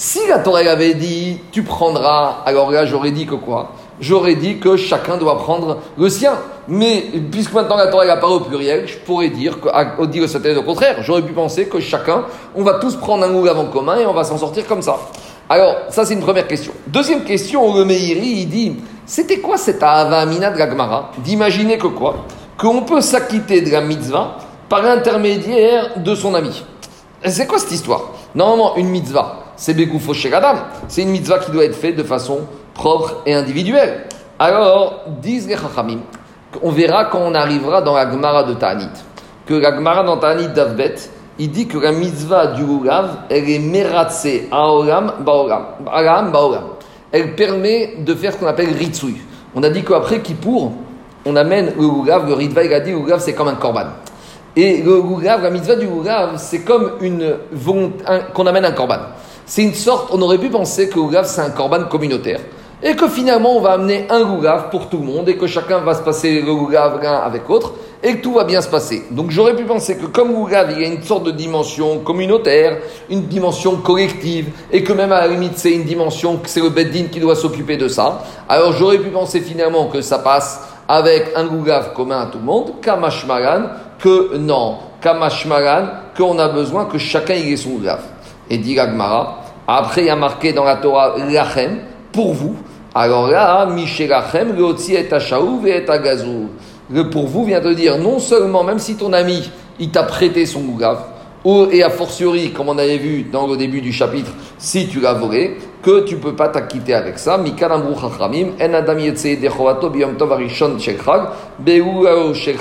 Si 0.00 0.20
la 0.28 0.38
Torah 0.38 0.60
avait 0.60 0.94
dit 0.94 1.40
tu 1.50 1.64
prendras, 1.64 2.42
alors 2.46 2.70
là 2.70 2.86
j'aurais 2.86 3.10
dit 3.10 3.26
que 3.26 3.34
quoi? 3.34 3.72
J'aurais 4.00 4.36
dit 4.36 4.58
que 4.58 4.76
chacun 4.76 5.16
doit 5.16 5.38
prendre 5.38 5.78
le 5.98 6.08
sien. 6.08 6.34
Mais 6.68 7.06
puisque 7.32 7.52
maintenant 7.52 7.76
la 7.76 7.88
Torah 7.88 8.04
apparaît 8.04 8.34
au 8.34 8.40
pluriel, 8.40 8.86
je 8.86 8.96
pourrais 8.98 9.30
dire, 9.30 9.58
que, 9.60 10.06
dire 10.06 10.22
le 10.22 10.58
au 10.58 10.62
contraire. 10.62 11.02
J'aurais 11.02 11.22
pu 11.22 11.32
penser 11.32 11.66
que 11.66 11.80
chacun, 11.80 12.26
on 12.54 12.62
va 12.62 12.74
tous 12.74 12.94
prendre 12.94 13.24
un 13.24 13.32
goût 13.32 13.48
en 13.48 13.64
commun 13.64 13.96
et 13.96 14.06
on 14.06 14.12
va 14.12 14.22
s'en 14.22 14.38
sortir 14.38 14.68
comme 14.68 14.82
ça. 14.82 14.98
Alors, 15.48 15.74
ça 15.88 16.04
c'est 16.04 16.14
une 16.14 16.20
première 16.20 16.46
question. 16.46 16.70
Deuxième 16.86 17.24
question, 17.24 17.74
le 17.74 17.84
Meiri, 17.84 18.42
il 18.42 18.48
dit 18.48 18.76
c'était 19.04 19.38
quoi 19.38 19.56
cette 19.56 19.82
Avamina 19.82 20.50
de 20.50 20.58
la 20.58 21.10
D'imaginer 21.24 21.76
que 21.76 21.88
quoi? 21.88 22.26
Qu'on 22.56 22.82
peut 22.82 23.00
s'acquitter 23.00 23.62
de 23.62 23.72
la 23.72 23.80
mitzvah 23.80 24.36
par 24.68 24.82
l'intermédiaire 24.82 25.98
de 25.98 26.14
son 26.14 26.34
ami. 26.34 26.62
C'est 27.24 27.46
quoi 27.46 27.58
cette 27.58 27.72
histoire? 27.72 28.12
Normalement, 28.34 28.76
une 28.76 28.88
mitzvah, 28.88 29.38
c'est 29.56 29.74
Begoufo 29.74 30.12
Adam. 30.32 30.60
C'est 30.86 31.02
une 31.02 31.10
mitzvah 31.10 31.40
qui 31.40 31.50
doit 31.50 31.64
être 31.64 31.74
faite 31.74 31.96
de 31.96 32.04
façon 32.04 32.40
propre 32.74 33.22
et 33.26 33.34
individuelle. 33.34 34.06
Alors, 34.38 35.02
disent 35.20 35.48
les 35.48 35.56
Chachamim, 35.56 35.98
on 36.62 36.70
verra 36.70 37.06
quand 37.06 37.18
on 37.18 37.34
arrivera 37.34 37.82
dans 37.82 37.94
la 37.94 38.08
Gemara 38.08 38.44
de 38.44 38.54
Ta'anit, 38.54 38.88
que 39.46 39.54
la 39.54 39.74
Gemara 39.74 40.04
dans 40.04 40.16
Ta'anit 40.16 40.48
d'Avbet, 40.48 40.94
il 41.40 41.50
dit 41.50 41.66
que 41.66 41.78
la 41.78 41.90
mitzvah 41.90 42.48
du 42.48 42.64
Lulav, 42.64 43.24
elle 43.30 43.50
est 43.50 43.58
meratse 43.58 44.28
aolam 44.52 45.14
baolam. 45.20 46.30
baolam. 46.30 46.64
Elle 47.10 47.34
permet 47.34 47.96
de 47.98 48.14
faire 48.14 48.32
ce 48.32 48.38
qu'on 48.38 48.46
appelle 48.46 48.72
ritsui. 48.74 49.16
On 49.56 49.62
a 49.64 49.70
dit 49.70 49.82
qu'après 49.82 50.20
Kippour, 50.20 50.72
on 51.26 51.34
amène 51.34 51.72
le 51.76 52.02
Lulav, 52.02 52.28
le 52.28 52.34
Ritva, 52.34 52.62
il 52.62 52.72
a 52.72 52.80
dit 52.80 52.92
le 52.92 53.18
c'est 53.18 53.34
comme 53.34 53.48
un 53.48 53.54
korban. 53.54 53.86
Et 54.60 54.82
le 54.82 55.00
Lulav, 55.00 55.40
la 55.40 55.50
mitzvah 55.50 55.76
du 55.76 55.86
Lulav, 55.86 56.32
c'est 56.36 56.62
comme 56.62 56.94
une 57.00 57.36
qu'on 58.34 58.44
amène 58.44 58.64
un 58.64 58.72
korban. 58.72 58.98
C'est 59.46 59.62
une 59.62 59.72
sorte, 59.72 60.08
on 60.12 60.20
aurait 60.20 60.38
pu 60.38 60.48
penser 60.48 60.88
que 60.88 60.98
le 60.98 61.22
c'est 61.22 61.42
un 61.42 61.50
korban 61.50 61.84
communautaire. 61.84 62.40
Et 62.82 62.96
que 62.96 63.06
finalement, 63.06 63.56
on 63.56 63.60
va 63.60 63.74
amener 63.74 64.06
un 64.10 64.24
Gougav 64.24 64.68
pour 64.70 64.88
tout 64.88 64.98
le 64.98 65.04
monde 65.04 65.28
et 65.28 65.36
que 65.36 65.46
chacun 65.46 65.78
va 65.78 65.94
se 65.94 66.02
passer 66.02 66.40
le 66.40 66.52
Gougav 66.52 67.00
l'un 67.00 67.18
avec 67.18 67.48
l'autre 67.48 67.74
et 68.02 68.16
que 68.16 68.22
tout 68.22 68.32
va 68.32 68.42
bien 68.42 68.60
se 68.60 68.68
passer. 68.68 69.04
Donc 69.12 69.30
j'aurais 69.30 69.54
pu 69.54 69.62
penser 69.62 69.96
que 69.96 70.06
comme 70.06 70.34
Gougav, 70.34 70.72
il 70.72 70.82
y 70.82 70.84
a 70.84 70.88
une 70.88 71.04
sorte 71.04 71.22
de 71.22 71.30
dimension 71.30 72.00
communautaire, 72.00 72.78
une 73.10 73.26
dimension 73.26 73.76
collective 73.76 74.50
et 74.72 74.82
que 74.82 74.92
même 74.92 75.12
à 75.12 75.20
la 75.20 75.28
limite, 75.28 75.56
c'est 75.56 75.72
une 75.72 75.84
dimension 75.84 76.36
que 76.36 76.48
c'est 76.48 76.60
le 76.60 76.70
Beddin 76.70 77.04
qui 77.12 77.20
doit 77.20 77.36
s'occuper 77.36 77.76
de 77.76 77.86
ça. 77.86 78.24
Alors 78.48 78.72
j'aurais 78.72 78.98
pu 78.98 79.10
penser 79.10 79.40
finalement 79.40 79.86
que 79.86 80.00
ça 80.00 80.18
passe 80.18 80.62
avec 80.88 81.32
un 81.36 81.44
Gougav 81.44 81.92
commun 81.92 82.22
à 82.22 82.26
tout 82.26 82.38
le 82.38 82.44
monde, 82.44 82.80
Kamashmaran, 82.80 83.62
que 83.98 84.36
non, 84.36 84.76
Kamashmaran, 85.00 85.86
qu'on 86.16 86.38
a 86.38 86.48
besoin 86.48 86.86
que 86.86 86.98
chacun 86.98 87.34
ait 87.34 87.56
son 87.56 87.70
Gougav. 87.70 88.00
Et 88.50 88.58
dit 88.58 88.74
Gagmara, 88.74 89.42
après 89.66 90.02
il 90.02 90.06
y 90.06 90.10
a 90.10 90.16
marqué 90.16 90.52
dans 90.52 90.64
la 90.64 90.76
Torah 90.76 91.16
Lachem, 91.30 91.80
pour 92.12 92.34
vous. 92.34 92.56
Alors 92.94 93.28
là, 93.28 93.66
Mishelachem, 93.66 94.56
le 94.56 94.92
et 94.92 95.12
Achaouv 95.12 95.66
et 95.66 95.88
Agazou. 95.88 96.48
Le 96.90 97.10
pour 97.10 97.26
vous 97.26 97.44
vient 97.44 97.60
de 97.60 97.72
dire 97.74 97.98
non 97.98 98.18
seulement, 98.18 98.64
même 98.64 98.78
si 98.78 98.96
ton 98.96 99.12
ami, 99.12 99.50
il 99.78 99.90
t'a 99.90 100.04
prêté 100.04 100.46
son 100.46 100.60
Gougav, 100.60 100.98
et 101.70 101.82
a 101.82 101.90
fortiori, 101.90 102.52
comme 102.52 102.68
on 102.68 102.78
avait 102.78 102.98
vu 102.98 103.22
dans 103.22 103.46
le 103.46 103.56
début 103.56 103.80
du 103.80 103.92
chapitre, 103.92 104.30
si 104.58 104.88
tu 104.88 105.00
l'as 105.00 105.14
volé, 105.14 105.56
que 105.88 106.00
tu 106.00 106.16
peux 106.16 106.36
pas 106.36 106.48
t'acquitter 106.48 106.92
avec 106.92 107.18
ça. 107.18 107.40
Chachamim, 107.58 108.48
en 108.60 108.74
adam 108.74 108.98
tov 110.18 110.32
arishon 110.32 110.78
shel 110.78 110.98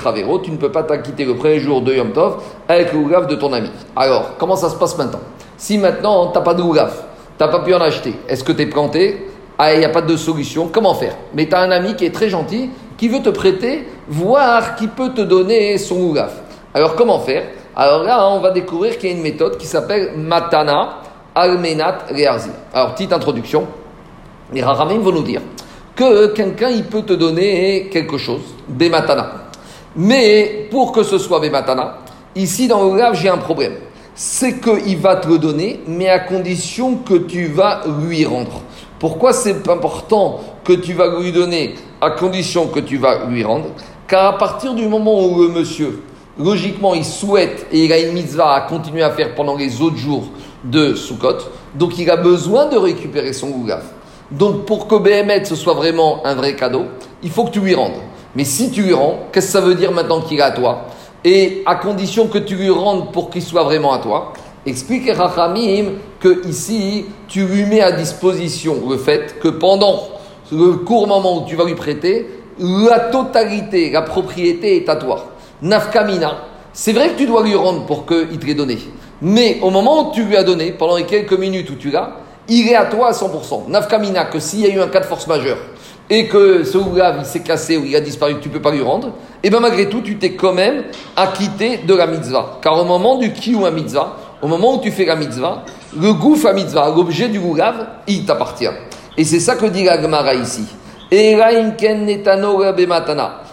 chavero. 0.01 0.39
Tu 0.39 0.51
ne 0.51 0.55
peux 0.55 0.71
pas 0.71 0.83
t'acquitter 0.83 1.25
le 1.25 1.35
premier 1.35 1.59
jour 1.59 1.81
de 1.81 1.93
Yom 1.93 2.13
Tov 2.13 2.37
avec 2.69 2.93
le 2.93 2.99
Gougav 2.99 3.27
de 3.27 3.35
ton 3.35 3.51
ami. 3.51 3.69
Alors, 3.97 4.37
comment 4.37 4.55
ça 4.55 4.69
se 4.69 4.75
passe 4.77 4.97
maintenant? 4.97 5.19
Si 5.57 5.77
maintenant, 5.77 6.27
tu 6.27 6.37
n'as 6.37 6.43
pas 6.43 6.53
de 6.53 6.61
Gougaf, 6.61 7.03
tu 7.37 7.43
n'as 7.43 7.49
pas 7.49 7.59
pu 7.59 7.73
en 7.73 7.81
acheter, 7.81 8.13
est-ce 8.29 8.45
que 8.45 8.53
tu 8.53 8.61
es 8.61 8.67
planté? 8.67 9.27
Ah, 9.57 9.73
il 9.73 9.79
n'y 9.79 9.85
a 9.85 9.89
pas 9.89 10.01
de 10.01 10.15
solution, 10.15 10.69
comment 10.71 10.93
faire? 10.93 11.17
Mais 11.33 11.47
tu 11.47 11.55
as 11.55 11.59
un 11.59 11.71
ami 11.71 11.95
qui 11.95 12.05
est 12.05 12.13
très 12.13 12.29
gentil, 12.29 12.69
qui 12.97 13.09
veut 13.09 13.21
te 13.21 13.29
prêter, 13.29 13.89
voir 14.07 14.75
qui 14.75 14.87
peut 14.87 15.09
te 15.09 15.21
donner 15.21 15.77
son 15.77 15.95
Gougaf. 15.95 16.31
Alors, 16.73 16.95
comment 16.95 17.19
faire? 17.19 17.43
Alors 17.75 18.03
là, 18.03 18.29
on 18.29 18.39
va 18.39 18.51
découvrir 18.51 18.97
qu'il 18.97 19.09
y 19.09 19.13
a 19.13 19.15
une 19.15 19.21
méthode 19.21 19.57
qui 19.57 19.67
s'appelle 19.67 20.13
Matana 20.15 21.01
Almenat. 21.37 22.05
Alors, 22.73 22.95
petite 22.95 23.13
introduction. 23.13 23.67
Les 24.53 24.63
Rahamim 24.63 24.99
vont 24.99 25.11
nous 25.11 25.23
dire 25.23 25.41
que 25.95 26.27
quelqu'un, 26.27 26.69
il 26.69 26.85
peut 26.85 27.01
te 27.01 27.13
donner 27.13 27.89
quelque 27.91 28.17
chose, 28.17 28.41
Bematana. 28.67 29.31
Mais 29.95 30.67
pour 30.71 30.91
que 30.91 31.03
ce 31.03 31.17
soit 31.17 31.39
Bematana, 31.39 31.99
ici 32.35 32.67
dans 32.67 32.83
le 32.83 33.13
j'ai 33.13 33.29
un 33.29 33.37
problème 33.37 33.73
c'est 34.17 34.59
qu'il 34.59 34.97
va 34.97 35.17
te 35.17 35.27
le 35.27 35.37
donner, 35.37 35.79
mais 35.87 36.09
à 36.09 36.17
condition 36.17 36.95
que 36.95 37.13
tu 37.13 37.45
vas 37.45 37.83
lui 38.01 38.25
rendre. 38.25 38.61
Pourquoi 38.97 39.31
c'est 39.31 39.69
important 39.69 40.39
que 40.63 40.73
tu 40.73 40.93
vas 40.93 41.19
lui 41.19 41.31
donner 41.31 41.75
à 42.01 42.09
condition 42.09 42.65
que 42.65 42.79
tu 42.79 42.97
vas 42.97 43.25
lui 43.25 43.43
rendre? 43.43 43.67
Car 44.07 44.33
à 44.33 44.37
partir 44.39 44.73
du 44.73 44.87
moment 44.87 45.23
où 45.23 45.43
le 45.43 45.49
monsieur, 45.49 46.01
logiquement, 46.39 46.93
il 46.93 47.05
souhaite 47.05 47.67
et 47.71 47.85
il 47.85 47.93
a 47.93 47.99
une 47.99 48.13
mitzvah 48.13 48.53
à 48.53 48.61
continuer 48.61 49.03
à 49.03 49.11
faire 49.11 49.35
pendant 49.35 49.55
les 49.55 49.81
autres 49.81 49.97
jours 49.97 50.25
de 50.63 50.95
Sukkot, 50.95 51.37
donc 51.75 51.97
il 51.97 52.09
a 52.09 52.17
besoin 52.17 52.67
de 52.67 52.77
récupérer 52.77 53.33
son 53.33 53.49
gougaf. 53.49 53.83
Donc 54.31 54.65
pour 54.65 54.87
que 54.87 54.95
BMET 54.95 55.45
ce 55.45 55.55
soit 55.55 55.73
vraiment 55.73 56.25
un 56.25 56.35
vrai 56.35 56.55
cadeau, 56.55 56.85
il 57.23 57.29
faut 57.29 57.45
que 57.45 57.51
tu 57.51 57.59
lui 57.59 57.75
rendes. 57.75 58.01
Mais 58.35 58.43
si 58.43 58.71
tu 58.71 58.83
lui 58.83 58.93
rends, 58.93 59.19
qu'est-ce 59.31 59.47
que 59.47 59.51
ça 59.53 59.61
veut 59.61 59.75
dire 59.75 59.91
maintenant 59.91 60.21
qu'il 60.21 60.37
est 60.37 60.41
à 60.41 60.51
toi? 60.51 60.85
Et 61.23 61.63
à 61.65 61.75
condition 61.75 62.27
que 62.27 62.37
tu 62.37 62.55
lui 62.55 62.69
rendes 62.69 63.11
pour 63.11 63.29
qu'il 63.29 63.41
soit 63.41 63.63
vraiment 63.63 63.93
à 63.93 63.99
toi. 63.99 64.33
Explique 64.65 65.09
Rachamim 65.09 65.93
que 66.19 66.45
ici, 66.47 67.05
tu 67.27 67.45
lui 67.45 67.63
mets 67.65 67.81
à 67.81 67.93
disposition 67.93 68.75
le 68.89 68.97
fait 68.97 69.39
que 69.39 69.47
pendant 69.47 70.09
le 70.51 70.73
court 70.73 71.07
moment 71.07 71.41
où 71.41 71.45
tu 71.47 71.55
vas 71.55 71.63
lui 71.63 71.75
prêter, 71.75 72.27
la 72.59 72.99
totalité, 72.99 73.91
la 73.91 74.01
propriété 74.01 74.77
est 74.77 74.89
à 74.89 74.97
toi. 74.97 75.36
Nafkamina, 75.61 76.37
c'est 76.73 76.93
vrai 76.93 77.09
que 77.09 77.17
tu 77.17 77.25
dois 77.25 77.43
lui 77.43 77.55
rendre 77.55 77.85
pour 77.85 78.05
qu'il 78.05 78.37
te 78.37 78.45
l'ait 78.45 78.53
donné. 78.53 78.77
Mais 79.21 79.57
au 79.61 79.69
moment 79.69 80.09
où 80.09 80.11
tu 80.13 80.23
lui 80.23 80.37
as 80.37 80.43
donné, 80.43 80.71
pendant 80.71 80.95
les 80.95 81.05
quelques 81.05 81.37
minutes 81.37 81.69
où 81.71 81.75
tu 81.75 81.89
l'as, 81.89 82.17
il 82.47 82.67
est 82.67 82.75
à 82.75 82.85
toi 82.85 83.09
à 83.09 83.11
100%. 83.11 83.67
Nafkamina, 83.67 84.25
que 84.25 84.39
s'il 84.39 84.61
y 84.61 84.65
a 84.65 84.69
eu 84.69 84.79
un 84.79 84.87
cas 84.87 84.99
de 84.99 85.05
force 85.05 85.27
majeure, 85.27 85.57
et 86.09 86.27
que 86.27 86.63
ce 86.63 86.77
il 86.77 87.25
s'est 87.25 87.41
cassé 87.41 87.75
ou 87.75 87.83
il 87.83 87.95
a 87.95 87.99
disparu, 87.99 88.39
tu 88.39 88.47
ne 88.49 88.53
peux 88.53 88.61
pas 88.61 88.71
lui 88.71 88.81
rendre, 88.81 89.11
et 89.43 89.49
bien 89.49 89.59
malgré 89.59 89.89
tout, 89.89 90.01
tu 90.01 90.17
t'es 90.17 90.33
quand 90.33 90.53
même 90.53 90.83
acquitté 91.15 91.79
de 91.79 91.93
la 91.93 92.07
mitzvah. 92.07 92.59
Car 92.61 92.79
au 92.79 92.85
moment 92.85 93.17
du 93.17 93.33
ki 93.33 93.55
ou 93.55 93.65
un 93.65 93.71
mitzvah, 93.71 94.15
au 94.41 94.47
moment 94.47 94.75
où 94.75 94.81
tu 94.81 94.91
fais 94.91 95.05
la 95.05 95.15
mitzvah, 95.15 95.63
le 95.99 96.13
gouf 96.13 96.45
à 96.45 96.53
mitzvah, 96.53 96.93
l'objet 96.95 97.27
du 97.27 97.39
Ougav, 97.39 97.87
il 98.07 98.25
t'appartient. 98.25 98.69
Et 99.17 99.23
c'est 99.23 99.39
ça 99.39 99.55
que 99.55 99.65
dit 99.65 99.83
la 99.83 100.01
Gemara 100.01 100.33
ici. 100.35 100.63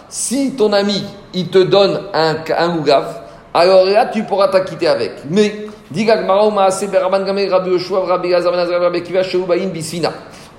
Si 0.07 0.51
ton 0.51 0.73
ami, 0.73 1.03
il 1.35 1.49
te 1.49 1.59
donne 1.59 1.99
un, 2.13 2.37
un 2.57 2.69
alors 3.57 3.85
là, 3.85 4.07
tu 4.07 4.23
pourras 4.23 4.49
t'acquitter 4.49 4.85
avec. 4.85 5.11
Mais, 5.29 5.67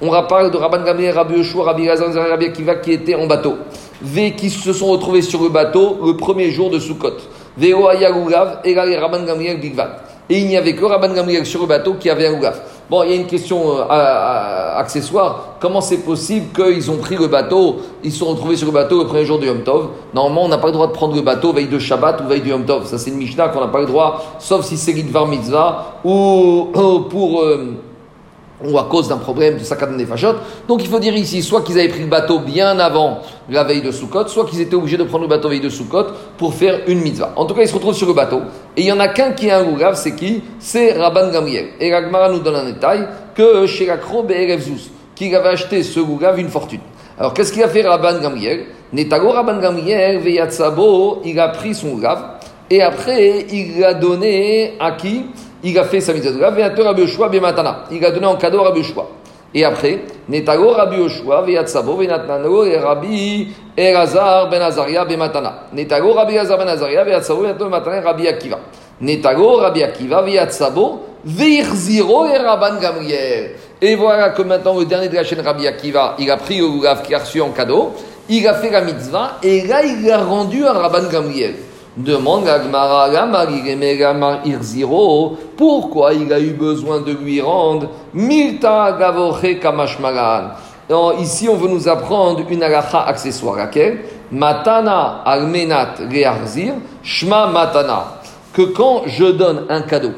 on 0.00 0.22
parle 0.22 0.50
de 0.50 0.56
Rabban 0.56 0.82
Gamliel, 0.82 1.14
Rabbi 1.14 1.36
Yoshua, 1.36 1.64
Rabbi 1.64 1.84
Gazan, 1.84 2.12
Rabbi 2.14 2.46
Akiva 2.46 2.76
qui 2.76 2.92
étaient 2.92 3.14
en 3.14 3.26
bateau. 3.26 3.56
V 4.00 4.30
qui 4.32 4.48
se 4.48 4.72
sont 4.72 4.86
retrouvés 4.86 5.20
sur 5.20 5.42
le 5.42 5.50
bateau 5.50 5.98
le 6.06 6.16
premier 6.16 6.50
jour 6.50 6.70
de 6.70 6.78
Sukkot. 6.78 7.18
Et 7.60 7.74
Rabban 7.74 9.24
Bigvat. 9.60 9.96
Et 10.30 10.38
il 10.38 10.46
n'y 10.46 10.56
avait 10.56 10.74
que 10.74 10.86
Rabban 10.86 11.12
Gamliel 11.12 11.44
sur 11.44 11.60
le 11.60 11.66
bateau 11.66 11.96
qui 12.00 12.08
avait 12.08 12.28
un 12.28 12.32
Gougaf. 12.32 12.62
Bon, 12.88 13.02
il 13.02 13.10
y 13.10 13.12
a 13.14 13.16
une 13.16 13.26
question 13.26 13.78
euh, 13.78 14.78
accessoire. 14.78 15.56
Comment 15.58 15.80
c'est 15.80 15.98
possible 16.04 16.46
qu'ils 16.54 16.88
ont 16.90 16.98
pris 16.98 17.16
le 17.16 17.26
bateau, 17.26 17.76
ils 18.04 18.12
se 18.12 18.20
sont 18.20 18.26
retrouvés 18.26 18.56
sur 18.56 18.66
le 18.66 18.72
bateau 18.72 18.98
le 19.00 19.06
premier 19.06 19.24
jour 19.24 19.40
du 19.40 19.46
Yom 19.48 19.62
Tov? 19.62 19.88
Normalement, 20.14 20.44
on 20.44 20.48
n'a 20.48 20.58
pas 20.58 20.68
le 20.68 20.72
droit 20.72 20.86
de 20.86 20.92
prendre 20.92 21.16
le 21.16 21.22
bateau 21.22 21.52
veille 21.52 21.66
de 21.66 21.78
Shabbat 21.80 22.20
ou 22.20 22.28
veille 22.28 22.42
du 22.42 22.50
Yom 22.50 22.64
Tov. 22.64 22.86
Ça, 22.86 22.96
c'est 22.98 23.10
une 23.10 23.16
Mishnah 23.16 23.48
qu'on 23.48 23.60
n'a 23.60 23.66
pas 23.68 23.80
le 23.80 23.86
droit, 23.86 24.22
sauf 24.38 24.64
si 24.64 24.76
c'est 24.76 24.92
l'Idvar 24.92 25.26
Mitzvah 25.26 25.96
ou 26.04 26.68
ou 26.74 27.00
pour. 27.00 27.40
euh, 27.42 27.74
ou 28.64 28.78
à 28.78 28.84
cause 28.84 29.08
d'un 29.08 29.18
problème 29.18 29.58
de 29.58 29.64
saccade 29.64 29.96
des. 29.96 30.06
Donc 30.66 30.82
il 30.82 30.88
faut 30.88 30.98
dire 30.98 31.14
ici, 31.14 31.42
soit 31.42 31.62
qu'ils 31.62 31.78
avaient 31.78 31.88
pris 31.88 32.00
le 32.00 32.06
bateau 32.06 32.38
bien 32.38 32.78
avant 32.78 33.18
la 33.50 33.64
veille 33.64 33.82
de 33.82 33.90
Sukkot, 33.90 34.28
soit 34.28 34.46
qu'ils 34.46 34.60
étaient 34.60 34.74
obligés 34.74 34.96
de 34.96 35.04
prendre 35.04 35.24
le 35.24 35.28
bateau 35.28 35.48
veille 35.48 35.60
de 35.60 35.68
Sukkot 35.68 36.06
pour 36.38 36.54
faire 36.54 36.80
une 36.86 37.00
mitzvah. 37.00 37.32
En 37.36 37.44
tout 37.44 37.54
cas, 37.54 37.62
ils 37.62 37.68
se 37.68 37.74
retrouvent 37.74 37.94
sur 37.94 38.06
le 38.06 38.14
bateau. 38.14 38.40
Et 38.76 38.82
il 38.82 38.86
y 38.86 38.92
en 38.92 39.00
a 39.00 39.08
qu'un 39.08 39.32
qui 39.32 39.48
est 39.48 39.52
un 39.52 39.62
Rougav, 39.62 39.94
c'est 39.96 40.14
qui? 40.14 40.42
C'est 40.58 40.92
Rabban 40.92 41.30
Gamriel. 41.30 41.68
Et 41.80 41.90
la 41.90 42.02
Gemara 42.02 42.30
nous 42.30 42.40
donne 42.40 42.56
un 42.56 42.64
détail 42.64 43.06
que 43.34 43.66
chez 43.66 43.84
et 43.84 44.42
Erevzus, 44.42 44.90
qu'il 45.14 45.34
avait 45.34 45.50
acheté 45.50 45.82
ce 45.82 46.00
Rougav 46.00 46.38
une 46.38 46.48
fortune. 46.48 46.80
Alors 47.18 47.32
qu'est-ce 47.34 47.52
qu'il 47.52 47.62
a 47.62 47.68
fait 47.68 47.82
Rabban 47.82 48.20
Gamriel 48.20 48.66
Netago 48.92 49.30
Rabban 49.30 49.58
Gamriel, 49.60 50.18
Veyatsabo, 50.18 51.22
il 51.24 51.40
a 51.40 51.48
pris 51.48 51.74
son 51.74 51.90
Rougav 51.90 52.38
et 52.70 52.82
après 52.82 53.46
il 53.52 53.80
l'a 53.80 53.94
donné 53.94 54.74
à 54.78 54.92
qui? 54.92 55.24
Il 55.66 55.76
a 55.78 55.84
fait 55.84 56.00
sa 56.00 56.12
mitzvah 56.12 56.30
de 56.30 56.42
Rav, 56.42 56.54
Veyater 56.54 56.82
Rabbi. 56.82 57.02
Il 57.90 58.04
a 58.04 58.10
donné 58.12 58.26
en 58.26 58.36
cadeau 58.36 58.60
à 58.60 58.64
Rabbi 58.64 58.80
Yoshua. 58.80 59.08
Et 59.52 59.64
après, 59.64 60.00
Netago 60.28 60.70
Rabbi 60.70 60.96
Yoshua 60.96 61.42
Veyatsabo 61.42 61.96
Venatnano 61.96 62.64
et 62.64 62.78
Rabbi 62.78 63.48
Elazar 63.76 64.48
Ben 64.48 64.62
Azaria 64.62 65.04
Bematana. 65.04 65.64
Netago 65.72 66.12
Rabbi 66.12 66.34
Elazar 66.34 66.58
Ben 66.58 66.68
Azaria 66.68 67.02
Veyatsabo 67.02 67.42
Veyater 67.42 67.68
Matana 67.68 68.00
Rabbi 68.00 68.28
Akiva. 68.28 68.60
Netago 69.00 69.56
Rabbi 69.56 69.82
Akiva 69.82 70.22
Veyatsabo 70.22 71.00
Veirziro 71.24 72.26
et 72.26 72.38
Rabban 72.38 72.78
Gamriel. 72.80 73.56
Et 73.80 73.96
voilà 73.96 74.30
que 74.30 74.42
maintenant 74.42 74.78
le 74.78 74.84
dernier 74.84 75.08
de 75.08 75.16
la 75.16 75.24
chaîne 75.24 75.40
Rabbi 75.40 75.66
Akiva, 75.66 76.14
il 76.20 76.30
a 76.30 76.36
pris 76.36 76.58
le 76.58 76.86
Rav 76.86 77.02
qu'il 77.02 77.14
a 77.16 77.18
reçu 77.18 77.40
en 77.40 77.50
cadeau, 77.50 77.92
il 78.28 78.46
a 78.46 78.54
fait 78.54 78.70
la 78.70 78.82
mitzvah 78.82 79.38
et 79.42 79.66
là 79.66 79.82
il 79.84 80.06
l'a 80.06 80.18
rendu 80.18 80.64
à 80.64 80.72
Rabban 80.72 81.08
Gamriel. 81.10 81.54
Demande 81.96 82.46
Ireme, 82.46 83.96
Gamar, 83.96 84.46
Irziro, 84.46 85.36
pourquoi 85.56 86.12
il 86.12 86.30
a 86.32 86.38
eu 86.38 86.50
besoin 86.50 87.00
de 87.00 87.12
lui 87.12 87.40
rendre 87.40 87.88
Milta 88.12 88.96
Gavoche 88.98 89.58
Kamashmaran. 89.60 90.50
Non, 90.90 91.18
Ici, 91.18 91.48
on 91.48 91.56
veut 91.56 91.68
nous 91.68 91.88
apprendre 91.88 92.42
une 92.50 92.62
alacha 92.62 93.02
accessoire, 93.02 93.56
laquelle? 93.56 94.00
Matana 94.30 95.22
Almenat 95.24 95.94
Rearzir, 96.10 96.74
Shma 97.02 97.46
Matana. 97.46 98.20
Que 98.52 98.62
quand 98.62 99.02
je 99.06 99.24
donne 99.24 99.64
un 99.68 99.80
cadeau, 99.82 100.12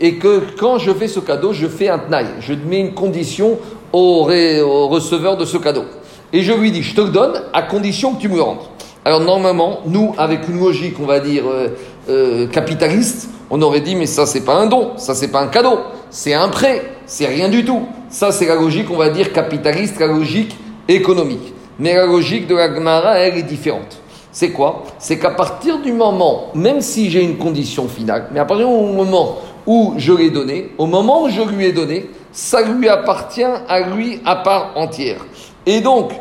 et 0.00 0.16
que 0.16 0.42
quand 0.58 0.78
je 0.78 0.92
fais 0.92 1.08
ce 1.08 1.20
cadeau, 1.20 1.52
je 1.52 1.68
fais 1.68 1.88
un 1.88 1.98
tnaï, 1.98 2.26
je 2.40 2.54
mets 2.54 2.80
une 2.80 2.94
condition 2.94 3.58
au, 3.92 4.24
receveur 4.24 5.36
de 5.36 5.44
ce 5.44 5.58
cadeau. 5.58 5.84
Et 6.32 6.42
je 6.42 6.52
lui 6.52 6.72
dis, 6.72 6.82
je 6.82 6.94
te 6.94 7.00
le 7.02 7.10
donne 7.10 7.42
à 7.52 7.62
condition 7.62 8.14
que 8.14 8.20
tu 8.20 8.28
me 8.28 8.40
rendes. 8.40 8.58
Alors 9.04 9.20
normalement, 9.20 9.80
nous, 9.86 10.14
avec 10.18 10.48
une 10.48 10.60
logique, 10.60 10.96
on 11.00 11.06
va 11.06 11.20
dire, 11.20 11.44
euh, 11.46 11.68
euh, 12.08 12.46
capitaliste, 12.48 13.30
on 13.48 13.62
aurait 13.62 13.80
dit, 13.80 13.96
mais 13.96 14.06
ça, 14.06 14.26
c'est 14.26 14.44
pas 14.44 14.54
un 14.54 14.66
don, 14.66 14.92
ça, 14.96 15.14
c'est 15.14 15.28
pas 15.28 15.40
un 15.40 15.46
cadeau, 15.46 15.78
c'est 16.10 16.34
un 16.34 16.48
prêt, 16.48 16.82
c'est 17.06 17.26
rien 17.26 17.48
du 17.48 17.64
tout. 17.64 17.82
Ça, 18.10 18.30
c'est 18.30 18.46
la 18.46 18.56
logique, 18.56 18.90
on 18.90 18.96
va 18.96 19.08
dire, 19.08 19.32
capitaliste, 19.32 19.98
la 19.98 20.06
logique 20.06 20.56
économique. 20.86 21.54
Mais 21.78 21.94
la 21.94 22.06
logique 22.06 22.46
de 22.46 22.54
la 22.54 22.74
Gemara, 22.74 23.18
elle 23.18 23.38
est 23.38 23.42
différente. 23.42 23.98
C'est 24.32 24.50
quoi? 24.50 24.84
C'est 24.98 25.18
qu'à 25.18 25.30
partir 25.30 25.80
du 25.80 25.92
moment, 25.92 26.48
même 26.54 26.82
si 26.82 27.10
j'ai 27.10 27.22
une 27.22 27.36
condition 27.36 27.88
finale, 27.88 28.28
mais 28.32 28.38
à 28.38 28.44
partir 28.44 28.68
du 28.68 28.74
moment 28.74 29.38
où 29.66 29.94
je 29.96 30.12
l'ai 30.12 30.30
donné, 30.30 30.72
au 30.78 30.86
moment 30.86 31.24
où 31.24 31.28
je 31.28 31.42
lui 31.42 31.64
ai 31.64 31.72
donné, 31.72 32.10
ça 32.32 32.62
lui 32.62 32.88
appartient 32.88 33.42
à 33.42 33.80
lui 33.80 34.20
à 34.24 34.36
part 34.36 34.72
entière. 34.76 35.24
Et 35.66 35.80
donc, 35.80 36.12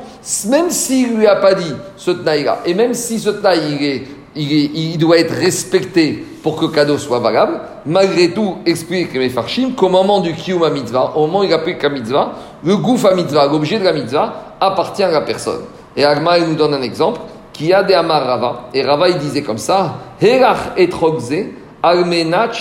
même 0.48 0.70
s'il 0.70 1.18
lui 1.18 1.28
a 1.28 1.36
pas 1.38 1.54
dit 1.54 1.74
ce 1.96 2.12
tnaï-là, 2.12 2.60
et 2.66 2.74
même 2.74 2.94
si 2.94 3.20
ce 3.20 3.30
tnaï, 3.30 4.04
il, 4.36 4.98
doit 4.98 5.18
être 5.18 5.34
respecté 5.34 6.26
pour 6.44 6.56
que 6.56 6.66
le 6.66 6.72
cadeau 6.72 6.98
soit 6.98 7.20
valable, 7.20 7.60
malgré 7.86 8.32
tout, 8.32 8.58
explique 8.66 9.14
les 9.14 9.30
farshim 9.30 9.74
qu'au 9.76 9.90
moment 9.90 10.20
du 10.20 10.34
kiyum 10.34 10.72
mitzvah, 10.72 11.14
au 11.16 11.28
moment 11.28 11.40
où 11.40 11.44
il 11.44 11.54
applique 11.54 11.82
la 11.82 11.90
mitzvah, 11.90 12.34
le 12.64 12.78
gouf 12.78 13.06
à 13.06 13.16
mitzvah, 13.16 13.48
l'objet 13.48 13.80
de 13.80 13.84
la 13.84 13.94
mitzvah, 13.94 14.56
appartient 14.60 15.04
à 15.04 15.12
la 15.12 15.22
personne. 15.22 15.62
Et 15.96 16.06
Agma, 16.06 16.38
il 16.38 16.46
nous 16.46 16.56
donne 16.56 16.74
un 16.74 16.82
exemple, 16.82 17.20
qui 17.52 17.74
a 17.74 17.84
des 17.84 17.94
amar 17.94 18.26
Rava, 18.26 18.70
et 18.74 18.84
Rava, 18.84 19.10
il 19.10 19.18
disait 19.18 19.42
comme 19.42 19.58
ça, 19.58 19.96
Herach 20.22 20.78
etrogze, 20.78 21.34
almenat 21.82 22.52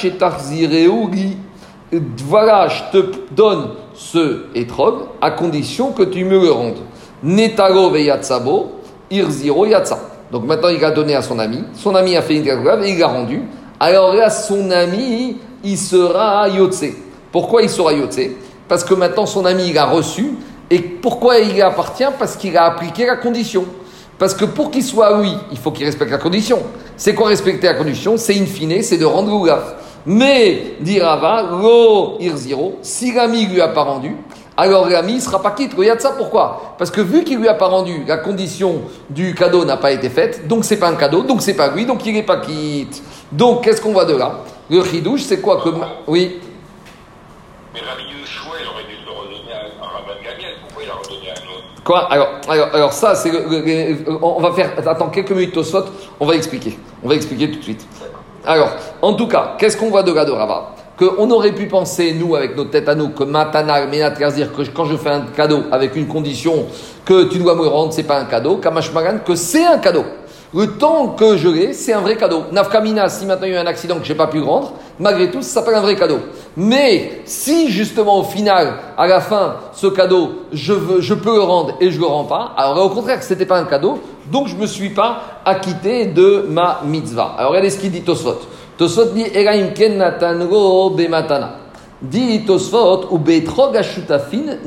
voilà, 2.26 2.68
je 2.68 2.82
te 2.92 3.06
donne 3.34 3.70
ce 3.94 4.44
étrog 4.54 5.06
à 5.20 5.30
condition 5.30 5.92
que 5.92 6.02
tu 6.02 6.24
me 6.24 6.38
le 6.38 6.50
rendes. 6.50 6.80
Netaro 7.22 7.90
veyatsabo, 7.90 8.70
irziro 9.10 9.66
yatsa. 9.66 9.98
Donc 10.30 10.44
maintenant, 10.44 10.68
il 10.68 10.84
a 10.84 10.90
donné 10.90 11.14
à 11.14 11.22
son 11.22 11.38
ami. 11.38 11.64
Son 11.74 11.94
ami 11.94 12.16
a 12.16 12.22
fait 12.22 12.36
une 12.36 12.44
calculable 12.44 12.84
et 12.84 12.90
il 12.90 12.98
l'a 12.98 13.08
rendu. 13.08 13.42
Alors 13.80 14.14
là, 14.14 14.30
son 14.30 14.70
ami, 14.70 15.38
il 15.64 15.78
sera 15.78 16.48
yotse. 16.48 16.84
Pourquoi 17.32 17.62
il 17.62 17.70
sera 17.70 17.92
yotse? 17.92 18.20
Parce 18.68 18.84
que 18.84 18.94
maintenant, 18.94 19.26
son 19.26 19.44
ami, 19.44 19.68
il 19.68 19.78
a 19.78 19.86
reçu. 19.86 20.34
Et 20.70 20.80
pourquoi 20.80 21.38
il 21.38 21.54
lui 21.54 21.62
appartient? 21.62 22.04
Parce 22.18 22.36
qu'il 22.36 22.56
a 22.56 22.64
appliqué 22.64 23.06
la 23.06 23.16
condition. 23.16 23.64
Parce 24.18 24.34
que 24.34 24.44
pour 24.44 24.70
qu'il 24.70 24.82
soit 24.82 25.18
oui, 25.18 25.32
il 25.50 25.58
faut 25.58 25.70
qu'il 25.70 25.86
respecte 25.86 26.10
la 26.10 26.18
condition. 26.18 26.58
C'est 26.96 27.14
quoi 27.14 27.28
respecter 27.28 27.68
la 27.68 27.74
condition? 27.74 28.16
C'est 28.16 28.38
in 28.38 28.46
fine, 28.46 28.82
c'est 28.82 28.98
de 28.98 29.06
rendre 29.06 29.30
le 29.30 29.46
gaf. 29.46 29.74
Mais, 30.04 30.74
dit 30.80 31.00
Rava, 31.00 31.42
lo 31.42 32.16
irziro, 32.20 32.78
si 32.82 33.12
l'ami 33.12 33.46
lui 33.46 33.60
a 33.60 33.68
pas 33.68 33.82
rendu, 33.82 34.16
alors 34.58 34.88
l'ami 34.88 35.14
ne 35.14 35.20
sera 35.20 35.40
pas 35.40 35.52
quitte. 35.52 35.74
Regarde 35.74 36.00
ça, 36.00 36.10
pourquoi? 36.10 36.74
Parce 36.78 36.90
que 36.90 37.00
vu 37.00 37.22
qu'il 37.22 37.38
lui 37.38 37.46
a 37.46 37.54
pas 37.54 37.68
rendu, 37.68 38.02
la 38.04 38.16
condition 38.16 38.82
du 39.08 39.32
cadeau 39.32 39.64
n'a 39.64 39.76
pas 39.76 39.92
été 39.92 40.10
faite, 40.10 40.48
donc 40.48 40.64
c'est 40.64 40.80
pas 40.80 40.88
un 40.88 40.96
cadeau, 40.96 41.22
donc 41.22 41.42
c'est 41.42 41.54
pas 41.54 41.68
lui, 41.68 41.86
donc 41.86 42.04
il 42.04 42.12
n'est 42.12 42.24
pas 42.24 42.38
quitte. 42.38 43.00
Donc 43.30 43.62
qu'est-ce 43.62 43.80
qu'on 43.80 43.92
voit 43.92 44.04
de 44.04 44.16
là? 44.16 44.40
Le 44.68 44.82
chidouche, 44.82 45.22
c'est 45.22 45.40
quoi 45.40 45.60
que... 45.62 45.68
Oui 46.08 46.40
Mais 47.72 47.78
il 47.80 47.86
aurait 47.86 48.02
dû 48.82 48.96
le 49.06 49.12
redonner 49.12 49.52
à, 49.52 49.84
Rabban 49.84 50.20
Gamiel. 50.24 50.54
Pourquoi 50.66 50.82
il 50.82 50.88
l'a 50.88 50.94
redonné 50.94 51.30
à 51.30 51.34
un 51.34 51.56
autre? 51.56 51.82
Quoi? 51.84 52.12
Alors, 52.12 52.28
alors, 52.48 52.68
alors 52.74 52.92
ça, 52.92 53.14
c'est 53.14 53.30
on 54.20 54.40
va 54.40 54.52
faire. 54.52 54.72
Attends 54.76 55.10
quelques 55.10 55.30
minutes 55.30 55.56
au 55.56 55.62
spot, 55.62 55.86
on 56.18 56.26
va 56.26 56.34
expliquer. 56.34 56.76
On 57.04 57.08
va 57.08 57.14
expliquer 57.14 57.48
tout 57.48 57.58
de 57.58 57.62
suite. 57.62 57.86
Alors, 58.44 58.70
en 59.02 59.14
tout 59.14 59.28
cas, 59.28 59.54
qu'est-ce 59.56 59.76
qu'on 59.76 59.90
voit 59.90 60.02
de 60.02 60.12
là 60.12 60.24
de 60.24 60.32
Rava 60.32 60.74
Qu'on 60.98 61.30
aurait 61.30 61.52
pu 61.52 61.66
penser, 61.66 62.12
nous, 62.12 62.34
avec 62.34 62.56
nos 62.56 62.64
têtes 62.64 62.88
à 62.88 62.94
nous, 62.96 63.10
que 63.10 63.22
Matana, 63.22 63.86
Menat, 63.86 64.10
que 64.10 64.70
quand 64.74 64.84
je 64.84 64.96
fais 64.96 65.10
un 65.10 65.26
cadeau 65.36 65.62
avec 65.70 65.94
une 65.94 66.08
condition 66.08 66.66
que 67.04 67.24
tu 67.24 67.38
dois 67.38 67.54
me 67.54 67.68
rendre, 67.68 67.92
c'est 67.92 68.02
pas 68.02 68.18
un 68.18 68.24
cadeau, 68.24 68.56
Kamashmaran, 68.56 69.18
que 69.24 69.36
c'est 69.36 69.64
un 69.64 69.78
cadeau. 69.78 70.04
Le 70.54 70.66
temps 70.78 71.08
que 71.08 71.36
je 71.36 71.48
l'ai, 71.48 71.72
c'est 71.74 71.92
un 71.92 72.00
vrai 72.00 72.16
cadeau. 72.16 72.44
Nafkamina, 72.50 73.08
si 73.10 73.26
maintenant 73.26 73.46
il 73.46 73.52
y 73.52 73.56
a 73.56 73.60
eu 73.60 73.62
un 73.62 73.66
accident 73.66 73.96
que 73.98 74.04
je 74.04 74.12
n'ai 74.12 74.16
pas 74.16 74.28
pu 74.28 74.40
rendre, 74.40 74.72
malgré 74.98 75.30
tout, 75.30 75.42
ça 75.42 75.60
s'appelle 75.60 75.74
un 75.74 75.82
vrai 75.82 75.94
cadeau. 75.94 76.20
Mais 76.56 77.20
si 77.26 77.70
justement 77.70 78.18
au 78.18 78.22
final, 78.24 78.74
à 78.96 79.06
la 79.06 79.20
fin, 79.20 79.56
ce 79.74 79.88
cadeau, 79.88 80.46
je, 80.52 80.72
veux, 80.72 81.00
je 81.00 81.12
peux 81.12 81.34
le 81.34 81.42
rendre 81.42 81.74
et 81.80 81.90
je 81.90 81.96
ne 81.96 82.00
le 82.00 82.06
rends 82.06 82.24
pas, 82.24 82.54
alors 82.56 82.86
au 82.86 82.88
contraire, 82.88 83.22
ce 83.22 83.34
n'était 83.34 83.44
pas 83.44 83.58
un 83.58 83.64
cadeau, 83.64 84.00
donc 84.32 84.48
je 84.48 84.56
ne 84.56 84.62
me 84.62 84.66
suis 84.66 84.90
pas 84.90 85.20
acquitté 85.44 86.06
de 86.06 86.46
ma 86.48 86.80
mitzvah. 86.84 87.34
Alors 87.36 87.50
regardez 87.50 87.70
ce 87.70 87.78
qu'il 87.78 87.90
dit 87.90 88.00
Tosfot. 88.02 88.40
Tosfot 88.78 89.06
dit 89.06 89.26
natango 89.96 90.90
bematana. 90.90 91.56
Dit 92.00 92.46
Tosfot 92.46 93.08
ou 93.10 93.18
betrog 93.18 93.76
ashutafin. 93.76 94.58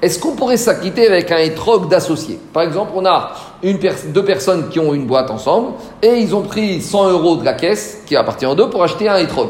Est-ce 0.00 0.20
qu'on 0.20 0.36
pourrait 0.36 0.56
s'acquitter 0.56 1.08
avec 1.08 1.32
un 1.32 1.38
étrog 1.38 1.88
d'associés? 1.88 2.38
Par 2.52 2.62
exemple, 2.62 2.92
on 2.94 3.04
a 3.04 3.32
deux 3.62 4.24
personnes 4.24 4.68
qui 4.68 4.78
ont 4.78 4.94
une 4.94 5.06
boîte 5.06 5.28
ensemble 5.28 5.72
et 6.00 6.18
ils 6.18 6.36
ont 6.36 6.42
pris 6.42 6.80
100 6.80 7.10
euros 7.10 7.36
de 7.36 7.44
la 7.44 7.54
caisse 7.54 8.04
qui 8.06 8.14
appartient 8.14 8.46
aux 8.46 8.54
deux 8.54 8.70
pour 8.70 8.84
acheter 8.84 9.08
un 9.08 9.16
étrog. 9.16 9.48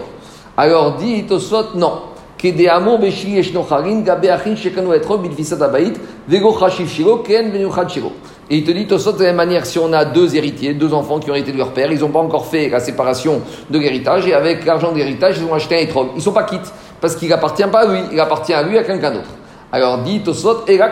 Alors 0.57 0.97
dit 0.97 1.25
Tosfot, 1.25 1.75
non. 1.75 2.01
Et 8.51 8.57
il 8.57 8.65
te 8.65 8.71
dit 8.71 8.87
Tosfot 8.87 9.13
de 9.13 9.19
la 9.19 9.27
même 9.27 9.37
manière, 9.37 9.67
si 9.67 9.79
on 9.79 9.93
a 9.93 10.07
deux 10.07 10.35
héritiers, 10.35 10.73
deux 10.73 10.95
enfants 10.95 11.19
qui 11.19 11.31
ont 11.31 11.35
hérité 11.35 11.53
de 11.53 11.59
leur 11.59 11.73
père, 11.73 11.93
ils 11.93 12.01
n'ont 12.01 12.09
pas 12.09 12.21
encore 12.21 12.47
fait 12.47 12.71
la 12.71 12.81
séparation 12.81 13.43
de 13.69 13.79
l'héritage 13.79 14.27
et 14.27 14.33
avec 14.33 14.65
l'argent 14.65 14.93
de 14.93 14.97
l'héritage, 14.97 15.37
ils 15.39 15.45
ont 15.45 15.53
acheté 15.53 15.77
un 15.77 15.81
étrog. 15.81 16.09
Ils 16.17 16.23
sont 16.23 16.33
pas 16.33 16.45
quittes 16.45 16.73
parce 17.01 17.15
qu'il 17.15 17.31
appartient 17.33 17.63
pas 17.71 17.81
à 17.81 17.87
lui, 17.87 18.01
il 18.11 18.19
appartient 18.19 18.55
à 18.55 18.63
lui 18.63 18.79
à 18.79 18.85
quelqu'un 18.85 19.11
d'autre. 19.11 19.29
Alors 19.71 19.99
dit 19.99 20.21
Tosot, 20.21 20.65
et 20.67 20.79
là. 20.79 20.91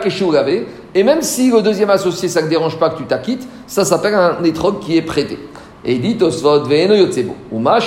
Et 0.94 1.02
même 1.02 1.22
si 1.22 1.50
le 1.50 1.62
deuxième 1.62 1.88
associé, 1.88 2.28
ça 2.28 2.42
ne 2.42 2.48
dérange 2.48 2.78
pas 2.78 2.90
que 2.90 2.98
tu 2.98 3.04
t'acquittes, 3.04 3.48
ça 3.66 3.86
s'appelle 3.86 4.14
un 4.14 4.44
étrog 4.44 4.80
qui 4.80 4.98
est 4.98 5.02
prêté. 5.02 5.38
Et 5.82 5.94
il 5.94 6.02
dit 6.02 6.18
Tosot, 6.18 6.64
ve'eno 6.64 6.94
yotsebo. 6.94 7.34
Uma 7.52 7.78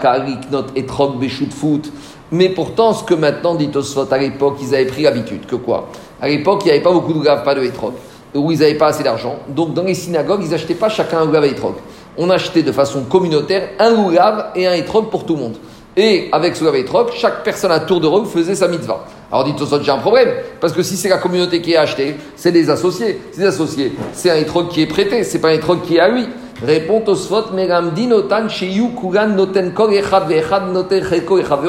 kariknot 0.00 0.66
etrog 0.74 1.18
beshutfut. 1.18 1.92
Mais 2.32 2.48
pourtant, 2.48 2.94
ce 2.94 3.04
que 3.04 3.14
maintenant 3.14 3.56
dit 3.56 3.68
Tosot, 3.68 4.08
à 4.10 4.16
l'époque, 4.16 4.56
ils 4.62 4.74
avaient 4.74 4.86
pris 4.86 5.02
l'habitude. 5.02 5.44
Que 5.46 5.56
quoi? 5.56 5.88
À 6.20 6.28
l'époque, 6.28 6.62
il 6.64 6.66
n'y 6.66 6.72
avait 6.72 6.82
pas 6.82 6.92
beaucoup 6.92 7.12
de 7.12 7.22
gaves, 7.22 7.44
pas 7.44 7.54
de 7.54 7.62
étrog. 7.62 7.92
Où 8.36 8.52
ils 8.52 8.58
n'avaient 8.58 8.74
pas 8.74 8.88
assez 8.88 9.02
d'argent. 9.02 9.36
Donc 9.48 9.74
dans 9.74 9.82
les 9.82 9.94
synagogues, 9.94 10.42
ils 10.44 10.50
n'achetaient 10.50 10.74
pas 10.74 10.88
chacun 10.88 11.20
un 11.20 11.24
loulav 11.24 11.44
et 11.44 11.50
étrog. 11.50 11.74
On 12.18 12.30
achetait 12.30 12.62
de 12.62 12.72
façon 12.72 13.02
communautaire 13.04 13.70
un 13.78 13.90
loulav 13.90 14.52
et 14.54 14.66
un 14.66 14.74
étrog 14.74 15.10
pour 15.10 15.24
tout 15.24 15.34
le 15.34 15.40
monde. 15.40 15.56
Et 15.98 16.28
avec 16.30 16.56
ce 16.56 16.64
Etrog, 16.74 17.08
chaque 17.16 17.42
personne 17.42 17.72
à 17.72 17.80
tour 17.80 18.00
de 18.00 18.06
rôle 18.06 18.26
faisait 18.26 18.54
sa 18.54 18.68
mitzvah. 18.68 19.06
Alors 19.32 19.44
dit 19.44 19.54
Tosot, 19.54 19.82
j'ai 19.82 19.90
un 19.90 19.96
problème, 19.96 20.28
parce 20.60 20.74
que 20.74 20.82
si 20.82 20.94
c'est 20.94 21.08
la 21.08 21.16
communauté 21.16 21.62
qui 21.62 21.74
a 21.74 21.80
acheté, 21.80 22.16
c'est 22.36 22.52
des 22.52 22.68
associés. 22.68 23.18
C'est 23.32 23.40
des 23.40 23.46
associés, 23.46 23.92
c'est 24.12 24.30
un 24.30 24.36
Etrog 24.36 24.68
qui 24.68 24.82
est 24.82 24.86
prêté, 24.86 25.24
c'est 25.24 25.38
pas 25.38 25.48
un 25.48 25.52
Etrog 25.52 25.80
qui 25.80 25.96
est 25.96 26.00
à 26.00 26.08
lui. 26.08 26.26
Répond 26.62 27.00
Tosfot, 27.00 27.52
Megamdi 27.54 28.06
notan 28.06 28.48
sheyu 28.48 28.90
kugan 28.94 29.36
noten 29.36 29.72
kol 29.72 29.92
echad 29.92 30.72
noten 30.72 31.02
echad 31.02 31.62